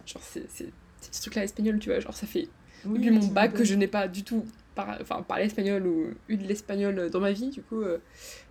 genre, 0.06 0.22
c'est 0.22 0.48
c'est- 0.50 0.70
ces 1.00 1.08
petits 1.10 1.20
trucs-là 1.22 1.44
espagnol, 1.44 1.78
tu 1.78 1.90
vois. 1.90 2.00
Genre, 2.00 2.14
ça 2.14 2.26
fait 2.26 2.48
Oui, 2.84 2.94
depuis 2.98 3.10
mon 3.10 3.26
bac 3.26 3.54
que 3.54 3.64
je 3.64 3.74
n'ai 3.74 3.88
pas 3.88 4.06
du 4.08 4.22
tout 4.24 4.44
par... 4.74 4.96
enfin, 5.00 5.22
parlé 5.22 5.44
espagnol 5.44 5.86
ou 5.86 6.10
eu 6.28 6.36
de 6.36 6.46
l'espagnol 6.46 7.10
dans 7.10 7.20
ma 7.20 7.32
vie. 7.32 7.50
Du 7.50 7.62
coup, 7.62 7.80
euh, 7.82 7.98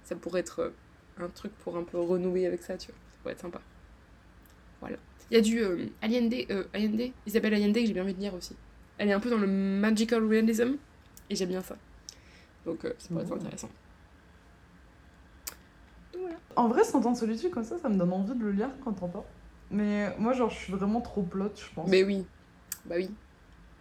ça 0.04 0.16
pourrait 0.16 0.42
être 0.42 0.60
euh, 0.62 0.70
un 1.20 1.30
truc 1.30 1.52
pour 1.64 1.78
un 1.78 1.84
peu 1.84 1.98
renouer 2.00 2.46
avec 2.46 2.62
ça, 2.62 2.78
tu 2.78 2.88
vois. 2.88 2.96
Ça 3.12 3.18
pourrait 3.22 3.34
être 3.34 3.42
sympa. 3.42 3.62
Voilà. 4.82 4.98
Il 5.30 5.36
y 5.36 5.38
a 5.38 5.42
du 5.42 5.60
euh, 5.60 5.86
Allende, 6.02 6.34
euh, 6.50 6.64
Allende, 6.74 7.12
Isabelle 7.26 7.54
Allende, 7.54 7.74
que 7.76 7.86
j'ai 7.86 7.94
bien 7.94 8.04
envie 8.04 8.14
de 8.14 8.20
lire 8.20 8.34
aussi. 8.34 8.56
Elle 8.98 9.08
est 9.10 9.14
un 9.14 9.20
peu 9.22 9.30
dans 9.30 9.38
le 9.38 9.48
magical 9.48 10.26
realism, 10.28 10.74
et 11.30 11.36
j'aime 11.36 11.50
bien 11.50 11.62
ça. 11.62 11.78
Donc, 12.66 12.84
euh, 12.86 12.94
ça 13.00 13.08
pourrait 13.08 13.24
être 13.24 13.34
intéressant. 13.34 13.70
Donc, 16.14 16.22
voilà. 16.24 16.38
En 16.56 16.68
vrai, 16.68 16.84
100 16.84 17.06
ans 17.06 17.12
de 17.14 17.18
solitude, 17.18 17.50
comme 17.52 17.64
ça, 17.64 17.78
ça 17.80 17.88
me 17.90 17.96
donne 17.98 18.12
envie 18.12 18.36
de 18.36 18.44
le 18.44 18.52
lire 18.52 18.70
quand 18.84 18.92
t'entends. 18.94 19.26
Mais 19.72 20.14
moi, 20.18 20.34
genre, 20.34 20.50
je 20.50 20.56
suis 20.58 20.74
vraiment 20.74 21.02
trop 21.02 21.22
plot, 21.24 21.52
je 21.56 21.74
pense. 21.74 21.90
Mais 21.90 22.04
oui, 22.04 22.26
bah 22.86 22.96
oui. 22.98 23.10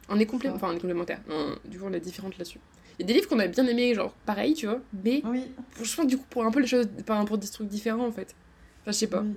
On 0.08 0.18
est 0.18 0.26
complé... 0.26 0.48
Enfin, 0.50 0.68
on 0.70 0.72
est 0.76 0.80
complémentaires. 0.80 1.20
On- 1.28 1.54
Du 1.68 1.78
coup, 1.78 1.84
on 1.88 1.92
est 1.92 2.00
différentes 2.00 2.36
là-dessus. 2.38 2.58
Il 2.98 3.02
y 3.02 3.04
a 3.04 3.06
des 3.08 3.14
livres 3.14 3.28
qu'on 3.28 3.38
a 3.38 3.46
bien 3.46 3.66
aimés, 3.66 3.94
genre 3.94 4.12
pareil, 4.26 4.54
tu 4.54 4.66
vois, 4.66 4.80
mais 5.04 5.22
Oui. 5.24 5.50
je 5.82 5.96
pense 5.96 6.06
du 6.06 6.18
coup 6.18 6.26
pour 6.28 6.44
un 6.44 6.50
peu 6.50 6.60
les 6.60 6.66
choses, 6.66 6.86
par 7.06 7.24
pour 7.24 7.38
des 7.38 7.46
trucs 7.48 7.68
différents 7.68 8.06
en 8.06 8.12
fait. 8.12 8.34
Enfin, 8.82 8.92
je 8.92 8.96
sais 8.98 9.06
pas. 9.06 9.22
oui, 9.22 9.34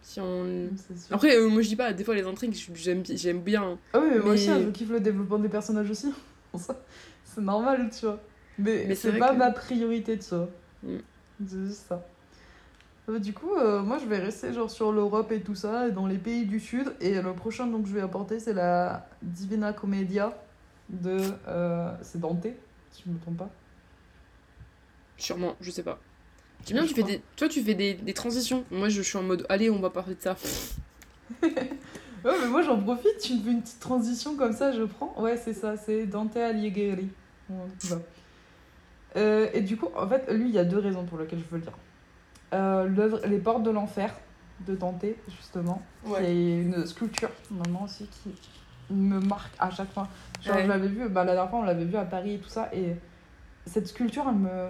Si 0.00 0.18
on... 0.18 0.70
Après, 1.10 1.36
euh, 1.36 1.48
moi 1.50 1.60
je 1.60 1.68
dis 1.68 1.76
pas, 1.76 1.92
des 1.92 2.04
fois 2.04 2.14
les 2.14 2.22
intrigues, 2.24 2.54
j'aime 2.74 3.02
j'aime 3.04 3.40
bien. 3.40 3.78
Ah 3.92 3.98
oui, 4.00 4.08
mais 4.12 4.18
moi 4.18 4.32
aussi, 4.32 4.48
hein, 4.48 4.60
je 4.64 4.70
kiffe 4.70 4.88
le 4.88 5.00
développement 5.00 5.38
des 5.38 5.50
personnages 5.50 5.90
aussi. 5.90 6.10
C'est 7.24 7.40
normal, 7.42 7.90
tu 7.90 8.06
vois. 8.06 8.18
Mais, 8.58 8.84
Mais 8.88 8.94
c'est 8.94 9.18
pas 9.18 9.32
que- 9.32 9.38
ma 9.38 9.50
priorité, 9.50 10.18
tu 10.18 10.34
vois. 10.34 10.48
Mm. 10.82 10.96
C'est 11.46 11.66
juste 11.66 11.86
ça. 11.88 12.06
Euh, 13.12 13.18
Du 13.18 13.32
coup, 13.32 13.54
euh, 13.54 13.82
moi, 13.82 13.98
je 13.98 14.06
vais 14.06 14.18
rester 14.18 14.52
genre 14.52 14.70
sur 14.70 14.92
l'Europe 14.92 15.32
et 15.32 15.42
tout 15.42 15.54
ça, 15.54 15.88
et 15.88 15.92
dans 15.92 16.06
les 16.06 16.18
pays 16.18 16.46
du 16.46 16.60
Sud. 16.60 16.94
Et 17.00 17.20
le 17.20 17.34
prochain 17.34 17.66
donc 17.66 17.86
je 17.86 17.92
vais 17.92 18.00
apporter, 18.00 18.40
c'est 18.40 18.54
la 18.54 19.06
Divina 19.22 19.72
Commedia 19.72 20.36
de... 20.88 21.18
euh, 21.48 21.92
c'est 22.02 22.20
Dante, 22.20 22.46
si 22.90 23.02
je 23.06 23.10
me 23.10 23.18
trompe 23.18 23.38
pas. 23.38 23.50
Sûrement, 25.16 25.54
je 25.60 25.70
sais 25.70 25.82
pas. 25.82 25.98
J'aime 26.66 26.78
bien, 26.78 26.86
tu 26.86 26.94
fais 26.94 27.02
des... 27.02 27.20
toi 27.36 27.48
tu 27.48 27.62
fais 27.62 27.74
des, 27.74 27.94
des 27.94 28.14
transitions. 28.14 28.64
Moi 28.70 28.88
je 28.88 29.02
suis 29.02 29.18
en 29.18 29.22
mode, 29.22 29.46
allez, 29.48 29.70
on 29.70 29.80
va 29.80 29.90
parler 29.90 30.14
de 30.14 30.20
ça. 30.22 30.36
Ouais, 32.24 32.30
mais 32.40 32.46
moi, 32.46 32.62
j'en 32.62 32.80
profite, 32.80 33.18
tu 33.18 33.34
me 33.34 33.42
fais 33.42 33.50
une 33.50 33.62
petite 33.62 33.80
transition 33.80 34.36
comme 34.36 34.52
ça, 34.52 34.70
je 34.70 34.84
prends. 34.84 35.12
Ouais, 35.20 35.36
c'est 35.36 35.54
ça, 35.54 35.76
c'est 35.76 36.06
Dante 36.06 36.36
Alighieri. 36.36 37.08
Ouais, 37.50 37.66
et 39.54 39.60
du 39.60 39.76
coup, 39.76 39.88
en 39.96 40.08
fait, 40.08 40.32
lui, 40.32 40.48
il 40.48 40.54
y 40.54 40.58
a 40.58 40.64
deux 40.64 40.78
raisons 40.78 41.04
pour 41.04 41.18
lesquelles 41.18 41.40
je 41.40 41.44
veux 41.50 41.58
le 41.58 41.64
lire. 41.64 41.76
Euh, 42.52 42.84
l'œuvre 42.86 43.20
Les 43.26 43.38
Portes 43.38 43.62
de 43.62 43.70
l'Enfer 43.70 44.12
de 44.66 44.74
Dante, 44.76 45.04
justement, 45.28 45.82
qui 46.04 46.12
est 46.24 46.60
une 46.62 46.86
sculpture, 46.86 47.30
normalement 47.50 47.84
aussi, 47.84 48.06
qui 48.06 48.30
me 48.94 49.18
marque 49.20 49.52
à 49.58 49.70
chaque 49.70 49.90
fois. 49.92 50.06
Genre, 50.42 50.54
Ouais. 50.56 50.62
je 50.64 50.68
l'avais 50.68 50.88
vu, 50.88 51.08
bah, 51.08 51.24
la 51.24 51.32
dernière 51.34 51.50
fois, 51.50 51.60
on 51.60 51.64
l'avait 51.64 51.84
vu 51.84 51.96
à 51.96 52.04
Paris 52.04 52.34
et 52.34 52.38
tout 52.38 52.48
ça, 52.48 52.68
et 52.72 52.94
cette 53.66 53.88
sculpture, 53.88 54.24
elle 54.28 54.36
me, 54.36 54.68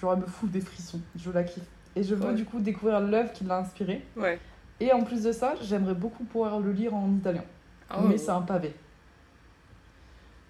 genre, 0.00 0.12
elle 0.14 0.20
me 0.20 0.26
fout 0.26 0.50
des 0.50 0.60
frissons. 0.60 1.00
Je 1.16 1.30
la 1.30 1.42
kiffe. 1.42 1.64
Et 1.96 2.02
je 2.02 2.14
veux 2.14 2.28
Ouais. 2.28 2.34
du 2.34 2.44
coup 2.44 2.60
découvrir 2.60 3.00
l'œuvre 3.00 3.32
qui 3.32 3.44
l'a 3.44 3.58
inspirée. 3.58 4.04
Ouais. 4.16 4.38
Et 4.80 4.92
en 4.92 5.02
plus 5.02 5.22
de 5.24 5.32
ça, 5.32 5.54
j'aimerais 5.62 5.94
beaucoup 5.94 6.24
pouvoir 6.24 6.60
le 6.60 6.70
lire 6.72 6.94
en 6.94 7.10
italien. 7.10 7.44
Oh. 7.90 8.02
Mais 8.06 8.18
c'est 8.18 8.30
un 8.30 8.42
pavé. 8.42 8.74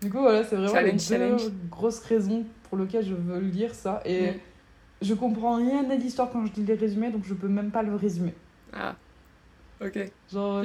Du 0.03 0.11
coup, 0.11 0.19
voilà, 0.19 0.45
c'est 0.45 0.57
vraiment 0.57 0.73
Challenge, 0.73 0.93
les 1.11 1.19
deux 1.19 1.39
challenge. 1.39 1.43
grosses 1.71 2.01
raisons 2.01 2.45
pour 2.65 2.77
lesquelles 2.79 3.05
je 3.07 3.15
veux 3.15 3.39
lire 3.41 3.75
ça. 3.75 4.01
Et 4.05 4.33
Mm. 4.33 4.35
Je 5.03 5.15
comprends 5.15 5.57
rien 5.57 5.89
à 5.91 5.95
l'histoire 5.95 6.31
quand 6.31 6.45
je 6.47 6.53
lis 6.55 6.65
les 6.65 6.75
résumés, 6.75 7.11
donc 7.11 7.25
je 7.25 7.35
peux 7.35 7.49
même 7.49 7.71
pas 7.71 7.83
le 7.83 7.95
résumer. 7.95 8.35
Ah. 8.73 8.95
Ok. 9.85 9.99
Genre, 10.33 10.65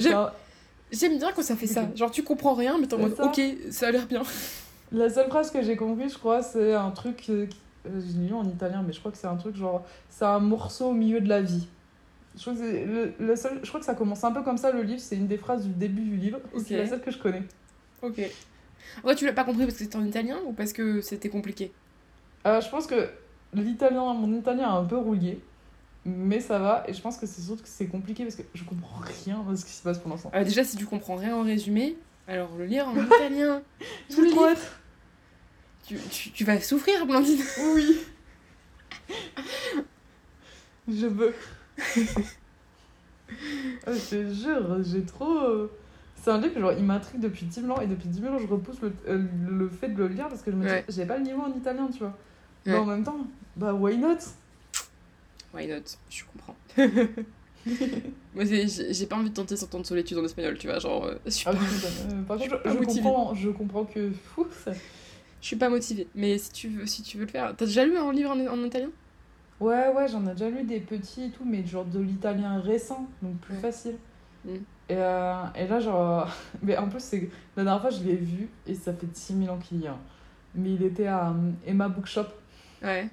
J'aime- 0.92 1.18
bien 1.18 1.32
quand 1.34 1.42
ça 1.42 1.56
fait 1.56 1.68
ça. 1.68 1.86
Genre 1.96 2.12
tu 2.12 2.24
comprends 2.24 2.54
rien, 2.54 2.78
mais 2.80 2.88
t'es 2.88 2.96
en 2.96 3.00
mode, 3.00 3.16
ok, 3.20 3.42
ça 3.70 3.88
a 3.88 3.92
l'air 3.92 4.06
bien. 4.08 4.24
la 4.92 5.10
seule 5.10 5.28
phrase 5.30 5.52
que 5.52 5.62
j'ai 5.62 5.76
compris, 5.76 6.10
je 6.10 6.18
crois, 6.18 6.42
c'est 6.42 6.74
un 6.74 6.92
truc. 6.92 7.26
euh, 7.30 7.46
Je 7.86 8.18
lis 8.20 8.34
en 8.34 8.46
italien, 8.48 8.84
mais 8.86 8.94
je 8.94 9.00
crois 9.00 9.12
que 9.12 9.18
c'est 9.18 9.28
un 9.28 9.38
truc 9.38 9.56
genre. 9.56 9.86
C'est 10.10 10.26
un 10.26 10.40
morceau 10.40 10.88
au 10.90 10.94
milieu 10.94 11.20
de 11.22 11.30
la 11.30 11.42
vie. 11.42 11.68
Je 12.36 12.42
crois, 12.42 12.54
que 12.54 12.60
le, 12.62 13.14
le 13.20 13.36
seul, 13.36 13.60
je 13.62 13.68
crois 13.68 13.80
que 13.82 13.86
ça 13.86 13.96
commence 13.96 14.24
un 14.24 14.32
peu 14.32 14.42
comme 14.44 14.58
ça 14.58 14.72
le 14.72 14.82
livre, 14.84 15.02
c'est 15.02 15.18
une 15.18 15.28
des 15.28 15.38
phrases 15.38 15.64
du 15.66 15.74
début 15.74 16.02
du 16.04 16.16
livre. 16.16 16.40
C'est 16.64 16.78
la 16.78 16.88
seule 16.88 17.02
que 17.02 17.12
je 17.12 17.18
connais. 17.18 17.44
Ok. 18.02 18.22
Ouais, 19.04 19.16
tu 19.16 19.26
l'as 19.26 19.34
pas 19.34 19.44
compris 19.44 19.64
parce 19.66 19.78
que 19.78 19.84
c'était 19.84 19.98
en 19.98 20.06
italien 20.06 20.38
ou 20.46 20.54
parce 20.54 20.72
que 20.74 21.02
c'était 21.02 21.30
compliqué? 21.30 21.72
Euh, 22.46 22.60
je 22.62 22.70
pense 22.70 22.88
que 22.88 23.10
l'italien, 23.54 24.14
mon 24.14 24.34
italien 24.38 24.64
est 24.76 24.78
un 24.80 24.86
peu 24.86 24.97
rouillé. 24.97 25.41
Mais 26.06 26.39
ça 26.39 26.58
va, 26.58 26.84
et 26.88 26.93
je 26.93 27.02
pense 27.02 27.18
que 27.18 27.28
c'est 27.28 27.41
surtout 27.41 27.62
que 27.62 27.70
c'est 27.70 27.86
compliqué 27.86 28.24
parce 28.24 28.36
que 28.36 28.41
je 28.56 28.64
comprends 28.64 28.99
rien 29.24 29.43
de 29.47 29.56
ce 29.56 29.64
qui 29.66 29.72
se 29.72 29.84
passe 29.84 29.99
pour 29.99 30.10
l'instant. 30.10 30.32
Ah, 30.34 30.43
déjà, 30.43 30.64
si 30.64 30.76
tu 30.78 30.86
comprends 30.86 31.16
rien 31.16 31.36
en 31.36 31.43
résumé, 31.43 31.95
alors 32.28 32.49
le 32.58 32.66
lire 32.66 32.88
en 32.88 32.95
italien, 33.06 33.62
tout 34.10 34.22
le 34.22 34.28
livre, 34.30 34.56
tu, 35.86 35.97
tu, 36.10 36.32
tu 36.32 36.43
vas 36.43 36.60
souffrir, 36.60 37.06
Blandine. 37.06 37.39
Oui. 37.76 37.97
je 40.88 41.06
veux. 41.08 41.34
Ah, 43.86 43.93
je 43.93 44.10
te 44.10 44.34
jure, 44.34 44.84
j'ai 44.84 45.04
trop. 45.04 45.38
euh, 45.39 45.72
C'est 46.16 46.32
un 46.32 46.39
livre, 46.39 46.60
genre, 46.60 46.74
il 46.74 46.84
m'intrigue 46.84 47.22
depuis 47.22 47.45
10 47.45 47.62
000 47.62 47.72
ans 47.74 47.82
et 47.82 47.88
depuis 47.88 48.10
10 48.10 48.22
000 48.22 48.34
ans, 48.34 48.39
je 48.39 48.47
repousse 48.47 48.82
le, 48.82 48.91
euh, 49.08 49.24
le 49.49 49.70
fait 49.70 49.89
de 49.89 49.97
le 49.97 50.08
lire 50.08 50.28
parce 50.30 50.41
que 50.41 50.52
je 50.52 50.56
me 50.56 50.64
dis, 50.66 50.72
Ouais. 50.72 50.86
j'ai 50.89 51.06
pas 51.06 51.18
le 51.18 51.24
niveau 51.24 51.41
en 51.43 51.52
italien, 51.56 51.88
tu 51.91 51.99
vois. 51.99 52.08
Ouais. 52.66 52.72
Mais 52.74 52.78
en 52.78 52.86
même 52.86 53.04
temps, 53.04 53.18
bah, 53.62 53.74
why 53.74 53.97
not? 53.97 54.18
Why 55.53 55.68
not? 55.68 55.97
Je 56.09 56.24
comprends. 56.26 56.55
Moi, 58.34 58.45
j'ai 58.45 59.05
pas 59.05 59.18
envie 59.18 59.30
de 59.30 59.36
tenter 59.36 59.55
100 59.55 59.74
ans 59.76 59.80
de 59.80 59.86
solitude 59.86 60.18
en 60.18 60.24
espagnol, 60.26 60.57
tu 60.57 60.68
vois. 60.68 60.80
Genre, 60.80 61.05
euh, 61.05 61.16
je 61.26 61.32
suis 61.32 61.45
Ah, 61.47 61.53
pas, 61.53 61.59
euh, 61.59 62.24
Par 62.24 62.39
je 62.39 62.49
contre, 62.49 62.86
comprends, 62.86 63.34
je 63.36 63.49
comprends 63.49 63.86
que. 63.86 64.12
Fou, 64.12 64.47
ça- 64.64 64.72
je 64.74 65.47
suis 65.47 65.55
pas 65.57 65.70
motivée. 65.70 66.07
Mais 66.16 66.38
si 66.38 66.51
tu 66.51 66.70
veux, 66.70 66.86
si 66.86 67.03
tu 67.03 67.18
veux 67.18 67.26
le 67.26 67.30
faire. 67.32 67.53
T'as 67.55 67.66
déjà 67.66 67.86
lu 67.86 67.97
un 67.97 68.12
livre 68.12 68.32
en, 68.32 68.39
en 68.47 68.64
italien? 68.64 68.89
Ouais, 69.59 69.89
ouais, 69.95 70.07
j'en 70.07 70.26
ai 70.28 70.32
déjà 70.32 70.49
lu 70.49 70.64
des 70.64 70.80
petits 70.80 71.26
et 71.26 71.30
tout, 71.30 71.43
mais 71.45 71.64
genre 71.66 71.86
de 71.86 71.99
l'italien 71.99 72.59
récent, 72.59 73.07
donc 73.22 73.38
plus 73.41 73.53
Ouais. 73.55 73.59
facile. 73.62 73.95
Mm. 74.45 74.49
Et, 74.55 74.62
euh, 74.91 75.34
et 75.55 75.68
là, 75.68 75.80
genre. 75.80 76.28
Mais 76.64 76.78
en 76.78 76.89
plus, 76.89 77.01
c'est 77.03 77.30
la 77.55 77.64
dernière 77.64 77.82
fois, 77.82 77.91
je 77.91 78.03
l'ai 78.03 78.16
vu 78.16 78.49
et 78.66 78.74
ça 78.74 78.93
fait 78.93 79.07
6000 79.14 79.49
ans 79.49 79.59
qu'il 79.59 79.82
y 79.82 79.88
a. 79.88 79.97
Mais 80.55 80.74
il 80.74 80.84
était 80.84 81.07
à 81.07 81.30
euh, 81.30 81.51
Emma 81.66 81.89
Bookshop. 81.89 82.26
Ouais. 82.82 83.07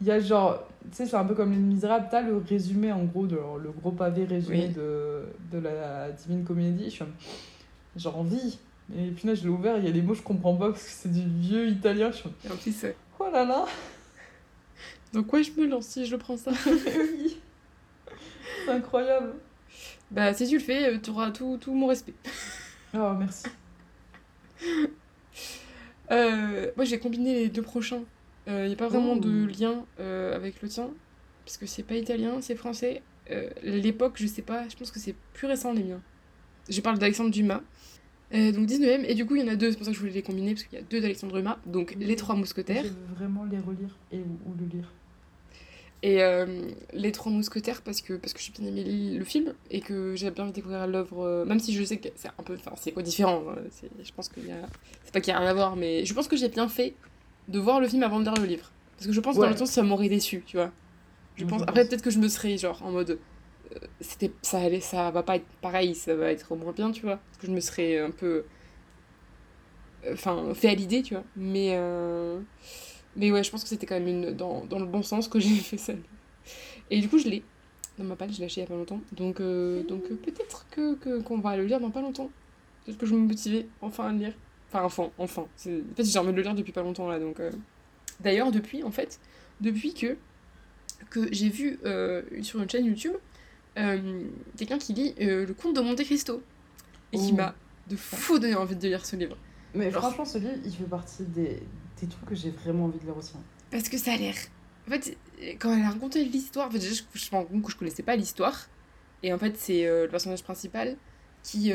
Il 0.00 0.06
y 0.06 0.10
a 0.10 0.20
genre. 0.20 0.64
Tu 0.90 0.96
sais, 0.96 1.06
c'est 1.06 1.16
un 1.16 1.24
peu 1.24 1.34
comme 1.34 1.50
Les 1.52 1.58
Misérables, 1.58 2.06
t'as 2.10 2.22
le 2.22 2.38
résumé 2.38 2.92
en 2.92 3.04
gros, 3.04 3.26
de, 3.26 3.36
le 3.36 3.70
gros 3.70 3.90
pavé 3.90 4.24
résumé 4.24 4.66
Oui. 4.68 4.74
de, 4.74 5.24
de 5.52 5.58
la 5.58 6.10
Divine 6.12 6.44
Comédie. 6.44 6.84
Je 6.84 6.90
suis 6.90 7.04
J'ai 7.96 8.08
envie. 8.08 8.58
Et 8.96 9.10
puis 9.10 9.28
là, 9.28 9.34
je 9.34 9.42
l'ai 9.42 9.48
ouvert, 9.50 9.76
il 9.76 9.84
y 9.84 9.88
a 9.88 9.92
des 9.92 10.00
mots 10.00 10.14
je 10.14 10.22
comprends 10.22 10.54
pas 10.56 10.70
parce 10.70 10.82
que 10.82 10.90
c'est 10.90 11.12
du 11.12 11.20
vieux 11.28 11.68
italien. 11.68 12.10
Je 12.10 12.16
suis 12.16 12.28
en 12.50 12.56
plus, 12.56 12.84
euh, 12.84 12.92
oh 13.18 13.26
là 13.30 13.44
là 13.44 13.66
donc 15.12 15.26
quoi 15.26 15.40
je 15.40 15.50
me 15.52 15.66
lance 15.66 15.86
si 15.86 16.04
je 16.06 16.16
prends 16.16 16.36
ça 16.36 16.50
Oui 16.76 17.38
C'est 18.64 18.70
incroyable 18.70 19.32
Bah, 20.10 20.32
si 20.34 20.46
tu 20.46 20.54
le 20.58 20.62
fais, 20.62 20.94
euh, 20.94 20.98
t'auras 20.98 21.30
tout, 21.30 21.56
tout 21.60 21.72
mon 21.74 21.86
respect. 21.86 22.12
Oh, 22.94 23.12
merci. 23.18 23.46
Euh, 26.10 26.70
moi, 26.76 26.84
j'ai 26.84 26.98
combiné 26.98 27.34
les 27.34 27.48
deux 27.48 27.62
prochains. 27.62 28.02
Il 28.48 28.66
n'y 28.66 28.72
a 28.72 28.76
pas 28.76 28.88
vraiment 28.88 29.16
de 29.16 29.46
lien 29.46 29.84
euh, 30.00 30.34
avec 30.34 30.62
le 30.62 30.68
tien, 30.68 30.88
parce 31.44 31.58
que 31.58 31.66
c'est 31.66 31.82
pas 31.82 31.94
italien, 31.96 32.40
c'est 32.40 32.54
français. 32.56 33.02
Euh, 33.30 33.50
L'époque, 33.62 34.14
je 34.16 34.26
sais 34.26 34.42
pas, 34.42 34.66
je 34.70 34.76
pense 34.76 34.90
que 34.90 34.98
c'est 34.98 35.14
plus 35.34 35.46
récent 35.46 35.72
les 35.72 35.82
miens. 35.84 36.00
Je 36.68 36.80
parle 36.80 36.98
d'Alexandre 36.98 37.30
Dumas. 37.30 37.60
Euh, 38.34 38.52
donc 38.52 38.66
19ème, 38.66 39.04
et 39.06 39.14
du 39.14 39.24
coup, 39.26 39.36
il 39.36 39.42
y 39.42 39.44
en 39.44 39.52
a 39.52 39.56
deux, 39.56 39.70
c'est 39.70 39.76
pour 39.76 39.84
ça 39.86 39.90
que 39.90 39.96
je 39.96 40.00
voulais 40.00 40.12
les 40.12 40.22
combiner, 40.22 40.52
parce 40.54 40.64
qu'il 40.64 40.78
y 40.78 40.82
a 40.82 40.84
deux 40.84 41.00
d'Alexandre 41.00 41.36
Dumas, 41.36 41.58
donc 41.66 41.94
Les 41.98 42.16
Trois 42.16 42.34
Mousquetaires. 42.36 42.84
Je 42.84 42.88
veux 42.88 43.14
vraiment 43.16 43.44
les 43.44 43.58
relire 43.58 43.96
et 44.12 44.18
ou, 44.18 44.54
le 44.58 44.66
lire. 44.66 44.92
Et 46.02 46.22
euh, 46.22 46.68
Les 46.92 47.10
Trois 47.12 47.32
Mousquetaires, 47.32 47.82
parce 47.82 48.00
que, 48.02 48.14
parce 48.14 48.32
que 48.34 48.40
j'ai 48.40 48.52
bien 48.52 48.66
aimé 48.68 49.16
le 49.18 49.24
film, 49.24 49.54
et 49.70 49.80
que 49.80 50.14
j'ai 50.14 50.30
bien 50.30 50.44
envie 50.44 50.52
de 50.52 50.56
découvrir 50.56 50.86
l'œuvre, 50.86 51.22
euh, 51.24 51.44
même 51.46 51.58
si 51.58 51.72
je 51.74 51.82
sais 51.84 51.96
que 51.96 52.08
c'est 52.16 52.28
un 52.28 52.42
peu. 52.42 52.54
Enfin, 52.54 52.72
c'est 52.76 52.92
quoi 52.92 53.02
différent 53.02 53.42
euh, 53.48 53.56
c'est- 53.70 53.90
Je 54.02 54.12
pense 54.12 54.28
qu'il 54.28 54.46
y 54.46 54.52
a. 54.52 54.60
C'est 55.04 55.12
pas 55.12 55.20
qu'il 55.20 55.32
y 55.32 55.36
a 55.36 55.40
rien 55.40 55.48
à 55.48 55.54
voir, 55.54 55.74
mais 55.76 56.04
je 56.04 56.12
pense 56.14 56.28
que 56.28 56.36
j'ai 56.36 56.48
bien 56.48 56.68
fait 56.68 56.94
de 57.48 57.58
voir 57.58 57.80
le 57.80 57.88
film 57.88 58.02
avant 58.02 58.20
de 58.20 58.24
lire 58.24 58.34
le 58.36 58.46
livre. 58.46 58.72
Parce 58.96 59.06
que 59.06 59.12
je 59.12 59.20
pense 59.20 59.36
que 59.36 59.40
dans 59.42 59.48
le 59.48 59.54
temps, 59.56 59.66
ça 59.66 59.82
m'aurait 59.82 60.08
déçu, 60.08 60.44
tu 60.46 60.56
vois. 60.56 60.72
Je 61.36 61.44
pense. 61.44 61.62
Après, 61.66 61.86
peut-être 61.86 62.02
que 62.02 62.10
je 62.10 62.18
me 62.20 62.28
serais, 62.28 62.58
genre, 62.58 62.82
en 62.82 62.92
mode. 62.92 63.12
euh, 63.74 63.78
c'était 64.00 64.38
ça 64.42 64.60
allait 64.60 64.80
ça 64.80 65.10
va 65.10 65.22
pas 65.22 65.36
être 65.36 65.46
pareil 65.60 65.94
ça 65.94 66.14
va 66.16 66.32
être 66.32 66.56
moins 66.56 66.72
bien 66.72 66.90
tu 66.92 67.02
vois 67.02 67.18
parce 67.18 67.38
que 67.38 67.46
je 67.48 67.52
me 67.52 67.60
serais 67.60 67.98
un 67.98 68.10
peu 68.12 68.48
euh, 70.04 70.12
enfin 70.14 70.54
fait 70.54 70.68
à 70.68 70.74
l'idée 70.74 71.02
tu 71.02 71.14
vois 71.14 71.24
mais 71.36 71.74
euh, 71.76 72.40
mais 73.16 73.32
ouais 73.32 73.42
je 73.44 73.50
pense 73.50 73.62
que 73.62 73.68
c'était 73.68 73.86
quand 73.86 73.96
même 73.98 74.08
une 74.08 74.32
dans, 74.32 74.64
dans 74.66 74.78
le 74.78 74.86
bon 74.86 75.02
sens 75.02 75.28
que 75.28 75.40
j'ai 75.40 75.56
fait 75.56 75.78
ça 75.78 75.94
et 76.90 77.00
du 77.00 77.08
coup 77.08 77.18
je 77.18 77.28
l'ai 77.28 77.50
dans 77.98 78.04
ma 78.04 78.16
palle 78.16 78.32
je 78.32 78.38
l'ai 78.38 78.46
acheté 78.46 78.60
il 78.60 78.64
y 78.64 78.66
a 78.66 78.68
pas 78.68 78.76
longtemps 78.76 79.06
donc 79.12 79.38
donc 79.40 80.08
peut-être 80.22 80.68
que 80.70 80.96
que- 80.96 81.20
qu'on 81.22 81.40
va 81.40 81.56
le 81.56 81.64
lire 81.66 81.80
dans 81.80 81.90
pas 81.90 82.00
longtemps 82.02 82.36
peut-être 82.84 82.98
que 82.98 83.06
je 83.06 83.12
vais 83.14 83.20
me 83.20 83.26
motiver 83.28 83.74
enfin 83.80 84.08
à 84.08 84.12
le 84.12 84.18
lire 84.18 84.34
enfin 84.72 84.82
enfin 84.84 85.10
enfin 85.18 85.42
en 85.42 85.94
fait 85.96 86.04
j'ai 86.04 86.18
envie 86.18 86.30
de 86.32 86.36
le 86.36 86.42
lire 86.42 86.54
depuis 86.54 86.72
pas 86.72 86.82
longtemps 86.82 87.08
là 87.08 87.18
donc 87.18 87.40
euh. 87.40 87.50
d'ailleurs 88.20 88.50
depuis 88.52 88.82
en 88.82 88.90
fait 88.90 89.18
depuis 89.60 89.94
que 89.94 90.16
que 91.10 91.32
j'ai 91.32 91.48
vu 91.48 91.78
euh, 91.84 92.22
sur 92.42 92.60
une 92.60 92.68
chaîne 92.68 92.84
YouTube 92.86 93.14
euh, 93.78 94.22
quelqu'un 94.56 94.78
qui 94.78 94.92
lit 94.92 95.14
le 95.18 95.52
conte 95.52 95.76
de 95.76 95.80
Monte 95.80 96.02
Cristo 96.04 96.42
et 97.12 97.18
qui 97.18 97.30
Oh. 97.32 97.36
m'a 97.36 97.54
de 97.88 97.96
fou 97.96 98.38
donné 98.38 98.54
envie 98.54 98.76
de 98.76 98.86
lire 98.88 99.06
ce 99.06 99.16
livre 99.16 99.36
Mais 99.74 99.90
franchement, 99.90 100.24
ce 100.26 100.36
livre, 100.38 100.52
il 100.64 100.70
fait 100.72 100.84
partie 100.84 101.22
des, 101.24 101.62
des 102.00 102.06
trucs 102.06 102.26
que 102.26 102.34
j'ai 102.34 102.50
vraiment 102.50 102.84
envie 102.86 102.98
de 102.98 103.04
lire 103.04 103.16
aussi. 103.16 103.32
hein. 103.36 103.42
parce 103.70 103.88
que 103.88 103.96
ça 103.96 104.12
a 104.12 104.16
l'air 104.16 104.34
en 104.86 104.90
fait 104.90 105.16
quand 105.58 105.74
elle 105.74 105.82
a 105.84 105.90
raconté 105.90 106.24
l'histoire 106.24 106.68
en 106.68 106.70
fait 106.70 106.78
déjà 106.80 106.94
je, 106.94 107.18
je 107.18 107.26
me 107.32 107.36
rends 107.36 107.44
compte 107.44 107.62
que 107.64 107.70
je 107.72 107.76
connaissais 107.76 108.02
pas 108.02 108.16
l'histoire 108.16 108.68
et 109.22 109.32
en 109.32 109.38
fait 109.38 109.56
c'est 109.56 109.84
le 109.86 110.08
personnage 110.08 110.42
principal 110.42 110.96
qui 111.42 111.72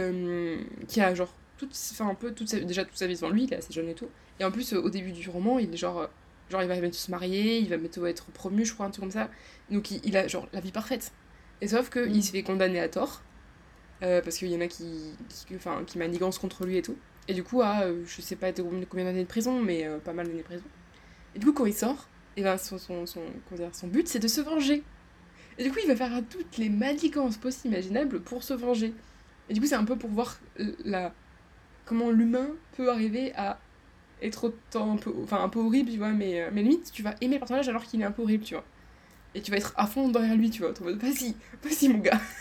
qui 0.88 1.02
a 1.02 1.16
genre 1.16 1.34
toute 1.58 1.72
enfin 1.91 2.10
un 2.10 2.16
peu 2.16 2.34
toute 2.34 2.49
sa, 2.49 2.60
déjà 2.60 2.84
toute 2.86 2.97
sa 2.97 3.08
vie 3.08 3.16
devant 3.16 3.30
lui 3.30 3.43
il 3.43 3.54
est 3.54 3.58
assez 3.58 3.74
jeune 3.74 3.89
et 3.89 3.95
tout. 3.95 4.10
Et 4.39 4.43
en 4.45 4.51
plus 4.51 4.74
euh, 4.74 4.82
au 4.82 4.89
début 4.89 5.12
du 5.12 5.30
roman 5.30 5.60
il 5.60 5.74
est 5.74 5.78
genre 5.78 5.99
euh, 5.99 6.08
genre 6.49 6.62
il 6.62 6.68
va 6.68 6.80
bientôt 6.80 6.95
se 6.97 7.12
marier 7.12 7.60
il 7.60 7.70
va 7.70 7.78
bientôt 7.78 8.06
être 8.06 8.26
promu 8.32 8.66
je 8.66 8.74
crois 8.74 8.86
un 8.86 8.89
truc 8.91 9.04
comme 9.04 9.12
ça. 9.12 9.30
Donc 9.72 9.91
il, 9.91 10.01
il 10.04 10.18
a 10.18 10.28
genre 10.28 10.47
la 10.54 10.60
vie 10.60 10.72
parfaite. 10.72 11.12
Et 11.62 11.68
sauf 11.68 11.89
que 11.89 11.99
Mm. 12.08 12.12
il 12.16 12.24
se 12.24 12.32
fait 12.32 12.43
condamner 12.43 12.80
à 12.80 12.89
tort 12.89 13.22
euh, 14.04 14.22
parce 14.22 14.38
qu'il 14.38 14.49
y 14.49 14.56
en 14.58 14.62
a 14.62 14.68
qui 14.68 15.14
qui 15.30 15.56
enfin 15.56 15.84
qui 15.86 15.97
manigance 15.97 16.38
contre 16.39 16.66
lui 16.66 16.78
et 16.78 16.82
tout. 16.82 16.97
Et 17.28 17.34
du 17.34 17.43
coup 17.43 17.62
à 17.62 17.84
je 18.06 18.22
sais 18.22 18.36
pas 18.36 18.51
combien 18.54 19.06
d'années 19.06 19.24
de 19.24 19.28
prison 19.28 19.62
mais 19.62 19.86
euh, 19.88 19.99
pas 19.99 20.14
mal 20.14 20.28
d'années 20.28 20.39
de 20.39 20.43
prison. 20.45 20.66
Et 21.36 21.39
du 21.39 21.45
coup 21.45 21.54
quand 21.54 21.66
il 21.66 21.74
sort 21.74 22.10
et 22.36 22.43
ben 22.43 22.58
son 22.58 22.78
son 22.78 23.06
son, 23.06 23.22
dire, 23.56 23.70
son 23.74 23.88
but 23.88 24.08
c'est 24.08 24.20
de 24.20 24.28
se 24.28 24.41
venger. 24.41 24.84
Et 25.58 25.64
du 25.64 25.72
coup 25.72 25.80
il 25.84 25.88
va 25.88 25.95
faire 25.95 26.22
toutes 26.30 26.58
les 26.58 26.70
manigances 26.70 27.38
possibles 27.38 27.74
imaginables 27.76 28.22
pour 28.22 28.43
se 28.43 28.54
venger. 28.54 28.93
Et 29.49 29.54
du 29.54 29.62
coup 29.62 29.68
c'est 29.68 29.76
un 29.76 29.86
peu 29.86 29.97
pour 29.97 30.10
voir 30.10 30.39
la 30.86 31.14
comment 31.86 32.10
l'humain 32.12 32.48
peut 32.76 32.90
arriver 32.90 33.34
à 33.36 33.60
être 34.22 34.46
autant 34.46 34.94
un 34.94 34.98
peu 34.98 35.14
enfin 35.24 35.44
un 35.44 35.50
peu 35.50 35.60
horrible 35.60 35.92
tu 35.92 35.98
vois 35.98 36.12
mais 36.12 36.42
euh, 36.42 36.50
mais 36.54 36.64
limite 36.64 36.92
tu 36.92 37.04
vas 37.04 37.16
aimer 37.22 37.36
le 37.36 37.40
personnage 37.40 37.68
alors 37.68 37.84
qu'il 37.84 38.02
est 38.02 38.06
un 38.06 38.12
peu 38.12 38.22
horrible 38.22 38.44
tu 38.44 38.54
vois. 38.54 38.64
Et 39.36 39.42
tu 39.42 39.52
vas 39.52 39.58
être 39.58 39.74
à 39.76 39.88
fond 39.88 40.10
derrière 40.10 40.36
lui 40.36 40.50
tu 40.50 40.62
vois 40.62 40.74
tu 40.74 40.84
vas 40.84 40.94
vas-y 40.94 41.36
vas-y 41.64 41.90
mon 41.90 42.00
gars. 42.00 42.20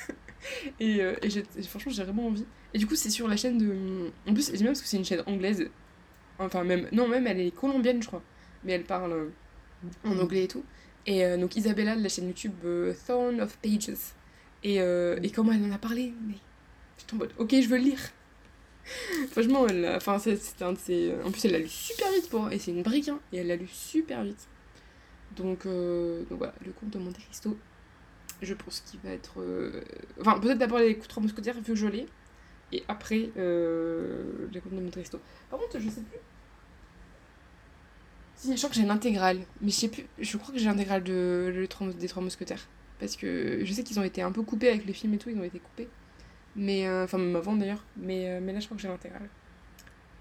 Et, 0.81 1.01
euh, 1.01 1.15
et 1.23 1.63
franchement 1.63 1.93
j'ai 1.93 2.03
vraiment 2.03 2.27
envie. 2.27 2.45
Et 2.75 2.79
du 2.79 2.87
coup 2.87 2.97
c'est 2.97 3.11
sur 3.11 3.29
la 3.29 3.37
chaîne 3.37 3.59
de 3.59 4.11
en 4.29 4.35
plus 4.35 4.49
j'aime 4.49 4.59
bien 4.59 4.67
parce 4.67 4.83
que 4.83 4.89
c'est 4.89 4.97
une 4.97 5.05
chaîne 5.05 5.23
anglaise 5.27 5.71
enfin 6.41 6.65
même 6.65 6.89
non 6.91 7.07
même 7.07 7.29
elle 7.29 7.39
est 7.39 7.53
colombienne 7.55 8.03
je 8.03 8.09
crois 8.09 8.23
mais 8.65 8.73
elle 8.73 8.83
parle 8.83 9.13
euh, 9.13 9.29
en 10.05 10.19
anglais 10.19 10.45
et 10.45 10.49
tout. 10.49 10.65
Et 11.07 11.37
donc 11.37 11.57
Isabella 11.57 11.97
de 11.97 12.03
la 12.03 12.09
chaîne 12.09 12.29
YouTube 12.29 12.55
Thorn 13.07 13.41
of 13.41 13.57
Pages. 13.59 13.91
Et, 14.63 14.77
et 14.77 15.31
comment 15.35 15.53
elle 15.53 15.65
en 15.65 15.73
a 15.73 15.79
parlé 15.79 16.13
mais 16.27 16.35
j'étais 16.99 17.15
en 17.15 17.17
mode 17.17 17.33
ok 17.39 17.51
je 17.61 17.69
veux 17.69 17.79
le 17.79 17.85
lire 17.85 18.01
franchement 19.31 19.67
elle 19.69 19.85
a- 19.85 19.97
enfin 19.97 20.19
c'est- 20.19 20.63
un 20.63 20.73
de 20.73 20.79
ses 20.79 21.15
en 21.25 21.31
plus 21.31 21.45
elle 21.45 21.53
l'a 21.53 21.59
lu 21.59 21.69
super 21.69 22.11
vite 22.13 22.29
pour 22.31 22.51
et 22.51 22.59
c'est 22.59 22.73
une 22.73 22.83
brique 22.83 23.09
hein, 23.09 23.21
et 23.33 23.39
elle 23.39 23.47
l'a 23.49 23.57
lu 23.57 23.67
super 23.69 24.25
vite. 24.25 24.49
Donc, 25.37 25.65
euh, 25.67 26.25
donc 26.29 26.39
voilà 26.39 26.55
le 26.65 26.73
conte 26.73 26.91
de 26.91 26.99
Monte 26.99 27.19
Cristo 27.19 27.57
je 28.43 28.55
pense 28.55 28.81
qu'il 28.81 29.01
va 29.01 29.11
être 29.11 29.41
euh, 29.41 29.83
enfin 30.21 30.39
peut-être 30.41 30.59
d'abord 30.59 30.79
les 30.79 30.99
trois 30.99 31.23
mousquetaires 31.23 31.55
vu 31.55 31.63
que 31.63 31.75
je 31.75 31.87
l'ai 31.87 32.07
et 32.73 32.83
après 32.89 33.31
euh, 33.37 34.49
les 34.53 34.61
de 34.61 34.81
Monte 34.81 34.93
Cristo. 34.93 35.21
Par 35.51 35.59
contre 35.61 35.79
je 35.79 35.89
sais 35.89 36.01
plus. 36.01 36.19
Si 38.37 38.51
je 38.53 38.57
crois 38.57 38.71
que 38.71 38.75
j'ai 38.77 38.85
l'intégrale 38.87 39.39
mais 39.61 39.71
je 39.71 39.77
sais 39.77 39.89
plus 39.89 40.07
je 40.19 40.37
crois 40.37 40.53
que 40.53 40.59
j'ai 40.59 40.67
l'intégrale 40.67 41.05
de, 41.05 41.67
des 41.99 42.09
trois 42.09 42.23
mousquetaires. 42.23 42.67
Parce 42.99 43.17
que 43.17 43.65
je 43.65 43.73
sais 43.73 43.83
qu'ils 43.85 43.99
ont 44.01 44.05
été 44.05 44.23
un 44.23 44.33
peu 44.33 44.43
coupés 44.43 44.69
avec 44.69 44.85
les 44.87 44.93
films 44.93 45.15
et 45.15 45.19
tout 45.19 45.31
ils 45.31 45.39
ont 45.39 45.45
été 45.45 45.59
coupés 45.59 45.89
mais 46.57 46.87
euh, 46.87 47.05
enfin 47.05 47.19
même 47.19 47.37
avant 47.37 47.57
d'ailleurs 47.57 47.85
mais, 47.97 48.29
euh, 48.29 48.41
mais 48.43 48.53
là 48.53 48.61
je 48.61 48.67
crois 48.67 48.77
que 48.77 48.83
j'ai 48.83 48.89
l'intégrale 48.89 49.29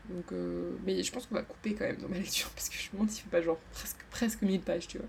donc 0.09 0.31
euh, 0.31 0.71
mais 0.85 1.03
je 1.03 1.11
pense 1.11 1.25
qu'on 1.25 1.35
va 1.35 1.43
couper 1.43 1.73
quand 1.75 1.85
même 1.85 1.97
dans 1.97 2.09
ma 2.09 2.17
lecture 2.17 2.49
parce 2.51 2.69
que 2.69 2.75
je 2.77 2.87
me 2.87 2.93
demande 2.93 3.09
s'il 3.09 3.23
fait 3.23 3.29
pas 3.29 3.41
genre 3.41 3.59
presque 3.71 4.03
presque 4.09 4.41
1000 4.41 4.61
pages 4.61 4.87
tu 4.87 4.97
vois 4.97 5.07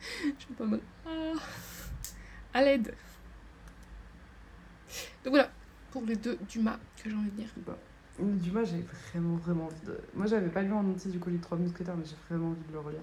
je 0.38 0.44
suis 0.44 0.54
pas 0.54 0.64
en 0.64 0.68
mode 0.68 0.82
ah 1.06 1.32
à 2.54 2.62
l'aide 2.62 2.94
donc 5.24 5.32
voilà 5.32 5.50
pour 5.90 6.02
les 6.04 6.16
deux 6.16 6.38
Dumas 6.48 6.78
que 7.02 7.10
j'ai 7.10 7.16
envie 7.16 7.30
de 7.30 7.36
dire 7.36 7.48
Bah, 7.66 7.76
Dumas, 8.18 8.64
j'ai 8.64 8.84
vraiment, 9.10 9.36
vraiment 9.36 9.64
envie 9.66 9.86
de. 9.86 9.98
Moi, 10.14 10.26
j'avais 10.26 10.48
pas 10.48 10.62
lu 10.62 10.72
en 10.72 10.84
entier 10.88 11.10
du 11.10 11.18
coup 11.18 11.30
les 11.30 11.38
trois 11.38 11.56
mousquetaires, 11.58 11.96
mais 11.96 12.04
j'ai 12.04 12.16
vraiment 12.28 12.50
envie 12.50 12.62
de 12.68 12.72
le 12.72 12.80
relire. 12.80 13.02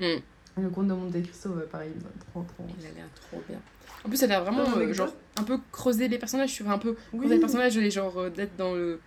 Mm. 0.00 0.22
Le 0.56 0.70
conte 0.70 0.88
de 0.88 0.94
Monte 0.94 1.22
Cristo, 1.22 1.50
pareil, 1.70 1.90
il 1.94 2.02
trop, 2.32 2.42
trop. 2.42 2.64
il 2.80 2.86
a 2.86 2.90
l'air 2.90 3.04
trop 3.14 3.42
bien 3.48 3.58
en 4.04 4.08
plus 4.08 4.22
elle 4.22 4.32
a 4.32 4.40
vraiment 4.40 4.64
Ah, 4.66 4.78
euh, 4.78 4.92
genre 4.92 5.12
un 5.38 5.42
peu 5.42 5.58
creuser 5.72 6.08
les 6.08 6.18
personnages 6.18 6.52
tu 6.52 6.62
vois 6.62 6.72
un 6.72 6.78
peu 6.78 6.94
Oui, 7.12 7.18
creuser 7.18 7.34
les 7.34 7.40
personnages 7.40 7.76
et 7.76 7.90
genre 7.90 8.16
euh, 8.18 8.30
d'être 8.30 8.56
dans 8.56 8.74
le 8.74 9.00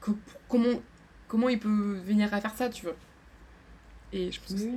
co- 0.00 0.16
comment 0.48 0.80
comment 1.28 1.48
il 1.48 1.58
peut 1.58 1.98
venir 2.06 2.32
à 2.32 2.40
faire 2.40 2.54
ça 2.54 2.68
tu 2.68 2.84
vois 2.84 2.94
et 4.12 4.30
je 4.32 4.40
pense 4.40 4.54
que 4.54 4.60
oui. 4.60 4.72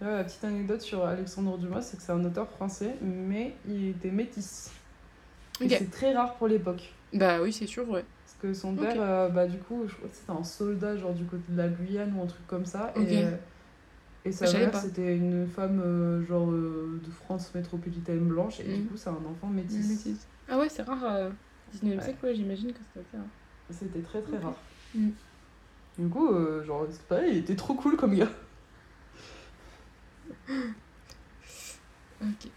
Ouais, 0.00 0.12
la 0.12 0.24
petite 0.24 0.44
anecdote 0.44 0.80
sur 0.80 1.04
Alexandre 1.04 1.58
Dumas, 1.58 1.82
c'est 1.82 1.96
que 1.96 2.02
c'est 2.02 2.12
un 2.12 2.24
auteur 2.24 2.48
français, 2.48 2.94
mais 3.02 3.52
il 3.68 3.88
était 3.88 4.10
métis. 4.10 4.70
Et 5.60 5.64
Ok. 5.64 5.70
C'est 5.76 5.90
très 5.90 6.14
rare 6.14 6.34
pour 6.36 6.46
l'époque. 6.46 6.92
Bah 7.12 7.42
oui, 7.42 7.52
c'est 7.52 7.66
sûr, 7.66 7.88
ouais. 7.90 8.04
Parce 8.24 8.36
que 8.40 8.54
son 8.54 8.76
père, 8.76 8.94
euh, 9.00 9.28
bah, 9.28 9.46
du 9.46 9.58
coup, 9.58 9.82
je 9.88 9.94
crois 9.94 10.08
que 10.08 10.14
c'était 10.14 10.30
un 10.30 10.44
soldat, 10.44 10.96
genre 10.96 11.12
du 11.14 11.24
côté 11.24 11.42
de 11.48 11.56
la 11.58 11.68
Guyane 11.68 12.14
ou 12.16 12.22
un 12.22 12.26
truc 12.26 12.46
comme 12.46 12.64
ça. 12.64 12.92
Ok. 12.96 13.02
Et, 13.10 13.16
euh, 13.24 13.30
et 14.28 14.32
sa 14.32 14.52
mère, 14.58 14.74
c'était 14.76 15.16
une 15.16 15.46
femme, 15.46 15.80
euh, 15.80 16.22
genre, 16.24 16.50
euh, 16.50 17.00
de 17.04 17.10
France 17.10 17.54
métropolitaine 17.54 18.26
blanche. 18.28 18.60
Et 18.60 18.64
du 18.64 18.82
Mhm. 18.82 18.88
coup, 18.88 18.96
c'est 18.96 19.08
un 19.10 19.24
enfant 19.24 19.48
métis. 19.48 20.26
Ah 20.48 20.58
ouais, 20.58 20.68
c'est 20.68 20.82
rare. 20.82 21.04
euh, 21.04 21.30
19e 21.72 21.98
Ouais. 21.98 22.04
siècle, 22.04 22.24
ouais, 22.26 22.34
j'imagine 22.34 22.72
que 22.72 22.80
c'était 22.94 23.16
hein. 23.16 23.26
C'était 23.70 24.02
très 24.02 24.22
très 24.22 24.38
rare. 24.38 24.62
Mhm. 24.94 25.12
Du 25.98 26.08
coup, 26.08 26.28
euh, 26.32 26.62
genre, 26.64 26.86
c'est 26.90 27.06
pareil, 27.06 27.32
il 27.32 27.38
était 27.38 27.56
trop 27.56 27.74
cool 27.74 27.96
comme 27.96 28.14
gars. 28.14 28.28
Ok. 32.20 32.50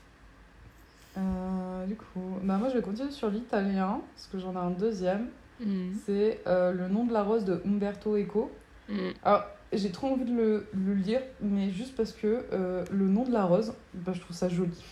Du 1.88 1.96
coup, 1.98 2.38
bah 2.44 2.58
moi 2.58 2.70
je 2.70 2.76
vais 2.76 2.82
continuer 2.82 3.12
sur 3.12 3.30
l'italien, 3.30 4.02
parce 4.14 4.28
que 4.28 4.38
j'en 4.40 4.54
ai 4.54 4.58
un 4.58 4.72
deuxième. 4.72 5.30
Mhm. 5.60 5.94
C'est 6.06 6.42
Le 6.46 6.88
nom 6.88 7.06
de 7.06 7.12
la 7.14 7.24
rose 7.24 7.44
de 7.46 7.62
Umberto 7.66 8.16
Eco. 8.18 8.52
Mhm. 8.88 9.14
Alors, 9.24 9.44
j'ai 9.74 9.92
trop 9.92 10.08
envie 10.08 10.26
de 10.26 10.36
le, 10.36 10.68
le 10.74 10.94
lire, 10.94 11.22
mais 11.42 11.72
juste 11.72 11.96
parce 11.96 12.12
que 12.12 12.46
euh, 12.52 12.84
le 12.92 13.08
nom 13.08 13.24
de 13.24 13.32
la 13.32 13.46
rose, 13.46 13.74
bah, 13.94 14.12
je 14.14 14.20
trouve 14.20 14.36
ça 14.36 14.50
joli. 14.50 14.84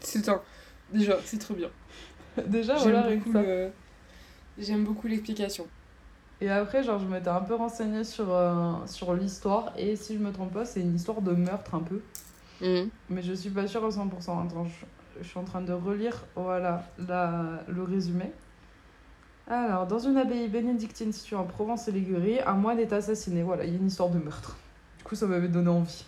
C'est 0.00 0.28
un. 0.28 0.40
Déjà, 0.92 1.18
c'est 1.24 1.38
trop 1.38 1.54
bien. 1.54 1.68
Déjà, 2.46 2.76
J'aime 2.76 2.92
voilà, 2.92 3.10
le- 3.10 3.70
J'aime 4.58 4.84
beaucoup 4.84 5.06
l'explication. 5.06 5.66
Et 6.40 6.50
après, 6.50 6.82
genre, 6.82 6.98
je 6.98 7.06
m'étais 7.06 7.28
un 7.28 7.40
peu 7.40 7.54
renseignée 7.54 8.04
sur, 8.04 8.32
euh, 8.32 8.72
sur 8.86 9.14
l'histoire, 9.14 9.72
et 9.78 9.96
si 9.96 10.14
je 10.14 10.18
me 10.18 10.32
trompe 10.32 10.52
pas, 10.52 10.64
c'est 10.64 10.80
une 10.80 10.94
histoire 10.94 11.22
de 11.22 11.32
meurtre 11.32 11.74
un 11.74 11.80
peu. 11.80 12.00
Mhm. 12.60 12.88
Mais 13.10 13.22
je 13.22 13.32
suis 13.32 13.50
pas 13.50 13.66
sûre 13.66 13.84
à 13.84 13.88
100%. 13.90 14.46
Attends, 14.46 14.64
je, 14.66 15.22
je 15.22 15.28
suis 15.28 15.38
en 15.38 15.44
train 15.44 15.60
de 15.62 15.72
relire 15.72 16.24
voilà, 16.36 16.86
la, 16.98 17.62
le 17.68 17.82
résumé. 17.82 18.30
Alors, 19.46 19.86
dans 19.86 19.98
une 19.98 20.16
abbaye 20.16 20.48
bénédictine 20.48 21.12
située 21.12 21.36
en 21.36 21.44
Provence 21.44 21.86
et 21.88 21.92
Ligurie, 21.92 22.40
un 22.40 22.54
moine 22.54 22.78
est 22.78 22.92
assassiné. 22.92 23.42
Voilà, 23.42 23.64
il 23.64 23.72
y 23.72 23.76
a 23.76 23.78
une 23.78 23.88
histoire 23.88 24.08
de 24.08 24.18
meurtre. 24.18 24.56
Du 24.98 25.04
coup, 25.04 25.14
ça 25.14 25.26
m'avait 25.26 25.48
donné 25.48 25.68
envie. 25.68 26.04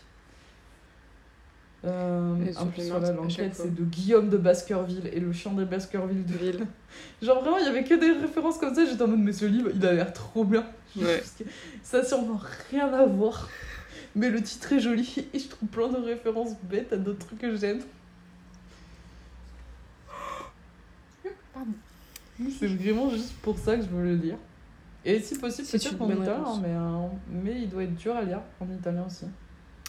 Euh, 1.84 2.52
sur 2.52 2.66
plus, 2.68 2.88
chaque 2.88 3.14
l'enquête, 3.14 3.54
c'est 3.54 3.74
de 3.74 3.84
Guillaume 3.84 4.30
de 4.30 4.38
Baskerville 4.38 5.08
et 5.12 5.20
le 5.20 5.32
chien 5.32 5.52
des 5.52 5.66
Baskerville 5.66 6.24
de 6.24 6.32
Ville. 6.32 6.66
Genre, 7.22 7.40
vraiment, 7.42 7.58
il 7.58 7.66
y 7.66 7.68
avait 7.68 7.84
que 7.84 7.94
des 7.94 8.12
références 8.12 8.58
comme 8.58 8.74
ça. 8.74 8.86
J'étais 8.86 9.02
en 9.02 9.08
mode, 9.08 9.20
mais 9.20 9.32
ce 9.32 9.44
livre, 9.44 9.70
il 9.74 9.84
a 9.84 9.92
l'air 9.92 10.12
trop 10.12 10.44
bien. 10.44 10.64
Ouais. 10.96 11.22
Ça 11.82 11.98
a 11.98 12.04
sûrement 12.04 12.40
rien 12.70 12.92
à 12.92 13.04
voir. 13.04 13.48
Mais 14.14 14.30
le 14.30 14.42
titre 14.42 14.72
est 14.72 14.80
joli 14.80 15.28
et 15.34 15.38
je 15.38 15.48
trouve 15.48 15.68
plein 15.68 15.88
de 15.88 15.98
références 15.98 16.54
bêtes 16.62 16.92
à 16.92 16.96
d'autres 16.96 17.26
trucs 17.26 17.38
que 17.38 17.54
j'aime. 17.54 17.80
Pardon. 21.52 21.72
C'est 22.58 22.66
vraiment 22.66 23.08
juste 23.10 23.34
pour 23.40 23.58
ça 23.58 23.76
que 23.76 23.82
je 23.82 23.88
veux 23.88 24.04
le 24.04 24.14
lire. 24.16 24.36
Et 25.04 25.20
si 25.20 25.38
possible, 25.38 25.66
C'est 25.66 25.78
peut-être 25.78 26.02
en 26.02 26.10
italien, 26.10 26.44
mais, 26.60 26.74
euh, 26.74 27.06
mais 27.28 27.62
il 27.62 27.68
doit 27.70 27.84
être 27.84 27.94
dur 27.94 28.14
à 28.16 28.22
lire 28.22 28.40
en 28.60 28.68
italien 28.70 29.04
aussi. 29.06 29.24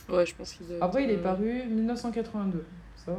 Ouais, 0.07 0.25
je 0.25 0.35
pense 0.35 0.53
qu'il 0.53 0.67
doit 0.67 0.77
Après, 0.81 1.03
il 1.03 1.09
est 1.09 1.17
euh, 1.17 1.23
paru 1.23 1.63
1982. 1.67 2.65
Ça 2.95 3.11
va. 3.11 3.17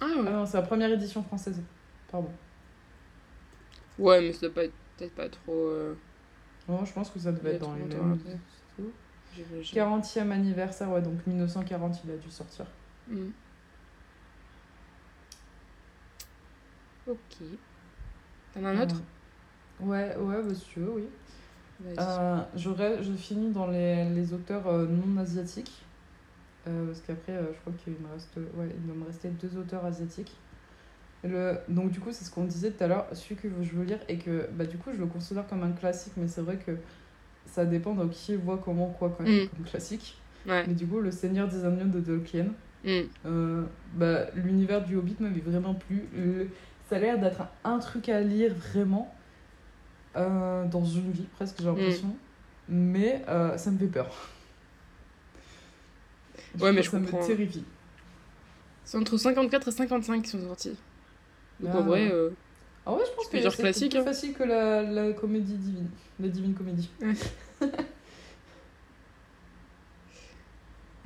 Ah 0.00 0.06
Ah 0.10 0.20
ouais. 0.22 0.30
non, 0.30 0.46
c'est 0.46 0.56
la 0.56 0.62
première 0.62 0.90
édition 0.90 1.22
française. 1.22 1.60
Pardon. 2.10 2.30
Ouais, 3.98 4.20
mais 4.22 4.32
ça 4.32 4.40
doit 4.46 4.54
pas 4.54 4.64
être 4.64 4.72
peut-être 4.96 5.14
pas 5.14 5.28
trop. 5.28 5.52
euh, 5.54 5.94
Non, 6.68 6.84
je 6.84 6.92
pense 6.92 7.10
que 7.10 7.18
ça 7.18 7.30
devait 7.32 7.54
être 7.54 7.60
dans 7.60 7.74
les 7.74 7.84
mêmes. 7.84 8.18
j'imagine. 9.36 9.74
40e 9.74 10.30
anniversaire, 10.32 10.90
ouais, 10.90 11.02
donc 11.02 11.24
1940, 11.26 12.00
il 12.04 12.10
a 12.12 12.16
dû 12.16 12.30
sortir. 12.30 12.66
Mhm. 13.08 13.32
Ok. 17.06 17.18
T'en 18.54 18.64
as 18.64 18.68
un 18.70 18.82
autre 18.82 18.96
Ouais, 19.80 20.14
ouais, 20.16 20.42
bah, 20.42 20.54
si 20.54 20.64
tu 20.66 20.80
veux, 20.80 20.90
oui. 20.90 21.04
Euh, 21.98 22.38
j'aurais- 22.54 23.02
je 23.02 23.12
finis 23.12 23.50
dans 23.50 23.66
les, 23.66 24.04
les 24.10 24.34
auteurs 24.34 24.66
euh, 24.66 24.86
non 24.86 25.18
asiatiques. 25.20 25.82
Euh, 26.68 26.86
parce 26.86 27.00
qu'après, 27.00 27.32
euh, 27.32 27.46
je 27.54 27.58
crois 27.60 27.72
qu'il 27.82 27.94
me 27.94 28.12
reste, 28.12 28.36
ouais, 28.36 28.68
il 28.76 28.86
doit 28.86 28.94
me 28.96 29.06
rester 29.06 29.28
deux 29.28 29.56
auteurs 29.58 29.84
asiatiques. 29.86 30.36
Le, 31.24 31.56
donc, 31.68 31.90
du 31.90 32.00
coup, 32.00 32.10
c'est 32.12 32.24
ce 32.24 32.30
qu'on 32.30 32.44
disait 32.44 32.70
tout 32.70 32.84
à 32.84 32.86
l'heure, 32.86 33.06
celui 33.14 33.36
que 33.36 33.48
je 33.62 33.70
veux 33.74 33.84
lire, 33.84 33.98
et 34.08 34.18
que 34.18 34.46
bah, 34.52 34.66
du 34.66 34.76
coup, 34.76 34.90
je 34.92 34.98
le 34.98 35.06
considère 35.06 35.46
comme 35.46 35.62
un 35.62 35.72
classique, 35.72 36.12
mais 36.18 36.28
c'est 36.28 36.42
vrai 36.42 36.56
que 36.58 36.72
ça 37.46 37.64
dépend 37.64 37.94
de 37.94 38.06
qui 38.08 38.36
voit 38.36 38.58
comment, 38.62 38.88
quoi, 38.88 39.14
quand 39.16 39.24
même, 39.24 39.44
Mm. 39.44 39.48
comme 39.48 39.64
classique. 39.64 40.20
Ouais. 40.46 40.66
Mais 40.66 40.74
du 40.74 40.86
coup, 40.86 41.00
Le 41.00 41.10
Seigneur 41.10 41.48
des 41.48 41.64
Anneaux 41.64 41.84
de 41.88 42.00
Tolkien, 42.00 42.46
euh, 43.26 43.62
bah, 43.94 44.26
l'univers 44.34 44.84
du 44.84 44.96
Hobbit 44.96 45.16
m'avait 45.20 45.40
vraiment 45.40 45.74
plu. 45.74 46.04
Le- 46.14 46.48
ça 46.90 46.96
a 46.96 46.98
l'air 46.98 47.18
d'être 47.18 47.40
un, 47.40 47.48
un 47.74 47.78
truc 47.78 48.08
à 48.10 48.20
lire 48.20 48.52
vraiment 48.54 49.14
euh, 50.16 50.66
dans 50.66 50.84
une 50.84 51.10
vie, 51.12 51.26
presque, 51.36 51.56
j'ai 51.60 51.64
l'impression. 51.66 52.14
Mais 52.68 53.22
euh, 53.28 53.56
ça 53.56 53.70
me 53.70 53.78
fait 53.78 53.86
peur. 53.86 54.08
Ouais, 56.60 56.72
mais 56.72 56.82
je 56.82 56.90
ça 56.90 56.98
comprends. 56.98 57.20
me 57.20 57.26
terrifie. 57.26 57.64
C'est 58.84 58.98
entre 58.98 59.16
54 59.16 59.68
et 59.68 59.70
55 59.70 60.22
qui 60.22 60.30
sont 60.30 60.40
sortis. 60.42 60.76
Donc 61.60 61.70
Ah. 61.74 61.78
en 61.78 61.82
vrai, 61.82 62.10
euh, 62.10 62.30
Ah 62.86 62.92
ouais, 62.92 63.02
je 63.08 63.14
pense 63.14 63.26
que 63.28 63.38
c'est 63.72 63.88
plus 63.88 63.98
hein. 63.98 64.04
facile 64.04 64.32
que 64.34 64.42
la, 64.42 64.82
la 64.82 65.12
comédie 65.12 65.54
divine. 65.54 65.88
La 66.18 66.26
divine 66.28 66.54
comédie. 66.54 66.90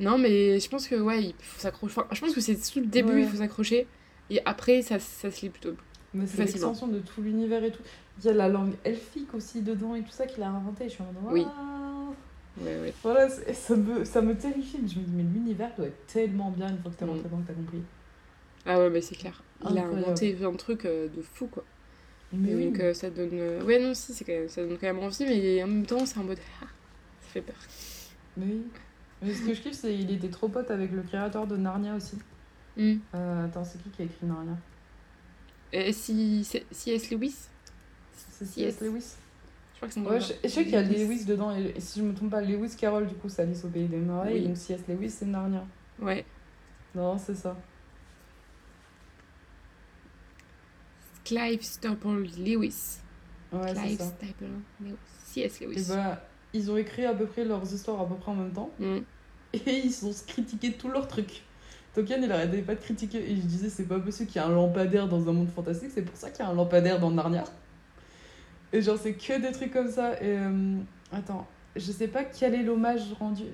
non, 0.01 0.19
mais 0.19 0.59
je 0.59 0.69
pense 0.69 0.89
que 0.89 0.97
ouais, 0.97 1.25
il 1.25 1.35
faut 1.39 1.61
s'accrocher. 1.61 1.95
Enfin, 2.01 2.09
je 2.13 2.21
pense 2.21 2.35
que 2.35 2.41
c'est 2.41 2.57
tout 2.57 2.81
le 2.81 2.87
début, 2.87 3.13
Ouais. 3.13 3.23
il 3.23 3.29
faut 3.29 3.37
s'accrocher. 3.37 3.87
Et 4.31 4.41
après, 4.45 4.83
ça, 4.83 4.99
ça 4.99 5.31
se 5.31 5.43
lit 5.43 5.51
plutôt. 5.51 5.75
C'est 6.27 6.39
l'extension 6.45 6.87
de 6.87 7.01
tout 7.01 7.21
l'univers 7.23 7.63
et 7.65 7.71
tout. 7.73 7.83
Il 8.21 8.25
y 8.27 8.29
a 8.29 8.33
la 8.35 8.49
langue 8.49 8.75
elfique 8.85 9.35
aussi 9.35 9.63
dedans 9.63 9.95
et 9.97 10.03
tout 10.03 10.11
ça 10.13 10.27
qu'il 10.27 10.43
a 10.43 10.49
inventé. 10.49 10.85
Je 10.85 10.95
suis 10.95 11.03
en 11.03 11.07
mode 11.21 11.33
Oui. 11.33 11.43
Waouh 11.43 12.15
Ouais, 12.61 12.81
ouais. 12.81 12.95
Voilà, 13.03 13.29
ça 13.29 13.75
me, 13.75 14.05
ça 14.05 14.23
me 14.23 14.37
terrifie. 14.37 14.79
Je 14.87 14.99
me 15.01 15.05
dis, 15.05 15.13
mais 15.13 15.25
l'univers 15.25 15.73
doit 15.77 15.87
être 15.87 16.07
tellement 16.07 16.51
bien 16.53 16.69
une 16.69 16.79
fois 16.79 16.93
que 16.97 17.05
Mm. 17.05 17.09
rentré 17.09 17.25
dedans 17.25 17.39
que 17.43 17.49
t'as 17.49 17.55
compris. 17.55 17.83
Ah 18.65 18.79
ouais, 18.79 18.91
mais 18.91 19.01
c'est 19.01 19.17
clair. 19.17 19.43
Il 19.69 19.77
a 19.77 19.85
inventé 19.87 20.37
un 20.45 20.53
truc 20.53 20.85
euh, 20.85 21.09
de 21.09 21.21
fou, 21.21 21.49
quoi. 21.49 21.65
Mais 22.33 22.51
Et 22.51 22.55
oui. 22.55 22.65
donc 22.67 22.81
euh, 22.81 22.95
ça 22.95 23.11
donne. 23.11 23.31
euh, 23.33 23.63
Ouais, 23.65 23.81
non, 23.81 23.93
si, 23.95 24.25
quand 24.25 24.33
même... 24.33 24.49
ça 24.49 24.63
donne 24.65 24.79
quand 24.79 24.87
même 24.87 25.01
envie, 25.01 25.25
mais 25.27 25.63
en 25.65 25.67
même 25.67 25.85
temps, 25.87 26.07
c'est 26.07 26.19
en 26.19 26.25
mode. 26.25 26.39
Ah, 26.63 26.67
ça 27.23 27.29
fait 27.29 27.43
peur. 27.43 27.57
Mais 28.37 28.47
oui. 28.47 28.63
Mais 29.23 29.35
ce 29.35 29.43
que 29.43 29.53
je 29.55 29.61
kiffe, 29.61 29.75
c'est 29.75 29.93
qu'il 29.93 30.13
était 30.13 30.29
trop 30.29 30.49
pote 30.49 30.71
avec 30.71 30.93
le 30.93 31.03
créateur 31.03 31.47
de 31.49 31.57
Narnia 31.57 31.95
aussi. 31.97 32.17
Hmm. 32.77 32.97
Euh, 33.15 33.45
attends, 33.47 33.65
c'est 33.65 33.83
qui 33.83 33.91
qui 33.91 34.03
a 34.03 34.05
écrit 34.05 34.27
Narnia? 34.27 34.57
Et 35.73 35.93
si. 35.93 36.45
c'est- 36.45 36.67
C.S. 36.73 37.11
Lewis 37.11 37.49
C'est 38.31 38.45
C.S. 38.45 38.81
Lewis? 38.81 39.15
Je 39.73 39.77
crois 39.79 39.89
que 39.89 39.95
c'est 39.95 40.01
Ouais, 40.01 40.21
je, 40.21 40.33
je 40.45 40.49
sais 40.49 40.65
qu'il 40.65 40.73
y 40.73 40.77
a 40.77 40.83
Lewis 40.83 41.25
dedans. 41.25 41.55
Et, 41.57 41.75
et 41.77 41.81
si 41.81 42.01
je 42.01 42.05
me 42.05 42.15
trompe 42.15 42.31
pas, 42.31 42.41
Lewis 42.41 42.75
Carroll, 42.77 43.07
du 43.07 43.15
coup, 43.15 43.29
c'est 43.29 43.43
Alice 43.43 43.65
au 43.65 43.69
Pays 43.69 43.87
des 43.89 43.97
Merveilles. 43.99 44.41
Oui. 44.43 44.49
Donc 44.49 44.57
C.S. 44.57 44.81
Lewis, 44.89 45.11
c'est 45.11 45.27
Narnia. 45.27 45.65
Ouais. 46.01 46.25
Non, 46.95 47.19
c'est 47.19 47.35
ça. 47.35 47.57
Clive 51.25 51.63
Staple 51.63 52.27
Lewis. 52.39 52.99
Ouais, 53.53 53.69
c'est 53.69 53.75
Clive. 53.75 54.01
Staple 54.03 54.45
Lewis. 54.81 54.95
C.S. 55.25 55.61
Et 55.63 55.67
Lewis. 55.67 55.87
bah, 55.89 56.23
ils 56.53 56.71
ont 56.71 56.77
écrit 56.77 57.05
à 57.05 57.15
peu 57.15 57.27
près 57.27 57.45
leurs 57.45 57.73
histoires 57.73 58.01
à 58.01 58.07
peu 58.09 58.15
près 58.17 58.31
en 58.33 58.37
même 58.37 58.53
temps. 58.53 58.71
Hmm. 58.79 58.99
Et 59.55 59.79
ils 59.85 60.07
ont 60.07 60.13
critiqué 60.27 60.73
tous 60.73 60.89
leurs 60.89 61.09
trucs. 61.09 61.43
Tolkien, 61.95 62.19
il 62.23 62.31
arrêtait 62.33 62.63
pas 62.63 62.75
de 62.75 62.81
critiquer. 62.81 63.19
Et 63.31 63.37
je 63.37 63.43
disais, 63.43 63.69
c'est 63.69 63.85
pas 63.85 63.99
possible 64.01 64.29
qu'il 64.31 64.41
y 64.41 64.45
ait 64.45 64.49
un 64.49 64.51
lampadaire 64.53 65.09
dans 65.09 65.29
un 65.29 65.33
monde 65.33 65.49
fantastique. 65.49 65.91
C'est 65.95 66.03
pour 66.03 66.17
ça 66.17 66.31
qu'il 66.31 66.45
y 66.45 66.49
a 66.49 66.51
un 66.51 66.55
lampadaire 66.55 66.99
dans 66.99 67.11
Narnia. 67.11 67.45
Et 68.73 68.83
genre, 68.83 68.99
c'est 69.01 69.13
que 69.15 69.41
des 69.41 69.53
trucs 69.53 69.73
comme 69.73 69.91
ça. 69.91 70.15
Et 70.21 70.37
euh, 70.39 70.77
attends, 71.13 71.47
je 71.77 71.93
sais 71.93 72.09
pas 72.09 72.25
quel 72.25 72.55
est 72.55 72.63
l'hommage 72.63 73.03
rendu 73.19 73.45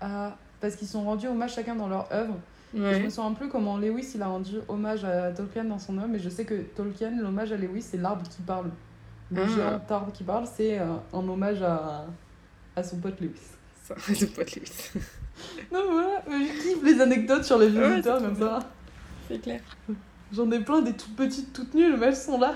à. 0.00 0.36
Parce 0.60 0.76
qu'ils 0.76 0.88
sont 0.88 1.02
rendus 1.04 1.26
hommage 1.26 1.54
chacun 1.54 1.74
dans 1.74 1.88
leur 1.88 2.12
œuvre. 2.12 2.34
Je 2.74 2.80
me 3.02 3.08
souviens 3.10 3.32
plus 3.32 3.48
comment 3.48 3.78
Lewis 3.78 4.12
il 4.14 4.22
a 4.22 4.28
rendu 4.28 4.56
hommage 4.68 5.02
à 5.04 5.32
Tolkien 5.32 5.64
dans 5.64 5.78
son 5.78 5.96
œuvre, 5.98 6.08
mais 6.08 6.18
je 6.20 6.28
sais 6.28 6.44
que 6.44 6.54
Tolkien, 6.54 7.10
l'hommage 7.20 7.50
à 7.50 7.56
Lewis, 7.56 7.82
c'est 7.82 7.96
l'arbre 7.96 8.22
qui 8.28 8.42
parle. 8.42 8.70
Le 9.32 9.42
Ah. 9.42 9.48
géant 9.48 9.80
arbre 9.88 10.12
qui 10.12 10.22
parle, 10.22 10.44
c'est 10.46 10.78
euh, 10.78 10.84
un 11.12 11.28
hommage 11.28 11.62
à, 11.62 12.04
à 12.76 12.82
son 12.84 12.98
pote 12.98 13.18
Lewis. 13.20 13.40
Ça, 13.82 13.94
pas 14.36 14.44
de 14.44 14.50
Lewis. 14.50 14.90
Non, 15.72 15.90
voilà, 15.90 16.24
mais 16.28 16.46
je 16.46 16.52
kiffe 16.62 16.82
les 16.82 17.00
anecdotes 17.00 17.44
sur 17.44 17.58
les 17.58 17.68
vieux 17.68 17.96
Ouais, 17.96 18.02
comme 18.02 18.38
ça. 18.38 18.58
C'est 19.28 19.40
clair. 19.40 19.60
J'en 20.32 20.50
ai 20.50 20.60
plein 20.60 20.82
des 20.82 20.92
toutes 20.92 21.16
petites, 21.16 21.52
toutes 21.52 21.74
nulles, 21.74 21.96
mais 21.98 22.06
elles 22.06 22.16
sont 22.16 22.38
là. 22.38 22.54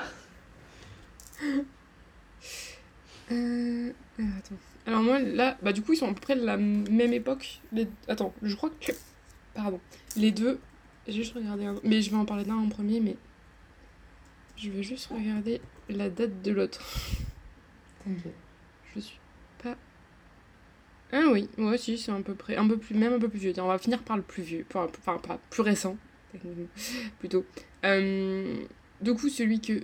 Euh... 3.32 3.92
euh, 4.20 4.22
Attends. 4.38 4.56
Alors 4.86 5.02
moi, 5.02 5.18
là, 5.18 5.56
bah 5.62 5.72
du 5.72 5.82
coup, 5.82 5.92
ils 5.92 5.96
sont 5.96 6.10
à 6.10 6.14
peu 6.14 6.20
près 6.20 6.36
de 6.36 6.44
la 6.44 6.56
même 6.56 7.12
époque. 7.12 7.60
Les... 7.72 7.88
Attends, 8.08 8.34
je 8.42 8.54
crois 8.54 8.70
que... 8.80 8.92
Pardon. 9.54 9.80
Les 10.16 10.30
deux... 10.30 10.58
J'ai 11.06 11.14
juste 11.14 11.34
regardé 11.34 11.64
un... 11.64 11.74
Mais 11.84 12.02
je 12.02 12.10
vais 12.10 12.16
en 12.16 12.24
parler 12.24 12.44
d'un 12.44 12.56
en 12.56 12.68
premier, 12.68 13.00
mais... 13.00 13.16
Je 14.56 14.70
vais 14.70 14.82
juste 14.82 15.06
regarder 15.06 15.60
la 15.88 16.08
date 16.10 16.42
de 16.42 16.52
l'autre. 16.52 16.80
T'inquiète. 18.04 18.34
Je 18.94 19.00
suis. 19.00 19.18
Ah 21.16 21.28
oui, 21.30 21.48
moi 21.56 21.74
aussi, 21.74 21.96
c'est 21.96 22.10
un 22.10 22.22
peu 22.22 22.34
près, 22.34 22.56
un 22.56 22.66
peu 22.66 22.76
plus, 22.76 22.96
même 22.96 23.12
un 23.12 23.20
peu 23.20 23.28
plus 23.28 23.38
vieux. 23.38 23.52
On 23.58 23.68
va 23.68 23.78
finir 23.78 24.02
par 24.02 24.16
le 24.16 24.22
plus 24.24 24.42
vieux, 24.42 24.66
enfin, 24.68 24.88
pas 25.18 25.38
plus 25.48 25.62
récent, 25.62 25.96
plutôt. 27.20 27.44
Euh, 27.84 28.56
du 29.00 29.14
coup, 29.14 29.28
celui 29.28 29.60
que, 29.60 29.80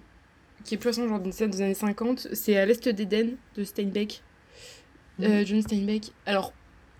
qui 0.64 0.74
est 0.74 0.76
plus 0.76 0.88
récent, 0.88 1.06
genre 1.06 1.20
d'une 1.20 1.30
scène 1.30 1.50
des 1.50 1.62
années 1.62 1.74
50, 1.74 2.26
c'est 2.32 2.56
à 2.56 2.66
l'Est 2.66 2.88
d'Éden 2.88 3.36
de 3.54 3.62
Steinbeck. 3.62 4.24
Euh, 5.20 5.44
John 5.46 5.62
Steinbeck. 5.62 6.10
Alors, 6.26 6.52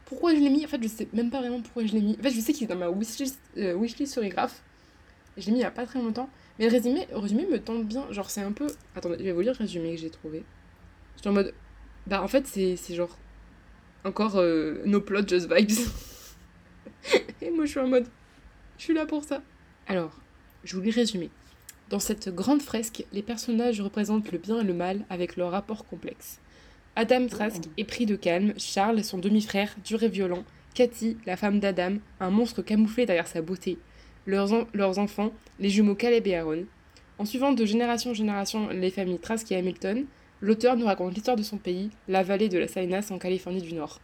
pourquoi 0.05 0.33
je 0.33 0.39
l'ai 0.39 0.51
mis? 0.51 0.65
En 0.65 0.69
fait, 0.69 0.81
je 0.81 0.87
sais 0.87 1.09
même 1.13 1.31
pas 1.31 1.41
vraiment 1.41 1.61
pourquoi 1.61 1.85
je 1.85 1.93
l'ai 1.93 2.01
mis. 2.01 2.17
En 2.21 2.23
fait, 2.23 2.31
je 2.31 2.39
sais 2.39 2.53
qu'il 2.53 2.65
est 2.65 2.73
dans 2.73 2.77
ma 2.77 2.89
wishlist, 2.89 3.41
euh, 3.57 3.75
wishlist 3.75 4.13
sur 4.13 4.25
Graph. 4.29 4.63
Je 5.39 5.47
l'ai 5.47 5.53
mis 5.53 5.59
il 5.59 5.63
y 5.63 5.65
a 5.65 5.73
pas 5.73 5.87
très 5.87 6.01
longtemps. 6.01 6.31
Mais 6.61 6.67
le 6.67 6.71
résumé, 6.71 7.09
le 7.11 7.19
résumé 7.19 7.47
me 7.47 7.59
tente 7.59 7.85
bien. 7.85 8.07
Genre, 8.13 8.31
c'est 8.31 8.43
un 8.43 8.53
peu. 8.53 8.69
Attendez, 8.95 9.17
je 9.19 9.25
vais 9.25 9.33
vous 9.33 9.41
lire 9.41 9.55
le 9.55 9.59
résumé 9.59 9.97
que 9.97 10.01
j'ai 10.01 10.11
trouvé. 10.11 10.45
J'étais 11.17 11.31
en 11.31 11.33
mode. 11.33 11.53
Bah, 12.07 12.23
en 12.23 12.29
fait, 12.29 12.47
c'est 12.47 12.95
genre 12.95 13.19
encore 14.05 14.37
euh, 14.37 14.83
no 14.85 15.01
plot, 15.01 15.27
just 15.27 15.53
vibes. 15.53 15.71
Et 17.43 17.51
moi, 17.51 17.65
je 17.65 17.71
suis 17.71 17.81
en 17.81 17.89
mode, 17.89 18.07
je 18.79 18.85
suis 18.85 18.95
là 18.95 19.07
pour 19.07 19.25
ça. 19.25 19.43
Alors, 19.87 20.21
je 20.65 20.77
vous 20.77 20.83
lis 20.83 20.91
résumé. 20.91 21.31
Dans 21.89 21.99
cette 21.99 22.29
grande 22.29 22.63
fresque, 22.63 23.05
les 23.13 23.23
personnages 23.23 23.81
représentent 23.81 24.31
le 24.31 24.39
bien 24.39 24.61
et 24.61 24.65
le 24.65 24.75
mal 24.75 25.05
avec 25.11 25.37
leur 25.37 25.51
rapport 25.51 25.85
complexe. 25.85 26.39
Adam 26.95 27.27
Trask 27.27 27.63
est 27.77 27.85
pris 27.85 28.07
de 28.07 28.17
calme, 28.17 28.53
Charles, 28.59 29.03
son 29.03 29.19
demi-frère, 29.19 29.75
dur 29.85 30.03
et 30.03 30.09
violent, 30.09 30.45
Cathy, 30.75 31.17
la 31.27 31.37
femme 31.37 31.59
d'Adam, 31.59 31.97
un 32.21 32.31
monstre 32.31 32.63
camouflé 32.63 33.07
derrière 33.07 33.27
sa 33.27 33.43
beauté, 33.43 33.79
leurs, 34.27 34.67
leurs 34.73 34.99
enfants, 34.99 35.33
les 35.59 35.69
jumeaux 35.69 35.95
Caleb 35.95 36.27
et 36.27 36.37
Aaron. 36.37 36.65
En 37.19 37.25
suivant 37.25 37.53
de 37.53 37.65
génération 37.65 38.11
en 38.11 38.15
génération 38.15 38.69
les 38.69 38.91
familles 38.91 39.19
Trask 39.19 39.51
et 39.51 39.57
Hamilton, 39.57 40.07
l'auteur 40.41 40.77
nous 40.77 40.87
raconte 40.87 41.15
l'histoire 41.15 41.37
de 41.37 41.43
son 41.43 41.59
pays, 41.59 41.91
la 42.09 42.23
vallée 42.23 42.49
de 42.49 42.59
la 42.59 42.69
Salinas 42.69 43.09
en 43.11 43.19
Californie 43.19 43.63
du 43.63 43.75
Nord. 43.75 44.01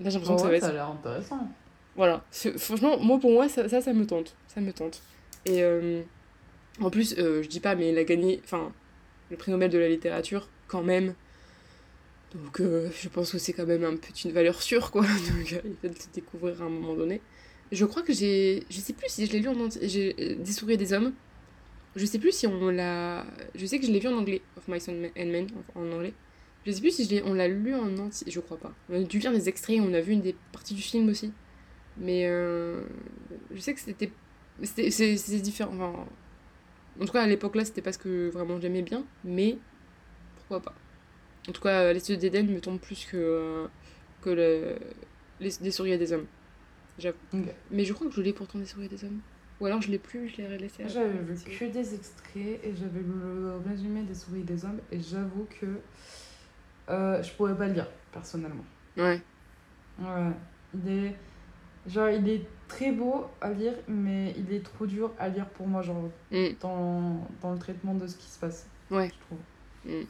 Là, 0.00 0.10
j'ai 0.10 0.18
l'impression 0.18 0.36
que 0.36 0.42
ça 0.42 0.48
va 0.48 0.56
être... 0.56 0.62
Ça 0.62 0.68
a 0.70 0.72
l'air 0.72 0.88
intéressant. 0.88 1.48
Voilà. 1.96 2.24
Franchement, 2.30 2.98
moi, 2.98 3.18
pour 3.18 3.30
moi, 3.30 3.48
ça, 3.48 3.68
ça, 3.68 3.92
me 3.92 4.06
tente. 4.06 4.34
Ça 4.48 4.60
me 4.60 4.72
tente. 4.72 5.02
Et 5.46 5.62
euh, 5.62 6.02
en 6.80 6.90
plus, 6.90 7.14
euh, 7.18 7.42
je 7.42 7.48
dis 7.48 7.60
pas, 7.60 7.74
mais 7.74 7.90
il 7.90 7.98
a 7.98 8.04
gagné 8.04 8.40
enfin, 8.44 8.72
le 9.30 9.36
prix 9.36 9.52
Nobel 9.52 9.70
de 9.70 9.78
la 9.78 9.88
littérature, 9.88 10.48
quand 10.66 10.82
même. 10.82 11.14
Donc, 12.34 12.60
euh, 12.60 12.90
je 13.00 13.08
pense 13.08 13.30
que 13.30 13.38
c'est 13.38 13.52
quand 13.52 13.66
même 13.66 13.84
un 13.84 13.96
peu 13.96 14.08
une 14.24 14.32
valeur 14.32 14.60
sûre, 14.60 14.90
quoi. 14.90 15.02
Donc, 15.02 15.50
il 15.50 15.54
va 15.54 15.88
le 15.88 16.12
découvrir 16.12 16.60
à 16.62 16.64
un 16.64 16.68
moment 16.68 16.94
donné. 16.94 17.20
Je 17.70 17.84
crois 17.84 18.02
que 18.02 18.12
j'ai. 18.12 18.64
Je 18.68 18.80
sais 18.80 18.92
plus 18.92 19.08
si 19.08 19.26
je 19.26 19.32
l'ai 19.32 19.40
lu 19.40 19.48
en 19.48 19.60
entier. 19.60 19.88
J'ai 19.88 20.34
Des 20.34 20.52
souris 20.52 20.76
des 20.76 20.92
hommes. 20.92 21.12
Je 21.96 22.06
sais 22.06 22.18
plus 22.18 22.32
si 22.32 22.46
on 22.46 22.70
l'a. 22.70 23.24
Je 23.54 23.66
sais 23.66 23.78
que 23.78 23.86
je 23.86 23.92
l'ai 23.92 24.00
vu 24.00 24.08
en 24.08 24.18
anglais, 24.18 24.42
Of 24.56 24.66
My 24.68 24.80
Son 24.80 24.92
and 25.16 25.26
Men, 25.26 25.46
en 25.74 25.92
anglais. 25.92 26.14
Je 26.66 26.72
sais 26.72 26.80
plus 26.80 26.90
si 26.90 27.22
on 27.24 27.34
l'a 27.34 27.46
lu 27.46 27.74
en 27.74 27.96
entier, 27.98 28.30
je 28.30 28.40
crois 28.40 28.56
pas. 28.56 28.72
On 28.88 29.00
a 29.00 29.04
dû 29.04 29.18
lire 29.18 29.32
des 29.32 29.48
extraits, 29.48 29.78
on 29.80 29.92
a 29.92 30.00
vu 30.00 30.12
une 30.12 30.22
des 30.22 30.34
parties 30.52 30.74
du 30.74 30.82
film 30.82 31.08
aussi. 31.08 31.32
Mais 31.98 32.26
euh, 32.26 32.82
je 33.52 33.60
sais 33.60 33.74
que 33.74 33.80
c'était. 33.80 34.10
C'est 34.62 35.40
différent. 35.40 35.72
Enfin, 35.74 36.06
en 37.00 37.04
tout 37.04 37.12
cas, 37.12 37.22
à 37.22 37.26
l'époque 37.26 37.54
là, 37.56 37.64
c'était 37.64 37.82
pas 37.82 37.92
ce 37.92 37.98
que 37.98 38.28
vraiment 38.30 38.60
j'aimais 38.60 38.82
bien, 38.82 39.04
mais 39.24 39.58
pourquoi 40.36 40.60
pas. 40.60 40.74
En 41.48 41.52
tout 41.52 41.60
cas, 41.60 41.92
Les 41.92 42.08
yeux 42.10 42.16
d'Éden 42.16 42.48
me 42.48 42.60
tombe 42.60 42.80
plus 42.80 43.04
que, 43.04 43.66
que 44.22 44.30
le, 44.30 44.76
les, 45.40 45.50
des 45.60 45.70
souris 45.70 45.98
des 45.98 46.12
hommes. 46.12 46.26
J'avoue. 46.98 47.18
Mais 47.70 47.84
je 47.84 47.92
crois 47.92 48.08
que 48.08 48.14
je 48.14 48.20
l'ai 48.22 48.32
pourtant 48.32 48.58
des 48.58 48.66
souris 48.66 48.88
des 48.88 49.04
hommes. 49.04 49.20
Ou 49.60 49.66
alors 49.66 49.80
je 49.80 49.90
l'ai 49.90 49.98
plus, 49.98 50.28
je 50.28 50.38
l'ai 50.38 50.58
laissé. 50.58 50.84
J'avais 50.88 51.10
vu 51.10 51.34
que 51.34 51.64
des 51.66 51.94
extraits 51.94 52.60
et 52.64 52.74
j'avais 52.74 53.00
le 53.00 53.56
résumé 53.66 54.02
des 54.02 54.14
souris 54.14 54.42
des 54.42 54.64
hommes 54.64 54.80
et 54.90 55.00
j'avoue 55.00 55.46
que 55.60 55.80
euh, 56.90 57.22
je 57.22 57.32
pourrais 57.32 57.56
pas 57.56 57.68
le 57.68 57.74
lire 57.74 57.88
personnellement. 58.12 58.64
Ouais. 58.96 59.20
Ouais. 60.00 60.30
Il 60.74 60.90
est 60.90 61.16
genre 61.86 62.08
il 62.08 62.28
est 62.28 62.46
très 62.66 62.90
beau 62.90 63.26
à 63.40 63.52
lire 63.52 63.74
mais 63.86 64.34
il 64.36 64.52
est 64.52 64.64
trop 64.64 64.86
dur 64.86 65.12
à 65.18 65.28
lire 65.28 65.46
pour 65.50 65.68
moi 65.68 65.82
genre 65.82 66.10
mm. 66.32 66.48
dans, 66.60 67.28
dans 67.40 67.52
le 67.52 67.58
traitement 67.58 67.94
de 67.94 68.06
ce 68.06 68.16
qui 68.16 68.26
se 68.26 68.38
passe. 68.38 68.66
Ouais. 68.90 69.08
Je 69.08 69.26
trouve. 69.26 69.38
Mm. 69.84 70.06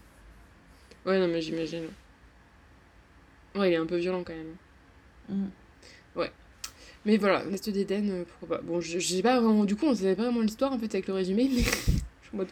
Ouais 1.06 1.18
non 1.18 1.28
mais 1.28 1.42
j'imagine. 1.42 1.88
Ouais 3.54 3.70
il 3.70 3.74
est 3.74 3.76
un 3.76 3.86
peu 3.86 3.96
violent 3.96 4.24
quand 4.24 4.34
même. 4.34 4.56
Mm. 5.28 5.48
Mais 7.06 7.18
voilà, 7.18 7.44
l'Est 7.44 7.68
d'Éden, 7.68 8.10
euh, 8.10 8.24
pourquoi 8.24 8.56
pas. 8.56 8.62
Bon, 8.62 8.80
je 8.80 8.98
j'ai 8.98 9.22
pas 9.22 9.40
vraiment. 9.40 9.64
Du 9.64 9.76
coup, 9.76 9.86
on 9.86 9.94
savait 9.94 10.16
pas 10.16 10.24
vraiment 10.24 10.40
l'histoire 10.40 10.72
en 10.72 10.78
fait 10.78 10.92
avec 10.94 11.06
le 11.06 11.14
résumé, 11.14 11.50
mais 11.54 11.62
je 11.62 11.70
suis 11.70 12.02
en 12.32 12.36
mode. 12.38 12.48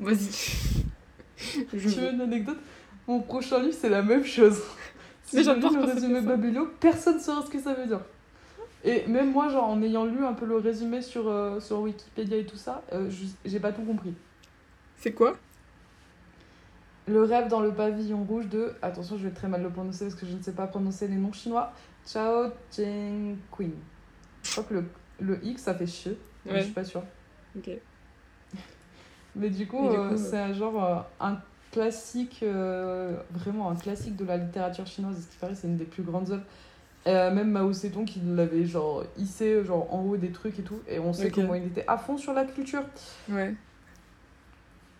Vas-y. 0.00 1.64
tu 1.70 1.76
veux 1.76 2.12
une 2.12 2.20
anecdote? 2.20 2.58
Mon 3.06 3.20
prochain 3.20 3.60
livre, 3.60 3.76
c'est 3.78 3.88
la 3.90 4.02
même 4.02 4.24
chose. 4.24 4.60
Si 5.26 5.42
j'adore 5.42 5.72
le 5.72 5.84
résumé 5.84 6.20
Babylon, 6.20 6.68
personne 6.78 7.14
ne 7.14 7.20
saura 7.20 7.44
ce 7.44 7.50
que 7.50 7.58
ça 7.58 7.72
veut 7.72 7.86
dire. 7.86 8.00
Et 8.84 9.06
même 9.06 9.32
moi, 9.32 9.48
genre, 9.48 9.64
en 9.64 9.82
ayant 9.82 10.04
lu 10.04 10.22
un 10.22 10.34
peu 10.34 10.44
le 10.44 10.58
résumé 10.58 11.00
sur, 11.00 11.28
euh, 11.28 11.58
sur 11.60 11.80
Wikipédia 11.80 12.36
et 12.36 12.44
tout 12.44 12.58
ça, 12.58 12.82
euh, 12.92 13.10
j'ai 13.44 13.58
pas 13.58 13.72
tout 13.72 13.82
compris. 13.82 14.12
C'est 14.98 15.12
quoi? 15.12 15.36
Le 17.06 17.22
rêve 17.22 17.48
dans 17.48 17.60
le 17.60 17.72
pavillon 17.72 18.22
rouge 18.24 18.48
de. 18.48 18.74
Attention, 18.82 19.16
je 19.16 19.24
vais 19.24 19.34
très 19.34 19.48
mal 19.48 19.62
le 19.62 19.70
prononcer 19.70 20.04
parce 20.04 20.14
que 20.14 20.26
je 20.26 20.36
ne 20.36 20.42
sais 20.42 20.52
pas 20.52 20.66
prononcer 20.66 21.08
les 21.08 21.16
noms 21.16 21.32
chinois. 21.32 21.72
Chao 22.06 22.50
Cheng 22.70 23.36
Queen. 23.50 23.72
Je 24.42 24.50
crois 24.52 24.64
que 24.64 24.74
le, 24.74 24.84
le 25.20 25.44
X, 25.44 25.62
ça 25.62 25.74
fait 25.74 25.86
chier. 25.86 26.18
Mais 26.44 26.58
je 26.58 26.64
suis 26.64 26.72
pas 26.72 26.84
sûre. 26.84 27.02
Ok. 27.56 27.70
mais 29.36 29.50
du 29.50 29.66
coup, 29.66 29.88
euh, 29.88 30.16
c'est 30.16 30.38
un 30.38 30.52
genre. 30.52 30.84
Euh, 30.84 31.00
un 31.20 31.38
classique. 31.70 32.40
Euh, 32.42 33.16
vraiment 33.30 33.70
un 33.70 33.76
classique 33.76 34.16
de 34.16 34.24
la 34.24 34.36
littérature 34.36 34.86
chinoise. 34.86 35.16
Ce 35.22 35.32
qui 35.32 35.38
paraît, 35.38 35.54
c'est 35.54 35.66
une 35.66 35.76
des 35.76 35.84
plus 35.84 36.02
grandes 36.02 36.30
œuvres. 36.30 37.34
même 37.34 37.50
Mao 37.50 37.72
Zedong, 37.72 38.04
qui 38.04 38.20
l'avait 38.20 38.66
genre 38.66 39.04
hissé 39.16 39.64
genre, 39.64 39.92
en 39.92 40.02
haut 40.02 40.16
des 40.16 40.30
trucs 40.30 40.58
et 40.58 40.62
tout. 40.62 40.80
Et 40.88 40.98
on 40.98 41.12
sait 41.12 41.30
comment 41.30 41.54
il 41.54 41.66
était 41.66 41.84
à 41.86 41.96
fond 41.96 42.18
sur 42.18 42.32
la 42.32 42.44
culture. 42.44 42.84
Ouais 43.28 43.54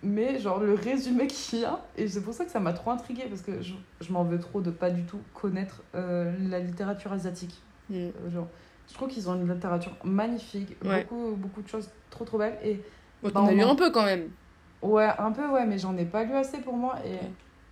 mais 0.04 0.38
genre 0.38 0.60
le 0.60 0.74
résumé 0.74 1.26
qu'il 1.26 1.60
y 1.60 1.64
a, 1.64 1.80
et 1.96 2.06
c'est 2.06 2.20
pour 2.20 2.34
ça 2.34 2.44
que 2.44 2.50
ça 2.50 2.60
m'a 2.60 2.72
trop 2.72 2.90
intriguée, 2.90 3.24
parce 3.28 3.42
que 3.42 3.62
je, 3.62 3.74
je 4.00 4.12
m'en 4.12 4.22
veux 4.22 4.38
trop 4.38 4.60
de 4.60 4.70
pas 4.70 4.90
du 4.90 5.04
tout 5.04 5.20
connaître 5.32 5.82
euh, 5.94 6.32
la 6.48 6.60
littérature 6.60 7.12
asiatique. 7.12 7.62
Mm. 7.88 7.94
Euh, 7.94 8.10
genre, 8.32 8.48
je 8.88 8.94
trouve 8.94 9.08
qu'ils 9.08 9.28
ont 9.28 9.34
une 9.34 9.50
littérature 9.50 9.96
magnifique, 10.04 10.76
beaucoup, 10.82 11.34
beaucoup 11.36 11.62
de 11.62 11.68
choses 11.68 11.88
trop 12.10 12.24
trop 12.24 12.38
belles. 12.38 12.58
Et, 12.62 12.74
bon, 13.22 13.28
bah, 13.28 13.30
t'en 13.32 13.46
as 13.46 13.52
lu 13.52 13.62
un 13.62 13.74
peu 13.74 13.90
quand 13.90 14.04
même 14.04 14.28
Ouais, 14.82 15.08
un 15.18 15.32
peu, 15.32 15.48
ouais, 15.48 15.64
mais 15.64 15.78
j'en 15.78 15.96
ai 15.96 16.04
pas 16.04 16.24
lu 16.24 16.34
assez 16.34 16.58
pour 16.58 16.74
moi, 16.74 16.96
et 17.06 17.18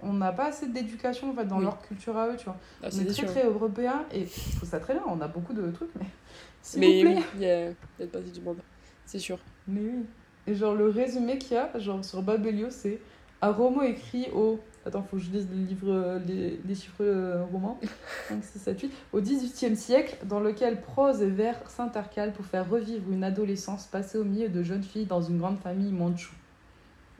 on 0.03 0.15
n'a 0.15 0.33
pas 0.33 0.47
assez 0.47 0.69
d'éducation 0.69 1.31
en 1.31 1.35
fait, 1.35 1.45
dans 1.45 1.59
leur 1.59 1.81
culture 1.83 2.17
à 2.17 2.29
eux, 2.29 2.37
tu 2.37 2.47
vois. 2.47 2.57
Ah, 2.83 2.89
on 2.93 2.99
est, 2.99 3.05
très 3.05 3.27
très 3.27 3.47
européen, 3.47 4.07
et 4.11 4.25
je 4.25 4.57
trouve 4.57 4.69
ça 4.69 4.81
très 4.81 4.95
bien, 4.95 5.03
on 5.07 5.21
a 5.21 5.29
beaucoup 5.29 5.53
de 5.53 5.71
trucs, 5.71 5.95
mais 6.01 6.07
s'il 6.63 6.83
vous 6.83 7.11
plaît. 7.11 7.23
il 7.35 7.43
y 7.43 7.51
a, 7.51 7.69
y 7.69 8.03
a 8.03 8.07
pas 8.11 8.21
du 8.21 8.41
monde, 8.41 8.63
c'est 9.05 9.19
sûr. 9.19 9.39
Mais 9.69 9.81
oui. 9.81 10.07
Et 10.47 10.55
genre, 10.55 10.75
le 10.75 10.89
résumé 10.89 11.39
qu'il 11.39 11.57
y 11.57 11.57
a, 11.57 11.79
genre 11.79 12.05
sur 12.05 12.23
Babelio, 12.23 12.69
c'est 12.71 13.01
un 13.41 13.51
roman 13.51 13.83
écrit 13.83 14.29
au. 14.35 14.59
Attends, 14.85 15.03
faut 15.03 15.17
que 15.17 15.23
je 15.23 15.31
lise 15.31 15.49
les, 15.53 15.65
livres, 15.65 16.21
les, 16.27 16.61
les 16.65 16.75
chiffres 16.75 17.05
euh, 17.05 17.45
romans. 17.53 17.79
5, 18.29 18.43
6, 18.43 18.59
7, 18.59 18.81
8. 18.81 18.93
Au 19.13 19.21
XVIIIe 19.21 19.77
siècle, 19.77 20.17
dans 20.25 20.41
lequel 20.41 20.81
prose 20.81 21.23
et 21.23 21.31
vers 21.31 21.57
s'intercalent 21.71 22.33
pour 22.33 22.45
faire 22.45 22.69
revivre 22.69 23.13
une 23.13 23.23
adolescence 23.23 23.87
passée 23.87 24.19
au 24.19 24.25
milieu 24.25 24.49
de 24.49 24.63
jeunes 24.65 24.83
filles 24.83 25.07
dans 25.07 25.23
une 25.23 25.39
grande 25.39 25.59
famille 25.59 25.93
mandchoue. 25.93 26.35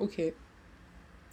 Ok. 0.01 0.19
Et 0.19 0.35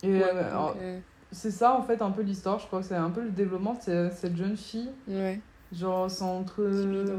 euh, 0.03 0.99
c'est 1.31 1.51
ça, 1.51 1.75
en 1.75 1.81
fait, 1.81 2.01
un 2.01 2.11
peu 2.11 2.21
l'histoire. 2.21 2.59
Je 2.59 2.67
crois 2.67 2.83
c'est 2.83 2.95
un 2.95 3.09
peu 3.09 3.21
le 3.21 3.31
développement 3.31 3.73
de 3.87 4.09
cette 4.11 4.37
jeune 4.37 4.55
fille. 4.55 4.89
Ouais. 5.07 5.41
Genre, 5.71 6.09
c'est 6.09 6.23
entre 6.23 6.61
euh, 6.61 7.17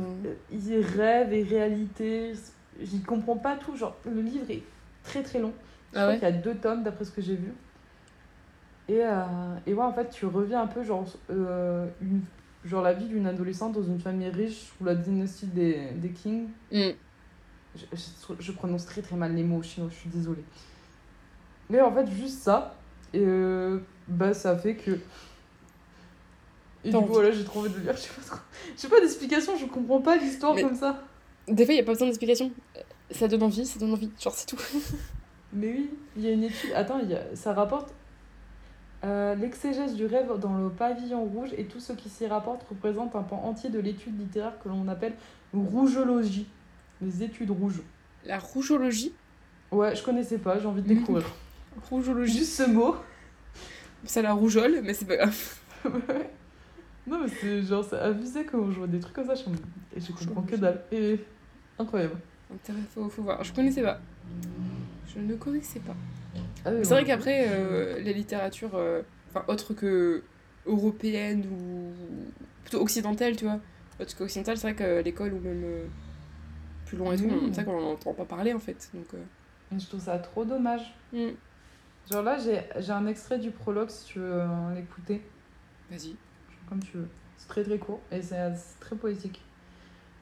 rêve 0.97 1.33
et 1.33 1.43
réalité 1.43 2.33
j'y 2.81 3.01
comprends 3.01 3.37
pas 3.37 3.57
tout. 3.57 3.77
Genre, 3.77 3.97
le 4.05 4.21
livre 4.21 4.51
est 4.51 4.63
très 5.03 5.23
très 5.23 5.39
long. 5.39 5.53
Je 5.93 5.99
ah 5.99 6.03
crois 6.03 6.15
qu'il 6.15 6.23
y 6.23 6.27
a 6.27 6.33
deux 6.33 6.55
tomes 6.55 6.83
d'après 6.83 7.05
ce 7.05 7.11
que 7.11 7.23
j'ai 7.23 7.35
vu. 7.35 7.53
Et, 8.89 9.03
euh, 9.03 9.25
et 9.67 9.75
ouais, 9.75 9.85
en 9.85 9.93
fait, 9.93 10.11
tu 10.11 10.27
reviens 10.27 10.63
un 10.63 10.67
peu 10.67 10.83
genre, 10.83 11.05
euh, 11.31 11.87
une, 12.01 12.23
genre 12.65 12.83
la 12.83 12.93
vie 12.93 13.07
d'une 13.07 13.27
adolescente 13.27 13.73
dans 13.73 13.83
une 13.83 14.01
famille 14.01 14.29
riche 14.29 14.73
sous 14.77 14.85
la 14.85 14.95
dynastie 14.95 15.47
des, 15.47 15.91
des 15.95 16.11
Kings. 16.11 16.49
Mm. 16.73 16.91
Je, 17.77 17.85
je, 18.41 18.53
prononce 18.53 18.85
très 18.85 19.01
très 19.01 19.15
mal 19.15 19.33
les 19.35 19.45
mots 19.45 19.63
chinois, 19.63 19.89
je 19.91 19.95
suis 19.95 20.11
désolée. 20.11 20.43
Mais 21.69 21.81
en 21.81 21.93
fait, 21.93 22.11
juste 22.11 22.41
ça, 22.41 22.75
et 23.13 23.23
euh, 23.25 23.79
bah, 24.09 24.35
ça 24.35 24.57
fait 24.57 24.75
que. 24.75 24.99
Et 26.83 26.91
du 26.91 26.97
coup, 26.97 27.07
voilà, 27.07 27.31
j'ai 27.31 27.45
trouvé 27.45 27.69
de 27.69 27.79
lire. 27.79 27.95
Je 27.97 28.81
sais 28.81 28.89
pas, 28.89 28.97
pas 28.97 29.01
d'explication, 29.03 29.57
je 29.57 29.67
comprends 29.67 30.01
pas 30.01 30.17
l'histoire 30.17 30.57
comme 30.57 30.75
ça. 30.75 31.03
Des 31.51 31.65
fois, 31.65 31.75
il 31.75 31.79
n'y 31.79 31.83
a 31.83 31.85
pas 31.85 31.93
besoin 31.93 32.07
d'explication. 32.07 32.53
Ça 33.11 33.27
donne 33.29 33.43
envie, 33.43 33.67
ça 33.67 33.79
donne 33.79 33.93
envie. 33.93 34.11
Genre, 34.21 34.35
c'est 34.35 34.47
tout. 34.47 34.61
Mais 35.53 35.73
oui, 35.73 35.91
il 36.17 36.23
y 36.23 36.29
a 36.29 36.33
une 36.33 36.45
étude. 36.45 36.71
Attends, 36.75 37.01
y 37.01 37.15
a... 37.15 37.35
ça 37.35 37.53
rapporte. 37.53 37.93
Euh, 39.03 39.35
L'exégèse 39.35 39.95
du 39.95 40.07
rêve 40.07 40.39
dans 40.39 40.59
le 40.59 40.69
pavillon 40.69 41.25
rouge 41.25 41.51
et 41.57 41.65
tout 41.65 41.81
ce 41.81 41.93
qui 41.95 42.09
s'y 42.09 42.27
rapporte 42.27 42.63
représente 42.69 43.17
un 43.17 43.23
pan 43.23 43.43
entier 43.45 43.71
de 43.71 43.79
l'étude 43.79 44.19
littéraire 44.19 44.53
que 44.63 44.69
l'on 44.69 44.87
appelle 44.89 45.15
rougeologie. 45.55 46.47
Les 47.01 47.23
études 47.23 47.51
rouges. 47.51 47.81
La 48.27 48.39
rougeologie 48.39 49.13
Ouais, 49.73 49.95
je 49.97 50.03
connaissais 50.03 50.39
pas, 50.39 50.59
j'ai 50.59 50.67
envie 50.67 50.83
de 50.83 50.89
découvrir. 50.89 51.27
rougeologie. 51.91 52.39
Juste 52.39 52.53
ce 52.53 52.71
mot. 52.71 52.97
Ça 54.05 54.21
la 54.23 54.35
rougeole, 54.35 54.81
mais 54.83 54.93
c'est 54.93 55.07
pas 55.07 55.17
grave. 55.17 55.55
non, 57.07 57.21
mais 57.23 57.29
c'est 57.41 57.63
genre, 57.63 57.85
c'est 57.85 57.99
avisé 57.99 58.45
quand 58.45 58.71
je 58.71 58.79
vois 58.79 58.87
des 58.87 59.01
trucs 59.01 59.15
comme 59.15 59.27
ça. 59.27 59.35
Je, 59.35 59.45
et 59.97 60.01
je 60.01 60.13
comprends 60.13 60.43
que 60.43 60.57
dalle. 60.57 60.85
Et 60.93 61.21
incroyable. 61.81 62.17
Faut, 62.95 63.09
faut 63.09 63.23
voir. 63.23 63.43
Je 63.45 63.53
connaissais 63.53 63.83
pas. 63.83 64.01
Je 65.15 65.21
ne 65.21 65.35
connaissais 65.37 65.81
pas. 65.81 65.97
Ah 66.65 66.71
c'est 66.83 66.91
vrai 66.91 67.05
qu'après, 67.05 67.47
euh, 67.49 68.03
la 68.03 68.13
littérature, 68.13 68.71
euh, 68.75 69.03
enfin, 69.31 69.45
autre 69.49 69.75
que 69.75 70.23
européenne 70.67 71.47
ou 71.51 71.93
plutôt 72.63 72.81
occidentale, 72.81 73.37
tu 73.37 73.45
vois. 73.45 73.61
Autre 74.01 74.17
qu'occidentale, 74.17 74.57
c'est 74.57 74.73
vrai 74.73 74.75
que 74.75 75.03
l'école 75.03 75.33
ou 75.33 75.41
même 75.41 75.63
euh, 75.65 75.87
plus 76.87 76.97
loin 76.97 77.13
et 77.13 77.17
tout, 77.17 77.29
c'est 77.53 77.63
vrai 77.63 77.65
qu'on 77.65 77.81
n'entend 77.81 78.15
pas 78.15 78.25
parler 78.25 78.53
en 78.53 78.59
fait. 78.59 78.91
Donc, 78.95 79.07
Je 79.77 79.87
trouve 79.87 80.01
ça 80.01 80.19
trop 80.19 80.45
dommage. 80.45 80.95
Mm. 81.13 81.29
Genre 82.11 82.23
là, 82.23 82.39
j'ai 82.39 82.93
un 82.93 83.07
extrait 83.07 83.39
du 83.39 83.51
prologue 83.51 83.91
si 83.91 84.07
tu 84.07 84.19
veux 84.19 84.43
l'écouter. 84.75 85.23
Vas-y. 85.91 86.15
Comme 86.69 86.83
tu 86.83 86.97
veux. 86.97 87.09
C'est 87.37 87.49
très 87.49 87.65
très 87.65 87.79
court 87.79 88.01
et 88.13 88.23
c'est 88.23 88.53
très 88.81 88.97
poétique. 88.97 89.43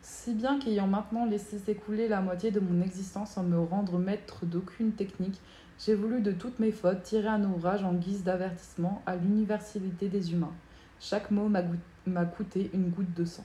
Si 0.03 0.33
bien 0.33 0.59
qu'ayant 0.59 0.87
maintenant 0.87 1.27
laissé 1.27 1.59
s'écouler 1.59 2.09
la 2.09 2.21
moitié 2.21 2.51
de 2.51 2.61
mon 2.61 2.83
existence 2.83 3.33
sans 3.33 3.43
me 3.43 3.59
rendre 3.59 3.99
maître 3.99 4.47
d'aucune 4.47 4.93
technique, 4.93 5.41
j'ai 5.79 5.95
voulu 5.95 6.21
de 6.21 6.33
toutes 6.33 6.59
mes 6.59 6.73
fautes 6.73 7.03
tirer 7.03 7.29
un 7.29 7.45
ouvrage 7.45 7.85
en 7.85 7.95
guise 7.95 8.25
d'avertissement 8.25 9.03
à 9.07 9.17
l'universalité 9.17 10.09
des 10.09 10.33
humains. 10.33 10.55
Chaque 11.01 11.31
mot 11.31 11.49
m'a 11.49 12.25
coûté 12.25 12.71
une 12.75 12.91
goutte 12.91 13.15
de 13.15 13.25
sang. 13.25 13.45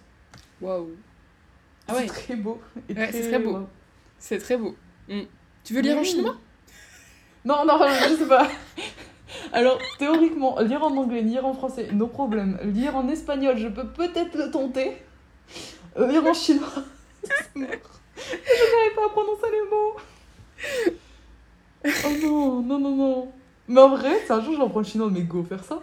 Waouh! 0.62 0.92
Ah 1.88 1.96
ouais. 1.96 2.08
C'est 2.08 2.14
très 2.14 2.36
beau. 2.36 2.62
c'est 2.88 3.30
très 3.30 3.40
beau. 3.40 3.68
C'est 4.18 4.38
très 4.38 4.58
beau. 4.58 4.76
Mm. 5.10 5.22
Tu 5.64 5.74
veux 5.74 5.82
lire 5.82 5.98
en 5.98 6.04
chinois? 6.04 6.38
Non, 7.46 7.66
non, 7.66 7.78
je 8.10 8.16
sais 8.16 8.28
pas. 8.28 8.48
Alors, 9.52 9.80
théoriquement, 10.00 10.60
lire 10.60 10.84
en 10.84 10.96
anglais, 10.96 11.22
lire 11.22 11.46
en 11.46 11.54
français, 11.54 11.90
no 11.92 12.08
problème. 12.08 12.58
Lire 12.64 12.96
en 12.96 13.08
espagnol, 13.08 13.58
je 13.58 13.68
peux 13.68 13.88
peut-être 13.90 14.36
le 14.38 14.50
tenter. 14.50 14.94
Euh, 15.98 16.12
lire 16.12 16.26
en 16.26 16.34
chinois, 16.34 16.68
je 17.56 17.60
n'arrive 17.60 17.80
pas 18.96 19.06
à 19.06 19.10
prononcer 19.10 19.48
les 19.52 19.70
mots. 19.70 19.96
Oh 22.06 22.10
non, 22.22 22.62
non, 22.62 22.80
non, 22.80 22.96
non. 22.96 23.32
Mais 23.68 23.82
en 23.82 23.90
vrai, 23.90 24.22
c'est 24.26 24.34
un 24.34 24.42
jour 24.42 24.56
j'apprends 24.58 24.80
le 24.80 24.86
chinois, 24.86 25.10
mais 25.12 25.22
go 25.22 25.44
faire 25.44 25.64
ça. 25.64 25.82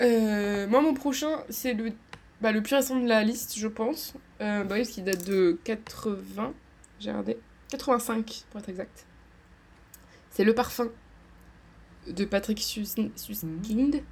Euh, 0.00 0.66
moi, 0.66 0.82
mon 0.82 0.94
prochain, 0.94 1.42
c'est 1.48 1.72
le, 1.72 1.92
bah, 2.40 2.52
le 2.52 2.62
plus 2.62 2.74
récent 2.74 3.00
de 3.00 3.08
la 3.08 3.22
liste, 3.22 3.58
je 3.58 3.68
pense. 3.68 4.14
Euh, 4.40 4.64
bah 4.64 4.76
oui, 4.78 4.86
qui 4.86 5.00
date 5.02 5.24
de 5.24 5.58
80. 5.64 6.52
J'ai 7.00 7.10
regardé. 7.10 7.38
85, 7.70 8.44
pour 8.50 8.60
être 8.60 8.68
exact. 8.68 9.06
C'est 10.30 10.44
Le 10.44 10.54
Parfum 10.54 10.88
de 12.06 12.24
Patrick 12.24 12.60
Suskind. 12.60 13.10
Suskind. 13.16 14.02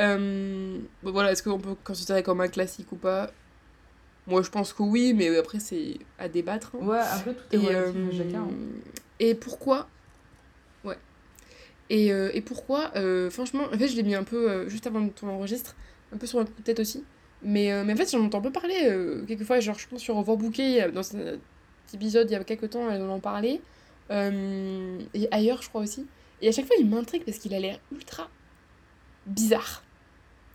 Euh, 0.00 0.78
voilà, 1.02 1.32
est-ce 1.32 1.42
qu'on 1.42 1.58
peut 1.58 1.74
considérer 1.84 2.22
comme 2.22 2.40
un 2.40 2.48
classique 2.48 2.92
ou 2.92 2.96
pas? 2.96 3.30
Moi, 4.26 4.42
je 4.42 4.50
pense 4.50 4.72
que 4.72 4.82
oui, 4.82 5.14
mais 5.14 5.36
après, 5.36 5.58
c'est 5.58 5.98
à 6.18 6.28
débattre. 6.28 6.72
Hein. 6.74 6.86
Ouais, 6.86 6.98
après, 6.98 7.34
tout 7.34 7.56
est 7.56 7.58
et, 7.58 7.74
euh, 7.74 8.12
chacun. 8.12 8.42
Hein. 8.42 8.50
Et 9.18 9.34
pourquoi? 9.34 9.88
Ouais. 10.84 10.98
Et, 11.88 12.12
euh, 12.12 12.30
et 12.34 12.42
pourquoi 12.42 12.92
euh, 12.96 13.30
Franchement, 13.30 13.64
en 13.72 13.78
fait, 13.78 13.88
je 13.88 13.96
l'ai 13.96 14.02
mis 14.02 14.14
un 14.14 14.24
peu, 14.24 14.68
juste 14.68 14.86
avant 14.86 15.08
ton 15.08 15.28
enregistre, 15.28 15.74
un 16.12 16.18
peu 16.18 16.26
sur 16.26 16.40
la 16.40 16.44
tête 16.62 16.78
aussi. 16.78 17.04
Mais, 17.42 17.84
mais 17.84 17.92
en 17.92 17.96
fait, 17.96 18.10
j'en 18.10 18.24
entends 18.24 18.38
un 18.38 18.42
peu 18.42 18.52
parler 18.52 19.24
quelquefois. 19.26 19.60
Genre, 19.60 19.78
je 19.78 19.88
pense 19.88 20.00
sur 20.00 20.16
Overbooké, 20.16 20.90
dans 20.92 21.16
un 21.16 21.38
épisode 21.94 22.30
il 22.30 22.34
y 22.34 22.36
a 22.36 22.44
quelques 22.44 22.70
temps, 22.70 22.90
elle 22.90 23.02
en 23.02 23.20
parlait. 23.20 23.60
et 24.10 25.28
ailleurs, 25.30 25.62
je 25.62 25.68
crois 25.68 25.80
aussi. 25.80 26.06
Et 26.42 26.48
à 26.48 26.52
chaque 26.52 26.66
fois, 26.66 26.76
il 26.78 26.88
m'intrigue 26.88 27.24
parce 27.24 27.38
qu'il 27.38 27.54
a 27.54 27.60
l'air 27.60 27.80
ultra 27.92 28.28
bizarre. 29.26 29.82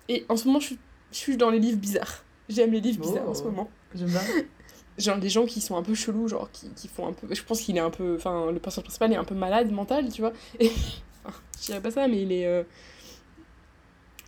Et 0.09 0.25
en 0.29 0.37
ce 0.37 0.45
moment, 0.45 0.59
je 0.59 0.67
suis, 0.67 0.79
je 1.11 1.17
suis 1.17 1.37
dans 1.37 1.49
les 1.49 1.59
livres 1.59 1.77
bizarres. 1.77 2.23
J'aime 2.49 2.71
les 2.71 2.81
livres 2.81 3.01
bizarres 3.01 3.29
en 3.29 3.33
ce 3.33 3.43
oh. 3.43 3.51
moment. 3.51 3.69
J'aime 3.95 4.09
bien. 4.09 4.21
Genre 4.97 5.17
des 5.17 5.29
gens 5.29 5.45
qui 5.45 5.59
sont 5.59 5.75
un 5.75 5.81
peu 5.81 5.95
chelous, 5.95 6.27
genre 6.27 6.51
qui, 6.51 6.69
qui 6.69 6.87
font 6.87 7.07
un 7.07 7.13
peu. 7.13 7.33
Je 7.33 7.43
pense 7.43 7.61
qu'il 7.61 7.75
est 7.77 7.79
un 7.79 7.89
peu. 7.89 8.15
Enfin, 8.15 8.51
le 8.51 8.59
personnage 8.59 8.85
principal 8.85 9.11
est 9.11 9.15
un 9.15 9.23
peu 9.23 9.33
malade 9.33 9.71
mental, 9.71 10.11
tu 10.11 10.21
vois. 10.21 10.33
Et. 10.59 10.69
je 11.59 11.65
dirais 11.65 11.81
pas 11.81 11.89
ça, 11.89 12.07
mais 12.07 12.21
il 12.21 12.31
est. 12.31 12.45
Euh, 12.45 12.61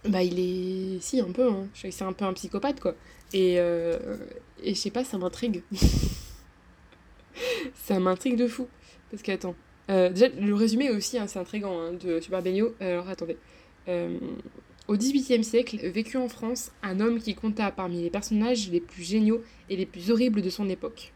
bah, 0.05 0.23
il 0.23 0.39
est. 0.39 0.99
Si, 1.01 1.19
un 1.19 1.31
peu. 1.31 1.51
Hein. 1.51 1.67
C'est 1.75 2.01
un 2.01 2.13
peu 2.13 2.25
un 2.25 2.33
psychopathe, 2.33 2.79
quoi. 2.79 2.95
Et. 3.31 3.59
Euh... 3.59 4.17
Et 4.63 4.73
je 4.73 4.79
sais 4.79 4.89
pas, 4.89 5.03
ça 5.03 5.19
m'intrigue. 5.19 5.61
ça 7.75 7.99
m'intrigue 7.99 8.35
de 8.35 8.47
fou. 8.47 8.67
Parce 9.11 9.21
que, 9.21 9.33
attends. 9.33 9.53
Euh, 9.91 10.09
déjà, 10.09 10.29
le 10.29 10.55
résumé 10.55 10.89
aussi, 10.89 11.19
hein, 11.19 11.27
c'est 11.27 11.37
intriguant, 11.37 11.79
hein, 11.79 11.93
de 11.93 12.19
Super 12.19 12.41
Benio. 12.41 12.73
Alors, 12.79 13.07
attendez. 13.07 13.37
Au 14.87 14.97
XVIIIe 14.97 15.43
siècle, 15.43 15.79
vécut 15.89 16.17
en 16.17 16.27
France 16.27 16.71
un 16.83 16.99
homme 16.99 17.17
qui 17.17 17.33
compta 17.33 17.71
parmi 17.71 18.03
les 18.03 18.11
personnages 18.11 18.69
les 18.69 18.79
plus 18.79 19.01
géniaux 19.01 19.41
et 19.67 19.75
les 19.75 19.87
plus 19.87 20.11
horribles 20.11 20.43
de 20.43 20.49
son 20.51 20.69
époque. 20.69 21.11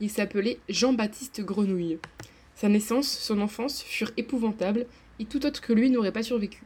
Il 0.00 0.08
s'appelait 0.08 0.58
Jean-Baptiste 0.70 1.42
Grenouille. 1.42 1.98
Sa 2.54 2.70
naissance, 2.70 3.10
son 3.10 3.42
enfance 3.42 3.82
furent 3.82 4.12
épouvantables, 4.16 4.86
et 5.18 5.26
tout 5.26 5.44
autre 5.44 5.60
que 5.60 5.74
lui 5.74 5.90
n'aurait 5.90 6.12
pas 6.12 6.22
survécu. 6.22 6.62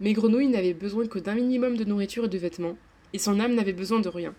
Mais 0.00 0.14
Grenouille 0.14 0.48
n'avait 0.48 0.74
besoin 0.74 1.06
que 1.06 1.20
d'un 1.20 1.36
minimum 1.36 1.76
de 1.76 1.84
nourriture 1.84 2.24
et 2.24 2.28
de 2.28 2.38
vêtements, 2.38 2.76
et 3.12 3.18
son 3.18 3.38
âme 3.38 3.54
n'avait 3.54 3.72
besoin 3.72 4.00
de 4.00 4.08
rien. 4.08 4.34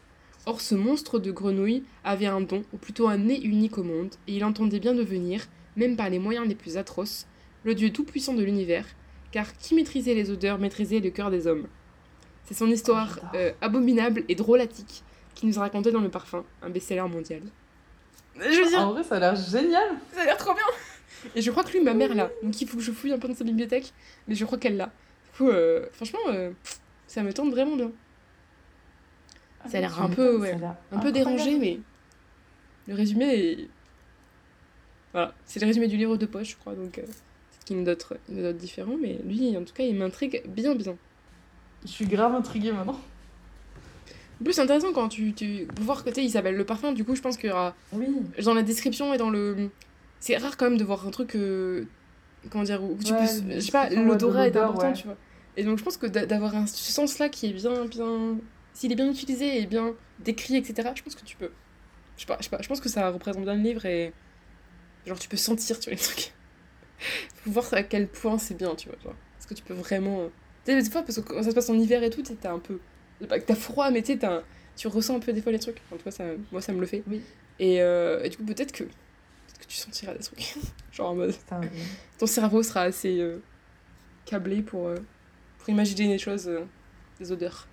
Or 0.45 0.60
ce 0.60 0.76
monstre 0.76 1.19
de 1.19 1.32
grenouille 1.32 1.84
avait 2.03 2.26
un 2.26 2.41
don, 2.41 2.64
ou 2.73 2.77
plutôt 2.77 3.07
un 3.07 3.18
nez 3.18 3.40
unique 3.40 3.77
au 3.77 3.84
monde, 3.84 4.14
et 4.27 4.36
il 4.36 4.44
entendait 4.44 4.82
bien 4.82 4.94
devenir, 4.94 5.45
même 5.77 5.95
par 5.95 6.10
les 6.10 6.19
moyens 6.19 6.49
les 6.49 6.56
plus 6.56 6.76
atroces, 6.76 7.27
le 7.64 7.76
dieu 7.76 7.91
tout-puissant 7.91 8.34
de 8.34 8.44
l'univers, 8.44 8.86
car 9.36 9.57
qui 9.57 9.76
maîtrisait 9.76 10.14
les 10.14 10.32
odeurs 10.32 10.60
maîtrisait 10.60 11.02
le 11.02 11.10
cœur 11.10 11.30
des 11.30 11.45
hommes. 11.45 11.68
C'est 12.45 12.53
son 12.53 12.68
histoire 12.68 13.20
euh, 13.34 13.52
abominable 13.60 14.24
et 14.30 14.36
drôlatique 14.36 15.03
qui 15.34 15.45
nous 15.45 15.60
a 15.60 15.64
raconté 15.64 15.91
dans 15.91 15.99
Le 15.99 16.07
Parfum, 16.07 16.45
un 16.62 16.70
best-seller 16.70 17.10
mondial. 17.10 17.41
Je 18.38 18.62
veux 18.62 18.70
dire, 18.70 18.80
en 18.80 18.94
vrai, 18.94 19.03
ça 19.03 19.16
a 19.16 19.20
l'air 19.20 19.36
génial. 19.36 19.90
Ça 20.14 20.22
a 20.22 20.26
l'air 20.26 20.38
trop 20.38 20.53
bien. 20.53 20.64
Et 21.36 21.41
je 21.41 21.52
crois 21.52 21.66
que 21.66 21.72
lui, 21.74 21.82
ma 21.82 21.94
mère 21.94 22.16
l'a. 22.16 22.30
Donc 22.44 22.62
il 22.62 22.66
faut 22.66 22.78
que 22.78 22.84
je 22.84 22.94
fouille 22.94 23.12
un 23.12 23.20
peu 23.20 23.28
dans 23.28 23.36
sa 23.36 23.44
bibliothèque, 23.44 23.91
mais 24.30 24.36
je 24.36 24.45
crois 24.45 24.57
qu'elle 24.57 24.78
l'a. 24.78 24.86
Du 24.86 25.38
coup, 25.38 25.49
euh, 25.49 25.86
franchement, 25.91 26.20
euh, 26.30 26.52
ça 27.06 27.22
me 27.22 27.34
tente 27.34 27.52
vraiment 27.52 27.76
bien. 27.76 27.91
Ah, 29.66 29.68
ça 29.68 29.80
a 29.80 29.82
l'air 29.82 30.02
un 30.02 30.10
peu, 30.10 30.38
ouais, 30.38 30.57
un 30.94 30.99
peu 30.99 31.12
dérangé, 31.12 31.60
mais 31.60 31.82
le 32.88 32.94
résumé 32.94 33.36
est... 33.36 33.68
Voilà, 35.12 35.34
c'est 35.44 35.60
le 35.60 35.66
résumé 35.66 35.90
du 35.90 35.98
livre 35.98 36.16
de 36.16 36.26
poche, 36.26 36.52
je 36.52 36.56
crois, 36.56 36.74
donc 36.74 37.02
qui 37.66 37.76
me 37.76 37.84
d'autres 37.84 38.18
différents, 38.54 38.98
mais 39.02 39.20
lui, 39.26 39.58
en 39.58 39.64
tout 39.64 39.74
cas, 39.74 39.84
il 39.84 39.96
m'intrigue 39.96 40.44
bien, 40.48 40.76
bien. 40.76 40.96
Je 41.84 41.92
suis 41.92 42.06
grave 42.06 42.34
intriguée 42.34 42.72
maintenant. 42.72 43.00
En 44.40 44.44
plus, 44.44 44.54
c'est 44.54 44.62
intéressant 44.62 44.92
quand 44.94 45.08
tu, 45.08 45.34
tu 45.34 45.68
peux 45.74 45.84
voir 45.84 46.04
que 46.04 46.20
il 46.20 46.30
s'appelle 46.30 46.56
le 46.56 46.66
parfum, 46.66 46.92
du 46.92 47.06
coup, 47.06 47.16
je 47.16 47.22
pense 47.22 47.38
qu'il 47.38 47.50
y 47.50 47.54
aura. 47.54 47.74
Oui. 47.94 48.08
Dans 48.44 48.54
la 48.54 48.64
description 48.64 49.14
et 49.14 49.18
dans 49.18 49.30
le. 49.30 49.70
C'est 50.20 50.38
rare 50.38 50.58
quand 50.58 50.70
même 50.70 50.78
de 50.78 50.84
voir 50.84 51.08
un 51.08 51.12
truc. 51.12 51.36
Euh, 51.36 51.86
comment 52.50 52.64
dire 52.64 52.84
Où 52.84 52.98
tu 53.04 53.14
peux. 53.14 53.26
Je 53.26 53.60
sais 53.60 53.72
pas, 53.72 53.90
l'odorat 53.90 54.48
est 54.48 54.58
important, 54.58 54.94
tu 54.94 55.06
vois. 55.06 55.18
Et 55.58 55.64
donc, 55.64 55.78
je 55.78 55.84
pense 55.84 55.98
que 55.98 56.08
d'avoir 56.08 56.56
un 56.56 56.68
ce 56.68 56.92
sens-là 56.92 57.30
qui 57.30 57.48
est 57.48 57.54
bien. 57.54 57.86
bien 57.86 58.38
S'il 58.74 58.92
est 58.92 58.96
bien 58.96 59.10
utilisé 59.10 59.62
et 59.62 59.66
bien 59.68 59.94
décrit, 60.20 60.58
etc., 60.58 60.90
je 60.96 61.02
pense 61.02 61.16
que 61.16 61.24
tu 61.24 61.38
peux. 61.38 61.52
Je 62.18 62.22
sais 62.22 62.28
pas, 62.28 62.38
je 62.40 62.44
sais 62.44 62.50
pas, 62.50 62.62
je 62.62 62.68
pense 62.68 62.82
que 62.82 62.90
ça 62.90 63.10
représente 63.10 63.44
bien 63.44 63.56
le 63.56 63.62
livre 63.62 63.86
et. 63.86 64.14
Genre, 65.06 65.20
tu 65.20 65.30
peux 65.30 65.38
sentir, 65.38 65.80
tu 65.80 65.90
vois, 65.90 65.96
les 65.96 66.04
trucs. 66.04 66.34
faut 67.36 67.52
voir 67.52 67.66
à 67.74 67.84
quel 67.84 68.08
point 68.08 68.38
c'est 68.38 68.56
bien, 68.56 68.76
tu 68.76 68.90
vois. 68.90 68.98
Genre. 69.04 69.16
Est-ce 69.40 69.48
que 69.48 69.54
tu 69.54 69.64
peux 69.64 69.74
vraiment. 69.74 70.22
Euh, 70.22 70.28
tu 70.66 70.72
sais, 70.72 70.82
des 70.82 70.90
fois, 70.90 71.04
parce 71.04 71.16
que 71.16 71.22
quand 71.22 71.44
ça 71.44 71.50
se 71.50 71.56
passe 71.56 71.70
en 71.70 71.78
hiver 71.78 72.04
et 72.04 72.10
tout, 72.10 72.22
t'as 72.24 72.52
un 72.52 72.60
peu. 72.60 72.80
Pas 73.28 73.40
que 73.40 73.46
t'as 73.46 73.56
froid, 73.56 73.92
mais 73.92 74.02
tu 74.02 74.14
sais, 74.14 74.30
tu 74.76 74.88
ressens 74.88 75.16
un 75.16 75.20
peu 75.20 75.32
des 75.34 75.42
fois 75.42 75.52
les 75.52 75.60
trucs. 75.60 75.82
En 75.92 75.98
tout 75.98 76.04
cas, 76.04 76.12
ça... 76.12 76.26
moi, 76.52 76.62
ça 76.62 76.74
me 76.74 76.80
le 76.80 76.86
fait. 76.86 77.04
Oui. 77.08 77.22
Et, 77.60 77.82
euh, 77.82 78.24
et 78.24 78.30
du 78.30 78.38
coup, 78.38 78.44
peut-être 78.44 78.74
que... 78.74 78.84
peut 78.84 78.90
que 79.60 79.66
tu 79.68 79.78
sentiras 79.78 80.14
des 80.14 80.24
trucs. 80.24 80.56
Genre 80.92 81.12
en 81.12 81.16
mode. 81.16 81.34
Ton 82.20 82.26
cerveau 82.26 82.62
sera 82.62 82.82
assez 82.82 83.20
euh, 83.20 83.38
câblé 84.26 84.62
pour, 84.62 84.90
pour 85.60 85.70
imaginer 85.70 86.08
des 86.08 86.18
choses, 86.18 86.50
des 87.20 87.32
odeurs. 87.32 87.68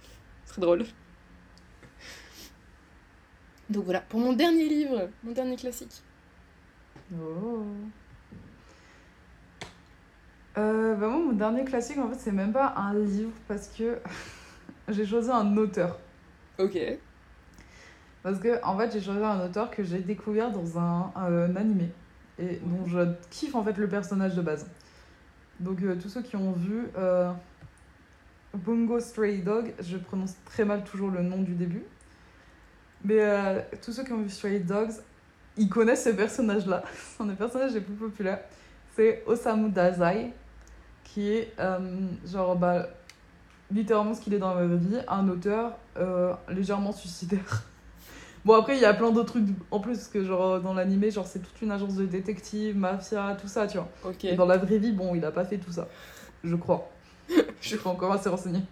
Très 0.46 0.60
drôle. 0.60 0.84
Donc 3.70 3.84
voilà, 3.84 4.00
pour 4.02 4.20
mon 4.20 4.34
dernier 4.34 4.68
livre, 4.68 5.08
mon 5.24 5.32
dernier 5.32 5.56
classique. 5.56 6.02
Oh. 7.14 7.64
Euh, 10.58 10.94
bah 10.96 11.08
moi, 11.08 11.18
mon 11.18 11.32
dernier 11.32 11.64
classique, 11.64 11.98
en 11.98 12.08
fait, 12.08 12.18
c'est 12.18 12.32
même 12.32 12.52
pas 12.52 12.74
un 12.76 12.94
livre 12.94 13.32
parce 13.48 13.68
que 13.68 13.98
j'ai 14.88 15.06
choisi 15.06 15.30
un 15.30 15.56
auteur. 15.56 15.98
Ok. 16.58 16.78
Parce 18.22 18.38
que, 18.38 18.62
en 18.64 18.76
fait, 18.78 18.92
j'ai 18.92 19.00
choisi 19.00 19.22
un 19.22 19.44
auteur 19.44 19.70
que 19.70 19.82
j'ai 19.82 19.98
découvert 19.98 20.50
dans 20.50 20.78
un, 20.78 21.12
un, 21.16 21.56
animé 21.56 21.90
et 22.38 22.60
dont 22.62 22.86
je 22.86 23.12
kiffe 23.30 23.54
en 23.54 23.64
fait 23.64 23.76
le 23.76 23.88
personnage 23.88 24.34
de 24.34 24.42
base. 24.42 24.66
Donc, 25.60 25.82
euh, 25.82 25.96
tous 26.00 26.08
ceux 26.08 26.22
qui 26.22 26.36
ont 26.36 26.52
vu 26.52 26.86
euh, 26.96 27.32
Bungo 28.54 29.00
Stray 29.00 29.38
Dog, 29.38 29.72
je 29.80 29.96
prononce 29.96 30.34
très 30.44 30.64
mal 30.64 30.84
toujours 30.84 31.10
le 31.10 31.22
nom 31.22 31.40
du 31.42 31.54
début. 31.54 31.84
Mais 33.04 33.20
euh, 33.20 33.60
tous 33.82 33.92
ceux 33.92 34.04
qui 34.04 34.12
ont 34.12 34.22
vu 34.22 34.28
Stray 34.28 34.60
Dogs, 34.60 34.92
ils 35.56 35.68
connaissent 35.68 36.04
ce 36.04 36.10
personnage-là. 36.10 36.82
C'est 36.94 37.22
un 37.22 37.26
des 37.26 37.34
personnages 37.34 37.72
les 37.72 37.80
plus 37.80 37.94
populaires. 37.94 38.40
c'est 38.94 39.22
Osamu 39.26 39.70
Dazai, 39.70 40.32
qui 41.12 41.30
est 41.30 41.52
euh, 41.60 41.78
genre, 42.26 42.56
bah, 42.56 42.86
littéralement 43.70 44.14
ce 44.14 44.20
qu'il 44.20 44.32
est 44.34 44.38
dans 44.38 44.54
la 44.54 44.66
vraie 44.66 44.76
vie, 44.76 44.96
un 45.08 45.28
auteur 45.28 45.72
euh, 45.98 46.32
légèrement 46.48 46.92
suicidaire. 46.92 47.64
Bon, 48.44 48.54
après, 48.54 48.74
il 48.76 48.82
y 48.82 48.84
a 48.84 48.92
plein 48.92 49.12
d'autres 49.12 49.34
trucs 49.34 49.46
en 49.70 49.78
plus 49.78 50.08
que, 50.08 50.24
genre, 50.24 50.58
dans 50.60 50.74
l'animé, 50.74 51.12
genre, 51.12 51.28
c'est 51.28 51.38
toute 51.38 51.62
une 51.62 51.70
agence 51.70 51.94
de 51.94 52.06
détective, 52.06 52.76
mafia, 52.76 53.36
tout 53.40 53.46
ça, 53.46 53.68
tu 53.68 53.76
vois. 53.78 53.88
Ok. 54.04 54.24
Et 54.24 54.34
dans 54.34 54.46
la 54.46 54.56
vraie 54.56 54.78
vie, 54.78 54.90
bon, 54.90 55.14
il 55.14 55.24
a 55.24 55.30
pas 55.30 55.44
fait 55.44 55.58
tout 55.58 55.70
ça. 55.70 55.86
Je 56.42 56.56
crois. 56.56 56.90
je 57.28 57.68
suis 57.68 57.76
pas 57.76 57.90
encore 57.90 58.10
assez 58.12 58.28
renseignée. 58.28 58.64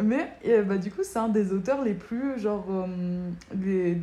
Mais, 0.00 0.32
et, 0.44 0.62
bah, 0.62 0.78
du 0.78 0.92
coup, 0.92 1.02
c'est 1.02 1.18
un 1.18 1.28
des 1.30 1.52
auteurs 1.52 1.82
les 1.82 1.94
plus, 1.94 2.38
genre, 2.38 2.64
euh, 2.70 3.28
les, 3.60 3.98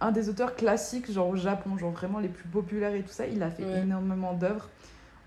un 0.00 0.12
des 0.12 0.28
auteurs 0.28 0.54
classiques, 0.54 1.10
genre, 1.10 1.28
au 1.28 1.34
Japon, 1.34 1.76
genre, 1.76 1.90
vraiment 1.90 2.20
les 2.20 2.28
plus 2.28 2.48
populaires 2.48 2.94
et 2.94 3.02
tout 3.02 3.10
ça. 3.10 3.26
Il 3.26 3.42
a 3.42 3.50
fait 3.50 3.64
Ouais. 3.64 3.80
énormément 3.80 4.34
d'œuvres. 4.34 4.68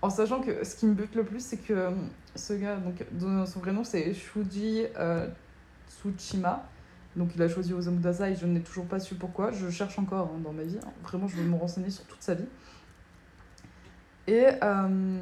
En 0.02 0.10
sachant 0.10 0.40
que 0.40 0.64
ce 0.64 0.74
qui 0.74 0.86
me 0.86 0.94
bute 0.94 1.14
le 1.14 1.24
plus, 1.24 1.40
c'est 1.40 1.58
que 1.58 1.72
euh, 1.72 1.90
ce 2.34 2.52
gars, 2.54 2.76
donc, 2.76 3.46
son 3.46 3.60
vrai 3.60 3.72
nom, 3.72 3.84
c'est 3.84 4.12
Shuji 4.14 4.84
euh, 4.98 5.28
Tsushima. 5.88 6.68
Donc, 7.14 7.30
il 7.36 7.42
a 7.42 7.48
choisi 7.48 7.72
Osamu 7.72 8.00
Dazai, 8.00 8.34
je 8.34 8.46
n'ai 8.46 8.60
toujours 8.60 8.86
pas 8.86 8.98
su 8.98 9.14
pourquoi. 9.14 9.52
Je 9.52 9.70
cherche 9.70 9.98
encore 9.98 10.32
hein, 10.34 10.40
dans 10.42 10.52
ma 10.52 10.64
vie. 10.64 10.78
hein. 10.84 10.90
Vraiment, 11.04 11.28
je 11.28 11.36
veux 11.36 11.44
me 11.44 11.56
renseigner 11.56 11.90
sur 11.90 12.04
toute 12.04 12.22
sa 12.22 12.34
vie. 12.34 12.46
Et 14.26 14.46
euh, 14.62 15.18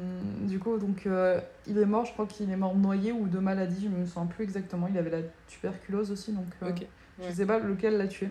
du 0.47 0.57
coup, 0.59 0.77
donc, 0.77 1.05
euh, 1.05 1.39
il 1.67 1.77
est 1.77 1.85
mort, 1.85 2.05
je 2.05 2.13
crois 2.13 2.25
qu'il 2.27 2.49
est 2.49 2.55
mort 2.55 2.75
noyé 2.75 3.11
ou 3.11 3.27
de 3.27 3.39
maladie, 3.39 3.83
je 3.83 3.87
me 3.89 4.05
souviens 4.05 4.25
plus 4.27 4.43
exactement. 4.43 4.87
Il 4.87 4.97
avait 4.97 5.09
la 5.09 5.27
tuberculose 5.47 6.11
aussi, 6.11 6.31
donc 6.31 6.45
euh, 6.63 6.71
je 7.19 7.25
ouais. 7.25 7.33
sais 7.33 7.45
pas 7.45 7.59
lequel 7.59 7.97
l'a 7.97 8.07
tué. 8.07 8.29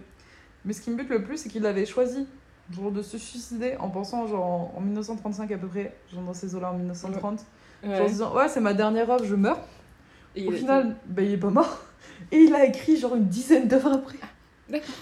Mais 0.64 0.72
ce 0.72 0.81
qui 0.81 0.90
me 0.90 0.97
bute 0.97 1.10
le 1.10 1.22
plus, 1.22 1.39
c'est 1.39 1.48
qu'il 1.48 1.66
avait 1.66 1.86
choisi 1.86 2.27
genre, 2.70 2.90
de 2.90 3.02
se 3.02 3.18
suicider 3.18 3.76
en 3.78 3.90
pensant 3.90 4.26
genre 4.26 4.44
en, 4.44 4.74
en 4.76 4.80
1935 4.80 5.51
à 5.51 5.59
peu 5.59 5.66
près, 5.66 5.94
genre 6.12 6.22
dans 6.22 6.34
ces 6.34 6.55
eaux-là 6.55 6.72
en 6.72 6.76
1930, 6.76 7.40
genre 7.84 7.92
en 7.92 8.06
se 8.06 8.12
disant 8.12 8.34
ouais 8.34 8.48
c'est 8.48 8.60
ma 8.60 8.74
dernière 8.74 9.10
œuvre, 9.10 9.24
je 9.24 9.34
meurs. 9.34 9.60
Et 10.36 10.47
Au 10.47 10.52
il 10.52 10.59
final, 10.59 10.97
bah, 11.06 11.22
il 11.22 11.32
est 11.32 11.36
pas 11.36 11.51
mort. 11.51 11.78
Et 12.32 12.38
il 12.38 12.55
a 12.55 12.64
écrit 12.64 12.97
genre 12.97 13.16
une 13.16 13.26
dizaine 13.26 13.66
d'œuvres 13.66 13.92
après. 13.92 14.18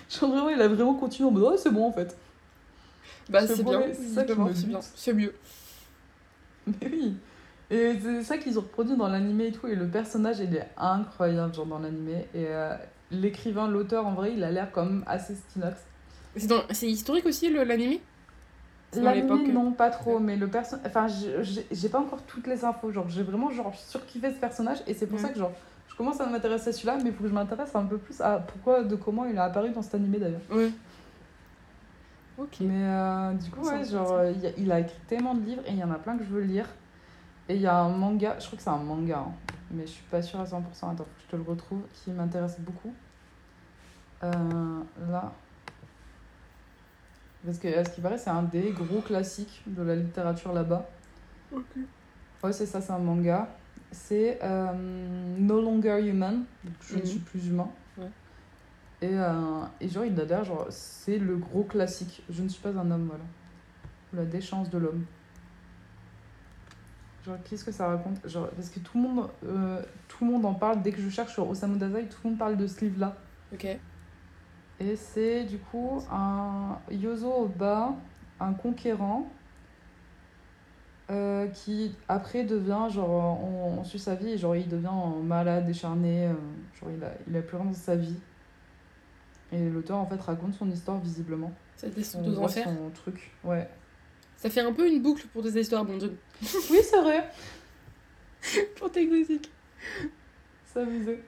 Genre 0.09 0.31
vraiment, 0.31 0.49
il 0.49 0.61
a 0.63 0.69
vraiment 0.69 0.95
continué 0.95 1.29
en 1.29 1.33
mode 1.33 1.43
ouais 1.43 1.59
c'est 1.59 1.71
bon 1.71 1.87
en 1.87 1.93
fait. 1.93 2.17
Bah, 3.29 3.47
c'est 3.47 3.63
bien. 3.63 3.83
c'est 3.93 4.25
ça 4.97 5.13
mieux. 5.13 5.35
Mais 6.67 6.89
oui. 6.91 7.17
Et 7.71 7.99
c'est 8.01 8.23
ça 8.23 8.39
qu'ils 8.39 8.59
ont 8.59 8.63
reproduit 8.63 8.97
dans 8.97 9.09
l'animé 9.09 9.49
et 9.49 9.53
tout. 9.53 9.67
Et 9.67 9.75
le 9.75 9.87
personnage, 9.87 10.39
il 10.41 10.55
est 10.55 10.69
incroyable, 10.79 11.55
genre 11.55 11.67
dans 11.67 11.79
l'animé. 11.79 12.27
Et 12.35 12.47
euh, 12.47 12.75
l'écrivain, 13.11 13.69
l'auteur, 13.69 14.07
en 14.07 14.15
vrai, 14.15 14.33
il 14.35 14.43
a 14.43 14.51
l'air 14.51 14.71
même 14.77 15.05
assez 15.07 15.35
stylox. 15.35 15.77
C'est 16.71 16.89
historique 16.91 17.27
aussi, 17.27 17.51
L'animé, 17.53 18.01
l'époque. 18.95 19.47
non, 19.53 19.73
pas 19.73 19.91
trop. 19.91 20.19
Mais 20.19 20.37
le 20.37 20.49
personnage. 20.49 20.87
Enfin, 20.87 21.07
j'ai 21.71 21.89
pas 21.89 21.99
encore 22.01 22.23
toutes 22.23 22.47
les 22.47 22.65
infos. 22.65 22.91
Genre, 22.93 23.09
j'ai 23.09 23.23
vraiment 23.23 23.51
genre, 23.51 23.75
surkiffé 23.75 24.31
ce 24.33 24.39
personnage. 24.39 24.79
Et 24.87 24.95
c'est 24.95 25.07
pour 25.07 25.17
Ouais. 25.19 25.23
ça 25.25 25.29
que, 25.31 25.39
genre, 25.39 25.53
je 25.89 25.95
commence 25.97 26.21
à 26.21 26.27
m'intéresser 26.27 26.71
à 26.71 26.73
celui-là. 26.73 26.97
Mais 27.03 27.11
il 27.11 27.13
faut 27.15 27.23
que 27.25 27.29
je 27.29 27.35
m'intéresse 27.35 27.75
un 27.75 27.85
peu 27.85 27.99
plus 27.99 28.21
à 28.21 28.39
pourquoi, 28.39 28.85
de 28.85 28.97
comment 28.97 29.25
il 29.27 29.37
a 29.39 29.45
apparu 29.45 29.71
dans 29.71 29.83
cet 29.83 29.95
animé 29.97 30.19
d'ailleurs. 30.19 30.41
Ouais. 30.51 30.71
Ok. 32.39 32.61
Mais 32.61 32.85
euh, 32.87 33.33
du 33.35 33.51
coup, 33.51 33.61
ouais, 33.67 33.85
genre, 33.85 34.25
il, 34.25 34.41
y 34.41 34.47
a, 34.47 34.51
il 34.57 34.73
a 34.73 34.81
écrit 34.81 34.99
tellement 35.09 35.35
de 35.35 35.45
livres 35.45 35.63
et 35.67 35.73
il 35.73 35.79
y 35.79 35.85
en 35.85 35.91
a 35.91 35.97
plein 35.99 36.17
que 36.17 36.25
je 36.25 36.29
veux 36.31 36.43
lire. 36.43 36.67
Et 37.51 37.57
il 37.57 37.61
y 37.63 37.67
a 37.67 37.77
un 37.79 37.89
manga, 37.89 38.37
je 38.39 38.47
crois 38.47 38.57
que 38.59 38.63
c'est 38.63 38.69
un 38.71 38.77
manga, 38.77 39.25
hein, 39.27 39.33
mais 39.71 39.83
je 39.87 39.93
suis 39.93 40.05
pas 40.11 40.21
sûre 40.23 40.39
à 40.41 40.45
100%. 40.45 40.57
Attends, 40.57 40.97
faut 40.99 41.05
que 41.05 41.09
je 41.27 41.31
te 41.31 41.37
le 41.37 41.43
retrouve, 41.43 41.81
qui 41.95 42.11
m'intéresse 42.11 42.57
beaucoup. 42.61 42.93
Euh, 44.23 44.33
là. 45.11 45.33
Parce 47.45 47.59
que, 47.59 47.69
à 47.79 47.85
ce 47.85 47.91
qui 47.91 48.01
paraît, 48.01 48.19
c'est 48.19 48.31
un 48.31 48.43
des 48.43 48.71
gros 48.73 49.01
classiques 49.01 49.63
de 49.67 49.83
la 49.83 49.95
littérature 49.97 50.53
là-bas. 50.53 50.89
Ok. 51.53 51.63
Ouais, 52.43 52.53
c'est 52.53 52.67
ça, 52.67 52.81
c'est 52.81 52.93
un 52.93 52.99
manga. 52.99 53.49
C'est 53.91 54.39
euh, 54.43 55.37
No 55.39 55.63
Longer 55.63 56.01
Human, 56.07 56.45
donc 56.65 56.75
je 56.83 56.97
ne 56.97 57.01
Mhm. 57.01 57.07
suis 57.07 57.19
plus 57.21 57.47
humain. 57.49 57.69
Ouais. 57.97 58.11
Et, 59.01 59.11
euh, 59.19 59.63
et 59.81 59.89
genre, 59.89 60.05
il 60.05 60.21
a 60.21 60.43
genre, 60.45 60.67
c'est 60.71 61.19
le 61.19 61.37
gros 61.37 61.63
classique. 61.63 62.23
Je 62.29 62.43
ne 62.43 62.49
suis 62.49 62.61
pas 62.61 62.71
un 62.71 62.91
homme, 62.91 63.07
voilà. 63.07 63.25
Ou 64.13 64.17
La 64.17 64.25
déchéance 64.25 64.69
de 64.69 64.79
l'homme. 64.79 65.05
Genre, 67.25 67.37
qu'est-ce 67.45 67.65
que 67.65 67.73
ça 67.73 67.87
raconte? 67.89 68.27
Genre, 68.29 68.49
Parce 68.51 68.69
que 68.69 68.81
tout 68.81 68.99
le, 69.01 69.09
monde, 69.09 69.29
euh, 69.47 69.81
tout 70.09 70.25
le 70.25 70.33
monde 70.33 70.45
en 70.45 70.55
parle. 70.55 70.83
Dès 70.83 70.93
que 70.93 71.01
je 71.01 71.09
cherche 71.09 71.33
sur 71.33 71.49
Osamu 71.49 71.79
Dazai, 71.79 72.05
tout 72.09 72.19
le 72.25 72.31
monde 72.31 72.39
parle 72.39 72.57
de 72.57 72.67
ce 72.67 72.81
livre-là. 72.85 73.17
Ok. 73.53 73.67
Et 74.81 74.97
c'est 74.97 75.45
du 75.45 75.59
coup 75.59 76.03
un 76.11 76.79
Yozo 76.91 77.45
Oba, 77.45 77.95
un 78.41 78.53
conquérant, 78.53 79.29
euh, 81.11 81.47
qui 81.49 81.95
après 82.09 82.45
devient, 82.45 82.87
genre, 82.91 83.43
on, 83.43 83.79
on 83.81 83.85
suit 83.85 83.99
sa 83.99 84.15
vie, 84.15 84.37
genre 84.39 84.55
il 84.55 84.69
devient 84.69 84.91
malade, 85.23 85.67
décharné, 85.67 86.27
euh, 86.27 86.35
genre 86.79 86.91
il 86.97 87.03
a, 87.03 87.13
il 87.27 87.37
a 87.37 87.43
plus 87.43 87.57
rien 87.57 87.67
dans 87.67 87.73
sa 87.73 87.97
vie. 87.97 88.17
Et 89.51 89.69
l'auteur 89.71 89.97
en 89.97 90.07
fait 90.07 90.21
raconte 90.21 90.55
son 90.55 90.71
histoire 90.71 90.99
visiblement. 91.01 91.51
Ça 91.77 91.89
descend 91.89 92.29
aux 92.29 92.39
enfers. 92.39 92.65
son 92.65 92.91
truc, 92.91 93.33
ouais. 93.45 93.69
Ça 94.37 94.51
fait 94.51 94.61
un 94.61 94.73
peu 94.73 94.87
une 94.87 95.03
boucle 95.03 95.27
pour 95.29 95.43
des 95.43 95.59
histoires 95.59 95.81
abandonnées. 95.81 96.17
Oui, 96.71 96.79
c'est 96.83 97.01
vrai, 97.01 97.29
pour 98.77 98.93
tes 98.93 99.09
classiques. 99.09 99.51
amusé. 100.77 101.21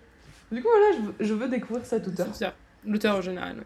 Du 0.53 0.63
coup, 0.63 0.69
voilà, 0.69 0.97
je 0.97 1.01
veux, 1.03 1.15
je 1.21 1.35
veux 1.35 1.49
découvrir 1.49 1.85
cet 1.87 2.07
auteur. 2.07 2.29
L'auteur 2.87 3.17
en 3.17 3.21
général, 3.23 3.59
ouais. 3.59 3.65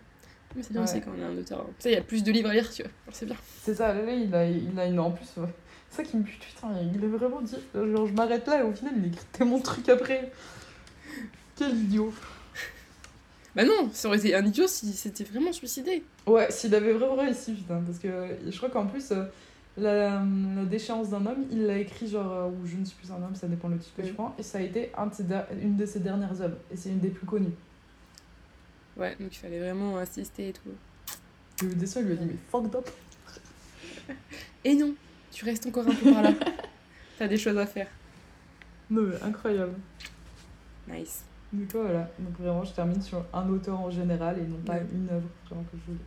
Mais 0.57 0.63
c'est 0.63 0.73
bien 0.73 0.83
Ouais. 0.83 0.89
aussi 0.91 1.01
quand 1.01 1.11
on 1.17 1.21
est 1.21 1.25
un 1.25 1.37
auteur. 1.37 1.67
Ça, 1.79 1.91
il 1.91 1.95
y 1.95 1.97
a 1.97 2.03
plus 2.03 2.23
de 2.23 2.31
livres 2.31 2.49
à 2.51 2.55
lire, 2.55 2.71
tu 2.71 2.83
vois. 2.83 2.91
Alors, 3.07 3.15
c'est 3.17 3.27
bien. 3.27 3.37
C'est 3.63 3.75
ça, 3.75 3.93
là, 3.93 4.03
là, 4.03 4.13
il 4.13 4.35
a, 4.35 4.47
il 4.47 4.79
a 4.79 4.87
une. 4.87 5.01
En 5.01 5.11
plus, 5.11 5.27
ouais. 5.37 5.49
c'est 5.91 5.97
ça 5.97 6.03
qui 6.05 6.17
me 6.17 6.23
bute, 6.23 6.39
putain, 6.39 6.69
il 6.95 7.05
a 7.05 7.09
vraiment 7.09 7.41
dit. 7.41 7.57
Genre, 7.75 8.07
je 8.07 8.13
m'arrête 8.13 8.47
là 8.47 8.61
et 8.61 8.63
au 8.63 8.73
final, 8.73 8.95
il 8.97 9.07
écrit 9.07 9.25
tellement 9.33 9.59
de 9.59 9.63
trucs 9.65 9.89
après. 9.89 10.31
Quel 11.57 11.75
idiot. 11.77 12.13
Bah 13.57 13.65
non, 13.65 13.89
ça 13.93 14.09
aurait 14.09 14.19
été 14.19 14.35
un 14.35 14.45
idiot 14.45 14.67
si 14.67 14.93
c'était 14.93 15.23
vraiment 15.25 15.53
suicidé. 15.53 16.03
Ouais, 16.27 16.51
s'il 16.51 16.75
avait 16.75 16.93
vraiment 16.93 17.15
réussi, 17.15 17.53
putain, 17.55 17.81
parce 17.87 17.99
que 18.01 18.09
euh, 18.09 18.51
je 18.51 18.57
crois 18.57 18.69
qu'en 18.69 18.87
plus, 18.87 19.13
euh, 19.13 19.23
la, 19.77 20.25
la 20.57 20.65
déchéance 20.65 21.11
d'un 21.11 21.25
homme, 21.25 21.45
il 21.53 21.67
l'a 21.67 21.79
écrit 21.79 22.09
genre, 22.09 22.33
euh, 22.33 22.49
ou 22.49 22.67
je 22.67 22.75
ne 22.77 22.85
suis 22.85 22.97
plus 22.97 23.13
un 23.13 23.23
homme, 23.23 23.37
ça 23.37 23.47
dépend 23.47 23.69
le 23.69 23.79
titre 23.79 23.95
que 23.97 24.03
je 24.05 24.13
prends, 24.13 24.35
et 24.41 24.43
ça 24.43 24.59
a 24.59 24.61
été 24.61 24.91
un 24.99 25.07
de 25.07 25.15
ses 25.15 25.23
une 25.63 25.77
de 25.77 25.87
ses 25.87 26.01
dernières 26.01 26.41
œuvres, 26.43 26.57
et 26.73 26.77
c'est 26.77 26.89
une 26.89 26.99
des 26.99 27.11
plus 27.11 27.27
connues. 27.27 27.53
Ouais, 28.97 29.17
donc 29.19 29.35
il 29.35 29.39
fallait 29.39 29.59
vraiment 29.59 29.99
insister 29.99 30.49
et 30.49 30.53
tout. 30.53 30.71
Le 31.63 31.75
dessin, 31.75 32.03
lui 32.03 32.13
a 32.13 32.17
dit, 32.17 32.27
mais 32.27 32.37
fucked 32.51 32.75
up. 32.77 32.89
Et 34.65 34.75
non, 34.75 34.95
tu 35.31 35.45
restes 35.45 35.67
encore 35.67 35.87
un 35.89 35.95
peu 35.95 36.13
par 36.13 36.23
là. 36.23 36.33
T'as 37.19 37.29
des 37.29 37.37
choses 37.37 37.57
à 37.59 37.67
faire. 37.67 37.89
Non, 38.91 39.03
mais 39.03 39.23
incroyable. 39.23 39.75
Nice. 40.89 41.25
Du 41.53 41.67
coup, 41.67 41.79
voilà. 41.79 42.11
Donc 42.19 42.37
vraiment, 42.39 42.65
je 42.65 42.73
termine 42.73 43.01
sur 43.01 43.25
un 43.33 43.49
auteur 43.49 43.81
en 43.81 43.91
général 43.91 44.39
et 44.39 44.43
non 44.43 44.59
pas 44.59 44.75
Ouais. 44.75 44.87
une 44.93 45.09
œuvre 45.11 45.29
vraiment 45.49 45.65
que 45.65 45.77
je 45.79 45.93
voulais. 45.93 46.01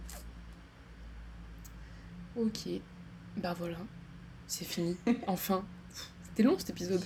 Ok. 2.50 2.82
Bah 3.38 3.56
voilà. 3.58 3.78
C'est 4.48 4.66
fini. 4.66 4.98
Enfin. 5.28 5.64
C'était 6.24 6.44
long 6.44 6.58
cet 6.58 6.70
épisode. 6.72 7.02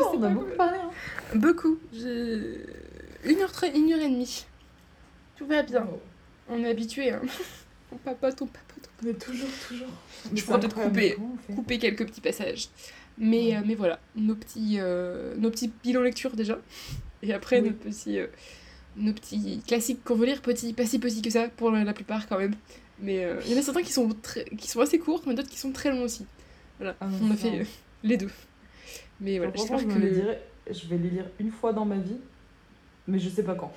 Oh, 0.00 0.12
on 0.14 0.22
a 0.22 0.28
pas 0.28 0.34
beaucoup 0.34 0.56
parlé, 0.56 0.78
hein. 0.78 0.90
Beaucoup. 1.36 1.78
J'ai. 1.92 2.66
Une 3.24 3.38
heure, 3.40 3.52
une 3.74 3.92
heure 3.92 4.00
et 4.00 4.10
demie. 4.10 4.46
Tout 5.40 5.46
va 5.46 5.62
bien. 5.62 5.88
Oh. 5.90 5.98
On 6.50 6.62
est 6.62 6.68
habitué. 6.68 7.10
Hein. 7.12 7.22
On 7.90 7.96
papote, 7.96 8.42
on 8.42 8.46
papote. 8.46 8.90
Mais 9.02 9.14
toujours, 9.14 9.48
toujours. 9.66 9.88
Je 10.34 10.44
pourrais 10.44 10.60
peut-être 10.60 10.76
couper, 10.76 11.16
couper 11.54 11.78
quelques 11.78 12.06
petits 12.06 12.20
passages. 12.20 12.68
Mais, 13.16 13.52
Ouais. 13.52 13.56
euh, 13.56 13.60
mais 13.64 13.74
voilà, 13.74 13.98
nos 14.16 14.34
petits, 14.34 14.76
euh, 14.78 15.34
nos 15.38 15.50
petits 15.50 15.72
bilans 15.82 16.02
lecture 16.02 16.36
déjà. 16.36 16.58
Et 17.22 17.32
après, 17.32 17.60
Oui. 17.62 17.68
nos, 17.70 17.74
petits, 17.74 18.18
euh, 18.18 18.26
nos 18.96 19.14
petits 19.14 19.62
classiques 19.66 20.04
qu'on 20.04 20.14
veut 20.14 20.26
lire, 20.26 20.42
petits, 20.42 20.74
pas 20.74 20.84
si 20.84 20.98
petits 20.98 21.22
que 21.22 21.30
ça, 21.30 21.48
pour 21.48 21.70
la 21.70 21.92
plupart 21.94 22.28
quand 22.28 22.38
même. 22.38 22.54
Mais 23.00 23.24
euh, 23.24 23.40
il 23.46 23.52
y 23.52 23.54
en 23.54 23.58
a 23.58 23.62
certains 23.62 23.82
qui 23.82 23.92
sont, 23.92 24.10
très, 24.22 24.44
qui 24.44 24.68
sont 24.68 24.80
assez 24.80 24.98
courts, 24.98 25.22
mais 25.26 25.32
d'autres 25.34 25.48
qui 25.48 25.58
sont 25.58 25.72
très 25.72 25.90
longs 25.90 26.02
aussi. 26.02 26.26
Voilà, 26.78 26.96
Ah, 27.00 27.08
on 27.22 27.30
a 27.30 27.36
fait 27.36 27.60
euh, 27.60 27.64
les 28.02 28.18
deux. 28.18 28.30
Mais 29.20 29.38
voilà, 29.38 29.52
j'espère 29.56 29.78
je 29.78 29.86
que... 29.86 29.98
dirais, 29.98 30.42
je 30.70 30.86
vais 30.86 30.98
les 30.98 31.08
lire 31.08 31.26
une 31.38 31.50
fois 31.50 31.72
dans 31.72 31.86
ma 31.86 31.96
vie, 31.96 32.18
mais 33.08 33.18
je 33.18 33.30
sais 33.30 33.42
pas 33.42 33.54
quand. 33.54 33.72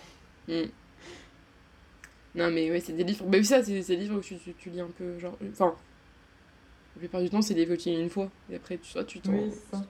Hmm. 0.49 0.64
Non, 2.35 2.49
mais 2.51 2.72
ouais, 2.72 2.80
c'est 2.80 2.93
des 2.93 3.03
livres. 3.03 3.26
Bah 3.26 3.38
oui, 3.38 3.45
ça, 3.45 3.64
c'est 3.64 3.81
des 3.84 3.95
livres 3.95 4.18
où 4.18 4.22
tu, 4.22 4.38
tu, 4.38 4.53
tu 4.53 4.69
lis 4.69 4.81
un 4.81 4.88
peu, 4.97 5.19
genre. 5.19 5.38
Enfin, 5.51 5.76
la 6.95 6.99
plupart 6.99 7.22
du 7.22 7.30
temps, 7.30 7.41
c'est 7.41 7.53
des 7.53 7.61
livres 7.65 7.76
que 7.76 7.81
tu 7.81 7.89
lis 7.89 7.99
une 8.01 8.10
fois. 8.10 8.30
Et 8.51 8.55
après, 8.55 8.77
tu, 8.77 8.89
soit 8.89 9.03
tu 9.03 9.19
t'en. 9.19 9.31
Oui, 9.34 9.51
ça. 9.72 9.84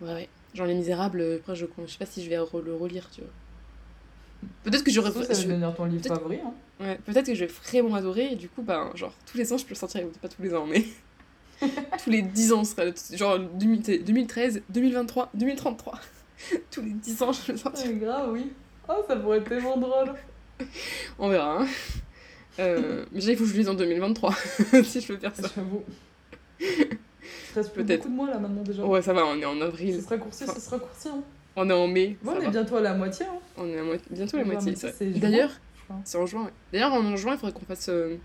Ouais, 0.00 0.12
ouais. 0.14 0.28
Genre 0.54 0.66
Les 0.66 0.74
Misérables, 0.74 1.20
euh, 1.20 1.36
après, 1.38 1.54
je, 1.56 1.66
je 1.86 1.90
sais 1.92 1.98
pas 1.98 2.06
si 2.06 2.22
je 2.24 2.28
vais 2.30 2.36
le 2.36 2.74
relire, 2.74 3.08
tu 3.10 3.22
vois. 3.22 3.30
Peut-être 4.64 4.84
que 4.84 4.90
j'aurais. 4.90 5.10
Ça, 5.12 5.24
ça 5.24 5.34
je- 5.34 5.46
va 5.46 5.48
devenir 5.54 5.74
ton 5.74 5.84
livre 5.86 6.04
favori. 6.06 6.38
Hein. 6.44 6.52
Ouais, 6.80 6.98
peut-être 7.04 7.26
que 7.26 7.34
je 7.34 7.44
vais 7.44 7.52
vraiment 7.52 7.94
adorer, 7.94 8.32
et 8.32 8.36
du 8.36 8.48
coup, 8.48 8.62
bah, 8.62 8.90
genre, 8.94 9.14
tous 9.26 9.38
les 9.38 9.52
ans, 9.52 9.56
je 9.58 9.64
peux 9.64 9.70
le 9.70 9.74
sortir, 9.76 10.06
pas 10.20 10.28
tous 10.28 10.42
les 10.42 10.54
ans, 10.54 10.66
mais. 10.66 10.84
tous 12.02 12.10
les 12.10 12.22
10 12.22 12.52
ans, 12.52 12.64
ce 12.64 12.72
sera 12.72 12.84
le- 12.84 12.94
genre 13.16 13.38
2000 13.38 14.04
2013, 14.04 14.62
2023, 14.68 15.30
2033. 15.34 16.00
tous 16.72 16.82
les 16.82 16.90
10 16.90 17.22
ans, 17.22 17.32
je 17.32 17.52
le 17.52 17.58
sortirai. 17.58 17.88
C'est 17.88 17.94
grave, 17.98 18.32
oui. 18.32 18.50
Oh, 18.88 18.94
ça 19.06 19.14
pourrait 19.16 19.38
être 19.38 19.48
tellement 19.48 19.76
drôle. 19.76 20.12
On 21.18 21.28
verra. 21.28 21.62
hein. 21.62 21.66
Euh, 22.58 23.04
que 23.12 23.20
je 23.20 23.54
lise 23.54 23.68
en 23.68 23.74
2023, 23.74 24.34
si 24.84 25.00
je 25.00 25.06
peux 25.08 25.16
faire 25.18 25.34
ça. 25.34 25.48
J'avoue. 25.56 25.82
Reste 27.54 27.72
Peut-être. 27.74 27.98
beaucoup 28.02 28.08
de 28.10 28.14
mois 28.14 28.30
là 28.30 28.38
maintenant 28.38 28.62
déjà. 28.62 28.84
Ouais, 28.84 29.02
ça 29.02 29.12
va, 29.12 29.24
on 29.26 29.36
est 29.38 29.44
en 29.44 29.60
avril. 29.60 30.00
sera 30.02 30.16
raccourci, 30.16 30.46
ce 30.46 30.60
sera 30.60 30.76
raccourci. 30.76 31.08
Hein. 31.08 31.22
On 31.56 31.68
est 31.68 31.72
en 31.72 31.86
mai. 31.86 32.16
Ça 32.24 32.30
on 32.30 32.40
est 32.40 32.44
va. 32.44 32.50
bientôt 32.50 32.76
à 32.76 32.80
la 32.80 32.94
moitié. 32.94 33.26
Hein. 33.26 33.38
On 33.58 33.66
est 33.68 33.78
à 33.78 33.82
mo- 33.82 33.92
bientôt 34.10 34.36
la 34.38 34.42
Ouais, 34.44 34.52
moitié. 34.52 34.74
ça, 34.76 34.90
ça. 34.92 35.04
D'ailleurs, 35.04 35.50
c'est 36.04 36.16
en 36.18 36.26
juin. 36.26 36.44
ouais. 36.44 36.50
D'ailleurs, 36.72 36.92
en 36.94 37.16
juin, 37.16 37.32
il 37.34 37.38
faudrait 37.38 37.52
qu'on 37.58 37.66
fasse 37.66 37.88
euh, 37.90 38.16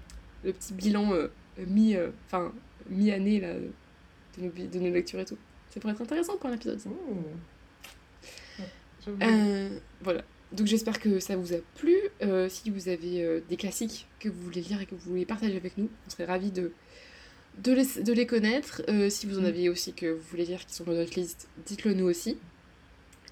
le 0.44 0.54
petit 0.54 0.74
bilan 0.74 1.12
euh, 1.14 1.28
mi, 1.68 1.96
euh, 1.96 2.10
enfin 2.28 2.52
mi-année 2.90 3.40
là, 3.42 3.54
de 3.54 4.44
nos, 4.44 4.50
de 4.50 4.80
nos 4.80 4.94
lectures 4.94 5.20
et 5.20 5.26
tout. 5.26 5.38
Ça 5.70 5.80
pourrait 5.82 5.94
être 5.94 6.02
intéressant 6.02 6.38
pour 6.38 6.50
un 6.50 6.54
épisode. 6.54 6.80
ça. 6.80 6.90
Ouais, 6.90 8.66
j'avoue. 9.06 9.18
Euh, 9.22 9.70
voilà. 10.02 10.22
Donc 10.54 10.68
j'espère 10.68 11.00
que 11.00 11.20
ça 11.20 11.36
vous 11.36 11.54
a 11.54 11.58
plu. 11.76 11.96
Euh, 12.22 12.48
si 12.50 12.70
vous 12.70 12.88
avez 12.90 13.22
euh, 13.24 13.42
des 13.50 13.58
classiques 13.58 14.08
que 14.20 14.30
vous 14.30 14.42
voulez 14.42 14.62
lire 14.62 14.82
et 14.82 14.86
que 14.86 14.96
vous 14.96 15.10
voulez 15.12 15.26
partager 15.26 15.58
avec 15.58 15.78
nous, 15.78 15.90
on 16.06 16.10
serait 16.10 16.26
ravis 16.26 16.52
de, 16.52 16.72
de, 17.64 17.74
les, 17.74 18.04
de 18.04 18.14
les 18.14 18.26
connaître. 18.26 18.82
Euh, 18.90 19.10
si 19.10 19.26
vous 19.28 19.40
en 19.40 19.42
Mm. 19.42 19.46
avez 19.46 19.70
aussi 19.70 19.94
que 19.94 20.06
vous 20.14 20.24
voulez 20.32 20.46
lire 20.46 20.66
qui 20.66 20.74
sont 20.74 20.86
dans 20.86 20.94
notre 20.94 21.20
liste, 21.20 21.48
dites-le 21.66 21.94
nous 21.94 22.06
aussi. 22.06 22.38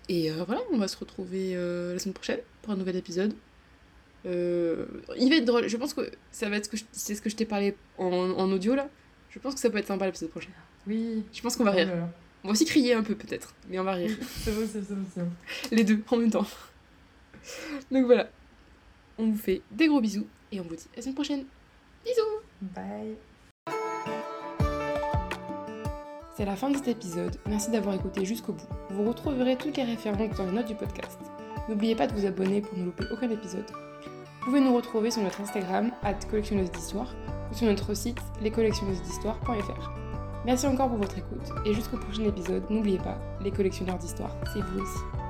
Et 0.10 0.30
voilà, 0.30 0.62
on 0.72 0.78
va 0.78 0.88
se 0.88 0.98
retrouver 0.98 1.54
la 1.56 1.98
semaine 1.98 2.14
prochaine 2.14 2.40
pour 2.62 2.74
un 2.74 2.76
nouvel 2.76 2.96
épisode. 2.96 3.34
Il 4.26 5.30
va 5.30 5.36
être 5.38 5.46
drôle. 5.46 5.68
Je 5.68 5.78
pense 5.78 5.94
que 5.96 6.02
ça 6.32 6.50
va 6.50 6.58
être 6.58 6.66
ce 6.66 6.70
que 6.70 6.78
je- 6.78 6.84
c'est 6.92 7.16
ce 7.16 7.22
que 7.22 7.30
je 7.30 7.36
t'ai 7.36 7.46
parlé 7.46 7.76
en, 7.98 8.06
en 8.08 8.52
audio 8.52 8.76
là. 8.76 8.88
Je 9.32 9.40
pense 9.40 9.56
que 9.56 9.60
ça 9.60 9.70
peut 9.72 9.78
être 9.80 9.88
sympa 9.88 10.06
l'épisode 10.06 10.30
prochain. 10.30 10.50
Oui. 10.88 11.24
Je 11.34 11.42
pense 11.42 11.56
qu'on 11.56 11.64
va 11.64 11.72
rire. 11.72 11.88
Là 11.88 11.96
là. 11.96 12.14
On 12.44 12.50
va 12.50 12.52
aussi 12.52 12.66
crier 12.66 12.94
un 12.94 13.02
peu 13.02 13.16
peut-être, 13.16 13.56
mais 13.70 13.80
on 13.80 13.84
va 13.84 13.94
rire. 13.94 14.16
C'est 14.44 14.54
possible, 14.54 14.86
c'est 14.88 14.96
possible. 14.96 15.32
Les 15.72 15.84
deux 15.84 16.00
en 16.12 16.18
même 16.18 16.30
temps. 16.30 16.46
Donc 17.92 18.06
voilà. 18.06 18.30
On 19.18 19.28
vous 19.28 19.38
fait 19.38 19.62
des 19.72 19.88
gros 19.88 20.02
bisous 20.02 20.28
et 20.52 20.60
on 20.60 20.64
vous 20.64 20.76
dit 20.76 20.88
à 20.94 20.98
la 20.98 21.02
semaine 21.02 21.16
prochaine. 21.16 21.46
Bisous 22.04 22.22
Bye. 22.62 23.16
C'est 26.36 26.46
la 26.46 26.56
fin 26.58 26.70
de 26.70 26.76
cet 26.76 26.90
épisode. 26.90 27.38
Merci 27.48 27.72
d'avoir 27.72 27.96
écouté 27.96 28.26
jusqu'au 28.26 28.52
bout. 28.52 28.68
Vous 28.90 29.08
retrouverez 29.08 29.56
toutes 29.56 29.78
les 29.78 29.84
références 29.84 30.36
dans 30.36 30.46
les 30.46 30.52
notes 30.52 30.68
du 30.68 30.76
podcast. 30.76 31.20
N'oubliez 31.70 31.96
pas 31.96 32.08
de 32.08 32.14
vous 32.14 32.26
abonner 32.26 32.62
pour 32.62 32.78
ne 32.78 32.86
louper 32.86 33.06
aucun 33.12 33.30
épisode. 33.30 33.66
Vous 34.42 34.52
pouvez 34.52 34.60
nous 34.60 34.76
retrouver 34.76 35.10
sur 35.12 35.24
notre 35.24 35.42
Instagram, 35.42 35.92
collectionneuse 36.30 36.70
d'histoire, 36.72 37.16
ou 37.52 37.56
sur 37.56 37.68
notre 37.68 37.94
site 37.96 38.20
lescollectionneused'histoire.fr. 38.42 39.92
Merci 40.46 40.68
encore 40.68 40.90
pour 40.90 41.00
votre 41.00 41.18
écoute, 41.18 41.50
et 41.66 41.74
jusqu'au 41.74 41.98
prochain 41.98 42.26
épisode, 42.26 42.70
n'oubliez 42.70 43.00
pas, 43.00 43.18
les 43.42 43.50
collectionneurs 43.50 43.98
d'histoire, 43.98 44.36
c'est 44.54 44.62
vous 44.62 44.82
aussi. 44.82 45.25